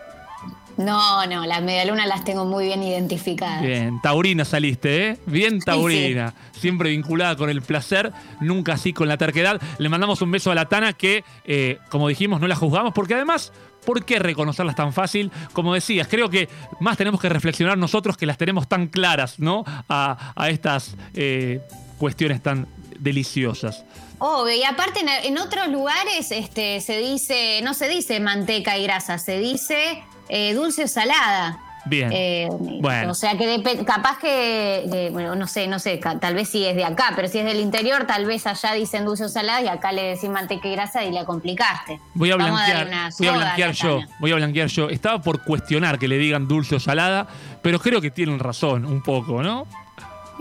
No, 0.78 1.26
no, 1.26 1.46
las 1.46 1.62
medialunas 1.62 2.08
las 2.08 2.26
tengo 2.26 2.46
muy 2.46 2.66
bien 2.66 2.84
identificadas. 2.84 3.62
Bien, 3.62 4.02
taurina 4.02 4.44
saliste, 4.44 5.10
¿eh? 5.10 5.18
Bien 5.26 5.60
taurina. 5.60 6.34
Siempre 6.52 6.90
vinculada 6.90 7.38
con 7.38 7.50
el 7.50 7.62
placer, 7.62 8.12
nunca 8.42 8.74
así 8.74 8.92
con 8.92 9.08
la 9.08 9.18
terquedad. 9.18 9.62
Le 9.78 9.88
mandamos 9.88 10.22
un 10.22 10.32
beso 10.32 10.52
a 10.52 10.56
la 10.56 10.66
Tana 10.66 10.94
que, 10.94 11.24
eh, 11.46 11.78
como 11.90 12.10
dijimos, 12.10 12.42
no 12.42 12.48
la 12.48 12.56
juzgamos 12.56 12.94
porque 12.94 13.14
además, 13.14 13.54
¿por 13.86 14.04
qué 14.04 14.20
reconocerlas 14.20 14.76
tan 14.76 14.92
fácil? 14.92 15.32
Como 15.54 15.74
decías, 15.74 16.08
creo 16.10 16.30
que 16.30 16.50
más 16.82 16.98
tenemos 16.98 17.22
que 17.22 17.30
reflexionar 17.30 17.78
nosotros 17.78 18.18
que 18.18 18.26
las 18.26 18.38
tenemos 18.38 18.68
tan 18.68 18.88
claras, 18.88 19.40
¿no? 19.40 19.64
A, 19.88 20.34
a 20.36 20.50
estas 20.50 20.96
eh, 21.14 21.62
cuestiones 21.98 22.44
tan 22.44 22.68
deliciosas. 23.00 23.86
Obvio, 24.18 24.56
y 24.56 24.64
aparte 24.64 25.02
en, 25.02 25.10
en 25.10 25.38
otros 25.38 25.68
lugares 25.70 26.32
este, 26.32 26.82
se 26.82 26.98
dice, 26.98 27.62
no 27.64 27.74
se 27.74 27.88
dice 27.88 28.20
manteca 28.20 28.78
y 28.78 28.84
grasa, 28.84 29.18
se 29.18 29.40
dice 29.40 30.04
eh, 30.30 30.54
dulce 30.54 30.84
o 30.84 30.88
salada. 30.88 31.60
Bien. 31.88 32.10
Eh, 32.12 32.50
Bueno. 32.82 33.12
O 33.12 33.14
sea 33.14 33.38
que 33.38 33.62
capaz 33.86 34.18
que, 34.18 35.10
bueno, 35.12 35.36
no 35.36 35.46
sé, 35.46 35.68
no 35.68 35.78
sé, 35.78 36.00
tal 36.20 36.34
vez 36.34 36.50
si 36.50 36.66
es 36.66 36.76
de 36.76 36.84
acá, 36.84 37.14
pero 37.16 37.28
si 37.28 37.38
es 37.38 37.46
del 37.46 37.60
interior, 37.60 38.06
tal 38.08 38.26
vez 38.26 38.48
allá 38.48 38.74
dicen 38.74 39.06
dulce 39.06 39.26
o 39.26 39.30
salada 39.30 39.62
y 39.62 39.68
acá 39.68 39.92
le 39.92 40.02
decís 40.04 40.30
manteca 40.30 40.68
y 40.68 40.72
grasa 40.72 41.04
y 41.04 41.12
la 41.12 41.26
complicaste. 41.26 42.00
Voy 42.16 42.32
a 42.32 42.38
blanquear, 42.38 42.88
voy 43.20 43.28
a 43.28 43.32
blanquear 43.34 43.70
la 43.70 43.74
yo, 43.76 44.00
voy 44.20 44.32
a 44.32 44.36
blanquear 44.36 44.68
yo. 44.68 44.90
Estaba 44.90 45.22
por 45.22 45.44
cuestionar 45.44 46.00
que 46.00 46.08
le 46.08 46.18
digan 46.18 46.48
dulce 46.48 46.76
o 46.76 46.80
salada, 46.80 47.28
pero 47.62 47.80
creo 47.80 48.02
que 48.02 48.10
tienen 48.10 48.40
razón 48.40 48.86
un 48.86 49.04
poco, 49.04 49.44
¿no? 49.44 49.68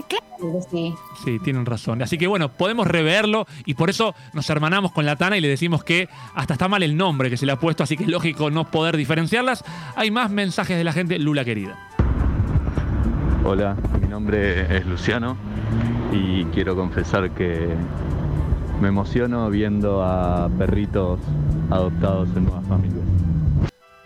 Claro 0.09 0.53
que 0.53 0.63
sí. 0.71 0.95
Sí, 1.25 1.39
tienen 1.39 1.65
razón. 1.67 2.03
Así 2.03 2.19
que 2.19 2.27
bueno, 2.27 2.51
podemos 2.51 2.87
reverlo 2.87 3.47
y 3.65 3.75
por 3.75 3.91
eso 3.91 4.15
nos 4.33 4.49
hermanamos 4.51 4.93
con 4.93 5.07
la 5.07 5.17
Tana 5.17 5.37
y 5.37 5.41
le 5.41 5.49
decimos 5.49 5.85
que 5.85 6.09
hasta 6.35 6.55
está 6.55 6.69
mal 6.69 6.83
el 6.83 6.97
nombre 6.97 7.31
que 7.31 7.37
se 7.37 7.47
le 7.47 7.53
ha 7.53 7.61
puesto, 7.61 7.83
así 7.85 7.97
que 7.97 8.05
es 8.05 8.11
lógico 8.11 8.51
no 8.51 8.71
poder 8.71 8.97
diferenciarlas. 8.97 9.65
Hay 9.97 10.11
más 10.11 10.31
mensajes 10.31 10.77
de 10.77 10.85
la 10.85 10.93
gente, 10.93 11.19
Lula 11.19 11.45
querida. 11.45 11.79
Hola, 13.45 13.77
mi 14.01 14.09
nombre 14.09 14.77
es 14.77 14.87
Luciano 14.87 15.37
y 16.13 16.45
quiero 16.47 16.75
confesar 16.75 17.31
que 17.31 17.69
me 18.81 18.89
emociono 18.89 19.51
viendo 19.51 20.03
a 20.03 20.49
perritos 20.59 21.21
adoptados 21.71 22.29
en 22.37 22.45
nuevas 22.45 22.67
familias. 22.67 23.05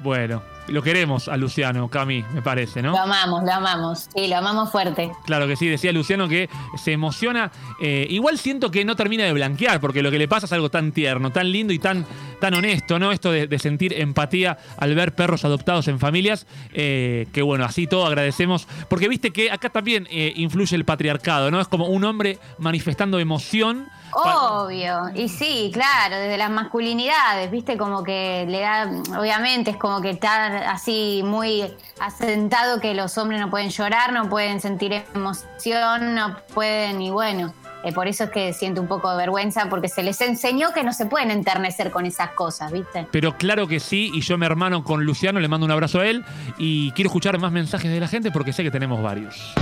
Bueno, 0.01 0.43
lo 0.69 0.83
queremos 0.83 1.29
a 1.29 1.37
Luciano, 1.37 1.89
Cami, 1.89 2.25
me 2.35 2.43
parece, 2.43 2.83
¿no? 2.83 2.93
Lo 2.93 2.99
amamos, 2.99 3.43
lo 3.45 3.53
amamos. 3.53 4.09
Sí, 4.15 4.29
lo 4.29 4.37
amamos 4.37 4.71
fuerte. 4.71 5.11
Claro 5.25 5.47
que 5.47 5.57
sí, 5.57 5.67
decía 5.69 5.93
Luciano 5.93 6.29
que 6.29 6.49
se 6.77 6.93
emociona. 6.93 7.51
Eh, 7.81 8.07
igual 8.11 8.39
siento 8.39 8.71
que 8.71 8.85
no 8.85 8.97
termina 8.97 9.25
de 9.25 9.33
blanquear, 9.33 9.81
porque 9.81 10.03
lo 10.03 10.11
que 10.11 10.19
le 10.19 10.29
pasa 10.29 10.47
es 10.47 10.53
algo 10.53 10.71
tan 10.71 10.93
tierno, 10.93 11.31
tan 11.31 11.51
lindo 11.51 11.73
y 11.73 11.79
tan 11.79 12.07
tan 12.41 12.55
honesto, 12.55 13.01
¿no? 13.01 13.11
Esto 13.11 13.33
de, 13.33 13.49
de 13.49 13.59
sentir 13.59 13.93
empatía 14.01 14.59
al 14.77 14.95
ver 14.95 15.15
perros 15.15 15.45
adoptados 15.45 15.89
en 15.89 15.99
familias. 15.99 16.47
eh, 16.73 17.27
que 17.33 17.43
bueno, 17.43 17.65
así 17.65 17.87
todo 17.87 18.07
agradecemos. 18.07 18.67
Porque 18.89 19.09
viste 19.09 19.33
que 19.33 19.51
acá 19.51 19.71
también 19.71 20.07
eh, 20.11 20.33
influye 20.37 20.77
el 20.77 20.85
patriarcado, 20.85 21.51
¿no? 21.51 21.61
Es 21.61 21.69
como 21.69 21.87
un 21.87 22.05
hombre 22.05 22.39
manifestando 22.59 23.19
emoción. 23.19 23.89
Obvio, 24.13 25.11
y 25.15 25.29
sí, 25.29 25.71
claro, 25.73 26.17
desde 26.17 26.39
las 26.39 26.51
masculinidades, 26.51 27.51
viste, 27.51 27.77
como 27.77 28.03
que 28.03 28.47
le 28.49 28.61
da, 28.61 28.91
obviamente 29.19 29.73
es 29.73 29.77
como 29.77 30.01
que 30.01 30.11
está 30.11 30.58
así 30.67 31.23
muy 31.25 31.73
asentado 32.01 32.81
que 32.81 32.95
los 32.95 33.17
hombres 33.19 33.41
no 33.41 33.51
pueden 33.51 33.71
llorar, 33.71 34.13
no 34.13 34.29
pueden 34.29 34.61
sentir 34.61 35.05
emoción, 35.15 36.15
no 36.15 36.37
pueden, 36.55 37.01
y 37.03 37.11
bueno, 37.11 37.53
eh, 37.85 37.93
por 37.93 38.09
eso 38.09 38.25
es 38.25 38.31
que 38.31 38.53
siento 38.53 38.81
un 38.81 38.89
poco 38.89 39.11
de 39.11 39.17
vergüenza, 39.17 39.69
porque 39.69 39.89
se 39.89 40.03
les 40.03 40.21
enseñó 40.21 40.73
que 40.73 40.83
no 40.83 40.93
se 40.93 41.07
pueden 41.07 41.31
enternecer 41.31 41.91
con 41.91 42.07
esas 42.07 42.31
cosas, 42.31 42.73
viste. 42.73 43.07
Pero 43.11 43.37
claro 43.37 43.69
que 43.69 43.81
sí, 43.81 44.11
y 44.13 44.21
yo 44.21 44.37
me 44.37 44.47
hermano 44.47 44.83
con 44.83 45.05
Luciano, 45.05 45.41
le 45.41 45.49
mando 45.49 45.67
un 45.67 45.73
abrazo 45.73 46.01
a 46.01 46.07
él 46.07 46.25
y 46.59 46.91
quiero 46.93 47.09
escuchar 47.09 47.39
más 47.39 47.53
mensajes 47.53 47.91
de 47.91 48.01
la 48.01 48.09
gente 48.09 48.31
porque 48.31 48.53
sé 48.53 48.63
que 48.63 48.71
tenemos 48.71 49.03
varios. 49.03 49.55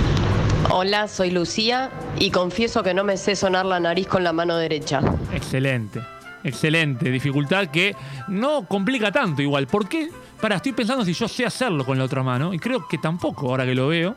Hola, 0.69 1.07
soy 1.07 1.31
Lucía 1.31 1.91
y 2.19 2.31
confieso 2.31 2.83
que 2.83 2.93
no 2.93 3.03
me 3.03 3.17
sé 3.17 3.35
sonar 3.35 3.65
la 3.65 3.79
nariz 3.79 4.07
con 4.07 4.23
la 4.23 4.33
mano 4.33 4.57
derecha. 4.57 5.01
Excelente, 5.31 6.01
excelente. 6.43 7.09
Dificultad 7.09 7.67
que 7.67 7.95
no 8.27 8.65
complica 8.67 9.11
tanto 9.11 9.41
igual. 9.41 9.67
¿Por 9.67 9.87
qué? 9.87 10.09
Para, 10.41 10.57
estoy 10.57 10.73
pensando 10.73 11.03
si 11.03 11.13
yo 11.13 11.27
sé 11.27 11.45
hacerlo 11.45 11.85
con 11.85 11.97
la 11.97 12.03
otra 12.03 12.21
mano 12.23 12.53
y 12.53 12.59
creo 12.59 12.87
que 12.87 12.97
tampoco 12.97 13.49
ahora 13.49 13.65
que 13.65 13.73
lo 13.73 13.87
veo. 13.87 14.15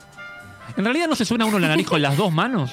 En 0.76 0.84
realidad 0.84 1.08
no 1.08 1.16
se 1.16 1.24
suena 1.24 1.46
uno 1.46 1.58
la 1.58 1.68
nariz 1.68 1.86
con 1.86 2.00
las 2.00 2.16
dos 2.16 2.32
manos. 2.32 2.70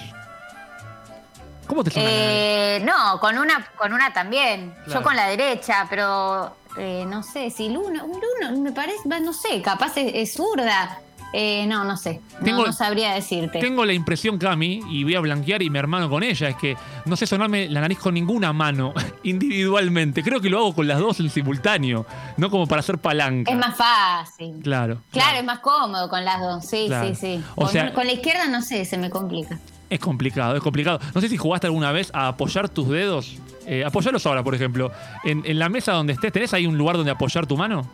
¿Cómo 1.65 1.83
te 1.83 1.91
suena 1.91 2.09
la 2.09 2.15
nariz? 2.15 2.31
Eh, 2.31 2.81
no, 2.85 3.19
con 3.19 3.37
una, 3.37 3.65
con 3.77 3.93
una 3.93 4.11
también. 4.13 4.73
Claro. 4.85 4.99
Yo 4.99 5.03
con 5.03 5.15
la 5.15 5.27
derecha, 5.27 5.87
pero 5.89 6.57
eh, 6.77 7.05
no 7.07 7.23
sé, 7.23 7.49
si 7.49 7.69
Luna, 7.69 8.03
Luna 8.03 8.51
me 8.59 8.71
parece, 8.71 9.07
no 9.07 9.33
sé, 9.33 9.61
capaz 9.61 9.97
es, 9.97 10.11
es 10.13 10.33
zurda. 10.33 10.99
Eh, 11.39 11.67
no, 11.67 11.83
no 11.83 11.95
sé. 11.97 12.19
No, 12.39 12.45
Tengo- 12.45 12.65
no 12.65 12.73
sabría 12.73 13.13
decirte. 13.13 13.59
Tengo 13.59 13.85
la 13.85 13.93
impresión, 13.93 14.39
Cami, 14.39 14.81
y 14.89 15.03
voy 15.03 15.13
a 15.13 15.19
blanquear 15.19 15.61
y 15.61 15.69
me 15.69 15.77
hermano 15.77 16.09
con 16.09 16.23
ella, 16.23 16.49
es 16.49 16.55
que 16.55 16.75
no 17.05 17.15
sé 17.15 17.27
sonarme 17.27 17.69
la 17.69 17.79
nariz 17.79 17.99
con 17.99 18.15
ninguna 18.15 18.53
mano 18.53 18.91
individualmente. 19.23 20.23
Creo 20.23 20.41
que 20.41 20.49
lo 20.49 20.57
hago 20.57 20.73
con 20.73 20.87
las 20.87 20.97
dos 20.99 21.19
en 21.19 21.29
simultáneo, 21.29 22.07
no 22.37 22.49
como 22.49 22.65
para 22.65 22.79
hacer 22.79 22.97
palanca. 22.97 23.51
Es 23.51 23.57
más 23.57 23.75
fácil. 23.77 24.55
Claro. 24.63 24.97
Claro, 25.11 25.37
es 25.37 25.45
más 25.45 25.59
cómodo 25.59 26.09
con 26.09 26.25
las 26.25 26.39
dos. 26.41 26.65
Sí, 26.65 26.85
Claro. 26.87 27.09
sí, 27.09 27.15
sí. 27.15 27.43
O 27.55 27.63
con, 27.65 27.71
sea- 27.71 27.93
con 27.93 28.07
la 28.07 28.13
izquierda 28.13 28.47
no 28.47 28.63
sé, 28.63 28.83
se 28.85 28.97
me 28.97 29.11
complica. 29.11 29.59
Es 29.91 29.99
complicado, 29.99 30.55
es 30.55 30.63
complicado. 30.63 30.99
No 31.13 31.21
sé 31.21 31.29
si 31.29 31.37
jugaste 31.37 31.67
alguna 31.67 31.91
vez 31.91 32.09
a 32.13 32.29
apoyar 32.29 32.67
tus 32.67 32.89
dedos. 32.89 33.37
Eh, 33.65 33.83
apoyarlos 33.85 34.25
ahora, 34.25 34.43
por 34.43 34.55
ejemplo. 34.55 34.91
En, 35.23 35.43
en 35.45 35.59
la 35.59 35.69
mesa 35.69 35.91
donde 35.93 36.13
estés, 36.13 36.33
¿tenés 36.33 36.53
ahí 36.53 36.65
un 36.65 36.77
lugar 36.77 36.97
donde 36.97 37.11
apoyar 37.11 37.45
tu 37.45 37.55
mano? 37.57 37.87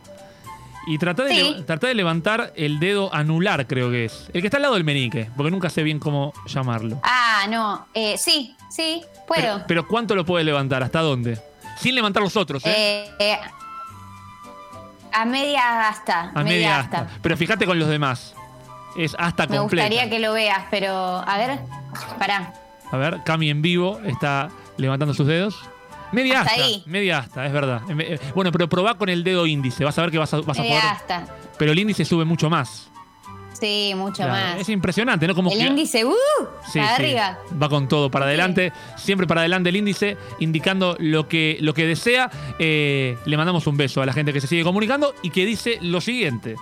Y 0.86 0.98
trata 0.98 1.24
de, 1.24 1.34
Sí. 1.34 1.64
de 1.66 1.94
levantar 1.94 2.52
el 2.56 2.78
dedo 2.78 3.12
anular, 3.14 3.66
creo 3.66 3.90
que 3.90 4.04
es. 4.06 4.28
El 4.34 4.40
que 4.42 4.48
está 4.48 4.58
al 4.58 4.62
lado 4.62 4.74
del 4.74 4.84
meñique, 4.84 5.30
porque 5.36 5.50
nunca 5.50 5.70
sé 5.70 5.82
bien 5.82 5.98
cómo 5.98 6.32
llamarlo. 6.46 7.00
Ah, 7.02 7.46
no. 7.48 7.86
Eh, 7.94 8.16
sí, 8.18 8.54
sí, 8.70 9.02
puedo. 9.26 9.40
Pero, 9.42 9.64
pero 9.66 9.86
¿cuánto 9.88 10.14
lo 10.14 10.24
puedes 10.24 10.44
levantar? 10.44 10.82
¿Hasta 10.82 11.00
dónde? 11.00 11.40
Sin 11.78 11.94
levantar 11.94 12.22
los 12.22 12.36
otros, 12.36 12.64
¿eh? 12.66 13.06
Eh, 13.18 13.32
eh, 13.32 13.38
a 15.12 15.24
media 15.24 15.88
hasta. 15.88 16.32
a 16.34 16.42
media 16.42 16.80
asta. 16.80 17.08
Pero 17.22 17.36
fíjate 17.36 17.66
con 17.66 17.78
los 17.78 17.88
demás. 17.88 18.34
Es 18.96 19.14
hasta 19.18 19.46
Me 19.46 19.56
completa. 19.58 19.86
gustaría 19.88 20.10
que 20.10 20.18
lo 20.20 20.32
veas, 20.32 20.64
pero 20.70 20.92
a 20.94 21.36
ver, 21.38 21.58
pará. 22.18 22.52
A 22.92 22.96
ver, 22.96 23.20
Cami 23.24 23.50
en 23.50 23.60
vivo 23.62 24.00
está 24.04 24.50
levantando 24.76 25.14
sus 25.14 25.26
dedos. 25.26 25.60
Media 26.14 26.40
Hasta 26.40 26.52
asta, 26.52 26.64
ahí. 26.64 26.82
media 26.86 27.18
asta, 27.18 27.46
es 27.46 27.52
verdad. 27.52 27.82
Eh, 27.90 27.94
eh, 28.14 28.18
Bueno, 28.34 28.52
pero 28.52 28.68
probá 28.68 28.94
con 28.96 29.08
el 29.08 29.24
dedo 29.24 29.46
índice, 29.46 29.84
vas 29.84 29.98
a 29.98 30.02
ver 30.02 30.10
que 30.10 30.18
vas 30.18 30.32
a, 30.32 30.40
vas 30.40 30.58
a 30.58 30.62
Media 30.62 30.80
poder. 30.80 30.94
asta. 30.94 31.26
Pero 31.58 31.72
el 31.72 31.78
índice 31.78 32.04
sube 32.04 32.24
mucho 32.24 32.48
más. 32.48 32.90
Sí, 33.60 33.92
mucho 33.96 34.16
Claro, 34.24 34.32
más. 34.32 34.60
Es 34.60 34.68
impresionante, 34.68 35.26
¿no? 35.28 35.34
Como 35.34 35.50
El 35.50 35.58
que- 35.58 35.64
índice, 35.64 36.04
¡uh! 36.04 36.12
Sí, 36.70 36.80
para 36.80 36.96
sí. 36.96 37.02
arriba. 37.04 37.38
Va 37.62 37.68
con 37.68 37.86
todo 37.88 38.10
para 38.10 38.24
adelante, 38.26 38.72
siempre 38.96 39.26
para 39.28 39.42
adelante 39.42 39.68
el 39.70 39.76
índice, 39.76 40.16
indicando 40.40 40.96
lo 40.98 41.28
que, 41.28 41.56
lo 41.60 41.72
que 41.72 41.86
desea. 41.86 42.30
Eh, 42.58 43.16
le 43.24 43.36
mandamos 43.36 43.66
un 43.68 43.76
beso 43.76 44.02
a 44.02 44.06
la 44.06 44.12
gente 44.12 44.32
que 44.32 44.40
se 44.40 44.48
sigue 44.48 44.64
comunicando 44.64 45.14
y 45.22 45.30
que 45.30 45.46
dice 45.46 45.78
lo 45.82 46.00
siguiente. 46.00 46.56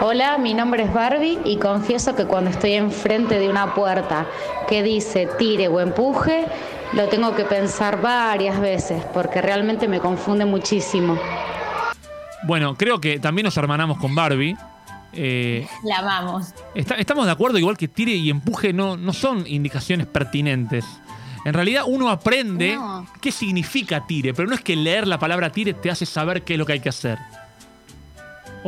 Hola, 0.00 0.36
mi 0.38 0.52
nombre 0.54 0.82
es 0.84 0.92
Barbie 0.92 1.38
y 1.44 1.56
confieso 1.56 2.14
que 2.14 2.24
cuando 2.26 2.50
estoy 2.50 2.72
enfrente 2.72 3.38
de 3.38 3.48
una 3.48 3.74
puerta 3.74 4.26
que 4.68 4.82
dice 4.82 5.26
tire 5.38 5.68
o 5.68 5.80
empuje, 5.80 6.44
lo 6.92 7.08
tengo 7.08 7.34
que 7.34 7.44
pensar 7.44 8.00
varias 8.00 8.60
veces 8.60 9.02
porque 9.12 9.42
realmente 9.42 9.88
me 9.88 10.00
confunde 10.00 10.44
muchísimo. 10.44 11.18
Bueno, 12.44 12.76
creo 12.76 13.00
que 13.00 13.18
también 13.18 13.44
nos 13.44 13.56
hermanamos 13.56 13.98
con 13.98 14.14
Barbie. 14.14 14.56
Eh, 15.12 15.66
La 15.82 15.98
amamos. 15.98 16.52
Está- 16.74 16.96
estamos 16.96 17.26
de 17.26 17.32
acuerdo, 17.32 17.58
igual 17.58 17.76
que 17.76 17.88
tire 17.88 18.12
y 18.12 18.30
empuje 18.30 18.72
no, 18.72 18.96
no 18.96 19.12
son 19.12 19.44
indicaciones 19.46 20.06
pertinentes. 20.06 20.84
En 21.44 21.54
realidad 21.54 21.84
uno 21.86 22.10
aprende 22.10 22.74
No. 22.76 23.06
qué 23.20 23.32
significa 23.32 24.06
tire, 24.06 24.34
pero 24.34 24.48
no 24.48 24.54
es 24.54 24.60
que 24.60 24.76
leer 24.76 25.06
la 25.06 25.18
palabra 25.18 25.50
tire 25.50 25.74
te 25.74 25.90
hace 25.90 26.04
saber 26.04 26.42
qué 26.42 26.54
es 26.54 26.58
lo 26.58 26.66
que 26.66 26.74
hay 26.74 26.80
que 26.80 26.88
hacer. 26.88 27.18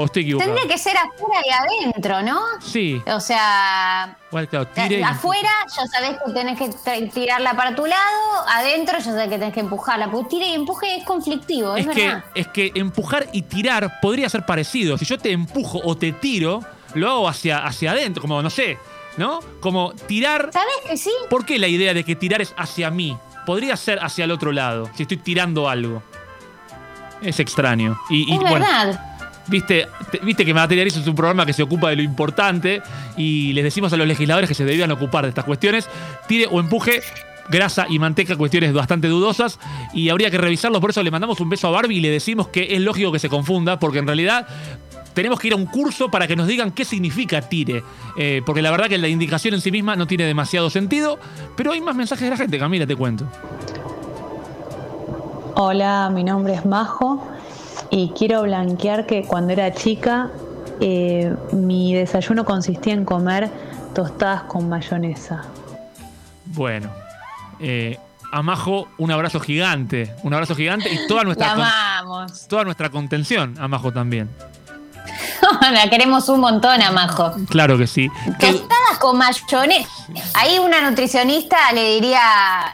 ¿O 0.01 0.05
estoy 0.05 0.23
equivocado? 0.23 0.55
Tendría 0.55 0.75
que 0.77 0.81
ser 0.81 0.97
afuera 0.97 1.43
y 1.45 1.51
adentro, 1.83 2.23
¿no? 2.23 2.41
Sí, 2.65 3.03
O 3.07 3.19
sea, 3.19 4.17
igual, 4.31 4.49
claro, 4.49 4.69
tire 4.69 5.01
y 5.01 5.03
afuera 5.03 5.51
ya 5.77 5.87
sabés 5.89 6.17
que 6.25 6.33
tenés 6.33 6.59
que 6.59 7.07
tirarla 7.13 7.55
para 7.55 7.75
tu 7.75 7.85
lado, 7.85 8.47
adentro 8.49 8.99
ya 8.99 9.05
sabés 9.05 9.29
que 9.29 9.39
tenés 9.39 9.55
que 9.55 9.61
empujarla. 9.61 10.09
Porque 10.09 10.29
tire 10.37 10.47
y 10.47 10.55
empuje 10.55 10.99
es 10.99 11.05
conflictivo, 11.05 11.75
es, 11.77 11.85
Es 11.87 11.95
que, 11.95 12.07
verdad. 12.07 12.25
es 12.37 12.47
que 12.47 12.71
empujar 12.77 13.27
y 13.33 13.43
tirar 13.43 13.99
podría 14.01 14.29
ser 14.29 14.47
parecido. 14.47 14.97
Si 14.99 15.05
yo 15.05 15.19
te 15.19 15.33
empujo 15.33 15.81
o 15.83 15.97
te 15.97 16.13
tiro, 16.13 16.61
lo 16.95 17.11
hago 17.11 17.29
hacia, 17.29 17.67
hacia 17.67 17.91
adentro, 17.91 18.21
como 18.23 18.41
no 18.41 18.51
sé, 18.51 18.79
¿no? 19.17 19.41
Como 19.59 19.93
tirar. 20.07 20.51
¿Sabes 20.53 20.77
que 20.89 20.97
sí? 20.97 21.11
¿Por 21.29 21.45
qué 21.45 21.59
la 21.59 21.67
idea 21.67 21.93
de 21.93 22.05
que 22.05 22.15
tirar 22.15 22.41
es 22.41 22.55
hacia 22.57 22.91
mí? 22.93 23.19
Podría 23.45 23.77
ser 23.77 23.99
hacia 24.01 24.27
el 24.27 24.31
otro 24.31 24.53
lado, 24.53 24.89
si 24.95 25.03
estoy 25.03 25.17
tirando 25.17 25.69
algo. 25.69 26.05
Es 27.21 27.41
extraño. 27.41 27.99
Y, 28.11 28.31
y, 28.31 28.35
es 28.35 28.41
bueno, 28.41 28.55
verdad. 28.65 29.08
Viste, 29.49 29.89
te- 30.11 30.19
viste 30.19 30.45
que 30.45 30.53
Materializo 30.53 31.01
es 31.01 31.07
un 31.07 31.15
programa 31.15 31.47
que 31.47 31.53
se 31.53 31.63
ocupa 31.63 31.89
de 31.91 31.97
lo 31.97 32.03
importante 32.03 32.83
y 33.17 33.53
les 33.55 33.65
decimos 33.65 33.93
a 33.93 33.97
los 33.97 34.07
legisladores 34.07 34.49
que 34.49 34.55
se 34.55 34.65
debían 34.65 34.91
ocupar 34.91 35.25
de 35.25 35.31
estas 35.31 35.45
cuestiones. 35.45 35.89
Tire 36.27 36.47
o 36.51 36.61
empuje, 36.61 37.01
grasa 37.49 37.87
y 37.89 37.99
manteca, 37.99 38.37
cuestiones 38.37 38.75
bastante 38.75 39.09
dudosas 39.09 39.59
y 39.95 40.11
habría 40.11 40.31
que 40.31 40.37
revisarlo. 40.39 40.81
Por 40.81 40.91
eso 40.91 41.03
le 41.03 41.11
mandamos 41.11 41.41
un 41.41 41.49
beso 41.49 41.67
a 41.69 41.71
Barbie 41.71 41.97
y 41.97 42.01
le 42.01 42.11
decimos 42.11 42.49
que 42.49 42.75
es 42.75 42.81
lógico 42.83 43.11
que 43.11 43.19
se 43.19 43.29
confunda 43.31 43.79
porque 43.79 44.01
en 44.01 44.07
realidad 44.07 44.47
tenemos 45.15 45.41
que 45.41 45.47
ir 45.49 45.55
a 45.55 45.57
un 45.57 45.65
curso 45.67 46.11
para 46.11 46.27
que 46.27 46.37
nos 46.37 46.47
digan 46.47 46.71
qué 46.71 46.85
significa 46.85 47.41
tire. 47.41 47.83
Eh, 48.19 48.43
porque 48.45 48.61
la 48.61 48.71
verdad 48.71 48.87
que 48.89 48.99
la 48.99 49.09
indicación 49.09 49.55
en 49.55 49.61
sí 49.63 49.73
misma 49.73 49.97
no 49.97 50.07
tiene 50.07 50.25
demasiado 50.25 50.69
sentido, 50.69 51.19
pero 51.57 51.73
hay 51.73 51.81
más 51.81 51.97
mensajes 51.97 52.25
de 52.25 52.31
la 52.31 52.37
gente, 52.37 52.59
Camila, 52.59 52.87
te 52.87 52.95
cuento. 52.95 53.27
Hola, 55.55 56.11
mi 56.15 56.23
nombre 56.23 56.55
es 56.55 56.65
Majo 56.65 57.27
y 57.91 58.11
quiero 58.11 58.43
blanquear 58.43 59.07
que 59.07 59.25
cuando 59.25 59.53
era 59.53 59.73
chica 59.73 60.31
eh, 60.81 61.35
mi 61.53 61.95
desayuno 61.95 62.45
consistía 62.45 62.93
en 62.95 63.05
comer 63.05 63.51
tostadas 63.95 64.43
con 64.45 64.69
mayonesa. 64.69 65.43
Bueno, 66.47 66.91
eh, 67.61 67.99
a 68.33 68.43
Majo 68.43 68.89
un 68.99 69.11
abrazo 69.11 69.41
gigante, 69.41 70.15
un 70.23 70.35
abrazo 70.35 70.55
gigante 70.55 70.93
y 70.93 71.07
toda 71.09 71.25
nuestra, 71.25 71.57
La 71.57 71.99
amamos. 71.99 72.47
toda 72.49 72.65
nuestra 72.65 72.91
contención 72.91 73.55
a 73.59 73.67
Majo 73.69 73.93
también. 73.93 74.29
La 75.73 75.89
queremos 75.91 76.29
un 76.29 76.41
montón 76.41 76.83
a 76.83 76.91
Majo. 76.91 77.33
Claro 77.49 77.79
que 77.79 77.87
sí. 77.87 78.09
Tostadas 78.39 78.99
con 79.01 79.17
mayonesa. 79.19 79.89
Ahí 80.35 80.59
una 80.59 80.89
nutricionista 80.89 81.57
le 81.73 81.95
diría, 81.95 82.21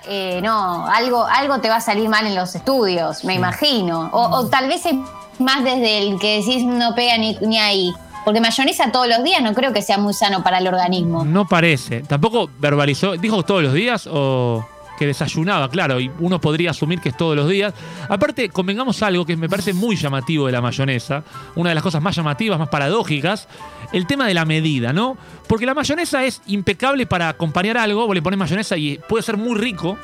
eh, 0.06 0.40
no, 0.42 0.86
algo, 0.86 1.24
algo 1.24 1.60
te 1.60 1.68
va 1.68 1.76
a 1.76 1.80
salir 1.80 2.08
mal 2.08 2.26
en 2.26 2.34
los 2.34 2.54
estudios, 2.54 3.24
me 3.24 3.34
imagino. 3.34 4.10
O, 4.12 4.22
o 4.38 4.46
tal 4.48 4.68
vez 4.68 4.86
es 4.86 4.94
más 5.38 5.64
desde 5.64 5.98
el 5.98 6.18
que 6.18 6.38
decís 6.38 6.64
no 6.64 6.94
pega 6.94 7.18
ni, 7.18 7.36
ni 7.40 7.58
ahí. 7.58 7.92
Porque 8.24 8.40
mayonesa 8.40 8.90
todos 8.90 9.06
los 9.06 9.22
días 9.22 9.42
no 9.42 9.52
creo 9.52 9.72
que 9.72 9.82
sea 9.82 9.98
muy 9.98 10.14
sano 10.14 10.42
para 10.42 10.58
el 10.58 10.66
organismo. 10.66 11.24
no 11.24 11.46
parece. 11.46 12.02
Tampoco 12.02 12.48
verbalizó, 12.58 13.12
dijo 13.16 13.42
todos 13.42 13.62
los 13.62 13.74
días 13.74 14.08
o 14.10 14.64
que 14.98 15.06
desayunaba, 15.06 15.68
claro, 15.68 15.98
y 16.00 16.10
uno 16.20 16.40
podría 16.40 16.70
asumir 16.70 17.00
que 17.00 17.08
es 17.10 17.16
todos 17.16 17.34
los 17.36 17.48
días. 17.48 17.74
Aparte, 18.08 18.48
convengamos 18.50 19.02
algo 19.02 19.26
que 19.26 19.36
me 19.36 19.48
parece 19.48 19.72
muy 19.72 19.96
llamativo 19.96 20.46
de 20.46 20.52
la 20.52 20.60
mayonesa, 20.60 21.24
una 21.56 21.70
de 21.70 21.74
las 21.74 21.82
cosas 21.82 22.00
más 22.02 22.14
llamativas, 22.14 22.58
más 22.58 22.68
paradójicas, 22.68 23.48
el 23.92 24.06
tema 24.06 24.26
de 24.26 24.34
la 24.34 24.44
medida, 24.44 24.92
¿no? 24.92 25.16
Porque 25.48 25.66
la 25.66 25.74
mayonesa 25.74 26.24
es 26.24 26.42
impecable 26.46 27.06
para 27.06 27.28
acompañar 27.28 27.76
algo, 27.76 28.06
vos 28.06 28.14
le 28.14 28.22
pones 28.22 28.38
mayonesa 28.38 28.76
y 28.76 28.98
puede 29.08 29.22
ser 29.22 29.36
muy 29.36 29.58
rico, 29.58 29.98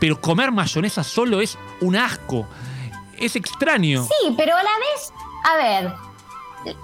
pero 0.00 0.20
comer 0.20 0.50
mayonesa 0.50 1.04
solo 1.04 1.40
es 1.40 1.58
un 1.80 1.96
asco. 1.96 2.48
Es 3.18 3.36
extraño. 3.36 4.04
Sí, 4.04 4.34
pero 4.36 4.54
a 4.56 4.62
la 4.62 4.70
vez, 4.70 5.12
a 5.44 5.56
ver, 5.56 5.92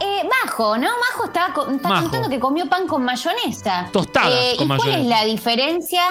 eh, 0.01 0.29
Majo, 0.45 0.77
¿no? 0.79 0.89
Majo 1.11 1.25
está 1.27 1.49
Majo. 1.49 2.03
contando 2.03 2.29
que 2.29 2.39
comió 2.39 2.69
pan 2.69 2.87
con 2.87 3.05
mayonesa. 3.05 3.87
Eh, 3.87 3.91
Tostadas 3.93 4.55
con 4.57 4.65
¿Y 4.65 4.69
cuál 4.69 4.69
mayonesa. 4.69 4.99
es 5.01 5.07
la 5.07 5.25
diferencia? 5.25 6.03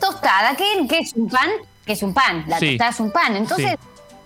Tostada, 0.00 0.54
¿qué, 0.56 0.86
qué 0.88 0.98
es 0.98 1.12
un 1.14 1.28
pan? 1.28 1.48
Que 1.86 1.92
es 1.92 2.02
un 2.02 2.14
pan, 2.14 2.44
la 2.46 2.58
Sí. 2.58 2.70
tostada 2.70 2.90
es 2.90 3.00
un 3.00 3.10
pan. 3.10 3.36
Entonces, 3.36 3.70
Sí. 3.70 3.76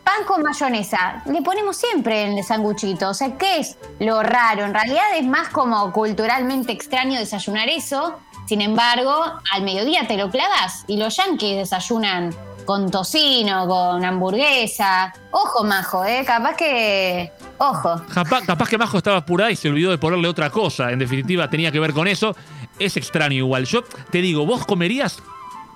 pan 0.05 0.25
con 0.27 0.43
mayonesa. 0.43 1.23
Le 1.27 1.43
ponemos 1.43 1.77
siempre 1.77 2.23
en 2.25 2.39
el 2.39 2.45
sanguchito. 2.45 3.11
O 3.11 3.15
sea, 3.15 3.37
¿qué 3.37 3.59
es 3.59 3.77
lo 3.99 4.23
raro? 4.23 4.65
En 4.65 4.73
realidad 4.75 5.03
es 5.17 5.27
más 5.27 5.49
como 5.49 5.93
culturalmente 5.93 6.73
extraño 6.73 7.19
desayunar 7.19 7.69
eso. 7.69 8.17
Sin 8.49 8.61
embargo, 8.63 9.13
al 9.53 9.63
mediodía 9.63 10.07
te 10.09 10.17
lo 10.17 10.31
clavas 10.31 10.85
y 10.87 10.97
los 10.97 11.17
yanquis 11.17 11.57
desayunan 11.57 12.35
con 12.65 12.91
tocino, 12.91 13.67
con 13.67 14.03
hamburguesa. 14.05 15.13
Ojo, 15.31 15.65
majo, 15.65 16.05
¿eh? 16.05 16.23
Capaz 16.27 16.55
que. 16.57 17.31
Ojo. 17.59 18.01
Capaz, 18.15 18.43
capaz 18.47 18.69
que 18.69 18.79
Majo 18.79 18.99
estaba 18.99 19.17
apurada 19.19 19.51
y 19.51 19.57
se 19.57 19.69
olvidó 19.69 19.91
de 19.91 19.99
ponerle 19.99 20.29
otra 20.29 20.49
cosa. 20.51 20.93
En 20.93 20.99
definitiva, 21.01 21.51
tenía 21.51 21.73
que 21.73 21.81
ver 21.81 21.93
con 21.93 22.07
eso. 22.07 22.37
Es 22.79 22.97
extraño 22.97 23.37
igual. 23.37 23.65
Yo 23.65 23.83
te 24.11 24.23
digo, 24.23 24.47
¿vos 24.47 24.65
comerías? 24.65 25.19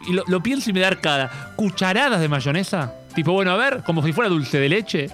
Y 0.07 0.13
lo, 0.13 0.25
lo 0.27 0.43
pienso 0.43 0.71
y 0.71 0.73
me 0.73 0.81
da 0.81 0.89
arcada. 0.89 1.53
¿Cucharadas 1.57 2.21
de 2.21 2.29
mayonesa? 2.29 2.93
Tipo, 3.15 3.33
bueno, 3.33 3.53
a 3.53 3.57
ver, 3.57 3.83
como 3.85 4.03
si 4.03 4.13
fuera 4.13 4.29
dulce 4.29 4.59
de 4.59 4.69
leche. 4.69 5.11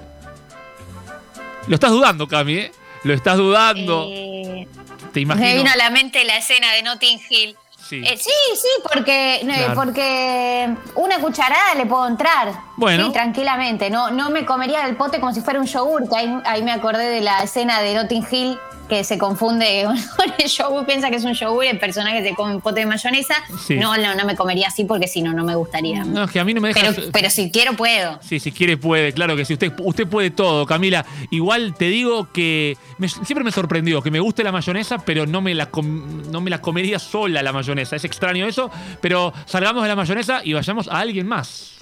Lo 1.66 1.74
estás 1.74 1.90
dudando, 1.90 2.26
Cami, 2.26 2.54
¿eh? 2.54 2.72
Lo 3.04 3.12
estás 3.12 3.36
dudando. 3.36 4.06
Eh, 4.08 4.66
Te 5.12 5.20
imagino. 5.20 5.46
Me 5.46 5.56
vino 5.56 5.70
a 5.70 5.76
la 5.76 5.90
mente 5.90 6.24
la 6.24 6.38
escena 6.38 6.72
de 6.72 6.82
Notting 6.82 7.20
Hill. 7.28 7.56
Sí. 7.88 8.02
Eh, 8.04 8.16
sí, 8.18 8.30
sí, 8.54 8.68
porque, 8.92 9.36
eh, 9.36 9.68
porque 9.74 10.68
una 10.94 11.18
cucharada 11.20 11.74
le 11.74 11.86
puedo 11.86 12.06
entrar. 12.06 12.52
Bueno. 12.76 13.06
Sí, 13.06 13.12
tranquilamente. 13.12 13.88
No, 13.88 14.10
no 14.10 14.30
me 14.30 14.44
comería 14.44 14.86
el 14.86 14.96
pote 14.96 15.20
como 15.20 15.32
si 15.32 15.40
fuera 15.40 15.58
un 15.58 15.66
yogur, 15.66 16.08
que 16.08 16.16
ahí, 16.16 16.38
ahí 16.44 16.62
me 16.62 16.72
acordé 16.72 17.08
de 17.08 17.20
la 17.20 17.42
escena 17.42 17.80
de 17.80 17.94
Notting 17.94 18.26
Hill 18.30 18.58
que 18.88 19.04
se 19.04 19.18
confunde 19.18 19.84
con 20.16 20.32
el 20.38 20.48
yogur, 20.48 20.86
piensa 20.86 21.10
que 21.10 21.16
es 21.16 21.24
un 21.24 21.34
yogur 21.34 21.64
y 21.64 21.68
el 21.68 21.78
personaje 21.78 22.22
se 22.22 22.34
come 22.34 22.54
un 22.56 22.60
pote 22.60 22.80
de 22.80 22.86
mayonesa. 22.86 23.34
Sí. 23.66 23.76
No, 23.76 23.96
no, 23.96 24.14
no 24.14 24.24
me 24.24 24.34
comería 24.36 24.68
así 24.68 24.84
porque 24.84 25.06
si 25.06 25.22
no, 25.22 25.32
no 25.32 25.44
me 25.44 25.54
gustaría. 25.54 26.04
No, 26.04 26.24
es 26.24 26.30
que 26.30 26.40
a 26.40 26.44
mí 26.44 26.54
no 26.54 26.60
me 26.60 26.68
deja. 26.68 26.80
Pero, 26.94 27.08
pero 27.12 27.30
si 27.30 27.50
quiero, 27.50 27.74
puedo. 27.74 28.18
Sí, 28.22 28.40
si 28.40 28.52
quiere 28.52 28.76
puede, 28.76 29.12
claro 29.12 29.36
que 29.36 29.44
sí. 29.44 29.52
Usted, 29.54 29.72
usted 29.78 30.06
puede 30.06 30.30
todo, 30.30 30.64
Camila. 30.66 31.04
Igual 31.30 31.74
te 31.74 31.86
digo 31.86 32.32
que 32.32 32.76
me- 32.98 33.08
siempre 33.08 33.44
me 33.44 33.52
sorprendió 33.52 34.02
que 34.02 34.10
me 34.10 34.20
guste 34.20 34.42
la 34.42 34.52
mayonesa, 34.52 34.98
pero 34.98 35.26
no 35.26 35.40
me, 35.40 35.54
la 35.54 35.66
com- 35.66 36.30
no 36.30 36.40
me 36.40 36.50
la 36.50 36.60
comería 36.60 36.98
sola 36.98 37.42
la 37.42 37.52
mayonesa. 37.52 37.96
Es 37.96 38.04
extraño 38.04 38.46
eso, 38.46 38.70
pero 39.00 39.32
salgamos 39.46 39.82
de 39.82 39.88
la 39.88 39.96
mayonesa 39.96 40.40
y 40.44 40.52
vayamos 40.54 40.88
a 40.88 40.98
alguien 41.00 41.26
más. 41.26 41.77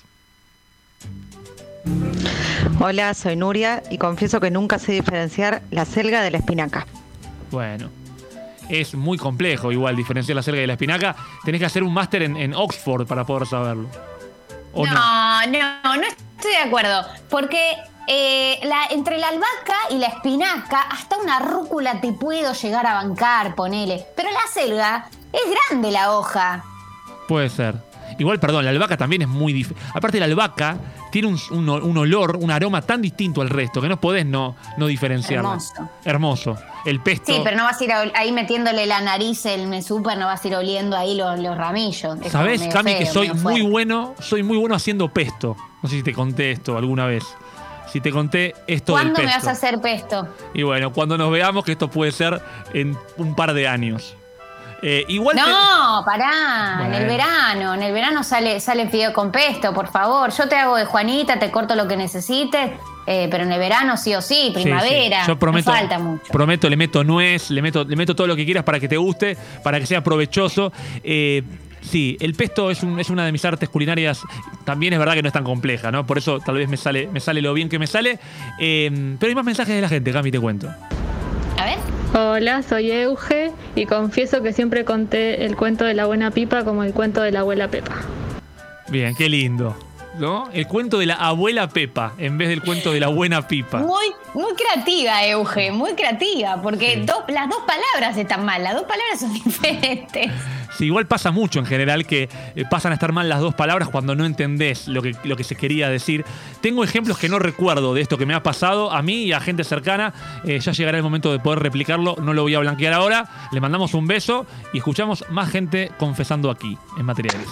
Hola, 2.81 3.15
soy 3.15 3.37
Nuria 3.37 3.83
y 3.91 3.99
confieso 3.99 4.41
que 4.41 4.51
nunca 4.51 4.79
sé 4.79 4.93
diferenciar 4.93 5.63
la 5.71 5.85
selga 5.85 6.23
de 6.23 6.31
la 6.31 6.39
espinaca. 6.39 6.87
Bueno, 7.51 7.91
es 8.69 8.95
muy 8.95 9.19
complejo 9.19 9.73
igual 9.73 9.97
diferenciar 9.97 10.37
la 10.37 10.43
selga 10.43 10.61
de 10.61 10.67
la 10.67 10.75
espinaca. 10.75 11.17
Tenés 11.45 11.61
que 11.61 11.67
hacer 11.67 11.83
un 11.83 11.95
máster 11.95 12.23
en, 12.23 12.37
en 12.37 12.55
Oxford 12.55 13.07
para 13.07 13.25
poder 13.25 13.47
saberlo. 13.47 13.89
¿O 14.73 14.85
no? 14.85 14.93
No, 14.93 15.47
no, 15.47 15.97
no 15.97 16.03
estoy 16.03 16.53
de 16.53 16.59
acuerdo. 16.59 17.07
Porque 17.31 17.77
eh, 18.09 18.59
la, 18.63 18.87
entre 18.91 19.19
la 19.19 19.29
albahaca 19.29 19.77
y 19.91 19.99
la 19.99 20.09
espinaca, 20.09 20.83
hasta 20.83 21.17
una 21.19 21.39
rúcula 21.39 22.01
te 22.01 22.13
puedo 22.13 22.53
llegar 22.53 22.87
a 22.87 22.95
bancar, 22.95 23.55
ponele. 23.55 24.07
Pero 24.15 24.31
la 24.31 24.53
selga 24.53 25.09
es 25.33 25.43
grande 25.71 25.91
la 25.91 26.13
hoja. 26.13 26.65
Puede 27.27 27.49
ser. 27.49 27.75
Igual, 28.19 28.39
perdón, 28.39 28.65
la 28.65 28.71
albahaca 28.71 28.97
también 28.97 29.23
es 29.23 29.29
muy 29.29 29.53
diferente. 29.53 29.91
Aparte, 29.93 30.19
la 30.19 30.27
albahaca 30.27 30.77
tiene 31.23 31.29
un, 31.29 31.39
un- 31.51 31.69
un 31.71 31.97
olor, 31.99 32.37
un 32.37 32.51
aroma 32.51 32.83
tan 32.83 33.01
distinto 33.01 33.41
al 33.41 33.49
resto 33.49 33.81
que 33.81 33.89
no 33.89 33.99
podés 33.99 34.27
no, 34.27 34.55
no 34.77 34.87
diferenciarla. 34.87 35.49
Hermoso. 35.51 35.89
Hermoso. 36.05 36.57
El 36.85 37.01
pesto. 37.01 37.33
Sí, 37.35 37.41
pero 37.43 37.57
no 37.57 37.65
vas 37.65 37.81
a 37.81 37.85
ir 37.85 37.93
a- 37.93 38.05
ahí 38.15 38.33
metiéndole 38.33 38.85
la 38.85 39.01
nariz 39.01 39.47
el 39.47 39.67
me 39.67 39.81
super, 39.83 40.19
no 40.19 40.27
vas 40.27 40.45
a 40.45 40.49
ir 40.49 40.55
oliendo 40.57 40.95
ahí 40.97 41.17
los, 41.17 41.39
los 41.41 41.57
ramillos. 41.57 42.19
Es 42.23 42.33
¿Sabés, 42.33 42.63
Cami, 42.73 42.95
que 42.97 43.07
soy 43.07 43.31
muy 43.33 43.63
bueno? 43.63 44.15
Soy 44.21 44.43
muy 44.43 44.59
bueno 44.59 44.75
haciendo 44.75 45.09
pesto. 45.09 45.57
No 45.83 45.89
sé 45.89 45.97
si 45.97 46.03
te 46.03 46.13
conté 46.13 46.51
esto 46.51 46.77
alguna 46.77 47.07
vez. 47.07 47.25
Si 47.91 48.01
te 48.03 48.11
conté 48.11 48.55
esto 48.67 48.93
del 48.95 49.05
¿Cuándo 49.05 49.15
pesto. 49.21 49.29
me 49.31 49.35
vas 49.37 49.47
a 49.47 49.51
hacer 49.53 49.81
pesto? 49.81 50.29
Y 50.53 50.65
bueno, 50.65 50.93
cuando 50.93 51.17
nos 51.17 51.31
veamos, 51.31 51.65
que 51.65 51.73
esto 51.73 51.89
puede 51.89 52.13
ser 52.13 52.43
en 52.75 52.97
un 53.17 53.35
par 53.35 53.55
de 53.55 53.67
años. 53.69 54.15
Eh, 54.83 55.05
igual 55.09 55.37
te- 55.37 55.43
No, 55.43 56.03
pará, 56.05 56.83
en 56.87 56.95
el 56.95 57.07
verano, 57.07 57.75
en 57.75 57.83
el 57.83 57.93
verano 57.93 58.23
sale, 58.23 58.61
sale 58.61 58.89
fideo 58.89 59.13
con 59.13 59.33
pesto, 59.33 59.73
por 59.73 59.89
favor. 59.89 60.31
Yo 60.33 60.49
te 60.49 60.57
hago 60.57 60.77
de 60.77 60.85
Juanita, 60.85 61.39
te 61.39 61.51
corto 61.51 61.75
lo 61.75 61.89
que 61.89 61.97
necesites, 61.97 62.73
eh, 63.07 63.27
pero 63.31 63.45
en 63.45 63.53
el 63.53 63.59
verano 63.59 63.97
sí 63.97 64.15
o 64.15 64.21
sí, 64.21 64.53
Sí, 64.55 64.63
primavera. 64.63 65.23
sí. 65.23 65.29
Yo 65.29 65.39
prometo, 65.39 65.71
no 65.71 65.77
falta 65.79 65.99
mucho. 65.99 66.25
prometo, 66.33 66.69
le 66.69 66.77
meto 66.77 67.03
nuez, 67.05 67.51
le 67.51 67.63
meto, 67.63 67.85
le 67.85 67.97
meto 67.97 68.15
todo 68.15 68.27
lo 68.27 68.37
que 68.37 68.45
quieras 68.45 68.65
para 68.65 68.79
que 68.79 68.87
te 68.89 68.97
guste, 68.99 69.37
para 69.65 69.81
que 69.81 69.87
sea 69.87 70.03
provechoso. 70.05 70.73
Eh, 71.03 71.43
sí, 71.81 72.17
el 72.21 72.35
pesto 72.35 72.71
es, 72.71 72.83
un- 72.83 73.01
es 73.01 73.09
una 73.09 73.25
de 73.25 73.33
mis 73.33 73.45
artes 73.47 73.69
culinarias. 73.71 74.21
También 74.65 74.93
es 74.93 74.99
verdad 74.99 75.15
que 75.15 75.23
no 75.23 75.29
es 75.29 75.33
tan 75.35 75.45
compleja, 75.45 75.91
¿no? 75.91 76.05
Por 76.05 76.19
eso 76.19 76.39
tal 76.41 76.57
vez 76.57 76.69
me 76.69 76.77
sale, 76.77 77.09
me 77.09 77.21
sale 77.21 77.41
lo 77.41 77.55
bien 77.55 77.69
que 77.71 77.79
me 77.79 77.87
sale. 77.87 78.19
Eh, 78.61 79.17
pero 79.19 79.31
hay 79.31 79.35
más 79.35 79.45
mensajes 79.45 79.75
de 79.75 79.81
la 79.81 79.89
gente, 79.89 80.13
Cami, 80.13 80.31
te 80.31 80.39
cuento. 80.41 80.69
A 81.59 81.65
ver. 81.65 81.79
Hola, 82.15 82.63
soy 82.63 82.91
Euge 82.91 83.53
y 83.75 83.87
confieso 83.87 84.43
que 84.43 84.53
siempre 84.53 84.85
conté 84.85 85.45
el 85.45 85.57
cuento 85.57 85.85
de 85.85 85.95
la 85.95 86.07
buena 86.07 86.31
pipa 86.31 86.65
como 86.65 86.83
el 86.83 86.93
cuento 86.93 87.21
de 87.23 87.33
la 87.33 87.41
abuela 87.41 87.69
Pepa. 87.69 87.97
Bien, 88.89 89.15
qué 89.15 89.29
lindo. 89.29 89.77
¿No? 90.19 90.49
El 90.55 90.67
cuento 90.67 90.99
de 90.99 91.05
la 91.05 91.15
abuela 91.17 91.69
Pepa 91.69 92.15
en 92.17 92.39
vez 92.39 92.49
del 92.49 92.63
cuento 92.63 92.91
de 92.93 93.01
la 93.01 93.09
buena 93.09 93.47
pipa. 93.47 93.79
Muy, 93.81 94.07
muy 94.33 94.55
creativa, 94.55 95.27
Euge, 95.27 95.71
muy 95.73 95.93
creativa, 95.93 96.63
porque 96.63 97.03
do- 97.05 97.25
las 97.29 97.51
dos 97.51 97.59
palabras 97.67 98.17
están 98.17 98.43
mal, 98.47 98.63
las 98.65 98.73
dos 98.75 98.85
palabras 98.85 99.21
son 99.21 99.33
diferentes. 99.45 100.31
Igual 100.81 101.07
pasa 101.07 101.31
mucho 101.31 101.59
en 101.59 101.67
general 101.67 102.07
que 102.07 102.29
eh, 102.55 102.65
pasan 102.71 102.93
a 102.93 102.95
estar 102.95 103.13
mal 103.13 103.29
las 103.29 103.41
dos 103.41 103.55
palabras 103.55 103.89
cuando 103.89 104.15
no 104.15 104.25
entendés 104.25 104.89
lo 104.89 105.03
que, 105.03 105.15
lo 105.25 105.37
que 105.37 105.45
se 105.45 105.57
quería 105.57 105.89
decir. 105.89 106.25
Tengo 106.61 106.85
ejemplos 106.85 107.19
que 107.19 107.29
no 107.29 107.39
recuerdo 107.39 107.95
de 107.95 108.01
esto 108.01 108.19
que 108.19 108.27
me 108.27 108.35
ha 108.35 108.43
pasado 108.43 108.93
a 108.93 109.03
mí 109.03 109.25
y 109.25 109.33
a 109.33 109.41
gente 109.41 109.65
cercana. 109.65 110.13
Eh, 110.45 110.59
ya 110.61 110.73
llegará 110.73 110.99
el 110.99 111.05
momento 111.05 111.33
de 111.33 111.39
poder 111.39 111.61
replicarlo, 111.61 112.17
no 112.21 112.33
lo 112.33 112.43
voy 112.43 112.55
a 112.55 112.61
blanquear 112.61 112.93
ahora. 112.93 113.49
Le 113.53 113.61
mandamos 113.61 113.95
un 113.95 114.07
beso 114.07 114.47
y 114.73 114.79
escuchamos 114.79 115.25
más 115.31 115.51
gente 115.51 115.91
confesando 115.99 116.51
aquí 116.51 116.77
en 116.99 117.07
materiales. 117.07 117.49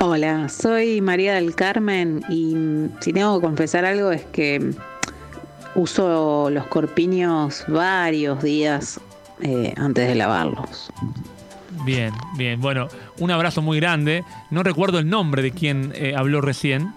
Hola, 0.00 0.48
soy 0.48 1.00
María 1.00 1.34
del 1.34 1.54
Carmen 1.54 2.22
y 2.28 2.54
mm, 2.54 3.00
si 3.00 3.12
tengo 3.12 3.40
que 3.40 3.46
confesar 3.46 3.84
algo 3.84 4.10
es 4.10 4.24
que 4.24 4.74
uso 5.74 6.50
los 6.50 6.66
corpiños 6.66 7.64
varios 7.68 8.42
días 8.42 9.00
eh, 9.40 9.72
antes 9.76 10.08
de 10.08 10.14
lavarlos. 10.14 10.90
Bien, 11.84 12.12
bien. 12.36 12.60
Bueno, 12.60 12.88
un 13.18 13.30
abrazo 13.30 13.62
muy 13.62 13.78
grande. 13.78 14.24
No 14.50 14.62
recuerdo 14.62 14.98
el 14.98 15.08
nombre 15.08 15.42
de 15.42 15.52
quien 15.52 15.92
eh, 15.94 16.14
habló 16.16 16.40
recién. 16.40 16.92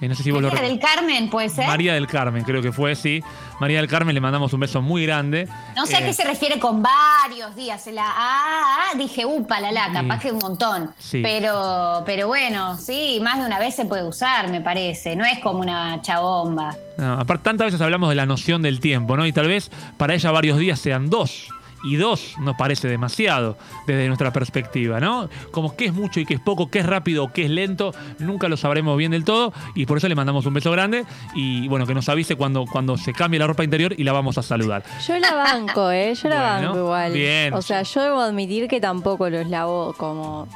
Eh, 0.00 0.08
no 0.08 0.14
sé 0.16 0.24
si 0.24 0.32
vos 0.32 0.42
lo 0.42 0.48
María 0.48 0.68
del 0.68 0.80
Carmen, 0.80 1.30
puede 1.30 1.48
ser. 1.48 1.66
María 1.68 1.94
del 1.94 2.08
Carmen, 2.08 2.42
creo 2.42 2.60
que 2.60 2.72
fue, 2.72 2.96
sí. 2.96 3.22
María 3.60 3.78
del 3.78 3.88
Carmen, 3.88 4.12
le 4.12 4.20
mandamos 4.20 4.52
un 4.52 4.60
beso 4.60 4.82
muy 4.82 5.06
grande. 5.06 5.48
No 5.76 5.86
sé 5.86 5.96
a 5.96 6.00
Eh, 6.00 6.06
qué 6.06 6.12
se 6.12 6.24
refiere 6.24 6.58
con 6.58 6.82
varios 6.82 7.54
días. 7.54 7.86
La, 7.86 8.02
ah, 8.04 8.90
ah, 8.92 8.98
dije, 8.98 9.24
upa, 9.24 9.60
la 9.60 9.70
la, 9.70 9.92
capaz 9.92 10.18
que 10.18 10.32
un 10.32 10.38
montón. 10.38 10.90
Sí. 10.98 11.20
Pero, 11.22 12.02
pero 12.04 12.26
bueno, 12.26 12.76
sí, 12.76 13.20
más 13.22 13.38
de 13.38 13.46
una 13.46 13.60
vez 13.60 13.76
se 13.76 13.84
puede 13.84 14.02
usar, 14.06 14.50
me 14.50 14.60
parece. 14.60 15.14
No 15.14 15.24
es 15.24 15.38
como 15.38 15.60
una 15.60 16.02
chabomba. 16.02 16.74
No, 16.98 17.12
aparte, 17.14 17.44
tantas 17.44 17.66
veces 17.66 17.80
hablamos 17.80 18.08
de 18.08 18.16
la 18.16 18.26
noción 18.26 18.62
del 18.62 18.80
tiempo, 18.80 19.16
¿no? 19.16 19.24
Y 19.26 19.32
tal 19.32 19.46
vez 19.46 19.70
para 19.96 20.14
ella 20.14 20.32
varios 20.32 20.58
días 20.58 20.80
sean 20.80 21.08
dos. 21.08 21.48
Y 21.84 21.96
dos 21.96 22.34
nos 22.40 22.56
parece 22.56 22.88
demasiado 22.88 23.56
desde 23.86 24.06
nuestra 24.06 24.32
perspectiva, 24.32 25.00
¿no? 25.00 25.28
Como 25.50 25.76
qué 25.76 25.86
es 25.86 25.92
mucho 25.92 26.20
y 26.20 26.26
qué 26.26 26.34
es 26.34 26.40
poco, 26.40 26.70
qué 26.70 26.80
es 26.80 26.86
rápido 26.86 27.24
o 27.24 27.32
qué 27.32 27.44
es 27.44 27.50
lento, 27.50 27.94
nunca 28.18 28.48
lo 28.48 28.56
sabremos 28.56 28.96
bien 28.96 29.10
del 29.12 29.24
todo. 29.24 29.52
Y 29.74 29.86
por 29.86 29.98
eso 29.98 30.08
le 30.08 30.14
mandamos 30.14 30.46
un 30.46 30.54
beso 30.54 30.70
grande. 30.70 31.04
Y 31.34 31.68
bueno, 31.68 31.86
que 31.86 31.94
nos 31.94 32.08
avise 32.08 32.36
cuando, 32.36 32.64
cuando 32.66 32.96
se 32.96 33.12
cambie 33.12 33.38
la 33.38 33.46
ropa 33.46 33.64
interior 33.64 33.94
y 33.96 34.04
la 34.04 34.12
vamos 34.12 34.38
a 34.38 34.42
saludar. 34.42 34.82
Yo 35.06 35.18
la 35.18 35.34
banco, 35.34 35.90
¿eh? 35.90 36.14
Yo 36.14 36.28
la 36.28 36.54
Bueno, 36.54 36.68
banco 36.68 36.78
igual. 36.84 37.12
bien. 37.12 37.54
O 37.54 37.62
sea, 37.62 37.82
yo 37.82 38.02
debo 38.02 38.20
admitir 38.20 38.68
que 38.68 38.80
tampoco 38.80 39.28
los 39.30 39.48
lavo 39.48 39.94
como... 39.98 40.48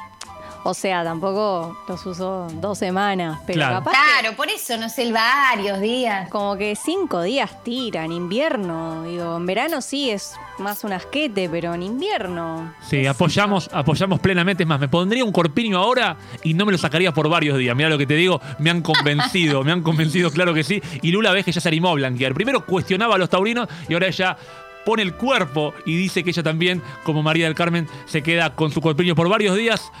O 0.69 0.73
sea, 0.75 1.03
tampoco 1.03 1.75
los 1.87 2.05
uso 2.05 2.47
dos 2.61 2.77
semanas, 2.77 3.39
pero 3.47 3.57
Claro. 3.57 3.75
capaz 3.77 3.91
Claro, 3.91 4.35
por 4.35 4.49
eso 4.49 4.77
no 4.77 4.87
sé, 4.87 5.11
varios 5.11 5.81
días. 5.81 6.29
como 6.29 6.55
que 6.57 6.75
cinco 6.75 7.23
días 7.23 7.63
tiran, 7.63 8.11
invierno. 8.11 9.01
Digo, 9.03 9.37
en 9.37 9.45
verano 9.47 9.81
sí 9.81 10.11
es 10.11 10.35
más 10.59 10.83
un 10.83 10.93
asquete, 10.93 11.49
pero 11.49 11.73
en 11.73 11.81
invierno... 11.81 12.71
Sí, 12.87 13.07
apoyamos, 13.07 13.69
apoyamos 13.73 14.19
plenamente. 14.19 14.61
Es 14.63 14.69
más, 14.69 14.79
me 14.79 14.87
pondría 14.87 15.25
un 15.25 15.31
corpiño 15.31 15.79
ahora 15.79 16.17
y 16.43 16.53
no 16.53 16.65
me 16.67 16.71
lo 16.71 16.77
sacaría 16.77 17.11
por 17.13 17.27
varios 17.29 17.57
días. 17.57 17.75
Mira 17.75 17.89
lo 17.89 17.97
que 17.97 18.05
te 18.05 18.13
digo, 18.13 18.39
me 18.59 18.69
han 18.69 18.81
convencido, 18.81 19.63
me 19.63 19.71
han 19.71 19.81
convencido, 19.81 20.29
claro 20.31 20.53
que 20.53 20.63
sí. 20.63 20.81
Y 21.01 21.11
Lula 21.11 21.31
ves 21.31 21.45
que 21.45 21.51
ya 21.51 21.61
se 21.61 21.67
animó 21.69 21.89
a 21.89 21.93
blanquear. 21.95 22.35
Primero 22.35 22.63
cuestionaba 22.65 23.15
a 23.15 23.17
los 23.17 23.29
taurinos 23.29 23.67
y 23.87 23.93
ahora 23.93 24.05
ella 24.07 24.37
pone 24.85 25.01
el 25.03 25.13
cuerpo 25.13 25.73
y 25.85 25.95
dice 25.97 26.23
que 26.23 26.29
ella 26.31 26.41
también, 26.41 26.81
como 27.03 27.21
María 27.21 27.45
del 27.45 27.53
Carmen, 27.55 27.87
se 28.05 28.23
queda 28.23 28.55
con 28.55 28.71
su 28.71 28.81
corpiño 28.81 29.13
por 29.15 29.27
varios 29.29 29.55
días 29.55 29.91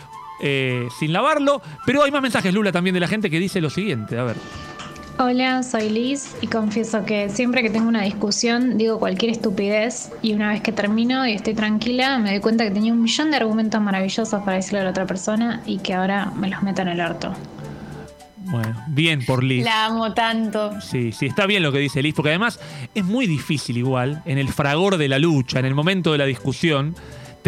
eh, 0.41 0.87
sin 0.99 1.13
lavarlo. 1.13 1.61
Pero 1.85 2.03
hay 2.03 2.11
más 2.11 2.21
mensajes, 2.21 2.53
Lula, 2.53 2.71
también 2.71 2.93
de 2.93 2.99
la 2.99 3.07
gente 3.07 3.29
que 3.29 3.39
dice 3.39 3.61
lo 3.61 3.69
siguiente. 3.69 4.17
A 4.17 4.23
ver. 4.23 4.35
Hola, 5.21 5.63
soy 5.63 5.89
Liz 5.89 6.33
y 6.39 6.47
confieso 6.47 7.03
que 7.03 7.27
siempre 7.27 7.61
que 7.61 7.69
tengo 7.69 7.89
una 7.89 8.03
discusión 8.03 8.77
digo 8.77 8.99
cualquier 8.99 9.33
estupidez 9.33 10.13
y 10.21 10.31
una 10.31 10.47
vez 10.47 10.61
que 10.61 10.71
termino 10.71 11.27
y 11.27 11.33
estoy 11.33 11.55
tranquila 11.55 12.19
me 12.19 12.29
doy 12.29 12.39
cuenta 12.39 12.63
que 12.63 12.71
tenía 12.71 12.93
un 12.93 13.01
millón 13.01 13.29
de 13.29 13.35
argumentos 13.35 13.81
maravillosos 13.81 14.41
para 14.43 14.55
decirle 14.55 14.79
a 14.79 14.83
la 14.85 14.91
otra 14.91 15.05
persona 15.05 15.61
y 15.65 15.79
que 15.79 15.93
ahora 15.93 16.31
me 16.37 16.49
los 16.49 16.63
meto 16.63 16.83
en 16.83 16.87
el 16.87 17.01
orto. 17.01 17.33
Bueno, 18.45 18.81
bien 18.87 19.25
por 19.25 19.43
Liz. 19.43 19.65
La 19.65 19.87
amo 19.87 20.13
tanto. 20.13 20.79
Sí, 20.81 21.11
sí, 21.11 21.25
está 21.25 21.45
bien 21.45 21.63
lo 21.63 21.73
que 21.73 21.79
dice 21.79 22.01
Liz, 22.01 22.15
porque 22.15 22.29
además 22.29 22.59
es 22.95 23.03
muy 23.03 23.27
difícil 23.27 23.77
igual, 23.77 24.23
en 24.25 24.37
el 24.37 24.47
fragor 24.47 24.97
de 24.97 25.09
la 25.09 25.19
lucha, 25.19 25.59
en 25.59 25.65
el 25.65 25.75
momento 25.75 26.13
de 26.13 26.17
la 26.17 26.25
discusión, 26.25 26.95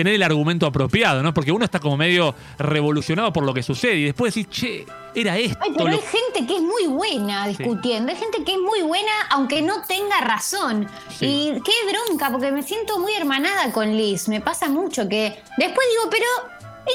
tener 0.03 0.15
el 0.15 0.23
argumento 0.23 0.65
apropiado, 0.65 1.21
¿no? 1.23 1.33
Porque 1.33 1.51
uno 1.51 1.65
está 1.65 1.79
como 1.79 1.97
medio 1.97 2.35
revolucionado 2.57 3.31
por 3.33 3.43
lo 3.43 3.53
que 3.53 3.63
sucede 3.63 3.95
y 3.95 4.03
después 4.05 4.33
decís, 4.33 4.49
che, 4.49 4.85
era 5.15 5.37
esto. 5.37 5.57
Ay, 5.61 5.71
pero 5.75 5.89
lo- 5.89 5.95
hay 5.95 5.99
gente 6.01 6.47
que 6.47 6.55
es 6.57 6.61
muy 6.63 6.87
buena 6.87 7.47
discutiendo, 7.47 8.11
hay 8.11 8.17
gente 8.17 8.43
que 8.43 8.53
es 8.53 8.59
muy 8.59 8.81
buena 8.81 9.11
aunque 9.29 9.61
no 9.61 9.81
tenga 9.87 10.21
razón. 10.21 10.87
Sí. 11.17 11.25
Y 11.55 11.61
qué 11.61 11.71
bronca, 12.07 12.29
porque 12.31 12.51
me 12.51 12.63
siento 12.63 12.99
muy 12.99 13.13
hermanada 13.13 13.71
con 13.71 13.95
Liz, 13.95 14.27
me 14.27 14.41
pasa 14.41 14.69
mucho 14.69 15.07
que 15.09 15.37
después 15.57 15.87
digo, 15.91 16.09
pero 16.09 16.25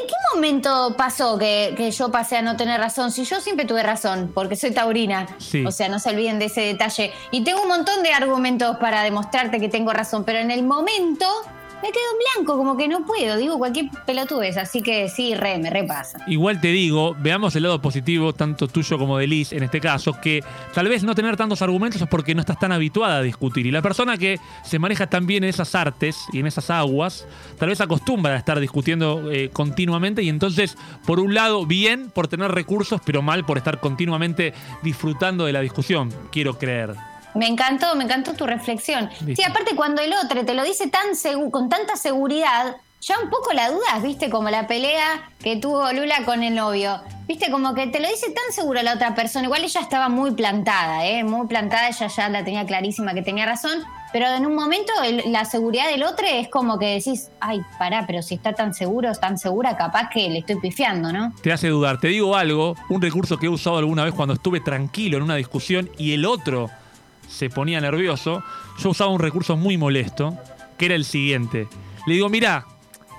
¿en 0.00 0.06
qué 0.06 0.14
momento 0.34 0.94
pasó 0.96 1.38
que, 1.38 1.74
que 1.76 1.90
yo 1.90 2.10
pasé 2.10 2.38
a 2.38 2.42
no 2.42 2.56
tener 2.56 2.80
razón? 2.80 3.12
Si 3.12 3.24
yo 3.24 3.40
siempre 3.40 3.66
tuve 3.66 3.82
razón, 3.82 4.32
porque 4.34 4.56
soy 4.56 4.72
taurina, 4.72 5.26
Sí. 5.38 5.64
o 5.64 5.70
sea, 5.70 5.88
no 5.88 5.98
se 5.98 6.10
olviden 6.10 6.38
de 6.38 6.46
ese 6.46 6.62
detalle. 6.62 7.12
Y 7.30 7.42
tengo 7.44 7.62
un 7.62 7.68
montón 7.68 8.02
de 8.02 8.12
argumentos 8.12 8.76
para 8.78 9.02
demostrarte 9.02 9.60
que 9.60 9.68
tengo 9.68 9.92
razón, 9.92 10.24
pero 10.24 10.38
en 10.40 10.50
el 10.50 10.62
momento... 10.64 11.26
Me 11.86 11.92
quedo 11.92 12.02
en 12.10 12.44
blanco, 12.44 12.58
como 12.58 12.76
que 12.76 12.88
no 12.88 13.06
puedo, 13.06 13.36
digo 13.36 13.58
cualquier 13.58 13.90
pelotudez, 14.04 14.56
así 14.56 14.82
que 14.82 15.08
sí, 15.08 15.36
re, 15.36 15.56
me 15.58 15.70
repasa. 15.70 16.18
Igual 16.26 16.60
te 16.60 16.66
digo, 16.72 17.14
veamos 17.20 17.54
el 17.54 17.62
lado 17.62 17.80
positivo, 17.80 18.32
tanto 18.32 18.66
tuyo 18.66 18.98
como 18.98 19.18
de 19.18 19.28
Liz 19.28 19.52
en 19.52 19.62
este 19.62 19.80
caso, 19.80 20.20
que 20.20 20.42
tal 20.74 20.88
vez 20.88 21.04
no 21.04 21.14
tener 21.14 21.36
tantos 21.36 21.62
argumentos 21.62 22.02
es 22.02 22.08
porque 22.08 22.34
no 22.34 22.40
estás 22.40 22.58
tan 22.58 22.72
habituada 22.72 23.18
a 23.18 23.22
discutir. 23.22 23.66
Y 23.66 23.70
la 23.70 23.82
persona 23.82 24.16
que 24.16 24.40
se 24.64 24.80
maneja 24.80 25.06
tan 25.06 25.28
bien 25.28 25.44
en 25.44 25.50
esas 25.50 25.76
artes 25.76 26.16
y 26.32 26.40
en 26.40 26.48
esas 26.48 26.70
aguas, 26.70 27.24
tal 27.56 27.68
vez 27.68 27.80
acostumbra 27.80 28.32
a 28.32 28.38
estar 28.38 28.58
discutiendo 28.58 29.30
eh, 29.30 29.50
continuamente 29.52 30.24
y 30.24 30.28
entonces, 30.28 30.76
por 31.06 31.20
un 31.20 31.34
lado, 31.34 31.66
bien 31.66 32.10
por 32.10 32.26
tener 32.26 32.50
recursos, 32.50 33.00
pero 33.06 33.22
mal 33.22 33.46
por 33.46 33.58
estar 33.58 33.78
continuamente 33.78 34.54
disfrutando 34.82 35.44
de 35.44 35.52
la 35.52 35.60
discusión, 35.60 36.12
quiero 36.32 36.58
creer. 36.58 36.96
Me 37.36 37.46
encantó, 37.46 37.94
me 37.94 38.04
encantó 38.04 38.34
tu 38.34 38.46
reflexión. 38.46 39.08
Viste. 39.20 39.36
Sí, 39.36 39.48
aparte 39.48 39.76
cuando 39.76 40.02
el 40.02 40.12
otro 40.14 40.44
te 40.44 40.54
lo 40.54 40.64
dice 40.64 40.88
tan 40.88 41.06
con 41.50 41.68
tanta 41.68 41.96
seguridad, 41.96 42.76
ya 43.00 43.14
un 43.22 43.30
poco 43.30 43.52
la 43.52 43.70
dudas, 43.70 44.02
¿viste? 44.02 44.30
Como 44.30 44.48
la 44.50 44.66
pelea 44.66 45.30
que 45.40 45.56
tuvo 45.56 45.92
Lula 45.92 46.24
con 46.24 46.42
el 46.42 46.54
novio. 46.54 47.00
¿Viste? 47.28 47.50
Como 47.50 47.74
que 47.74 47.88
te 47.88 48.00
lo 48.00 48.08
dice 48.08 48.30
tan 48.30 48.52
seguro 48.52 48.82
la 48.82 48.94
otra 48.94 49.14
persona. 49.14 49.44
Igual 49.44 49.64
ella 49.64 49.80
estaba 49.80 50.08
muy 50.08 50.30
plantada, 50.32 51.06
¿eh? 51.06 51.22
Muy 51.24 51.46
plantada, 51.46 51.88
ella 51.88 52.06
ya 52.06 52.28
la 52.28 52.44
tenía 52.44 52.64
clarísima 52.64 53.14
que 53.14 53.22
tenía 53.22 53.44
razón. 53.46 53.78
Pero 54.12 54.28
en 54.28 54.46
un 54.46 54.54
momento 54.54 54.92
el- 55.04 55.30
la 55.32 55.44
seguridad 55.44 55.88
del 55.90 56.04
otro 56.04 56.24
es 56.26 56.48
como 56.48 56.78
que 56.78 56.86
decís, 56.94 57.28
ay, 57.40 57.60
pará, 57.78 58.04
pero 58.06 58.22
si 58.22 58.36
está 58.36 58.52
tan 58.54 58.72
seguro, 58.72 59.12
tan 59.14 59.36
segura, 59.38 59.76
capaz 59.76 60.08
que 60.08 60.28
le 60.30 60.38
estoy 60.38 60.56
pifiando, 60.60 61.12
¿no? 61.12 61.32
Te 61.42 61.52
hace 61.52 61.68
dudar. 61.68 61.98
Te 62.00 62.08
digo 62.08 62.34
algo, 62.36 62.76
un 62.88 63.02
recurso 63.02 63.36
que 63.36 63.46
he 63.46 63.48
usado 63.50 63.76
alguna 63.78 64.04
vez 64.04 64.14
cuando 64.14 64.34
estuve 64.34 64.60
tranquilo 64.60 65.16
en 65.18 65.24
una 65.24 65.34
discusión 65.34 65.90
y 65.98 66.12
el 66.14 66.24
otro 66.24 66.70
se 67.36 67.50
ponía 67.50 67.80
nervioso, 67.82 68.42
yo 68.78 68.90
usaba 68.90 69.10
un 69.10 69.20
recurso 69.20 69.58
muy 69.58 69.76
molesto, 69.76 70.36
que 70.78 70.86
era 70.86 70.94
el 70.94 71.04
siguiente. 71.04 71.68
Le 72.06 72.14
digo, 72.14 72.30
mira, 72.30 72.64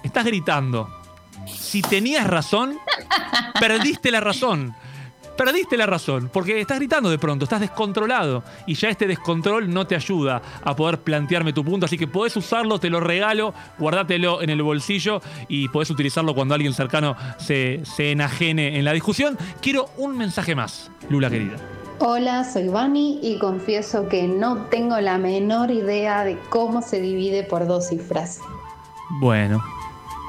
estás 0.04 0.26
gritando. 0.26 0.90
Si 1.46 1.84
tenías 1.84 2.26
razón, 2.26 2.78
perdiste 3.60 4.10
la 4.10 4.20
razón. 4.20 4.74
Perdiste 5.38 5.78
la 5.78 5.86
razón, 5.86 6.32
porque 6.34 6.60
estás 6.60 6.80
gritando 6.80 7.12
de 7.12 7.20
pronto, 7.20 7.44
estás 7.44 7.60
descontrolado 7.60 8.44
y 8.66 8.74
ya 8.74 8.90
este 8.90 9.06
descontrol 9.06 9.72
no 9.72 9.86
te 9.86 9.94
ayuda 9.94 10.42
a 10.64 10.76
poder 10.76 11.02
plantearme 11.02 11.54
tu 11.54 11.64
punto, 11.64 11.86
así 11.86 11.96
que 11.96 12.08
podés 12.08 12.36
usarlo, 12.38 12.80
te 12.80 12.90
lo 12.90 13.00
regalo, 13.00 13.54
guardátelo 13.78 14.42
en 14.42 14.50
el 14.50 14.64
bolsillo 14.64 15.22
y 15.48 15.68
podés 15.68 15.92
utilizarlo 15.92 16.34
cuando 16.34 16.56
alguien 16.56 16.74
cercano 16.74 17.16
se, 17.38 17.82
se 17.86 18.10
enajene 18.14 18.80
en 18.80 18.86
la 18.86 18.94
discusión. 18.94 19.38
Quiero 19.62 19.92
un 19.98 20.18
mensaje 20.18 20.56
más, 20.56 20.90
Lula 21.08 21.30
querida. 21.30 21.58
Hola, 22.00 22.44
soy 22.44 22.68
Vani 22.68 23.20
y 23.24 23.40
confieso 23.40 24.08
que 24.08 24.28
no 24.28 24.66
tengo 24.66 25.00
la 25.00 25.18
menor 25.18 25.72
idea 25.72 26.24
de 26.24 26.40
cómo 26.50 26.84
se 26.84 27.02
divide 27.02 27.42
por 27.42 27.66
dos 27.66 27.88
cifras. 27.88 28.40
Bueno. 29.20 29.64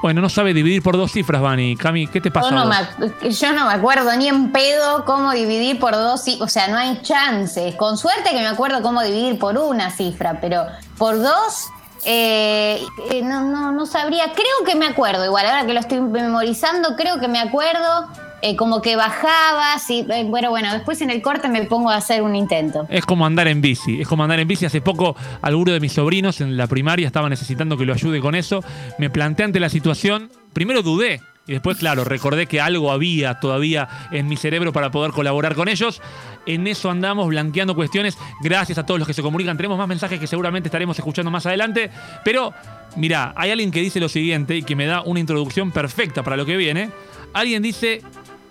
Bueno, 0.01 0.23
no 0.23 0.31
sabe 0.31 0.55
dividir 0.55 0.83
por 0.83 0.97
dos 0.97 1.13
cifras, 1.13 1.43
Vani. 1.43 1.77
Cami, 1.77 2.07
¿qué 2.07 2.23
te 2.23 2.31
pasa? 2.31 2.51
Yo 2.51 2.57
no, 2.57 2.67
me, 2.67 3.31
yo 3.31 3.53
no 3.53 3.67
me 3.67 3.75
acuerdo 3.75 4.17
ni 4.17 4.29
en 4.29 4.51
pedo 4.51 5.05
cómo 5.05 5.33
dividir 5.33 5.79
por 5.79 5.93
dos 5.93 6.23
cifras. 6.23 6.49
O 6.49 6.49
sea, 6.51 6.69
no 6.69 6.79
hay 6.79 7.03
chances. 7.03 7.75
Con 7.75 7.99
suerte 7.99 8.31
que 8.31 8.37
me 8.39 8.47
acuerdo 8.47 8.81
cómo 8.81 9.03
dividir 9.03 9.39
por 9.39 9.59
una 9.59 9.91
cifra, 9.91 10.41
pero 10.41 10.65
por 10.97 11.21
dos, 11.21 11.69
eh, 12.05 12.81
eh, 13.11 13.23
no, 13.23 13.43
no, 13.43 13.73
no 13.73 13.85
sabría. 13.85 14.33
Creo 14.33 14.65
que 14.65 14.75
me 14.75 14.87
acuerdo. 14.87 15.25
Igual, 15.25 15.45
ahora 15.45 15.67
que 15.67 15.75
lo 15.75 15.81
estoy 15.81 16.01
memorizando, 16.01 16.97
creo 16.97 17.19
que 17.21 17.29
me 17.29 17.41
acuerdo. 17.41 18.09
Eh, 18.41 18.57
como 18.57 18.81
que 18.83 18.95
bajabas 18.97 19.89
y 19.91 20.07
eh, 20.09 20.25
bueno, 20.25 20.51
bueno, 20.51 20.73
después 20.73 21.01
en 21.01 21.11
el 21.11 21.23
corte 21.23 21.49
me 21.49 21.65
pongo 21.65 21.91
a 21.91 21.97
hacer 21.97 22.23
un 22.23 22.37
intento. 22.37 22.87
Es 22.89 23.05
como 23.05 23.27
andar 23.27 23.49
en 23.49 23.61
bici. 23.61 24.01
Es 24.01 24.07
como 24.07 24.23
andar 24.23 24.39
en 24.39 24.47
bici. 24.47 24.65
Hace 24.65 24.81
poco, 24.81 25.17
alguno 25.43 25.73
de 25.73 25.81
mis 25.81 25.93
sobrinos 25.93 26.41
en 26.41 26.57
la 26.57 26.67
primaria 26.67 27.07
estaba 27.07 27.29
necesitando 27.29 27.77
que 27.77 27.85
lo 27.85 27.95
ayude 27.95 28.21
con 28.21 28.35
eso. 28.35 28.63
Me 28.99 29.11
planteé 29.11 29.47
ante 29.47 29.61
la 29.61 29.69
situación. 29.69 30.31
Primero 30.53 30.83
dudé. 30.83 31.21
Y 31.49 31.53
después, 31.53 31.79
claro, 31.79 32.05
recordé 32.05 32.47
que 32.47 32.61
algo 32.61 32.93
había 32.93 33.41
todavía 33.41 33.89
en 34.13 34.29
mi 34.29 34.37
cerebro 34.37 34.73
para 34.73 34.91
poder 34.91 35.13
colaborar 35.13 35.55
con 35.55 35.69
ellos. 35.69 36.03
En 36.45 36.67
eso 36.67 36.91
andamos, 36.91 37.27
blanqueando 37.29 37.75
cuestiones. 37.75 38.19
Gracias 38.43 38.77
a 38.77 38.85
todos 38.85 39.01
los 39.01 39.09
que 39.09 39.15
se 39.15 39.23
comunican. 39.23 39.57
Tenemos 39.57 39.79
más 39.79 39.89
mensajes 39.89 40.21
que 40.21 40.27
seguramente 40.27 40.69
estaremos 40.69 40.99
escuchando 40.99 41.31
más 41.31 41.47
adelante. 41.47 41.91
Pero, 42.23 42.53
mira, 42.97 43.33
hay 43.35 43.51
alguien 43.51 43.71
que 43.71 43.81
dice 43.81 43.99
lo 43.99 44.11
siguiente 44.11 44.57
y 44.57 44.63
que 44.63 44.77
me 44.77 44.85
da 44.85 45.01
una 45.01 45.21
introducción 45.21 45.73
perfecta 45.73 46.23
para 46.23 46.37
lo 46.37 46.45
que 46.45 46.57
viene. 46.57 46.91
Alguien 47.33 47.63
dice. 47.63 48.03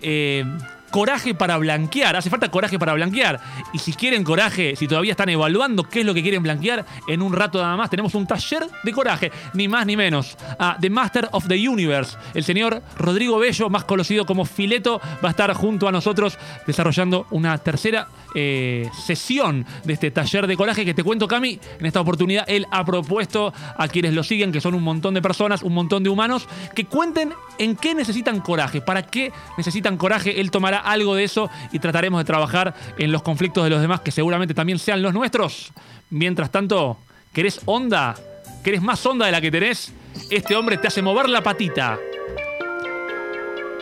Eh, 0.02 0.44
coraje 0.90 1.34
para 1.34 1.56
blanquear. 1.58 2.16
Hace 2.16 2.30
falta 2.30 2.50
coraje 2.50 2.78
para 2.78 2.94
blanquear. 2.94 3.40
Y 3.72 3.78
si 3.78 3.92
quieren 3.92 4.24
coraje, 4.24 4.76
si 4.76 4.88
todavía 4.88 5.12
están 5.12 5.28
evaluando 5.28 5.84
qué 5.84 6.00
es 6.00 6.06
lo 6.06 6.14
que 6.14 6.22
quieren 6.22 6.42
blanquear, 6.42 6.84
en 7.06 7.22
un 7.22 7.32
rato 7.32 7.60
nada 7.60 7.76
más 7.76 7.90
tenemos 7.90 8.14
un 8.14 8.26
taller 8.26 8.66
de 8.82 8.92
coraje, 8.92 9.30
ni 9.54 9.68
más 9.68 9.86
ni 9.86 9.96
menos. 9.96 10.36
A 10.58 10.76
The 10.80 10.90
Master 10.90 11.28
of 11.32 11.46
the 11.48 11.68
Universe, 11.68 12.16
el 12.34 12.44
señor 12.44 12.82
Rodrigo 12.96 13.38
Bello, 13.38 13.68
más 13.70 13.84
conocido 13.84 14.26
como 14.26 14.44
Fileto, 14.44 15.00
va 15.24 15.28
a 15.28 15.30
estar 15.30 15.52
junto 15.54 15.88
a 15.88 15.92
nosotros 15.92 16.38
desarrollando 16.66 17.26
una 17.30 17.58
tercera 17.58 18.08
eh, 18.34 18.88
sesión 19.04 19.66
de 19.84 19.92
este 19.94 20.10
taller 20.10 20.46
de 20.46 20.56
coraje 20.56 20.84
que 20.84 20.94
te 20.94 21.02
cuento, 21.02 21.26
Cami. 21.28 21.58
En 21.78 21.86
esta 21.86 22.00
oportunidad, 22.00 22.44
él 22.46 22.66
ha 22.70 22.84
propuesto 22.84 23.52
a 23.76 23.88
quienes 23.88 24.14
lo 24.14 24.22
siguen, 24.22 24.52
que 24.52 24.60
son 24.60 24.74
un 24.74 24.82
montón 24.82 25.14
de 25.14 25.22
personas, 25.22 25.62
un 25.62 25.74
montón 25.74 26.02
de 26.02 26.10
humanos, 26.10 26.46
que 26.74 26.84
cuenten 26.84 27.32
en 27.58 27.76
qué 27.76 27.94
necesitan 27.94 28.40
coraje, 28.40 28.80
para 28.80 29.02
qué 29.02 29.32
necesitan 29.56 29.96
coraje. 29.96 30.40
Él 30.40 30.50
tomará 30.50 30.77
algo 30.78 31.14
de 31.14 31.24
eso 31.24 31.50
y 31.72 31.78
trataremos 31.78 32.20
de 32.20 32.24
trabajar 32.24 32.74
en 32.98 33.12
los 33.12 33.22
conflictos 33.22 33.64
de 33.64 33.70
los 33.70 33.80
demás, 33.80 34.00
que 34.00 34.10
seguramente 34.10 34.54
también 34.54 34.78
sean 34.78 35.02
los 35.02 35.14
nuestros. 35.14 35.72
Mientras 36.10 36.50
tanto, 36.50 36.98
¿querés 37.32 37.60
onda? 37.64 38.16
¿Querés 38.62 38.82
más 38.82 39.04
onda 39.06 39.26
de 39.26 39.32
la 39.32 39.40
que 39.40 39.50
tenés? 39.50 39.92
Este 40.30 40.56
hombre 40.56 40.78
te 40.78 40.88
hace 40.88 41.02
mover 41.02 41.28
la 41.28 41.42
patita. 41.42 41.98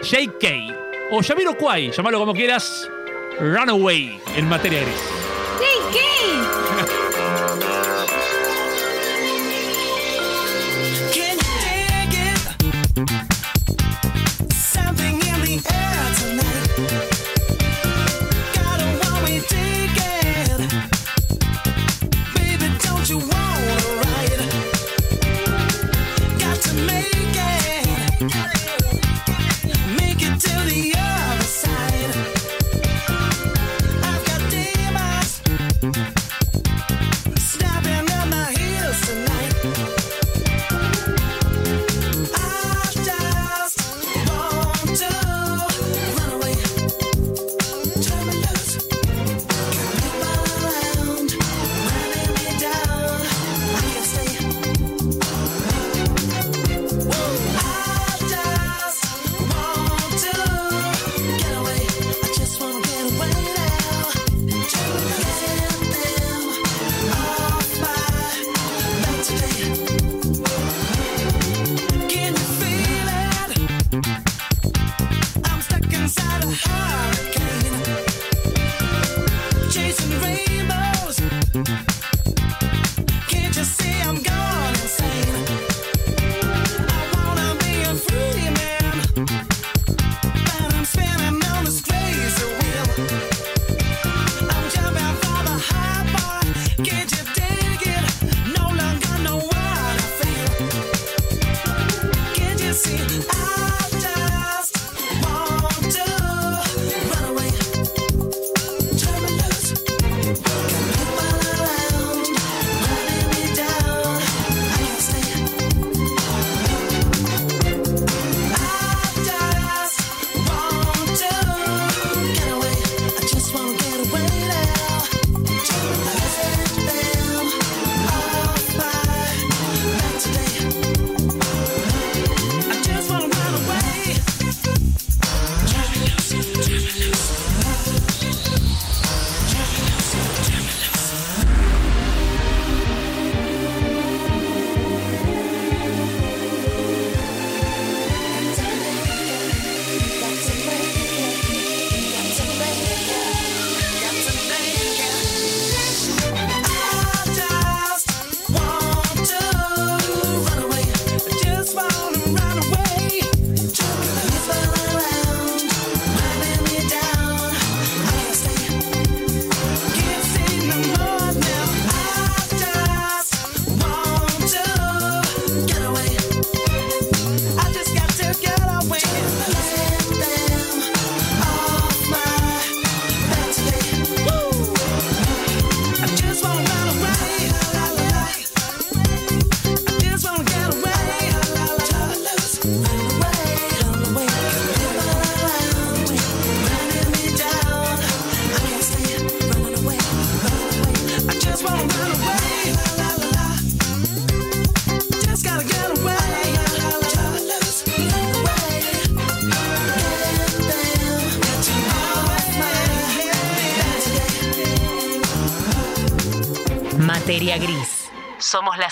JK 0.03 1.13
o 1.13 1.23
Jamiroquai, 1.23 1.91
llamalo 1.93 2.19
como 2.19 2.35
quieras. 2.35 2.89
Runaway 3.39 4.21
en 4.37 4.49
materia 4.49 4.81
gris. 4.81 5.27
Can 6.77 7.06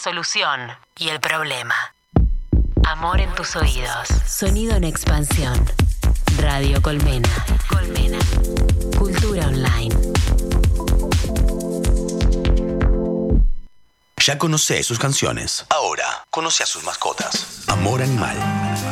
solución 0.04 0.70
y 0.98 1.08
el 1.08 1.18
problema. 1.18 1.74
Amor 2.86 3.22
en 3.22 3.34
tus 3.34 3.56
oídos. 3.56 4.06
Sonido 4.28 4.76
en 4.76 4.84
expansión. 4.84 5.58
Radio 6.36 6.82
Colmena. 6.82 7.30
Colmena. 7.70 8.18
Cultura 8.98 9.46
online. 9.46 9.96
Ya 14.18 14.36
conoce 14.36 14.82
sus 14.82 14.98
canciones. 14.98 15.64
Ahora 15.70 16.26
conoce 16.28 16.64
a 16.64 16.66
sus 16.66 16.84
mascotas. 16.84 17.64
Amor 17.68 18.02
Animal. 18.02 18.36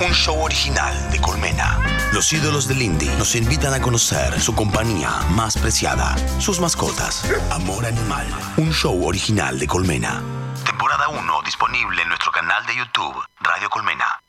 Un 0.00 0.14
show 0.14 0.42
original 0.42 1.10
de 1.10 1.20
Colmena. 1.20 1.78
Los 2.14 2.32
ídolos 2.32 2.68
del 2.68 2.80
indie 2.80 3.14
nos 3.16 3.34
invitan 3.34 3.74
a 3.74 3.82
conocer 3.82 4.40
su 4.40 4.54
compañía 4.54 5.10
más 5.28 5.58
preciada, 5.58 6.16
sus 6.40 6.58
mascotas. 6.58 7.22
Amor 7.50 7.84
Animal. 7.84 8.26
Un 8.56 8.72
show 8.72 9.06
original 9.06 9.58
de 9.58 9.66
Colmena. 9.66 10.22
Temporada 10.64 11.08
1 11.08 11.42
disponible 11.42 12.02
en 12.02 12.08
nuestro 12.08 12.30
canal 12.30 12.64
de 12.66 12.76
YouTube, 12.76 13.24
Radio 13.40 13.68
Colmena. 13.68 14.20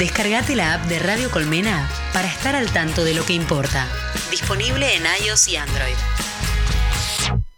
Descargate 0.00 0.56
la 0.56 0.72
app 0.72 0.86
de 0.86 0.98
Radio 0.98 1.30
Colmena 1.30 1.86
para 2.14 2.26
estar 2.26 2.56
al 2.56 2.72
tanto 2.72 3.04
de 3.04 3.12
lo 3.12 3.26
que 3.26 3.34
importa. 3.34 3.86
Disponible 4.30 4.96
en 4.96 5.02
iOS 5.26 5.48
y 5.48 5.56
Android. 5.56 6.09